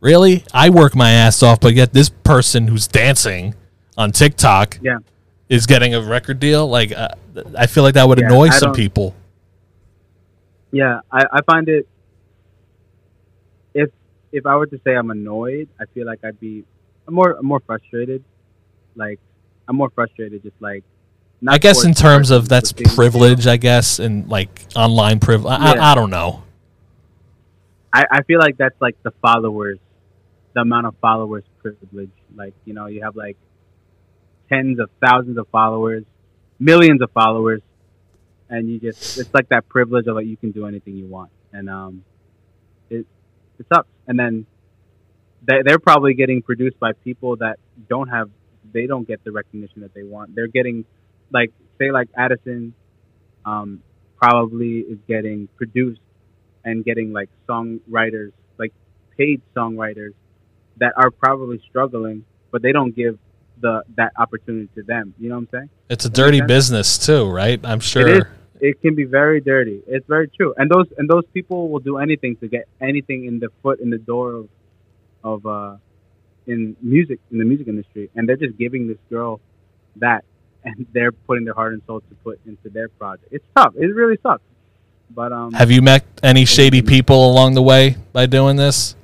really 0.00 0.42
i 0.52 0.68
work 0.68 0.96
my 0.96 1.12
ass 1.12 1.44
off 1.44 1.60
but 1.60 1.74
yet 1.74 1.92
this 1.92 2.08
person 2.08 2.66
who's 2.66 2.88
dancing 2.88 3.54
on 3.96 4.10
tiktok 4.10 4.80
yeah, 4.82 4.98
is 5.48 5.66
getting 5.66 5.94
a 5.94 6.00
record 6.02 6.40
deal 6.40 6.66
like 6.66 6.90
uh, 6.90 7.06
i 7.56 7.66
feel 7.68 7.84
like 7.84 7.94
that 7.94 8.08
would 8.08 8.18
Yeah, 8.18 8.26
annoy 8.26 8.48
I 8.48 8.50
some 8.50 8.72
people 8.72 9.14
yeah. 10.72 11.00
I, 11.12 11.24
I 11.32 11.42
find 11.42 11.68
it. 11.68 11.86
If 14.36 14.46
I 14.46 14.54
were 14.56 14.66
to 14.66 14.80
say 14.84 14.94
I'm 14.94 15.10
annoyed, 15.10 15.68
I 15.80 15.84
feel 15.92 16.06
like 16.06 16.20
I'd 16.24 16.38
be 16.40 16.64
I'm 17.06 17.14
more 17.14 17.32
I'm 17.40 17.46
more 17.46 17.60
frustrated. 17.60 18.22
Like 18.94 19.20
I'm 19.68 19.76
more 19.76 19.90
frustrated, 19.90 20.42
just 20.42 20.60
like. 20.60 20.84
not 21.40 21.54
i 21.54 21.58
guess 21.58 21.84
in 21.84 21.92
terms 21.92 22.30
of 22.30 22.48
that's 22.48 22.72
but 22.72 22.84
being- 22.84 22.96
privilege 22.96 23.46
i 23.46 23.58
guess 23.68 23.98
and 23.98 24.14
like 24.36 24.52
online 24.74 25.18
privilege 25.20 25.58
I, 25.60 25.74
Yeah. 25.74 25.82
I, 25.82 25.92
I 25.92 25.94
don't 25.94 26.08
know 26.18 26.42
I, 27.96 28.04
I 28.18 28.22
feel 28.24 28.38
like 28.38 28.56
that's 28.58 28.78
like 28.80 28.96
the 29.02 29.12
followers, 29.22 29.78
the 30.54 30.60
amount 30.60 30.86
of 30.86 30.94
followers 31.00 31.44
privilege. 31.62 32.10
Like, 32.34 32.52
you 32.66 32.74
know, 32.74 32.86
you 32.86 33.02
have 33.02 33.16
like 33.16 33.38
tens 34.50 34.78
of 34.78 34.90
thousands 35.04 35.38
of 35.38 35.46
followers, 35.48 36.04
millions 36.58 37.00
of 37.00 37.10
followers, 37.12 37.62
and 38.50 38.68
you 38.68 38.78
just, 38.80 39.18
it's 39.18 39.32
like 39.32 39.48
that 39.48 39.68
privilege 39.68 40.06
of 40.08 40.14
like 40.16 40.26
you 40.26 40.36
can 40.36 40.50
do 40.50 40.66
anything 40.66 40.94
you 40.96 41.06
want. 41.06 41.30
And 41.54 41.70
um, 41.70 42.04
it, 43.58 43.66
sucks. 43.72 43.88
And 44.06 44.18
then 44.18 44.46
they, 45.46 45.62
they're 45.64 45.78
probably 45.78 46.14
getting 46.14 46.42
produced 46.42 46.78
by 46.78 46.92
people 46.92 47.36
that 47.36 47.58
don't 47.88 48.08
have, 48.08 48.30
they 48.72 48.86
don't 48.86 49.06
get 49.06 49.22
the 49.24 49.32
recognition 49.32 49.82
that 49.82 49.94
they 49.94 50.02
want. 50.02 50.34
They're 50.34 50.46
getting, 50.48 50.84
like, 51.32 51.52
say, 51.78 51.90
like 51.90 52.08
Addison 52.16 52.74
um, 53.44 53.82
probably 54.16 54.78
is 54.78 54.98
getting 55.06 55.48
produced 55.56 56.00
and 56.64 56.84
getting 56.84 57.12
like 57.12 57.30
songwriters, 57.48 58.32
like 58.58 58.72
paid 59.16 59.42
songwriters 59.56 60.14
that 60.78 60.92
are 60.96 61.10
probably 61.10 61.62
struggling, 61.68 62.24
but 62.50 62.62
they 62.62 62.72
don't 62.72 62.94
give 62.94 63.18
the 63.60 63.82
that 63.96 64.12
opportunity 64.18 64.68
to 64.74 64.82
them. 64.82 65.14
You 65.18 65.30
know 65.30 65.36
what 65.36 65.42
I'm 65.42 65.48
saying? 65.52 65.70
it's 65.88 66.04
a 66.04 66.10
dirty 66.10 66.40
business 66.40 66.98
too 66.98 67.28
right 67.28 67.60
i'm 67.64 67.80
sure. 67.80 68.35
It 68.60 68.80
can 68.80 68.94
be 68.94 69.04
very 69.04 69.40
dirty. 69.40 69.82
It's 69.86 70.06
very 70.06 70.28
true. 70.28 70.54
And 70.56 70.70
those 70.70 70.86
and 70.96 71.08
those 71.08 71.24
people 71.34 71.68
will 71.68 71.80
do 71.80 71.98
anything 71.98 72.36
to 72.36 72.48
get 72.48 72.68
anything 72.80 73.26
in 73.26 73.38
the 73.38 73.48
foot 73.62 73.80
in 73.80 73.90
the 73.90 73.98
door 73.98 74.32
of 74.32 74.48
of 75.24 75.46
uh 75.46 75.76
in 76.46 76.76
music 76.80 77.18
in 77.30 77.38
the 77.38 77.44
music 77.44 77.68
industry. 77.68 78.10
And 78.14 78.28
they're 78.28 78.36
just 78.36 78.56
giving 78.56 78.86
this 78.88 78.98
girl 79.10 79.40
that, 79.96 80.24
and 80.64 80.86
they're 80.92 81.12
putting 81.12 81.44
their 81.44 81.54
heart 81.54 81.72
and 81.72 81.82
soul 81.86 82.00
to 82.00 82.14
put 82.24 82.40
into 82.46 82.68
their 82.70 82.88
project. 82.88 83.28
It's 83.32 83.44
tough. 83.56 83.74
It 83.76 83.86
really 83.86 84.18
sucks. 84.22 84.42
But 85.10 85.32
um, 85.32 85.52
Have 85.52 85.70
you 85.70 85.82
met 85.82 86.04
any 86.22 86.44
shady 86.44 86.82
people 86.82 87.30
along 87.30 87.54
the 87.54 87.62
way 87.62 87.96
by 88.12 88.26
doing 88.26 88.56
this? 88.56 88.96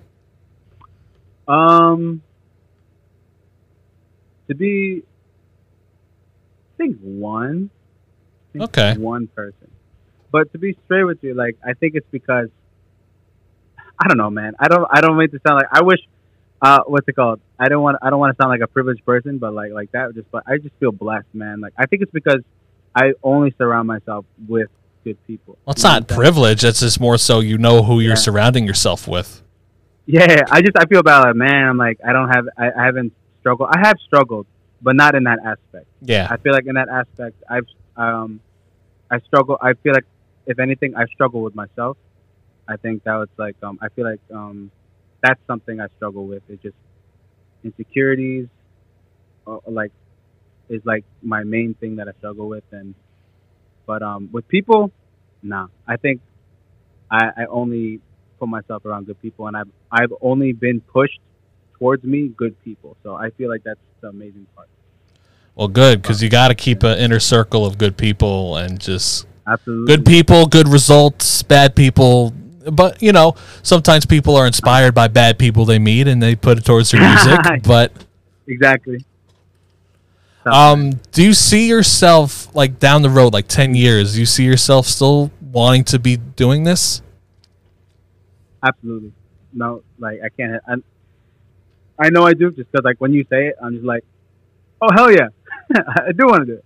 Um, 1.47 2.23
to 4.49 4.55
be, 4.55 5.03
I 6.75 6.77
think 6.77 6.99
one. 7.01 7.71
I 8.55 8.59
think 8.59 8.65
Okay. 8.65 8.97
One 8.99 9.27
person, 9.29 9.71
but 10.31 10.53
to 10.53 10.59
be 10.59 10.77
straight 10.85 11.05
with 11.05 11.23
you, 11.23 11.35
like 11.35 11.57
I 11.67 11.73
think 11.75 11.95
it's 11.95 12.07
because 12.11 12.49
I 13.99 14.09
don't 14.09 14.19
know, 14.19 14.31
man. 14.31 14.55
I 14.59 14.69
don't. 14.69 14.87
I 14.91 15.01
don't 15.01 15.17
make 15.17 15.31
to 15.33 15.41
sound 15.47 15.57
like 15.59 15.69
I 15.71 15.83
wish. 15.83 16.01
Uh, 16.61 16.81
what's 16.87 17.07
it 17.09 17.15
called? 17.17 17.41
I 17.59 17.69
don't 17.69 17.83
want. 17.83 17.99
I 18.03 18.11
don't 18.11 18.19
want 18.21 18.37
to 18.37 18.43
sound 18.43 18.51
like 18.51 18.61
a 18.61 18.67
privileged 18.67 19.05
person, 19.05 19.39
but 19.39 19.53
like 19.55 19.73
like 19.73 19.93
that. 19.93 20.15
Just, 20.15 20.31
but 20.31 20.43
I 20.47 20.59
just 20.59 20.75
feel 20.81 20.93
blessed, 20.93 21.27
man. 21.35 21.61
Like 21.61 21.73
I 21.77 21.87
think 21.87 22.03
it's 22.03 22.11
because 22.13 22.41
I 22.95 23.13
only 23.23 23.55
surround 23.59 23.89
myself 23.89 24.25
with 24.49 24.69
good 25.05 25.19
people. 25.27 25.57
Well, 25.65 25.73
it's 25.73 25.83
You 25.83 25.89
not 25.91 26.03
what 26.03 26.13
I'm 26.13 26.17
privilege. 26.19 26.65
It's 26.65 26.81
just 26.81 27.01
more 27.01 27.19
so 27.19 27.41
you 27.41 27.59
know 27.59 27.83
who 27.83 28.01
you're 28.01 28.11
Yeah. 28.11 28.15
surrounding 28.17 28.67
yourself 28.67 29.07
with. 29.09 29.43
Yeah, 30.07 30.41
I 30.51 30.61
just 30.63 30.77
I 30.77 30.87
feel 30.87 31.03
bad. 31.03 31.21
Like 31.25 31.37
man, 31.37 31.69
I'm 31.69 31.77
like 31.79 31.99
I 32.07 32.13
don't 32.13 32.29
have. 32.29 32.49
I, 32.59 32.71
I 32.73 32.85
haven't 32.87 33.13
struggled. 33.41 33.69
I 33.73 33.81
have 33.87 33.97
struggled, 34.07 34.47
but 34.81 34.97
not 34.97 35.15
in 35.15 35.25
that 35.25 35.39
aspect. 35.45 35.87
Yeah. 36.01 36.27
I 36.31 36.37
feel 36.39 36.53
like 36.53 36.67
in 36.67 36.75
that 36.75 36.89
aspect, 36.89 37.37
I've 37.49 37.67
um, 37.97 38.41
I 39.11 39.21
struggle. 39.21 39.59
I 39.61 39.75
feel 39.83 39.95
like 39.95 40.07
if 40.47 40.59
anything, 40.59 40.95
I 40.97 41.07
struggle 41.07 41.43
with 41.43 41.55
myself. 41.55 41.99
I 42.69 42.77
think 42.79 43.03
that 43.05 43.17
was 43.17 43.29
like 43.39 43.57
um, 43.63 43.79
I 43.83 43.89
feel 43.95 44.05
like 44.05 44.21
um, 44.35 44.73
that's 45.23 45.41
something 45.47 45.81
I 45.81 45.89
struggle 45.97 46.27
with. 46.27 46.43
It's 46.49 46.63
just 46.63 46.77
insecurities, 47.65 48.49
uh, 49.47 49.59
like 49.67 49.93
is 50.69 50.83
like 50.85 51.05
my 51.23 51.45
main 51.45 51.75
thing 51.81 51.97
that 51.97 52.09
I 52.09 52.13
struggle 52.19 52.49
with. 52.49 52.65
And 52.73 52.95
but 53.87 54.03
um, 54.03 54.31
with 54.33 54.49
people, 54.49 54.93
nah. 55.43 55.69
I 55.87 55.97
think 55.97 56.23
I, 57.11 57.27
I 57.39 57.45
only 57.51 58.01
put 58.41 58.49
myself 58.49 58.85
around 58.85 59.07
good 59.07 59.21
people, 59.21 59.47
and 59.49 59.57
I've 59.57 59.71
I've 59.91 60.13
only 60.23 60.53
been 60.53 60.83
pushed 60.83 61.21
towards 61.79 62.05
me 62.05 62.31
good 62.37 62.57
people. 62.65 62.97
So 63.03 63.15
I 63.17 63.31
feel 63.39 63.51
like 63.51 63.63
that's 63.65 63.81
the 64.03 64.09
amazing 64.09 64.47
part. 64.57 64.69
Well, 65.55 65.69
good 65.69 66.03
because 66.03 66.23
you 66.23 66.29
got 66.31 66.49
to 66.49 66.55
keep 66.55 66.83
an 66.83 66.99
inner 66.99 67.21
circle 67.21 67.67
of 67.67 67.79
good 67.79 67.97
people 67.97 68.57
and 68.57 68.81
just 68.81 69.27
Absolutely. 69.47 69.97
good 69.97 70.05
people, 70.07 70.47
good 70.47 70.69
results, 70.69 71.43
bad 71.43 71.75
people. 71.77 72.33
But 72.71 73.03
you 73.03 73.13
know, 73.13 73.35
sometimes 73.63 74.07
people 74.07 74.37
are 74.37 74.47
inspired 74.47 74.95
by 74.95 75.09
bad 75.09 75.39
people 75.39 75.65
they 75.65 75.79
meet 75.79 76.07
and 76.09 76.23
they 76.23 76.35
put 76.37 76.59
it 76.59 76.65
towards 76.65 76.91
their 76.91 77.01
music. 77.01 77.41
but 77.65 77.93
Exactly. 78.47 79.05
um, 80.51 80.93
do 81.13 81.23
you 81.23 81.35
see 81.35 81.69
yourself 81.69 82.55
like 82.55 82.79
down 82.79 83.03
the 83.03 83.11
road, 83.11 83.33
like 83.33 83.49
ten 83.49 83.75
years? 83.75 84.15
Do 84.15 84.21
you 84.21 84.27
see 84.27 84.45
yourself 84.45 84.87
still 84.87 85.31
wanting 85.41 85.85
to 85.85 85.99
be 85.99 86.17
doing 86.17 86.65
this? 86.65 87.03
Absolutely. 88.63 89.13
No, 89.53 89.83
like 89.99 90.21
I 90.25 90.29
can't. 90.31 90.63
I, 90.67 90.75
I 91.99 92.11
know 92.11 92.25
I 92.25 92.35
do 92.35 92.51
just 92.51 92.71
because 92.71 92.85
like 92.85 93.01
when 93.01 93.13
you 93.13 93.25
say 93.31 93.49
it, 93.49 93.57
I'm 93.63 93.75
just 93.75 93.85
like, 93.85 94.05
oh 94.81 94.89
hell 94.95 95.11
yeah, 95.11 95.29
I 96.09 96.13
do 96.13 96.27
want 96.27 96.41
to 96.41 96.47
do 96.47 96.55
it. 96.55 96.65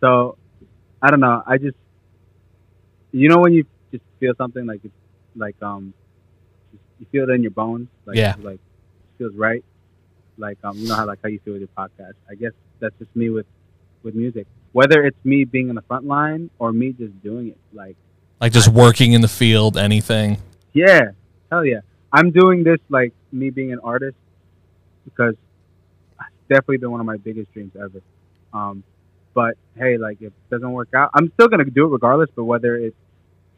So 0.00 0.36
I 1.02 1.10
don't 1.10 1.20
know. 1.20 1.42
I 1.46 1.58
just, 1.58 1.76
you 3.12 3.28
know, 3.28 3.38
when 3.38 3.52
you 3.52 3.64
just 3.90 4.04
feel 4.18 4.34
something 4.36 4.66
like 4.66 4.80
it's 4.84 4.94
like 5.36 5.60
um, 5.62 5.94
you 6.98 7.06
feel 7.10 7.28
it 7.28 7.32
in 7.32 7.42
your 7.42 7.50
bones. 7.50 7.88
Like, 8.06 8.16
Yeah. 8.16 8.34
Like 8.40 8.54
it 8.54 9.18
feels 9.18 9.34
right. 9.34 9.64
Like 10.36 10.58
um, 10.64 10.76
you 10.76 10.88
know 10.88 10.94
how 10.94 11.06
like 11.06 11.18
how 11.22 11.28
you 11.28 11.40
feel 11.44 11.54
with 11.54 11.62
your 11.62 11.68
podcast. 11.76 12.14
I 12.28 12.34
guess 12.34 12.52
that's 12.78 12.96
just 12.98 13.14
me 13.14 13.30
with 13.30 13.46
with 14.02 14.14
music. 14.14 14.46
Whether 14.72 15.04
it's 15.04 15.18
me 15.24 15.44
being 15.44 15.68
in 15.68 15.74
the 15.74 15.82
front 15.82 16.06
line 16.06 16.50
or 16.58 16.72
me 16.72 16.92
just 16.92 17.20
doing 17.22 17.48
it, 17.48 17.58
like. 17.72 17.96
Like 18.40 18.52
just 18.52 18.68
working 18.68 19.12
in 19.12 19.20
the 19.20 19.28
field, 19.28 19.76
anything? 19.76 20.38
Yeah, 20.72 21.10
hell 21.50 21.64
yeah. 21.64 21.80
I'm 22.12 22.30
doing 22.30 22.64
this 22.64 22.78
like 22.88 23.12
me 23.32 23.50
being 23.50 23.72
an 23.72 23.80
artist 23.80 24.16
because 25.04 25.34
it's 25.34 26.48
definitely 26.48 26.78
been 26.78 26.90
one 26.90 27.00
of 27.00 27.06
my 27.06 27.18
biggest 27.18 27.52
dreams 27.52 27.72
ever. 27.76 28.00
Um, 28.52 28.84
but 29.34 29.54
hey, 29.76 29.96
like 29.96 30.18
if 30.20 30.28
it 30.28 30.50
doesn't 30.50 30.72
work 30.72 30.88
out, 30.94 31.10
I'm 31.14 31.32
still 31.34 31.48
gonna 31.48 31.64
do 31.64 31.86
it 31.86 31.90
regardless. 31.90 32.30
But 32.34 32.44
whether 32.44 32.76
it 32.76 32.94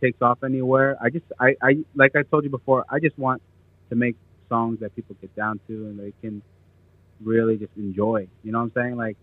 takes 0.01 0.21
off 0.21 0.43
anywhere, 0.45 0.97
I 1.01 1.11
just 1.11 1.25
I, 1.41 1.57
I 1.63 1.79
like 1.95 2.15
I 2.17 2.23
told 2.23 2.45
you 2.45 2.51
before, 2.51 2.85
I 2.89 2.99
just 2.99 3.19
want 3.19 3.43
to 3.91 3.97
make 3.97 4.17
songs 4.49 4.81
that 4.81 4.95
people 4.95 5.17
get 5.21 5.35
down 5.35 5.61
to 5.67 5.73
and 5.87 5.99
they 5.99 6.13
can 6.21 6.43
really 7.23 7.57
just 7.57 7.73
enjoy. 7.77 8.29
You 8.43 8.53
know 8.53 8.59
what 8.59 8.65
I'm 8.65 8.73
saying? 8.75 8.97
Like 8.97 9.17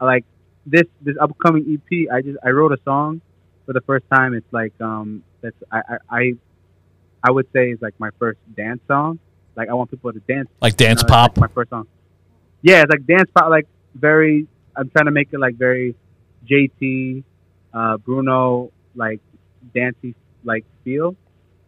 like 0.00 0.24
this 0.66 0.84
this 1.00 1.16
upcoming 1.20 1.64
EP. 1.78 2.08
I 2.12 2.22
just 2.22 2.38
I 2.44 2.50
wrote 2.50 2.72
a 2.72 2.78
song 2.84 3.20
for 3.66 3.72
the 3.72 3.80
first 3.82 4.04
time. 4.12 4.34
It's 4.34 4.52
like 4.52 4.72
um 4.80 5.22
that's 5.40 5.56
I 5.70 5.80
I, 6.10 6.32
I 7.22 7.30
would 7.30 7.46
say 7.52 7.70
is 7.70 7.80
like 7.80 7.94
my 7.98 8.10
first 8.18 8.40
dance 8.56 8.80
song. 8.88 9.18
Like 9.56 9.68
I 9.68 9.74
want 9.74 9.90
people 9.90 10.12
to 10.12 10.20
dance. 10.20 10.48
Like 10.60 10.80
you 10.80 10.86
know, 10.86 10.88
dance 10.88 11.02
like 11.02 11.10
pop? 11.10 11.36
my 11.38 11.48
first 11.48 11.70
song. 11.70 11.86
Yeah, 12.62 12.82
it's 12.82 12.90
like 12.90 13.06
dance 13.06 13.30
pop. 13.34 13.50
Like 13.50 13.66
very. 13.94 14.46
I'm 14.76 14.88
trying 14.90 15.06
to 15.06 15.10
make 15.10 15.28
it 15.32 15.38
like 15.38 15.56
very 15.56 15.94
JT, 16.48 17.22
uh, 17.74 17.96
Bruno, 17.98 18.70
like 18.94 19.20
dancey 19.74 20.14
like 20.44 20.64
feel. 20.84 21.14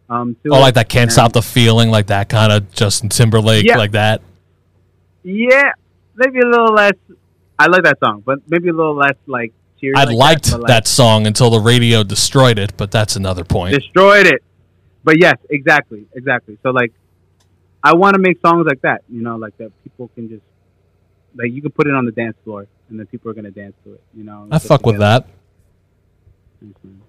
Um, 0.09 0.35
to 0.43 0.51
Oh, 0.51 0.57
it. 0.57 0.59
like 0.59 0.73
that 0.75 0.89
can't 0.89 1.03
And- 1.03 1.11
stop 1.11 1.33
the 1.33 1.41
feeling, 1.41 1.89
like 1.89 2.07
that 2.07 2.29
kind 2.29 2.51
of 2.51 2.71
Justin 2.71 3.09
Timberlake, 3.09 3.65
Yeah. 3.65 3.77
like 3.77 3.91
that. 3.93 4.21
Yeah, 5.23 5.71
maybe 6.15 6.39
a 6.39 6.45
little 6.45 6.73
less. 6.73 6.93
I 7.57 7.67
like 7.67 7.83
that 7.83 7.97
song, 8.03 8.21
but 8.25 8.39
maybe 8.47 8.69
a 8.69 8.73
little 8.73 8.95
less 8.95 9.15
like 9.27 9.53
cheery. 9.79 9.95
I 9.95 10.03
like 10.03 10.15
liked 10.15 10.45
that, 10.51 10.59
like, 10.61 10.67
that 10.67 10.87
song 10.87 11.25
until 11.25 11.49
the 11.49 11.59
radio 11.59 12.03
destroyed 12.03 12.59
it, 12.59 12.73
but 12.77 12.91
that's 12.91 13.15
another 13.15 13.43
point. 13.43 13.73
destroyed 13.75 14.27
it. 14.27 14.43
But 15.03 15.19
yes, 15.21 15.35
exactly, 15.49 16.05
exactly. 16.13 16.57
So 16.63 16.71
like, 16.71 16.91
I 17.83 17.95
want 17.95 18.15
to 18.15 18.19
make 18.19 18.39
songs 18.45 18.65
like 18.67 18.81
that. 18.81 19.03
You 19.09 19.21
know, 19.21 19.37
like 19.37 19.57
that 19.57 19.71
people 19.83 20.09
can 20.15 20.29
just 20.29 20.43
like 21.35 21.51
you 21.51 21.61
can 21.61 21.71
put 21.71 21.87
it 21.87 21.93
on 21.95 22.05
the 22.05 22.11
dance 22.11 22.35
floor, 22.43 22.67
and 22.89 22.99
then 22.99 23.05
people 23.07 23.31
are 23.31 23.33
gonna 23.33 23.51
dance 23.51 23.75
to 23.83 23.93
it. 23.93 24.03
You 24.13 24.23
know, 24.23 24.47
I 24.51 24.59
fuck 24.59 24.85
with 24.85 24.99
that. 24.99 25.27
Thanks, 26.61 26.79
man. 26.83 27.01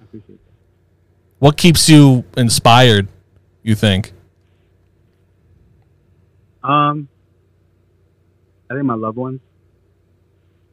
I 0.00 0.04
appreciate 0.04 0.28
that. 0.44 0.52
What 1.38 1.56
keeps 1.56 1.88
you 1.88 2.24
inspired? 2.36 3.08
You 3.62 3.74
think? 3.74 4.12
Um, 6.62 7.08
I 8.70 8.74
think 8.74 8.84
my 8.84 8.94
loved 8.94 9.16
ones. 9.16 9.40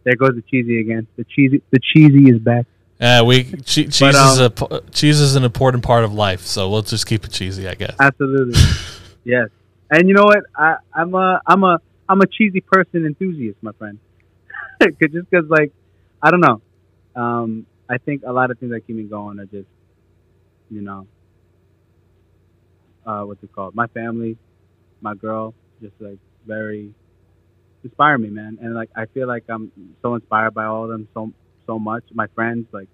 There 0.04 0.16
goes 0.16 0.36
the 0.36 0.44
cheesy 0.44 0.80
again. 0.80 1.08
The 1.18 1.24
cheesy, 1.24 1.62
the 1.72 1.80
cheesy 1.80 2.30
is 2.30 2.40
back. 2.40 2.66
Yeah, 3.00 3.22
we 3.22 3.44
che- 3.44 3.88
cheese 3.88 4.00
But, 4.00 4.16
is 4.16 4.40
um, 4.40 4.54
a 4.72 4.82
cheese 4.92 5.20
is 5.20 5.36
an 5.36 5.44
important 5.44 5.84
part 5.84 6.04
of 6.04 6.14
life, 6.14 6.42
so 6.42 6.70
we'll 6.70 6.82
just 6.82 7.06
keep 7.06 7.24
it 7.24 7.32
cheesy, 7.32 7.68
I 7.68 7.76
guess. 7.76 7.96
Absolutely, 8.00 8.60
yes. 9.24 9.50
And 9.92 10.08
you 10.08 10.14
know 10.14 10.26
what? 10.26 10.44
I, 10.56 10.76
I'm 10.94 11.14
a, 11.16 11.42
I'm 11.48 11.64
a, 11.64 11.82
I'm 12.10 12.22
a 12.22 12.28
cheesy 12.28 12.62
person 12.62 13.06
enthusiast, 13.06 13.58
my 13.62 13.72
friend. 13.74 14.00
just 14.82 15.30
because, 15.30 15.46
like, 15.50 15.72
I 16.22 16.32
don't 16.32 16.42
know. 16.42 16.62
Um, 17.16 17.68
I 17.90 17.98
think 18.00 18.24
a 18.26 18.34
lot 18.34 18.52
of 18.52 18.60
things 18.60 18.72
that 18.72 18.86
keep 18.88 18.96
me 18.96 19.04
going 19.04 19.40
are 19.40 19.46
just, 19.46 19.68
you 20.70 20.82
know, 20.82 21.08
uh, 23.06 23.24
what's 23.24 23.44
it 23.44 23.52
called? 23.54 23.76
My 23.76 23.88
family, 23.88 24.38
my 25.02 25.16
girl, 25.16 25.54
just 25.82 25.94
like 26.00 26.20
very 26.46 26.94
inspire 27.84 28.18
me, 28.18 28.30
man. 28.30 28.58
And 28.62 28.76
like 28.76 28.90
I 28.96 29.06
feel 29.08 29.28
like 29.28 29.44
I'm 29.50 29.72
so 30.02 30.16
inspired 30.16 30.54
by 30.54 30.66
all 30.66 30.84
of 30.84 30.90
them 30.90 31.08
so 31.14 31.32
so 31.66 31.80
much. 31.80 32.04
My 32.14 32.28
friends, 32.36 32.68
like 32.72 32.90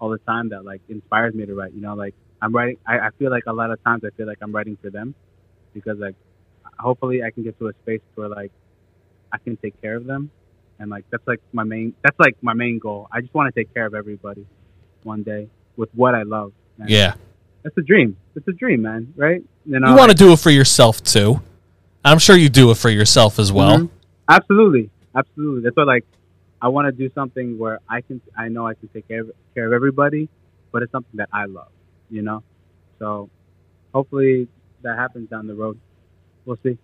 all 0.00 0.10
the 0.10 0.18
time, 0.18 0.50
that 0.50 0.64
like 0.64 0.80
inspires 0.88 1.34
me 1.34 1.46
to 1.46 1.54
write. 1.54 1.72
You 1.74 1.80
know, 1.80 1.94
like 1.94 2.14
I'm 2.40 2.54
writing. 2.54 2.78
I, 2.86 2.98
I 2.98 3.10
feel 3.18 3.30
like 3.30 3.44
a 3.46 3.52
lot 3.52 3.70
of 3.70 3.82
times 3.84 4.02
I 4.04 4.10
feel 4.16 4.26
like 4.26 4.38
I'm 4.42 4.52
writing 4.52 4.76
for 4.82 4.90
them 4.90 5.14
because 5.74 5.98
like 5.98 6.16
hopefully 6.78 7.22
I 7.22 7.30
can 7.30 7.42
get 7.42 7.58
to 7.58 7.68
a 7.68 7.72
space 7.82 8.00
where 8.14 8.28
like 8.28 8.52
I 9.32 9.38
can 9.38 9.56
take 9.56 9.80
care 9.80 9.96
of 9.96 10.04
them, 10.04 10.30
and 10.78 10.90
like 10.90 11.04
that's 11.10 11.26
like 11.26 11.40
my 11.52 11.64
main. 11.64 11.94
That's 12.02 12.18
like 12.18 12.36
my 12.42 12.54
main 12.54 12.78
goal. 12.78 13.08
I 13.12 13.20
just 13.20 13.34
want 13.34 13.52
to 13.52 13.58
take 13.60 13.72
care 13.74 13.86
of 13.86 13.94
everybody 13.94 14.46
one 15.02 15.22
day 15.22 15.48
with 15.76 15.90
what 15.94 16.14
I 16.14 16.22
love. 16.22 16.52
And 16.78 16.88
Yeah, 16.90 17.14
that's 17.62 17.76
a 17.78 17.82
dream. 17.82 18.16
It's 18.36 18.46
a 18.48 18.52
dream, 18.52 18.82
man. 18.82 19.12
Right? 19.16 19.42
You 19.64 19.80
know, 19.80 19.88
you 19.90 19.96
want 19.96 20.10
to 20.10 20.16
do 20.16 20.32
it 20.32 20.38
for 20.38 20.50
yourself 20.50 21.02
too. 21.02 21.40
I'm 22.04 22.18
sure 22.18 22.36
you 22.36 22.48
do 22.48 22.70
it 22.70 22.76
for 22.76 22.90
yourself 22.90 23.38
as 23.38 23.52
well. 23.52 23.78
Mhm. 23.78 23.88
Absolutely, 24.28 24.90
absolutely. 25.14 25.62
That's 25.62 25.76
why, 25.76 25.84
like, 25.84 26.04
I 26.60 26.68
want 26.68 26.86
to 26.86 26.92
do 26.92 27.12
something 27.14 27.58
where 27.58 27.78
I 27.88 28.00
can, 28.00 28.20
I 28.36 28.48
know 28.48 28.66
I 28.66 28.74
can 28.74 28.88
take 28.88 29.06
care 29.08 29.20
of, 29.20 29.30
care 29.54 29.66
of 29.66 29.72
everybody, 29.72 30.28
but 30.72 30.82
it's 30.82 30.90
something 30.92 31.16
that 31.18 31.28
I 31.32 31.44
love, 31.44 31.70
you 32.10 32.22
know. 32.22 32.42
So, 32.98 33.28
hopefully, 33.94 34.48
that 34.82 34.96
happens 34.98 35.28
down 35.28 35.46
the 35.46 35.54
road. 35.54 35.78
We'll 36.44 36.58
see. 36.62 36.78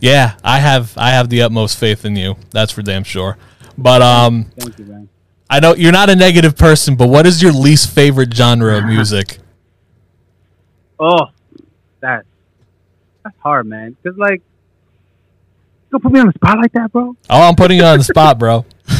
Yeah, 0.00 0.36
I 0.44 0.58
have 0.58 0.96
I 0.98 1.10
have 1.10 1.28
the 1.28 1.42
utmost 1.42 1.78
faith 1.78 2.04
in 2.04 2.16
you. 2.16 2.36
That's 2.50 2.72
for 2.72 2.82
damn 2.82 3.04
sure. 3.04 3.38
But 3.78 4.02
um, 4.02 4.50
Thank 4.58 4.78
you, 4.78 4.84
man. 4.84 5.08
I 5.48 5.60
know 5.60 5.74
you're 5.74 5.92
not 5.92 6.10
a 6.10 6.16
negative 6.16 6.56
person, 6.56 6.96
but 6.96 7.08
what 7.08 7.26
is 7.26 7.42
your 7.42 7.52
least 7.52 7.90
favorite 7.90 8.34
genre 8.34 8.78
of 8.78 8.84
music? 8.84 9.38
Oh, 10.98 11.26
that's 12.00 12.26
that's 13.24 13.36
hard, 13.38 13.66
man. 13.66 13.96
Cause 14.02 14.14
like, 14.16 14.42
gonna 15.90 16.00
put 16.00 16.12
me 16.12 16.20
on 16.20 16.26
the 16.26 16.32
spot 16.32 16.58
like 16.58 16.72
that, 16.72 16.92
bro? 16.92 17.16
Oh, 17.30 17.48
I'm 17.48 17.54
putting 17.54 17.78
you 17.78 17.84
on 17.84 17.98
the 17.98 18.04
spot, 18.04 18.38
bro. 18.38 18.64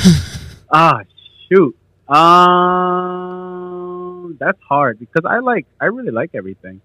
Ah, 0.75 1.03
shoot. 1.51 1.77
Um, 2.09 3.19
that's 4.41 4.59
hard 4.67 4.99
because 4.99 5.27
I 5.27 5.41
like, 5.41 5.67
I 5.79 5.85
really 5.87 6.13
like 6.13 6.31
everything. 6.33 6.81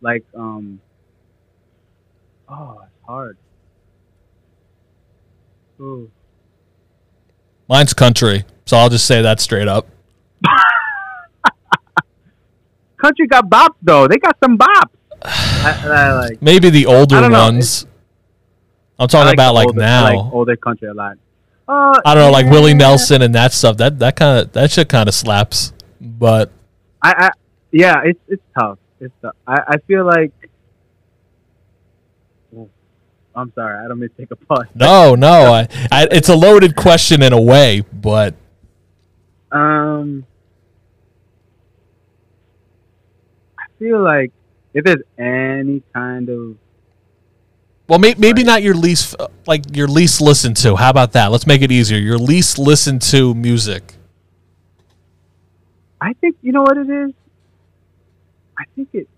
Like, 0.00 0.24
um, 0.34 0.80
oh, 2.50 2.80
it's 2.82 3.06
hard. 3.06 3.36
Ooh. 5.80 6.10
Mine's 7.68 7.94
country, 7.94 8.44
so 8.66 8.76
I'll 8.76 8.88
just 8.88 9.06
say 9.06 9.22
that 9.22 9.40
straight 9.40 9.68
up. 9.68 9.86
Country 12.98 13.28
got 13.28 13.48
bops 13.48 13.76
though. 13.80 14.08
They 14.08 14.16
got 14.16 14.36
some 14.42 14.58
bops. 14.58 14.90
I, 15.22 15.80
I 15.84 16.12
like. 16.14 16.42
Maybe 16.42 16.68
the 16.70 16.86
older 16.86 17.16
I 17.16 17.28
ones. 17.28 17.86
I'm 18.98 19.06
talking 19.06 19.26
like 19.26 19.34
about 19.34 19.54
like 19.54 19.68
older, 19.68 19.82
I 19.82 19.84
now. 19.84 20.04
like 20.04 20.32
older 20.32 20.56
country 20.56 20.88
a 20.88 20.94
lot. 20.94 21.16
Uh, 21.68 22.00
I 22.04 22.14
don't 22.14 22.24
know, 22.24 22.30
like 22.32 22.46
Willie. 22.46 22.74
Nelson 22.74 23.22
and 23.22 23.34
that 23.34 23.52
stuff. 23.52 23.76
That 23.76 24.00
that 24.00 24.16
kind 24.16 24.40
of 24.40 24.52
that 24.52 24.72
shit 24.72 24.88
kind 24.88 25.08
of 25.08 25.14
slaps. 25.14 25.72
But 26.00 26.50
I, 27.02 27.14
I 27.16 27.30
yeah, 27.70 28.02
it's 28.04 28.20
it's 28.26 28.42
tough. 28.58 28.78
It's 29.00 29.14
tough. 29.22 29.36
I, 29.46 29.62
I 29.68 29.76
feel 29.86 30.04
like. 30.04 30.32
I'm 33.34 33.52
sorry. 33.54 33.84
I 33.84 33.88
don't 33.88 34.00
mean 34.00 34.08
to 34.10 34.16
take 34.16 34.30
a 34.32 34.36
pause. 34.36 34.66
no, 34.74 35.14
no, 35.14 35.52
I, 35.52 35.68
I, 35.92 36.08
it's 36.10 36.28
a 36.28 36.34
loaded 36.36 36.74
question 36.74 37.22
in 37.22 37.32
a 37.32 37.40
way. 37.40 37.82
But 37.92 38.34
Um, 39.52 40.26
I 43.58 43.64
feel 43.78 44.02
like 44.02 44.32
if 44.74 44.84
there's 44.84 45.02
any 45.18 45.82
kind 45.94 46.28
of 46.28 46.56
well, 47.88 47.98
may, 47.98 48.14
maybe 48.18 48.44
not 48.44 48.62
your 48.62 48.74
least 48.74 49.14
like 49.46 49.74
your 49.74 49.88
least 49.88 50.20
listened 50.20 50.56
to. 50.58 50.76
How 50.76 50.90
about 50.90 51.12
that? 51.12 51.30
Let's 51.30 51.46
make 51.46 51.62
it 51.62 51.72
easier. 51.72 51.98
Your 51.98 52.18
least 52.18 52.58
listened 52.58 53.00
to 53.02 53.34
music. 53.34 53.94
I 56.00 56.12
think 56.14 56.36
you 56.42 56.52
know 56.52 56.62
what 56.62 56.76
it 56.76 56.88
is. 56.88 57.12
I 58.58 58.64
think 58.74 58.88
it. 58.92 59.08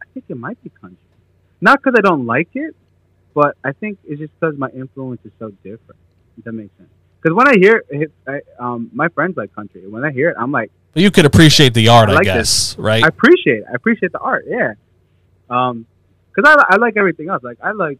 I 0.00 0.06
think 0.14 0.26
it 0.28 0.36
might 0.36 0.62
be 0.62 0.70
country. 0.70 0.98
Not 1.62 1.78
because 1.80 1.94
I 1.96 2.02
don't 2.02 2.26
like 2.26 2.48
it, 2.54 2.74
but 3.34 3.56
I 3.64 3.70
think 3.72 3.98
it's 4.04 4.20
just 4.20 4.32
because 4.38 4.58
my 4.58 4.68
influence 4.70 5.20
is 5.24 5.30
so 5.38 5.50
different. 5.62 6.00
If 6.36 6.44
that 6.44 6.52
makes 6.52 6.76
sense. 6.76 6.90
Because 7.22 7.36
when 7.36 7.46
I 7.46 7.54
hear 7.54 7.84
it, 7.88 8.10
I, 8.26 8.40
um, 8.58 8.90
my 8.92 9.08
friends 9.08 9.36
like 9.36 9.54
country. 9.54 9.86
When 9.88 10.04
I 10.04 10.10
hear 10.10 10.30
it, 10.30 10.36
I'm 10.38 10.50
like, 10.50 10.72
You 10.94 11.12
could 11.12 11.24
appreciate 11.24 11.72
the 11.72 11.86
art, 11.88 12.08
I 12.08 12.12
I, 12.12 12.14
like 12.16 12.24
guess, 12.24 12.76
right? 12.78 13.04
I 13.04 13.06
appreciate. 13.06 13.60
It. 13.60 13.66
I 13.70 13.74
appreciate 13.76 14.10
the 14.10 14.18
art. 14.18 14.44
Yeah. 14.48 14.74
Um, 15.48 15.86
because 16.34 16.50
I, 16.52 16.74
I 16.74 16.76
like 16.78 16.96
everything 16.96 17.28
else. 17.28 17.42
Like 17.42 17.58
I 17.62 17.72
like. 17.72 17.98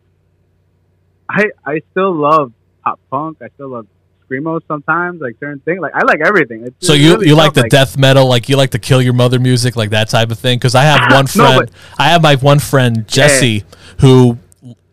I 1.29 1.51
I 1.65 1.83
still 1.93 2.13
love 2.13 2.53
pop 2.83 2.99
punk. 3.11 3.39
I 3.43 3.49
still 3.55 3.69
love 3.69 3.87
screamo 4.29 4.61
sometimes. 4.69 5.21
Like 5.21 5.37
certain 5.41 5.61
things. 5.61 5.81
Like 5.81 5.95
I 5.95 6.03
like 6.05 6.21
everything. 6.21 6.65
It's 6.67 6.87
so 6.87 6.93
you 6.95 7.13
really 7.15 7.29
you 7.29 7.35
like 7.35 7.55
the 7.55 7.69
death 7.69 7.97
metal, 7.99 8.27
like 8.29 8.49
you 8.49 8.57
like 8.57 8.71
the 8.71 8.79
kill 8.79 9.01
your 9.03 9.13
mother 9.15 9.39
music, 9.39 9.77
like 9.77 9.91
that 9.91 10.09
type 10.09 10.31
of 10.31 10.39
thing. 10.39 10.59
Because 10.59 10.75
I 10.75 10.83
have 10.85 11.01
one 11.13 11.25
No, 11.37 11.45
friend, 11.53 11.71
but- 11.71 11.71
I 11.99 12.09
have 12.11 12.23
my 12.23 12.37
one 12.37 12.59
friend 12.59 13.07
Jesse, 13.09 13.65
who 14.01 14.39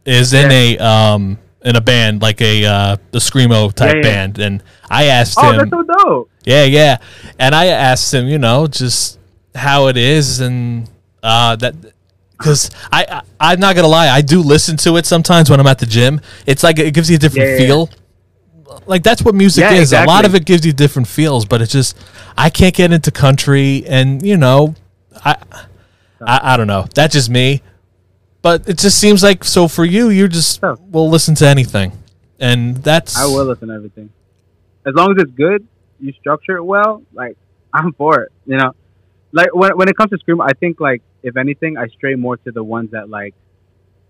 is 0.05 0.33
in 0.33 0.51
a 0.51 0.77
um 0.79 1.37
in 1.63 1.75
a 1.75 1.81
band 1.81 2.21
like 2.21 2.41
a 2.41 2.65
uh 2.65 2.97
the 3.11 3.19
screamo 3.19 3.71
type 3.73 3.95
Yeah, 3.95 3.95
yeah. 3.97 4.01
band, 4.03 4.39
and 4.39 4.63
I 4.89 5.05
asked 5.05 5.37
Oh, 5.39 5.51
him, 5.51 5.55
oh 5.55 5.57
that's 5.57 5.69
so 5.69 5.83
dope. 6.05 6.29
yeah, 6.45 6.63
yeah, 6.63 6.97
and 7.37 7.53
I 7.53 7.67
asked 7.67 8.13
him, 8.13 8.27
you 8.27 8.37
know, 8.39 8.65
just 8.67 9.19
how 9.53 9.87
it 9.87 9.97
is, 9.97 10.39
and 10.39 10.89
uh 11.23 11.55
that. 11.57 11.75
Because 12.37 12.71
I, 12.89 13.03
I, 13.03 13.51
I'm 13.51 13.59
not 13.59 13.75
gonna 13.75 13.89
lie, 13.89 14.07
I 14.07 14.21
do 14.21 14.41
listen 14.41 14.77
to 14.77 14.95
it 14.95 15.05
sometimes 15.05 15.49
when 15.49 15.59
I'm 15.59 15.67
at 15.67 15.77
the 15.79 15.85
gym. 15.85 16.21
It's 16.45 16.63
like 16.63 16.79
it 16.79 16.93
gives 16.93 17.09
you 17.09 17.17
a 17.17 17.19
different 17.19 17.45
Yeah, 17.49 17.55
yeah, 17.57 17.59
yeah. 17.59 17.67
Like 18.89 19.03
that's 19.03 19.21
what 19.21 19.35
music 19.35 19.61
Yeah, 19.61 19.73
is. 19.73 19.93
A 19.93 20.03
lot 20.05 20.25
of 20.25 20.33
it 20.33 20.45
gives 20.45 20.65
you 20.65 20.73
different 20.73 21.07
feels, 21.07 21.45
but 21.45 21.61
it's 21.61 21.71
just 21.71 21.95
I 22.35 22.49
can't 22.49 22.73
get 22.73 22.91
into 22.91 23.11
country, 23.11 23.83
and 23.87 24.25
you 24.25 24.35
know, 24.35 24.73
I, 25.23 25.35
I, 26.19 26.53
I 26.53 26.57
don't 26.57 26.65
know. 26.65 26.87
That's 26.95 27.13
just 27.13 27.29
me. 27.29 27.61
But 28.41 28.67
it 28.67 28.79
just 28.79 28.97
seems 28.97 29.21
like 29.21 29.43
so 29.43 29.67
for 29.67 29.85
you, 29.85 30.09
you 30.09 30.27
just 30.27 30.61
Tough. 30.61 30.79
will 30.81 31.07
listen 31.07 31.35
to 31.35 31.47
anything, 31.47 31.91
and 32.39 32.77
that's 32.77 33.15
I 33.15 33.25
will 33.25 33.45
listen 33.45 33.67
to 33.67 33.75
everything. 33.75 34.09
As 34.87 34.95
long 34.95 35.11
as 35.11 35.21
it's 35.21 35.33
good, 35.33 35.67
you 35.99 36.11
structure 36.13 36.57
it 36.57 36.63
well, 36.63 37.03
like 37.13 37.37
I'm 37.73 37.93
for 37.93 38.23
it. 38.23 38.31
You 38.47 38.57
know? 38.57 38.73
Like 39.31 39.53
when 39.53 39.77
when 39.77 39.87
it 39.87 39.95
comes 39.95 40.09
to 40.09 40.17
scream, 40.17 40.41
I 40.41 40.53
think 40.59 40.79
like 40.79 41.03
if 41.21 41.37
anything, 41.37 41.77
I 41.77 41.89
stray 41.89 42.15
more 42.15 42.37
to 42.37 42.51
the 42.51 42.63
ones 42.63 42.89
that 42.91 43.07
like 43.07 43.35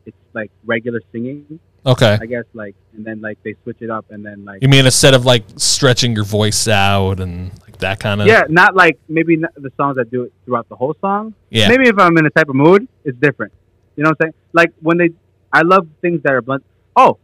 it's 0.06 0.16
like 0.32 0.52
regular 0.64 1.02
singing, 1.12 1.60
okay. 1.86 2.18
I 2.22 2.26
guess, 2.26 2.46
like 2.54 2.76
and 2.96 3.06
then 3.06 3.22
like 3.22 3.38
they 3.44 3.56
switch 3.64 3.78
it 3.82 3.90
up 3.90 4.06
and 4.12 4.26
then 4.26 4.46
like 4.46 4.62
You 4.62 4.70
mean 4.70 4.86
instead 4.86 5.14
of 5.14 5.26
like 5.26 5.44
stretching 5.58 6.14
your 6.16 6.24
voice 6.26 6.68
out 6.68 7.20
and 7.20 7.52
like 7.62 7.78
that 7.80 8.00
kind 8.00 8.22
of 8.22 8.28
Yeah, 8.28 8.44
not 8.50 8.76
like 8.76 9.00
maybe 9.08 9.38
not 9.38 9.54
the 9.56 9.72
songs 9.78 9.96
that 9.98 10.12
do 10.12 10.24
it 10.24 10.34
throughout 10.46 10.68
the 10.70 10.76
whole 10.76 10.96
song. 11.02 11.34
yeah 11.50 11.68
Maybe 11.70 11.88
if 11.88 11.98
I'm 11.98 12.18
in 12.18 12.26
a 12.26 12.30
type 12.30 12.50
of 12.50 12.56
mood, 12.56 12.88
it's 13.04 13.18
different. 13.20 13.54
You 13.96 14.04
know 14.04 14.10
what 14.12 14.18
I'm 14.22 14.26
saying? 14.28 14.34
Like 14.54 14.74
when 14.82 14.98
they 14.98 15.10
I 15.52 15.62
love 15.62 15.88
things 16.02 16.22
that 16.24 16.34
are 16.34 16.42
blunt. 16.42 16.64
Oh, 16.96 17.18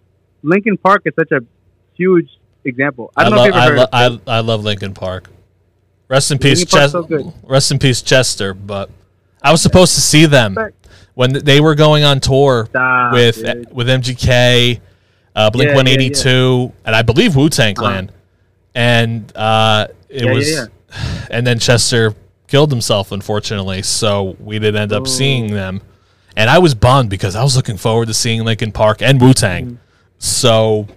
Linkin 0.44 0.78
Park 0.78 1.04
is 1.06 1.14
such 1.18 1.32
a 1.32 1.42
huge 1.96 2.30
example. 2.64 3.12
I 3.16 3.22
I, 3.22 3.24
don't 3.26 3.32
know 3.32 3.38
love 3.38 3.48
if 3.50 3.56
you've 3.56 3.64
I, 3.64 3.68
lo- 3.68 4.12
heard 4.12 4.22
I, 4.28 4.38
I 4.38 4.40
love 4.42 4.64
Linkin 4.64 4.94
Park. 4.94 5.30
Rest 6.08 6.32
in 6.32 6.38
peace, 6.38 6.64
Chester. 6.66 7.04
so. 7.08 7.34
Rest 7.44 7.72
in 7.72 7.80
peace, 7.80 8.02
Chester. 8.02 8.54
But 8.54 8.90
I 9.42 9.52
was 9.52 9.62
supposed 9.62 9.96
to 9.96 10.02
see 10.02 10.26
them. 10.28 10.56
When 11.16 11.32
they 11.34 11.60
were 11.62 11.76
going 11.76 12.04
on 12.04 12.20
tour 12.20 12.68
Stop, 12.70 13.14
with 13.14 13.44
dude. 13.44 13.74
with 13.74 13.88
MGK, 13.88 14.80
uh, 15.36 15.50
Blink 15.50 15.70
Yeah, 15.70 15.76
One 15.76 15.88
Eighty 15.88 16.10
Two, 16.10 16.72
and 16.86 16.96
I 16.96 17.02
believe 17.02 17.36
Wu 17.36 17.50
Tang 17.50 17.74
Clan. 17.76 18.12
And 18.76 19.32
uh, 19.36 19.88
it 20.10 20.26
was, 20.26 20.68
and 21.32 21.48
then 21.48 21.58
Chester 21.60 22.14
killed 22.48 22.70
himself, 22.72 23.12
unfortunately. 23.14 23.82
So 23.82 24.36
we 24.40 24.60
didn't 24.60 24.82
end 24.82 24.92
up 24.94 25.04
Oh. 25.04 25.06
seeing 25.06 25.52
them. 25.54 25.82
And 26.38 26.50
I 26.50 26.60
was 26.60 26.76
bummed 26.76 27.10
because 27.10 27.36
I 27.36 27.44
was 27.44 27.56
looking 27.56 27.78
forward 27.78 28.10
to 28.10 28.14
seeing 28.14 28.44
Linkin 28.44 28.74
Park 28.74 29.02
and 29.02 29.22
Wu 29.22 29.34
Tang. 29.34 29.66
Mm-hmm. 29.66 29.76
So 30.20 30.88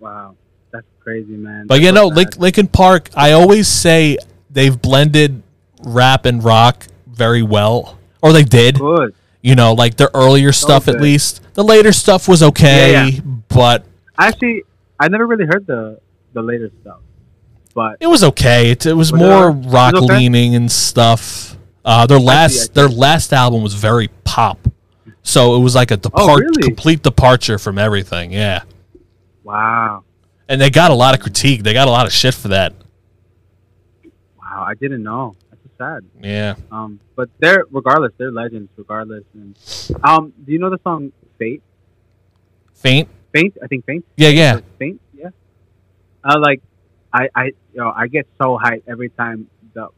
Wow, 0.00 0.36
that's 0.70 0.86
crazy, 1.00 1.32
man. 1.32 1.66
But 1.66 1.76
That's 1.76 1.86
you 1.86 1.92
know. 1.92 2.06
Link, 2.08 2.36
Linkin 2.38 2.68
Park, 2.68 3.08
I 3.16 3.32
always 3.32 3.66
say 3.68 4.18
they've 4.50 4.80
blended 4.80 5.42
rap 5.82 6.24
and 6.26 6.44
rock 6.44 6.86
very 7.06 7.42
well, 7.42 7.97
or 8.22 8.32
they 8.32 8.44
did. 8.44 8.78
good. 8.78 9.14
You 9.40 9.54
know, 9.54 9.72
like 9.72 9.96
their 9.96 10.10
earlier 10.14 10.52
stuff 10.52 10.88
at 10.88 11.00
least. 11.00 11.40
The 11.54 11.62
later 11.62 11.92
stuff 11.92 12.26
was 12.28 12.42
okay, 12.42 12.92
Yeah, 12.92 13.04
yeah. 13.06 13.20
but 13.48 13.84
Actually, 14.18 14.64
I 14.98 15.08
never 15.08 15.26
really 15.26 15.46
heard 15.46 15.66
the 15.66 16.00
the 16.32 16.42
later 16.42 16.70
stuff, 16.82 16.98
but 17.74 17.96
it 18.00 18.08
was 18.08 18.24
okay. 18.24 18.70
It, 18.72 18.84
it 18.86 18.92
was 18.94 19.12
Was 19.12 19.20
more? 19.20 19.50
It 19.50 19.52
rock 19.70 19.94
was 19.94 20.04
okay? 20.04 20.18
leaning 20.18 20.54
and 20.56 20.70
stuff. 20.70 21.56
Uh, 21.84 22.04
their 22.06 22.18
I 22.18 22.22
last 22.22 22.52
see. 22.66 22.68
their 22.74 22.88
last 22.88 23.32
album 23.32 23.62
was 23.62 23.74
very 23.74 24.08
pop, 24.24 24.58
so 25.22 25.54
it 25.56 25.60
was 25.60 25.74
like 25.76 25.90
a 25.92 25.96
depart 25.96 26.28
Oh, 26.30 26.36
really? 26.36 26.62
complete 26.62 27.02
departure 27.04 27.58
from 27.58 27.78
everything. 27.78 28.32
Yeah, 28.32 28.62
wow, 29.44 30.02
and 30.48 30.60
they 30.60 30.68
got 30.68 30.90
a 30.90 30.94
lot 30.94 31.14
of 31.14 31.20
critique. 31.20 31.62
They 31.62 31.72
got 31.72 31.86
a 31.88 31.90
lot 31.92 32.06
of 32.06 32.12
shit 32.12 32.34
for 32.34 32.48
that. 32.48 32.74
wow, 34.38 34.64
I 34.66 34.74
didn't 34.74 35.02
know. 35.02 35.34
Sad. 35.78 36.04
Yeah, 36.20 36.56
Um, 36.72 36.98
but 37.14 37.28
they're 37.38 37.64
regardless, 37.70 38.12
they're 38.18 38.32
legends 38.32 38.68
regardless. 38.76 39.22
And 39.34 39.56
um, 40.02 40.32
do 40.44 40.50
you 40.52 40.58
know 40.58 40.70
the 40.70 40.80
song 40.82 41.12
"Fate"? 41.38 41.62
faint. 42.74 43.08
Faint, 43.32 43.56
I 43.62 43.66
think 43.68 43.86
"Faint." 43.86 44.04
Yeah, 44.16 44.30
yeah. 44.30 44.60
Faint, 44.78 45.00
yeah. 45.14 45.30
Uh, 46.24 46.38
like, 46.40 46.60
I, 47.12 47.28
I, 47.34 47.44
you 47.44 47.54
know, 47.76 47.92
I 47.94 48.08
get 48.08 48.26
so 48.42 48.58
hyped 48.62 48.82
every 48.88 49.08
time 49.10 49.46
the 49.74 49.88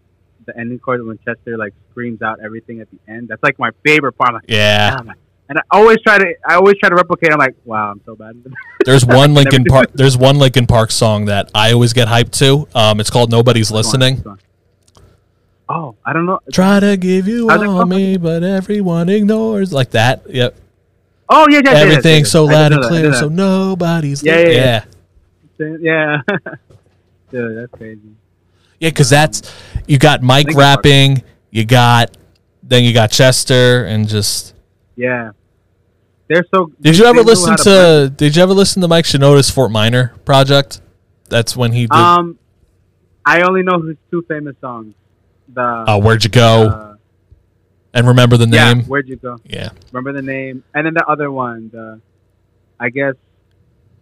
the 0.46 0.56
ending 0.58 0.78
chord 0.78 1.04
when 1.06 1.18
Chester 1.24 1.56
like 1.56 1.72
screams 1.90 2.20
out 2.20 2.40
everything 2.44 2.80
at 2.80 2.88
the 2.90 2.98
end. 3.10 3.28
That's 3.28 3.42
like 3.42 3.58
my 3.58 3.70
favorite 3.84 4.12
part. 4.18 4.34
Like, 4.34 4.44
Yeah. 4.48 4.98
"Ah, 5.00 5.12
and 5.48 5.58
I 5.58 5.62
always 5.72 5.98
try 6.02 6.18
to, 6.18 6.34
I 6.46 6.54
always 6.56 6.76
try 6.78 6.90
to 6.90 6.94
replicate. 6.94 7.32
I'm 7.32 7.38
like, 7.38 7.56
wow, 7.64 7.90
I'm 7.90 8.00
so 8.04 8.14
bad. 8.14 8.34
There's 8.84 9.04
one 9.06 9.32
Linkin 9.38 9.64
Park. 9.64 9.90
There's 9.94 10.16
one 10.18 10.38
Linkin 10.38 10.66
Park 10.66 10.90
song 10.90 11.24
that 11.24 11.50
I 11.54 11.72
always 11.72 11.92
get 11.94 12.06
hyped 12.06 12.32
to. 12.38 12.68
Um, 12.78 13.00
it's 13.00 13.08
called 13.10 13.30
"Nobody's 13.30 13.70
Listening." 13.70 14.22
Oh, 15.72 15.94
I 16.04 16.12
don't 16.12 16.26
know. 16.26 16.40
Try 16.52 16.80
to 16.80 16.96
give 16.96 17.28
you 17.28 17.48
How's 17.48 17.62
all 17.62 17.86
me, 17.86 18.16
but 18.16 18.42
everyone 18.42 19.08
ignores 19.08 19.72
like 19.72 19.90
that. 19.90 20.28
Yep. 20.28 20.56
Oh 21.28 21.46
yeah, 21.48 21.60
yeah, 21.64 21.70
Everything's 21.70 22.26
yeah. 22.26 22.32
so 22.32 22.44
loud 22.44 22.72
and 22.72 22.82
clear, 22.82 23.14
so 23.14 23.28
nobody's. 23.28 24.20
Yeah, 24.20 24.34
li- 24.34 24.56
yeah, 24.56 24.84
yeah, 25.58 25.76
yeah. 25.80 26.38
Dude, 27.30 27.56
that's 27.56 27.72
crazy. 27.72 28.00
yeah. 28.80 28.88
Because 28.88 29.10
that's 29.10 29.42
you 29.86 29.96
got 29.96 30.22
Mike 30.22 30.52
rapping. 30.54 31.22
You 31.52 31.64
got 31.64 32.16
then 32.64 32.82
you 32.82 32.92
got 32.92 33.12
Chester 33.12 33.84
and 33.84 34.08
just. 34.08 34.54
Yeah, 34.96 35.30
they're 36.26 36.44
so. 36.52 36.72
Did 36.80 36.98
you 36.98 37.04
ever 37.04 37.22
listen 37.22 37.50
how 37.50 37.56
to? 37.56 38.12
Did 38.16 38.34
you 38.34 38.42
ever 38.42 38.54
listen 38.54 38.82
to 38.82 38.88
Mike 38.88 39.04
Shinoda's 39.04 39.50
Fort 39.50 39.70
Minor 39.70 40.14
project? 40.24 40.80
That's 41.28 41.56
when 41.56 41.70
he 41.70 41.82
did. 41.82 41.92
Um, 41.92 42.40
I 43.24 43.42
only 43.42 43.62
know 43.62 43.80
his 43.82 43.96
two 44.10 44.22
famous 44.26 44.56
songs. 44.60 44.94
The 45.52 45.60
uh, 45.62 45.98
Where'd 45.98 46.24
you 46.24 46.30
go? 46.30 46.68
uh, 46.68 46.96
and 47.92 48.06
remember 48.06 48.36
the 48.36 48.46
yeah, 48.48 48.72
name. 48.72 48.84
where'd 48.84 49.08
you 49.08 49.16
go? 49.16 49.38
Yeah. 49.44 49.70
Remember 49.92 50.12
the 50.12 50.22
name, 50.22 50.62
and 50.74 50.86
then 50.86 50.94
the 50.94 51.04
other 51.06 51.30
one. 51.30 51.70
The, 51.72 52.00
I 52.78 52.88
guess 52.90 53.14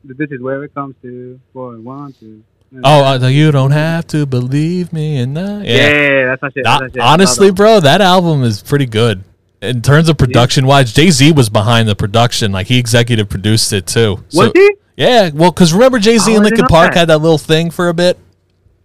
This 0.04 0.30
is 0.30 0.40
where 0.40 0.62
it 0.64 0.74
comes 0.74 0.94
to. 1.02 1.40
Four, 1.52 1.78
one, 1.78 2.12
two. 2.12 2.42
Oh, 2.84 3.02
uh, 3.22 3.26
you 3.28 3.50
don't 3.50 3.70
have 3.70 4.06
to 4.08 4.26
believe 4.26 4.92
me, 4.92 5.16
in 5.16 5.32
that. 5.34 5.64
yeah, 5.64 5.74
yeah. 5.90 6.26
that's 6.26 6.42
my 6.42 6.50
shit. 6.50 6.64
Not- 6.64 6.80
that's 6.82 6.94
my 6.96 7.02
shit. 7.02 7.08
honestly, 7.12 7.50
bro, 7.50 7.80
that 7.80 8.00
album 8.02 8.42
is 8.44 8.62
pretty 8.62 8.84
good. 8.86 9.24
In 9.62 9.80
terms 9.82 10.08
of 10.08 10.16
production 10.18 10.66
wise, 10.66 10.92
Jay 10.92 11.10
Z 11.10 11.32
was 11.32 11.48
behind 11.48 11.88
the 11.88 11.96
production. 11.96 12.52
Like 12.52 12.66
he 12.68 12.78
executive 12.78 13.28
produced 13.28 13.72
it 13.72 13.86
too. 13.86 14.16
was 14.26 14.34
So- 14.34 14.52
he? 14.54 14.74
Yeah, 14.98 15.30
well, 15.32 15.50
because 15.52 15.72
remember 15.72 15.98
Jay 15.98 16.18
Z 16.18 16.30
Oh, 16.32 16.36
and 16.36 16.44
Linkin 16.44 16.66
Park 16.66 16.92
that. 16.92 16.98
had 16.98 17.08
that 17.08 17.18
little 17.18 17.38
thing 17.38 17.70
for 17.70 17.88
a 17.88 17.94
bit. 17.94 18.18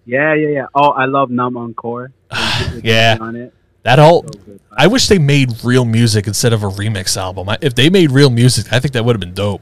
Yeah, 0.06 0.34
yeah, 0.36 0.48
yeah. 0.50 0.66
Oh, 0.76 0.90
I 0.92 1.06
love 1.06 1.30
Numb 1.30 1.58
Encore. 1.58 2.12
Yeah. 2.84 3.18
on 3.20 3.36
it. 3.36 3.54
That 3.84 4.00
whole. 4.00 4.26
So. 4.46 4.60
I 4.78 4.88
wish 4.88 5.08
they 5.08 5.20
made 5.20 5.64
real 5.64 5.86
music 5.86 6.26
instead 6.28 6.54
of 6.54 6.64
a 6.64 6.68
remix 6.68 7.18
album. 7.18 7.50
If 7.62 7.76
they 7.76 7.90
made 7.90 8.12
real 8.12 8.30
music, 8.30 8.72
I 8.72 8.80
think 8.80 8.94
that 8.94 9.04
would 9.06 9.14
have 9.16 9.20
been 9.20 9.34
dope. 9.34 9.62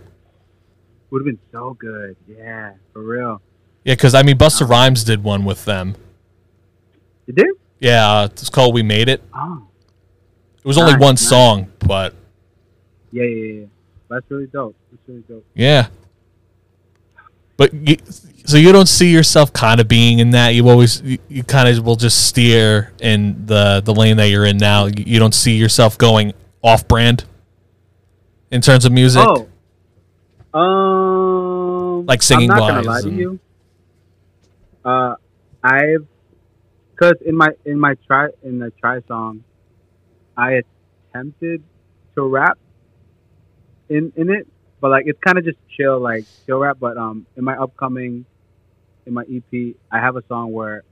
Would 1.10 1.22
have 1.22 1.26
been 1.26 1.40
so 1.52 1.74
good. 1.80 2.16
Yeah, 2.28 2.74
for 2.94 3.02
real. 3.02 3.42
Yeah, 3.84 3.96
because 3.96 4.14
I 4.14 4.22
mean, 4.24 4.38
Busta 4.38 4.68
Rhymes 4.70 5.04
did 5.04 5.24
one 5.24 5.44
with 5.44 5.66
them. 5.66 5.96
Did? 7.34 7.48
Yeah, 7.80 8.10
uh, 8.12 8.26
it's 8.26 8.50
called 8.50 8.74
"We 8.76 8.84
Made 8.84 9.10
It." 9.10 9.22
Oh, 9.34 9.66
It 10.60 10.66
was 10.66 10.78
only 10.78 10.94
one 10.94 11.14
nice. 11.14 11.28
song, 11.28 11.72
but 11.80 12.14
yeah, 13.12 13.24
yeah, 13.24 13.54
yeah. 13.62 13.66
That's 14.10 14.26
really 14.30 14.48
dope. 14.48 14.76
That's 14.92 15.02
really 15.08 15.24
dope. 15.28 15.46
yeah. 15.56 15.88
But 17.62 17.76
you, 17.76 17.96
so 18.44 18.58
you 18.58 18.72
don't 18.72 18.88
see 18.88 19.12
yourself 19.12 19.54
kind 19.54 19.80
of 19.80 19.88
being 19.88 20.18
in 20.18 20.32
that. 20.32 20.56
You 20.56 20.68
always 20.68 21.00
you, 21.04 21.20
you 21.28 21.44
kind 21.44 21.70
of 21.70 21.86
will 21.86 21.96
just 21.96 22.26
steer 22.26 22.92
in 23.00 23.46
the 23.46 23.84
the 23.86 23.94
lane 23.94 24.18
that 24.18 24.30
you're 24.30 24.46
in 24.46 24.58
now. 24.58 24.88
You, 24.88 25.04
you 25.06 25.20
don't 25.20 25.36
see 25.36 25.58
yourself 25.58 25.96
going 25.96 26.34
off 26.64 26.88
brand 26.88 27.24
in 28.50 28.62
terms 28.62 28.84
of 28.84 28.92
music. 28.92 29.24
Oh, 29.24 30.60
um, 30.60 32.08
Like 32.08 32.24
singing 32.24 32.50
I'm 32.50 32.58
not 32.58 32.68
gonna 32.68 32.88
wise 32.88 33.06
lie 33.06 33.12
to 33.12 33.16
you. 33.16 33.40
Uh, 34.84 35.16
I've, 35.64 36.08
cause 36.96 37.14
in 37.24 37.38
my 37.38 37.50
in 37.64 37.80
my 37.80 37.94
try 38.08 38.30
in 38.42 38.58
the 38.58 38.72
try 38.72 39.02
song, 39.08 39.44
I 40.36 40.64
attempted 41.14 41.62
to 42.16 42.24
rap 42.24 42.58
in 43.88 44.12
in 44.16 44.32
it, 44.32 44.48
but 44.82 44.90
like 44.92 45.06
it's 45.08 45.20
kind 45.20 45.38
of 45.38 45.46
just 45.46 45.58
chill, 45.78 46.00
like 46.00 46.26
chill 46.46 46.58
rap. 46.60 46.78
But 46.80 46.98
um, 46.98 47.26
in 47.38 47.44
my 47.44 47.56
upcoming, 47.56 48.26
in 49.06 49.14
my 49.14 49.24
EP, 49.24 49.76
I 49.92 50.00
have 50.00 50.16
a 50.18 50.24
song 50.28 50.52
where, 50.52 50.84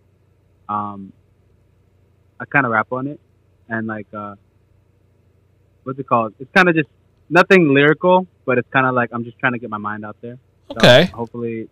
um, 0.70 1.12
I 2.40 2.46
kind 2.46 2.66
of 2.66 2.72
rap 2.72 2.88
on 2.92 3.08
it, 3.08 3.20
and 3.68 3.88
like 3.88 4.08
uh, 4.14 4.36
what's 5.84 6.00
it 6.00 6.08
called? 6.08 6.34
It's 6.40 6.52
kind 6.56 6.70
of 6.70 6.76
just 6.76 6.90
nothing 7.30 7.74
lyrical, 7.74 8.28
but 8.46 8.58
it's 8.58 8.70
kind 8.72 8.86
of 8.86 8.94
like 8.96 9.10
I'm 9.12 9.24
just 9.26 9.38
trying 9.40 9.54
to 9.54 9.60
get 9.60 9.70
my 9.70 9.78
mind 9.78 10.06
out 10.06 10.18
there. 10.22 10.38
So 10.70 10.76
Okay. 10.78 11.06
Hopefully, 11.06 11.68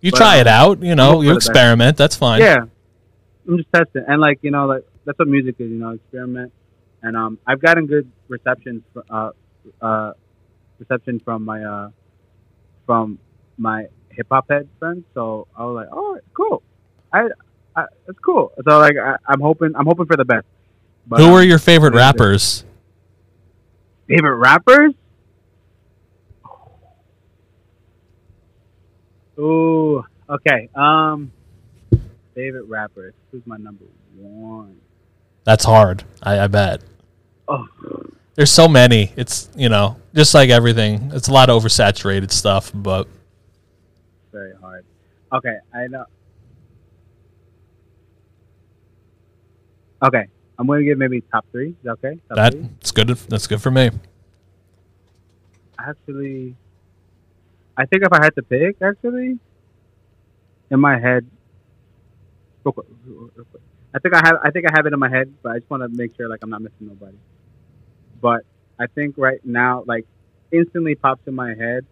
You 0.00 0.10
try 0.12 0.34
um, 0.36 0.40
it 0.42 0.46
out, 0.46 0.82
you 0.82 0.94
know, 0.94 1.22
you 1.22 1.30
for 1.30 1.34
the 1.34 1.38
best. 1.38 1.48
experiment. 1.48 1.96
That's 1.96 2.14
fine. 2.16 2.40
yeah. 2.42 2.66
I'm 3.48 3.56
just 3.56 3.72
testing, 3.72 4.04
and 4.06 4.20
like 4.20 4.40
you 4.42 4.50
know, 4.50 4.66
like 4.66 4.84
that's 5.06 5.18
what 5.18 5.26
music 5.28 5.56
is, 5.58 5.70
you 5.70 5.78
know, 5.78 5.90
experiment. 5.90 6.52
And 7.02 7.16
um, 7.16 7.38
I've 7.46 7.62
gotten 7.62 7.86
good 7.86 8.10
receptions, 8.28 8.82
for, 8.92 9.04
uh, 9.08 9.30
uh, 9.80 10.12
reception 10.78 11.20
from 11.20 11.44
my 11.44 11.62
uh, 11.62 11.90
from 12.86 13.18
my 13.56 13.86
hip 14.10 14.26
hop 14.30 14.46
head 14.50 14.68
friends. 14.78 15.04
So 15.14 15.46
I 15.56 15.64
was 15.64 15.74
like, 15.76 15.88
oh, 15.92 16.18
cool. 16.34 16.62
I, 17.12 17.28
I 17.76 17.84
it's 18.08 18.18
cool. 18.20 18.52
So 18.68 18.78
like 18.78 18.96
I, 18.96 19.16
I'm 19.26 19.40
hoping, 19.40 19.72
I'm 19.76 19.86
hoping 19.86 20.06
for 20.06 20.16
the 20.16 20.24
best. 20.24 20.46
But, 21.06 21.20
Who 21.20 21.32
were 21.32 21.42
your 21.42 21.58
favorite 21.58 21.94
rappers? 21.94 22.64
favorite 24.06 24.36
rappers? 24.36 24.92
Ooh, 29.38 30.04
okay. 30.28 30.68
Um, 30.74 31.30
favorite 32.34 32.64
rappers. 32.64 33.14
Who's 33.30 33.46
my 33.46 33.56
number 33.56 33.84
one? 34.16 34.80
That's 35.44 35.64
hard. 35.64 36.04
I, 36.22 36.40
I 36.40 36.46
bet. 36.48 36.82
Oh, 37.46 37.66
There's 38.38 38.52
so 38.52 38.68
many. 38.68 39.10
It's 39.16 39.50
you 39.56 39.68
know, 39.68 39.96
just 40.14 40.32
like 40.32 40.48
everything. 40.48 41.10
It's 41.12 41.26
a 41.26 41.32
lot 41.32 41.50
of 41.50 41.60
oversaturated 41.60 42.30
stuff, 42.30 42.70
but 42.72 43.08
very 44.30 44.54
hard. 44.60 44.84
Okay, 45.32 45.58
I 45.74 45.88
know. 45.88 46.04
Okay, 50.04 50.28
I'm 50.56 50.68
gonna 50.68 50.84
give 50.84 50.98
maybe 50.98 51.20
top 51.20 51.46
three. 51.50 51.70
Is 51.70 51.74
that 51.82 51.90
okay? 51.94 52.20
Top 52.28 52.36
that 52.36 52.52
three? 52.52 53.04
good. 53.04 53.08
That's 53.28 53.48
good 53.48 53.60
for 53.60 53.72
me. 53.72 53.90
Actually, 55.76 56.54
I 57.76 57.86
think 57.86 58.04
if 58.04 58.12
I 58.12 58.22
had 58.22 58.36
to 58.36 58.42
pick, 58.42 58.76
actually, 58.80 59.40
in 60.70 60.78
my 60.78 60.96
head, 60.96 61.26
real 62.62 62.72
quick, 62.72 62.86
real 63.04 63.30
quick. 63.50 63.62
I 63.92 63.98
think 63.98 64.14
I 64.14 64.22
have. 64.24 64.36
I 64.44 64.50
think 64.52 64.64
I 64.68 64.70
have 64.76 64.86
it 64.86 64.92
in 64.92 65.00
my 65.00 65.10
head, 65.10 65.34
but 65.42 65.50
I 65.50 65.58
just 65.58 65.68
want 65.68 65.82
to 65.82 65.88
make 65.88 66.16
sure 66.16 66.28
like 66.28 66.38
I'm 66.44 66.50
not 66.50 66.62
missing 66.62 66.86
nobody. 66.86 67.18
But 68.20 68.42
I 68.78 68.86
think 68.86 69.16
right 69.16 69.44
now, 69.44 69.84
like, 69.86 70.06
instantly 70.52 70.94
pops 70.94 71.26
in 71.26 71.34
my 71.34 71.54
head. 71.54 71.86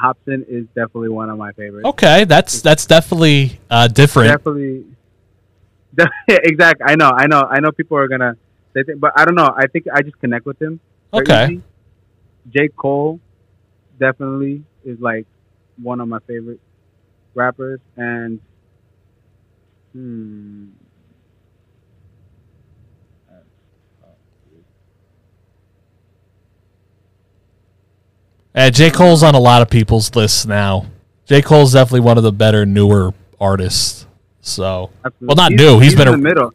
Hopsin 0.00 0.44
is 0.48 0.66
definitely 0.68 1.08
one 1.08 1.28
of 1.28 1.38
my 1.38 1.52
favorites. 1.52 1.86
Okay, 1.86 2.24
that's 2.24 2.62
that's 2.62 2.86
definitely 2.86 3.58
uh, 3.68 3.88
different. 3.88 4.30
Definitely. 4.30 4.84
exactly. 6.28 6.86
I 6.86 6.94
know. 6.94 7.10
I 7.10 7.26
know. 7.26 7.42
I 7.42 7.58
know. 7.60 7.72
People 7.72 7.96
are 7.96 8.06
gonna 8.06 8.36
say, 8.74 8.84
things, 8.84 8.98
but 9.00 9.12
I 9.16 9.24
don't 9.24 9.34
know. 9.34 9.52
I 9.56 9.66
think 9.66 9.86
I 9.92 10.02
just 10.02 10.18
connect 10.20 10.46
with 10.46 10.60
him. 10.62 10.78
Okay. 11.12 11.44
easy. 11.46 11.62
J. 12.50 12.68
Cole 12.68 13.20
definitely 13.98 14.62
is 14.84 15.00
like 15.00 15.26
one 15.82 16.00
of 16.00 16.08
my 16.08 16.20
favorite 16.28 16.60
rappers, 17.34 17.80
and 17.96 18.40
hmm. 19.92 20.68
Uh, 28.54 28.70
J 28.70 28.90
Cole's 28.90 29.22
on 29.22 29.34
a 29.34 29.40
lot 29.40 29.62
of 29.62 29.70
people's 29.70 30.14
lists 30.16 30.46
now. 30.46 30.86
J 31.26 31.42
Cole's 31.42 31.72
definitely 31.74 32.00
one 32.00 32.16
of 32.18 32.24
the 32.24 32.32
better 32.32 32.64
newer 32.66 33.12
artists. 33.40 34.06
So 34.40 34.90
Absolutely. 35.04 35.26
Well, 35.26 35.36
not 35.36 35.52
new. 35.52 35.78
He's 35.80 35.94
been 35.94 36.08
in 36.08 36.14
a- 36.14 36.16
the 36.16 36.22
middle. 36.22 36.54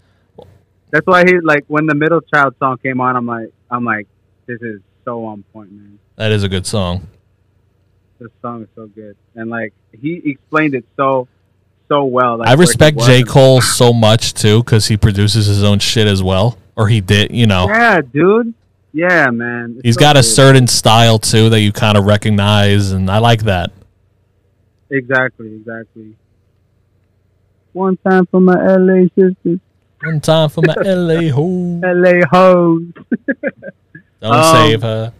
That's 0.91 1.05
why 1.07 1.25
he 1.25 1.39
like 1.39 1.65
when 1.67 1.85
the 1.87 1.95
middle 1.95 2.21
child 2.21 2.55
song 2.59 2.77
came 2.77 3.01
on. 3.01 3.15
I'm 3.15 3.25
like, 3.25 3.51
I'm 3.69 3.83
like, 3.83 4.07
this 4.45 4.61
is 4.61 4.79
so 5.05 5.25
on 5.25 5.43
point, 5.53 5.71
man. 5.71 5.97
that 6.15 6.31
is 6.31 6.43
a 6.43 6.49
good 6.49 6.65
song. 6.67 7.07
This 8.19 8.29
song 8.41 8.61
is 8.63 8.69
so 8.75 8.85
good, 8.87 9.15
and 9.35 9.49
like 9.49 9.73
he 9.99 10.21
explained 10.23 10.75
it 10.75 10.85
so, 10.95 11.27
so 11.89 12.05
well. 12.05 12.37
Like, 12.37 12.47
I 12.49 12.53
respect 12.53 12.99
J 12.99 13.23
Cole 13.23 13.59
so 13.59 13.91
much 13.91 14.33
too 14.35 14.63
because 14.63 14.87
he 14.87 14.95
produces 14.97 15.47
his 15.47 15.63
own 15.63 15.79
shit 15.79 16.07
as 16.07 16.21
well, 16.21 16.57
or 16.75 16.87
he 16.87 17.01
did. 17.01 17.31
You 17.31 17.47
know, 17.47 17.65
Yeah, 17.67 18.01
dude. 18.01 18.53
Yeah, 18.93 19.31
man. 19.31 19.81
He's 19.83 19.95
so 19.95 19.99
got 19.99 20.17
a 20.17 20.23
certain 20.23 20.67
style 20.67 21.17
too 21.17 21.49
that 21.49 21.61
you 21.61 21.71
kind 21.71 21.97
of 21.97 22.05
recognize, 22.05 22.91
and 22.91 23.09
I 23.09 23.17
like 23.17 23.41
that. 23.43 23.71
Exactly, 24.91 25.55
exactly. 25.55 26.15
One 27.73 27.97
time 27.97 28.27
for 28.27 28.39
my 28.39 28.53
LA 28.53 29.05
sisters, 29.17 29.59
One 30.03 30.21
time 30.21 30.49
for 30.49 30.61
my 30.61 30.75
LA 30.85 31.31
ho, 31.31 31.81
LA 31.83 32.23
hoes. 32.29 32.83
don't 34.21 34.31
Um, 34.31 34.55
save 34.55 34.81
her. 34.83 35.13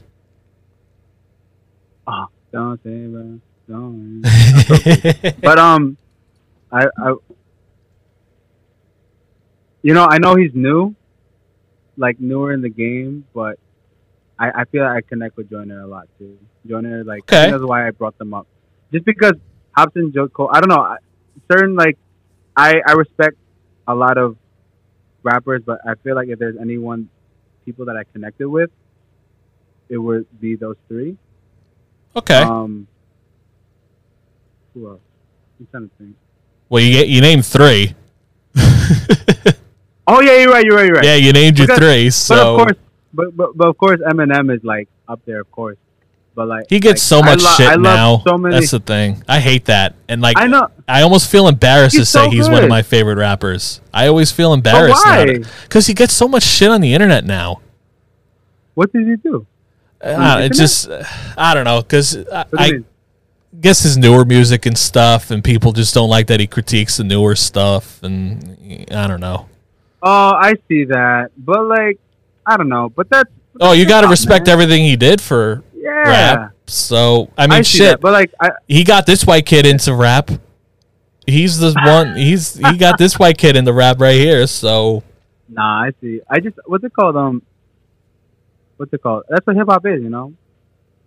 Oh, 2.06 2.26
don't 2.52 2.84
save 2.84 3.12
her. 3.14 3.40
Don't. 3.68 4.22
but 5.42 5.58
um, 5.58 5.98
I, 6.72 6.86
I, 6.98 7.16
you 9.82 9.94
know, 9.96 10.06
I 10.06 10.20
know 10.20 10.36
he's 10.36 10.54
new, 10.54 10.94
like 11.98 12.20
newer 12.20 12.54
in 12.54 12.62
the 12.62 12.70
game, 12.70 13.26
but 13.34 13.58
I, 14.44 14.62
I 14.62 14.64
feel 14.66 14.84
like 14.84 14.98
I 14.98 15.02
connect 15.08 15.38
with 15.38 15.50
Joyner 15.50 15.82
a 15.82 15.88
lot 15.88 16.08
too. 16.18 16.38
Joyner, 16.68 17.04
like, 17.04 17.24
Okay. 17.24 17.52
that's 17.52 17.64
why 17.64 17.88
I 17.88 17.92
brought 17.92 18.18
them 18.18 18.34
up, 18.34 18.48
just 18.92 19.06
because 19.06 19.34
Hopsin, 19.78 20.14
J. 20.14 20.28
Cole. 20.34 20.50
I 20.52 20.60
don't 20.60 20.70
know, 20.70 20.82
I- 20.94 20.98
certain 21.52 21.76
like, 21.76 21.98
I 22.56 22.82
I 22.86 22.94
respect 22.94 23.38
a 23.88 23.96
lot 23.96 24.18
of 24.18 24.38
rappers, 25.24 25.62
but 25.66 25.80
I 25.88 25.96
feel 26.04 26.16
like 26.16 26.28
if 26.30 26.38
there's 26.40 26.58
anyone, 26.60 27.10
people 27.66 27.86
that 27.86 27.96
I 27.98 28.04
connected 28.14 28.48
with, 28.48 28.70
it 29.90 29.98
would 29.98 30.26
be 30.40 30.56
those 30.56 30.76
three. 30.88 31.18
okay. 32.16 32.42
Um, 32.44 32.88
who 34.74 34.90
else? 34.90 35.02
I'm 35.60 35.68
trying 35.72 35.90
to 35.90 35.96
think. 35.98 36.16
well, 36.70 36.82
you 36.84 36.92
get 36.94 37.08
you 37.08 37.22
named 37.22 37.46
three. 37.46 37.94
Oh 40.06 40.20
yeah, 40.20 40.38
you're 40.40 40.52
right. 40.52 40.66
You're 40.66 40.76
right. 40.76 40.86
You're 40.86 40.96
right. 40.96 41.06
yeah, 41.06 41.16
you 41.16 41.32
named 41.32 41.58
your 41.58 41.68
Because- 41.68 41.80
three. 41.80 42.06
but 42.08 42.14
So 42.14 42.56
of 42.56 42.58
course, 42.68 42.78
but, 43.14 43.36
but 43.36 43.56
but 43.56 43.68
of 43.68 43.78
course, 43.78 44.00
Eminem 44.02 44.56
is 44.56 44.64
like 44.64 44.90
up 45.08 45.22
there, 45.26 45.42
of 45.42 45.52
course. 45.52 45.78
But 46.36 46.48
like 46.48 46.66
he 46.68 46.80
gets 46.80 47.12
like, 47.12 47.22
so 47.22 47.22
much 47.22 47.42
I 47.42 47.44
lo- 47.44 47.56
shit 47.58 47.68
I 47.68 47.76
now. 47.76 48.22
So 48.26 48.38
many. 48.38 48.56
That's 48.56 48.72
the 48.72 48.80
thing. 48.80 49.24
I 49.28 49.40
hate 49.40 49.66
that, 49.66 49.96
and 50.10 50.22
like 50.22 50.38
I 50.38 50.48
know. 50.48 50.68
I 50.88 51.04
almost 51.04 51.30
feel 51.30 51.48
embarrassed 51.48 51.96
to 51.96 52.06
say 52.06 52.26
so 52.26 52.30
he's 52.32 52.50
one 52.50 52.64
of 52.64 52.70
my 52.70 52.82
favorite 52.82 53.18
rappers. 53.18 53.82
I 53.94 54.08
always 54.08 54.32
feel 54.32 54.54
embarrassed 54.54 55.06
because 55.64 55.86
he 55.88 55.94
gets 55.94 56.14
so 56.14 56.28
much 56.28 56.44
shit 56.44 56.70
on 56.70 56.82
the 56.82 56.94
internet 56.94 57.24
now. 57.24 57.62
What 58.74 58.92
did 58.92 59.08
he 59.08 59.16
do? 59.18 59.46
Uh, 60.02 60.42
it 60.44 60.54
just, 60.54 60.90
I 61.38 61.54
don't 61.54 61.64
know, 61.64 61.82
because 61.82 62.16
you 62.16 62.26
I 62.32 62.84
guess 63.62 63.84
his 63.84 63.98
newer 63.98 64.26
music 64.26 64.66
and 64.66 64.78
stuff, 64.78 65.32
and 65.32 65.44
people 65.44 65.72
just 65.72 65.94
don't 65.94 66.10
like 66.10 66.28
that 66.28 66.40
he 66.40 66.48
critiques 66.48 66.98
the 66.98 67.04
newer 67.04 67.36
stuff, 67.36 68.02
and 68.04 68.88
I 68.92 69.08
don't 69.08 69.22
know. 69.22 69.48
Oh, 70.02 70.32
I 70.34 70.56
see 70.68 70.84
that, 70.86 71.30
but 71.38 71.66
like, 71.68 72.00
I 72.46 72.58
don't 72.58 72.70
know. 72.70 72.90
But 72.90 73.10
that's 73.10 73.30
Oh, 73.60 73.72
you 73.74 73.86
got 73.86 74.02
to 74.02 74.08
respect 74.08 74.48
man. 74.48 74.54
everything 74.54 74.84
he 74.84 74.96
did 74.96 75.22
for 75.22 75.64
yeah. 75.76 75.90
rap. 76.10 76.54
So 76.68 77.30
I 77.38 77.46
mean, 77.48 77.60
I 77.60 77.62
shit. 77.62 77.82
that, 77.82 78.02
but 78.02 78.12
like, 78.14 78.34
I 78.40 78.52
he 78.68 78.84
got 78.84 79.06
this 79.06 79.26
white 79.26 79.46
kid 79.46 79.66
into 79.66 79.94
rap. 79.94 80.32
He's 81.28 81.58
the 81.60 81.74
one. 81.86 82.16
He's 82.16 82.56
he 82.56 82.78
got 82.78 82.98
this 82.98 83.20
white 83.20 83.38
kid 83.38 83.56
in 83.56 83.64
the 83.66 83.74
rap 83.74 84.00
right 84.02 84.16
here. 84.20 84.48
So 84.48 85.04
nah, 85.48 85.84
I 85.84 85.92
see. 86.02 86.22
I 86.30 86.40
just 86.40 86.58
what's 86.66 86.84
it 86.84 86.94
called? 86.94 87.16
Um, 87.16 87.42
what's 88.78 88.92
it 88.94 89.02
called? 89.04 89.24
That's 89.30 89.46
what 89.46 89.56
hip 89.56 89.68
hop 89.70 89.86
is, 89.86 90.02
you 90.02 90.10
know, 90.10 90.34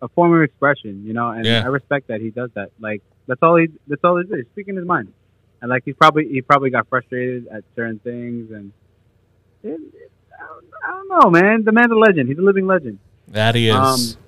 a 0.00 0.08
form 0.08 0.34
of 0.34 0.42
expression, 0.42 1.04
you 1.04 1.12
know, 1.14 1.30
and 1.30 1.44
Yeah. 1.44 1.62
I 1.64 1.66
respect 1.66 2.08
that 2.08 2.20
he 2.20 2.30
does 2.30 2.50
that. 2.54 2.70
Like 2.78 3.02
that's 3.26 3.42
all 3.42 3.56
he 3.56 3.68
that's 3.88 4.04
all 4.04 4.18
he 4.18 4.22
is. 4.24 4.30
He's 4.34 4.46
speaking 4.52 4.76
his 4.76 4.86
mind, 4.86 5.12
and 5.60 5.68
like 5.68 5.82
he 5.84 5.92
probably 5.94 6.28
he 6.28 6.42
probably 6.42 6.70
got 6.70 6.88
frustrated 6.88 7.48
at 7.48 7.64
certain 7.74 7.98
things, 7.98 8.50
and 8.52 8.72
it, 9.64 9.80
it, 9.94 10.12
I, 10.40 10.90
don't, 10.90 11.08
know, 11.08 11.30
man. 11.30 11.64
The 11.64 11.72
man's 11.72 11.92
a 11.92 11.94
legend. 11.96 12.28
He's 12.28 12.38
a 12.38 12.42
living 12.42 12.66
legend. 12.66 12.98
that 13.28 13.54
he 13.54 13.68
is. 13.68 13.74
Um, 13.74 14.22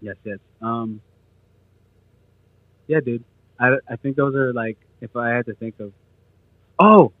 Yes, 0.00 0.16
yes. 0.24 0.38
Um, 0.60 1.00
yeah, 2.88 2.98
dude. 3.00 3.22
I, 3.60 3.76
I 3.88 3.94
think 3.96 4.16
those 4.16 4.34
are 4.34 4.52
like 4.52 4.76
if 5.00 5.14
I 5.14 5.30
had 5.30 5.46
to 5.46 5.54
think 5.54 5.78
of. 5.78 5.92
Oh, 6.78 7.12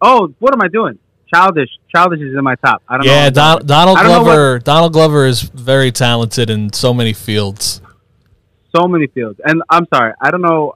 oh, 0.00 0.32
what 0.38 0.54
am 0.54 0.62
I 0.62 0.68
doing? 0.68 0.98
Childish, 1.34 1.70
childish 1.92 2.20
is 2.20 2.36
in 2.36 2.44
my 2.44 2.54
top. 2.54 2.82
I 2.88 2.98
don't 2.98 3.06
yeah, 3.06 3.24
know. 3.24 3.30
Don, 3.30 3.66
Donald 3.66 3.98
know 3.98 4.08
what- 4.10 4.24
Glover. 4.24 4.58
Donald 4.60 4.92
Glover 4.92 5.26
is 5.26 5.42
very 5.42 5.90
talented 5.90 6.50
in 6.50 6.72
so 6.72 6.94
many 6.94 7.12
fields. 7.12 7.80
So 8.76 8.86
many 8.86 9.08
fields, 9.08 9.40
and 9.44 9.62
I'm 9.68 9.86
sorry, 9.92 10.12
I 10.20 10.30
don't 10.30 10.42
know. 10.42 10.74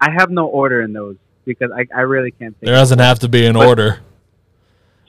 I 0.00 0.10
have 0.10 0.30
no 0.30 0.46
order 0.46 0.82
in 0.82 0.92
those 0.92 1.16
because 1.44 1.70
I, 1.70 1.86
I 1.96 2.00
really 2.02 2.32
can't 2.32 2.54
think. 2.58 2.66
There 2.66 2.74
doesn't 2.74 2.98
have 2.98 3.20
to 3.20 3.28
be 3.28 3.46
an 3.46 3.54
But- 3.54 3.68
order. 3.68 4.00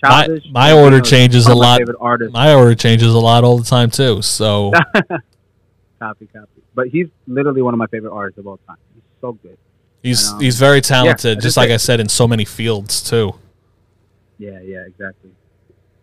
My, 0.04 0.26
Childish. 0.26 0.46
my 0.52 0.72
order 0.74 1.02
changes 1.02 1.48
a 1.48 1.50
my 1.50 1.56
lot. 1.56 2.32
My 2.32 2.54
order 2.54 2.76
changes 2.76 3.14
a 3.14 3.18
lot 3.20 3.44
all 3.44 3.58
the 3.58 3.66
time 3.66 3.90
too. 3.90 4.22
So 4.22 4.72
Copy, 6.00 6.28
copy. 6.28 6.62
But 6.76 6.90
he's 6.90 7.08
literally 7.28 7.62
one 7.62 7.74
of 7.74 7.78
my 7.80 7.88
favorite 7.88 8.14
artists 8.14 8.38
of 8.38 8.48
all 8.48 8.60
time. 8.68 8.78
He's 8.94 9.04
so 9.20 9.34
good. 9.34 9.58
he's 10.04 10.30
Um, 10.32 10.40
he's 10.40 10.60
very 10.60 10.82
talented. 10.82 11.38
just 11.38 11.44
just 11.44 11.58
like 11.58 11.72
I 11.72 11.78
said, 11.78 12.00
in 12.00 12.08
so 12.10 12.28
many 12.28 12.46
fields 12.46 13.02
too. 13.02 13.34
Yeah, 14.38 14.60
yeah, 14.62 14.82
exactly. 14.86 15.32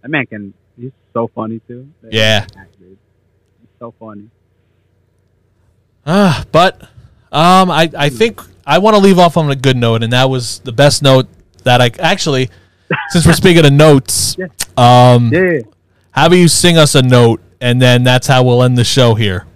That 0.03 0.09
man 0.09 0.27
can. 0.27 0.55
He's 0.77 0.91
so 1.13 1.29
funny 1.29 1.61
too. 1.69 1.89
Yeah. 2.11 2.47
He's 2.81 2.97
so 3.79 3.95
funny. 4.01 4.29
Ah, 6.07 6.45
but 6.51 6.83
um, 7.31 7.71
I 7.71 7.89
I 7.97 8.09
think 8.09 8.41
I 8.67 8.79
want 8.79 8.97
to 8.97 9.03
leave 9.03 9.19
off 9.19 9.37
on 9.37 9.49
a 9.51 9.57
good 9.57 9.77
note, 9.77 10.03
and 10.03 10.13
that 10.13 10.29
was 10.29 10.59
the 10.61 10.73
best 10.73 11.03
note 11.03 11.29
that 11.63 11.81
I 11.81 11.91
actually. 12.01 12.51
Since 13.11 13.27
we're 13.27 13.33
speaking 13.35 13.65
of 13.65 13.73
notes, 13.73 14.37
Yeah. 14.39 14.47
um, 14.77 15.31
Yeah, 15.33 15.61
how 16.13 16.27
about 16.27 16.37
you 16.37 16.49
sing 16.49 16.77
us 16.79 16.95
a 16.95 17.03
note, 17.03 17.41
and 17.61 17.81
then 17.81 18.03
that's 18.05 18.27
how 18.27 18.43
we'll 18.43 18.63
end 18.63 18.77
the 18.79 18.85
show 18.85 19.15
here. 19.15 19.47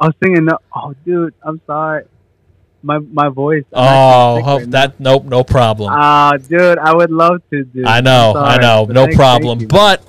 I 0.00 0.06
was 0.06 0.14
singing. 0.22 0.48
Oh, 0.74 0.94
dude, 1.04 1.34
I'm 1.42 1.60
sorry. 1.66 2.04
My 2.82 2.98
my 2.98 3.28
voice. 3.28 3.64
I'm 3.74 3.84
Oh, 3.84 4.58
right 4.58 4.70
that 4.70 5.00
nope, 5.00 5.24
no 5.24 5.42
problem. 5.42 5.90
now. 5.92 5.98
Ah, 5.98 6.32
dude, 6.36 6.78
I 6.78 6.94
would 6.94 7.10
love 7.10 7.42
to, 7.50 7.64
do. 7.64 7.84
I 7.84 8.00
know, 8.00 8.34
I 8.36 8.58
know, 8.58 8.84
no 8.88 9.04
thank- 9.06 9.16
problem. 9.16 9.58
thank. 9.58 9.70
But 9.70 10.02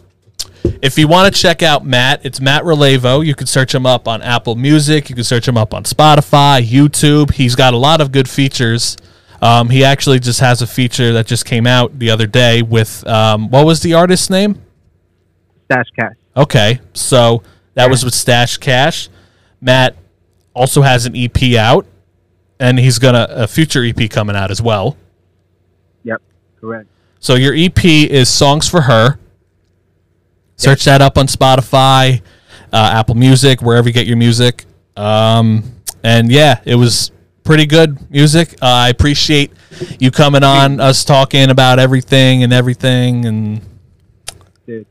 if 0.84 1.00
you 1.00 1.08
want 1.08 1.34
to 1.34 1.42
check 1.42 1.64
out 1.64 1.84
Matt, 1.84 2.22
it's 2.24 2.40
Matt 2.40 2.64
Relevo. 2.64 3.26
You 3.26 3.34
can 3.34 3.48
search 3.48 3.74
him 3.74 3.88
up 3.88 4.08
on 4.08 4.22
Apple 4.22 4.56
Music. 4.56 5.10
You 5.10 5.16
can 5.16 5.24
search 5.24 5.48
him 5.48 5.58
up 5.58 5.74
on 5.74 5.84
Spotify, 5.84 6.64
YouTube. 6.64 7.32
He's 7.34 7.56
got 7.56 7.74
a 7.74 7.78
lot 7.78 8.00
of 8.02 8.12
good 8.12 8.30
features. 8.30 8.96
Um, 9.42 9.70
he 9.70 9.84
actually 9.84 10.20
just 10.20 10.40
has 10.42 10.62
a 10.62 10.68
feature 10.68 11.14
that 11.14 11.26
just 11.26 11.46
came 11.46 11.66
out 11.66 11.98
the 11.98 12.10
other 12.10 12.28
day 12.28 12.62
with 12.62 13.06
um, 13.08 13.50
what 13.50 13.66
was 13.66 13.82
the 13.82 13.94
artist's 13.94 14.30
name? 14.30 14.62
Stash 15.66 15.88
Cash. 15.98 16.16
Okay, 16.36 16.80
so 16.94 17.44
that 17.76 17.90
was 17.90 18.04
with 18.04 18.14
Stash 18.14 18.58
Cash. 18.58 19.10
Matt 19.62 19.96
also 20.54 20.82
has 20.82 21.06
an 21.06 21.16
EP 21.16 21.56
out, 21.56 21.86
and 22.60 22.78
he's 22.80 23.00
gonna 23.00 23.28
a 23.30 23.48
future 23.48 23.84
EP 23.84 24.10
coming 24.10 24.36
out 24.36 24.52
as 24.52 24.62
well. 24.62 24.98
Yep, 26.04 26.22
correct. 26.60 26.88
So 27.20 27.36
your 27.36 27.54
EP 27.56 27.84
is 27.86 28.30
"Songs 28.30 28.68
for 28.68 28.82
Her." 28.82 29.20
Search 30.56 30.84
that 30.84 31.02
up 31.02 31.18
on 31.18 31.28
Spotify, 31.28 32.22
uh, 32.74 32.92
Apple 32.94 33.16
Music, 33.16 33.62
wherever 33.62 33.88
you 33.88 33.94
get 33.94 34.08
your 34.08 34.18
music. 34.18 34.66
Um, 34.98 35.64
and 36.04 36.30
yeah, 36.30 36.60
it 36.66 36.76
was 36.76 37.12
pretty 37.50 37.66
good 37.66 38.12
music. 38.12 38.54
Uh, 38.62 38.68
I 38.68 38.90
appreciate 38.90 39.52
you 39.98 40.12
coming 40.12 40.44
on, 40.44 40.80
us 40.80 41.04
talking 41.04 41.50
about 41.50 41.80
everything 41.80 42.44
and 42.44 42.54
everything, 42.54 43.26
and 43.26 43.62
Dude, 44.68 44.86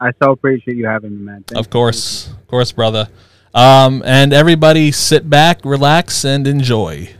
I 0.00 0.12
so 0.22 0.30
appreciate 0.30 0.76
you 0.76 0.86
having 0.86 1.18
me, 1.18 1.24
man. 1.24 1.42
Thank 1.42 1.58
of 1.58 1.66
you. 1.66 1.70
course, 1.70 2.30
of 2.30 2.46
course, 2.46 2.70
brother. 2.70 3.08
Um, 3.52 4.04
and 4.06 4.32
everybody, 4.32 4.92
sit 4.92 5.28
back, 5.28 5.64
relax, 5.64 6.24
and 6.24 6.46
enjoy. 6.46 7.12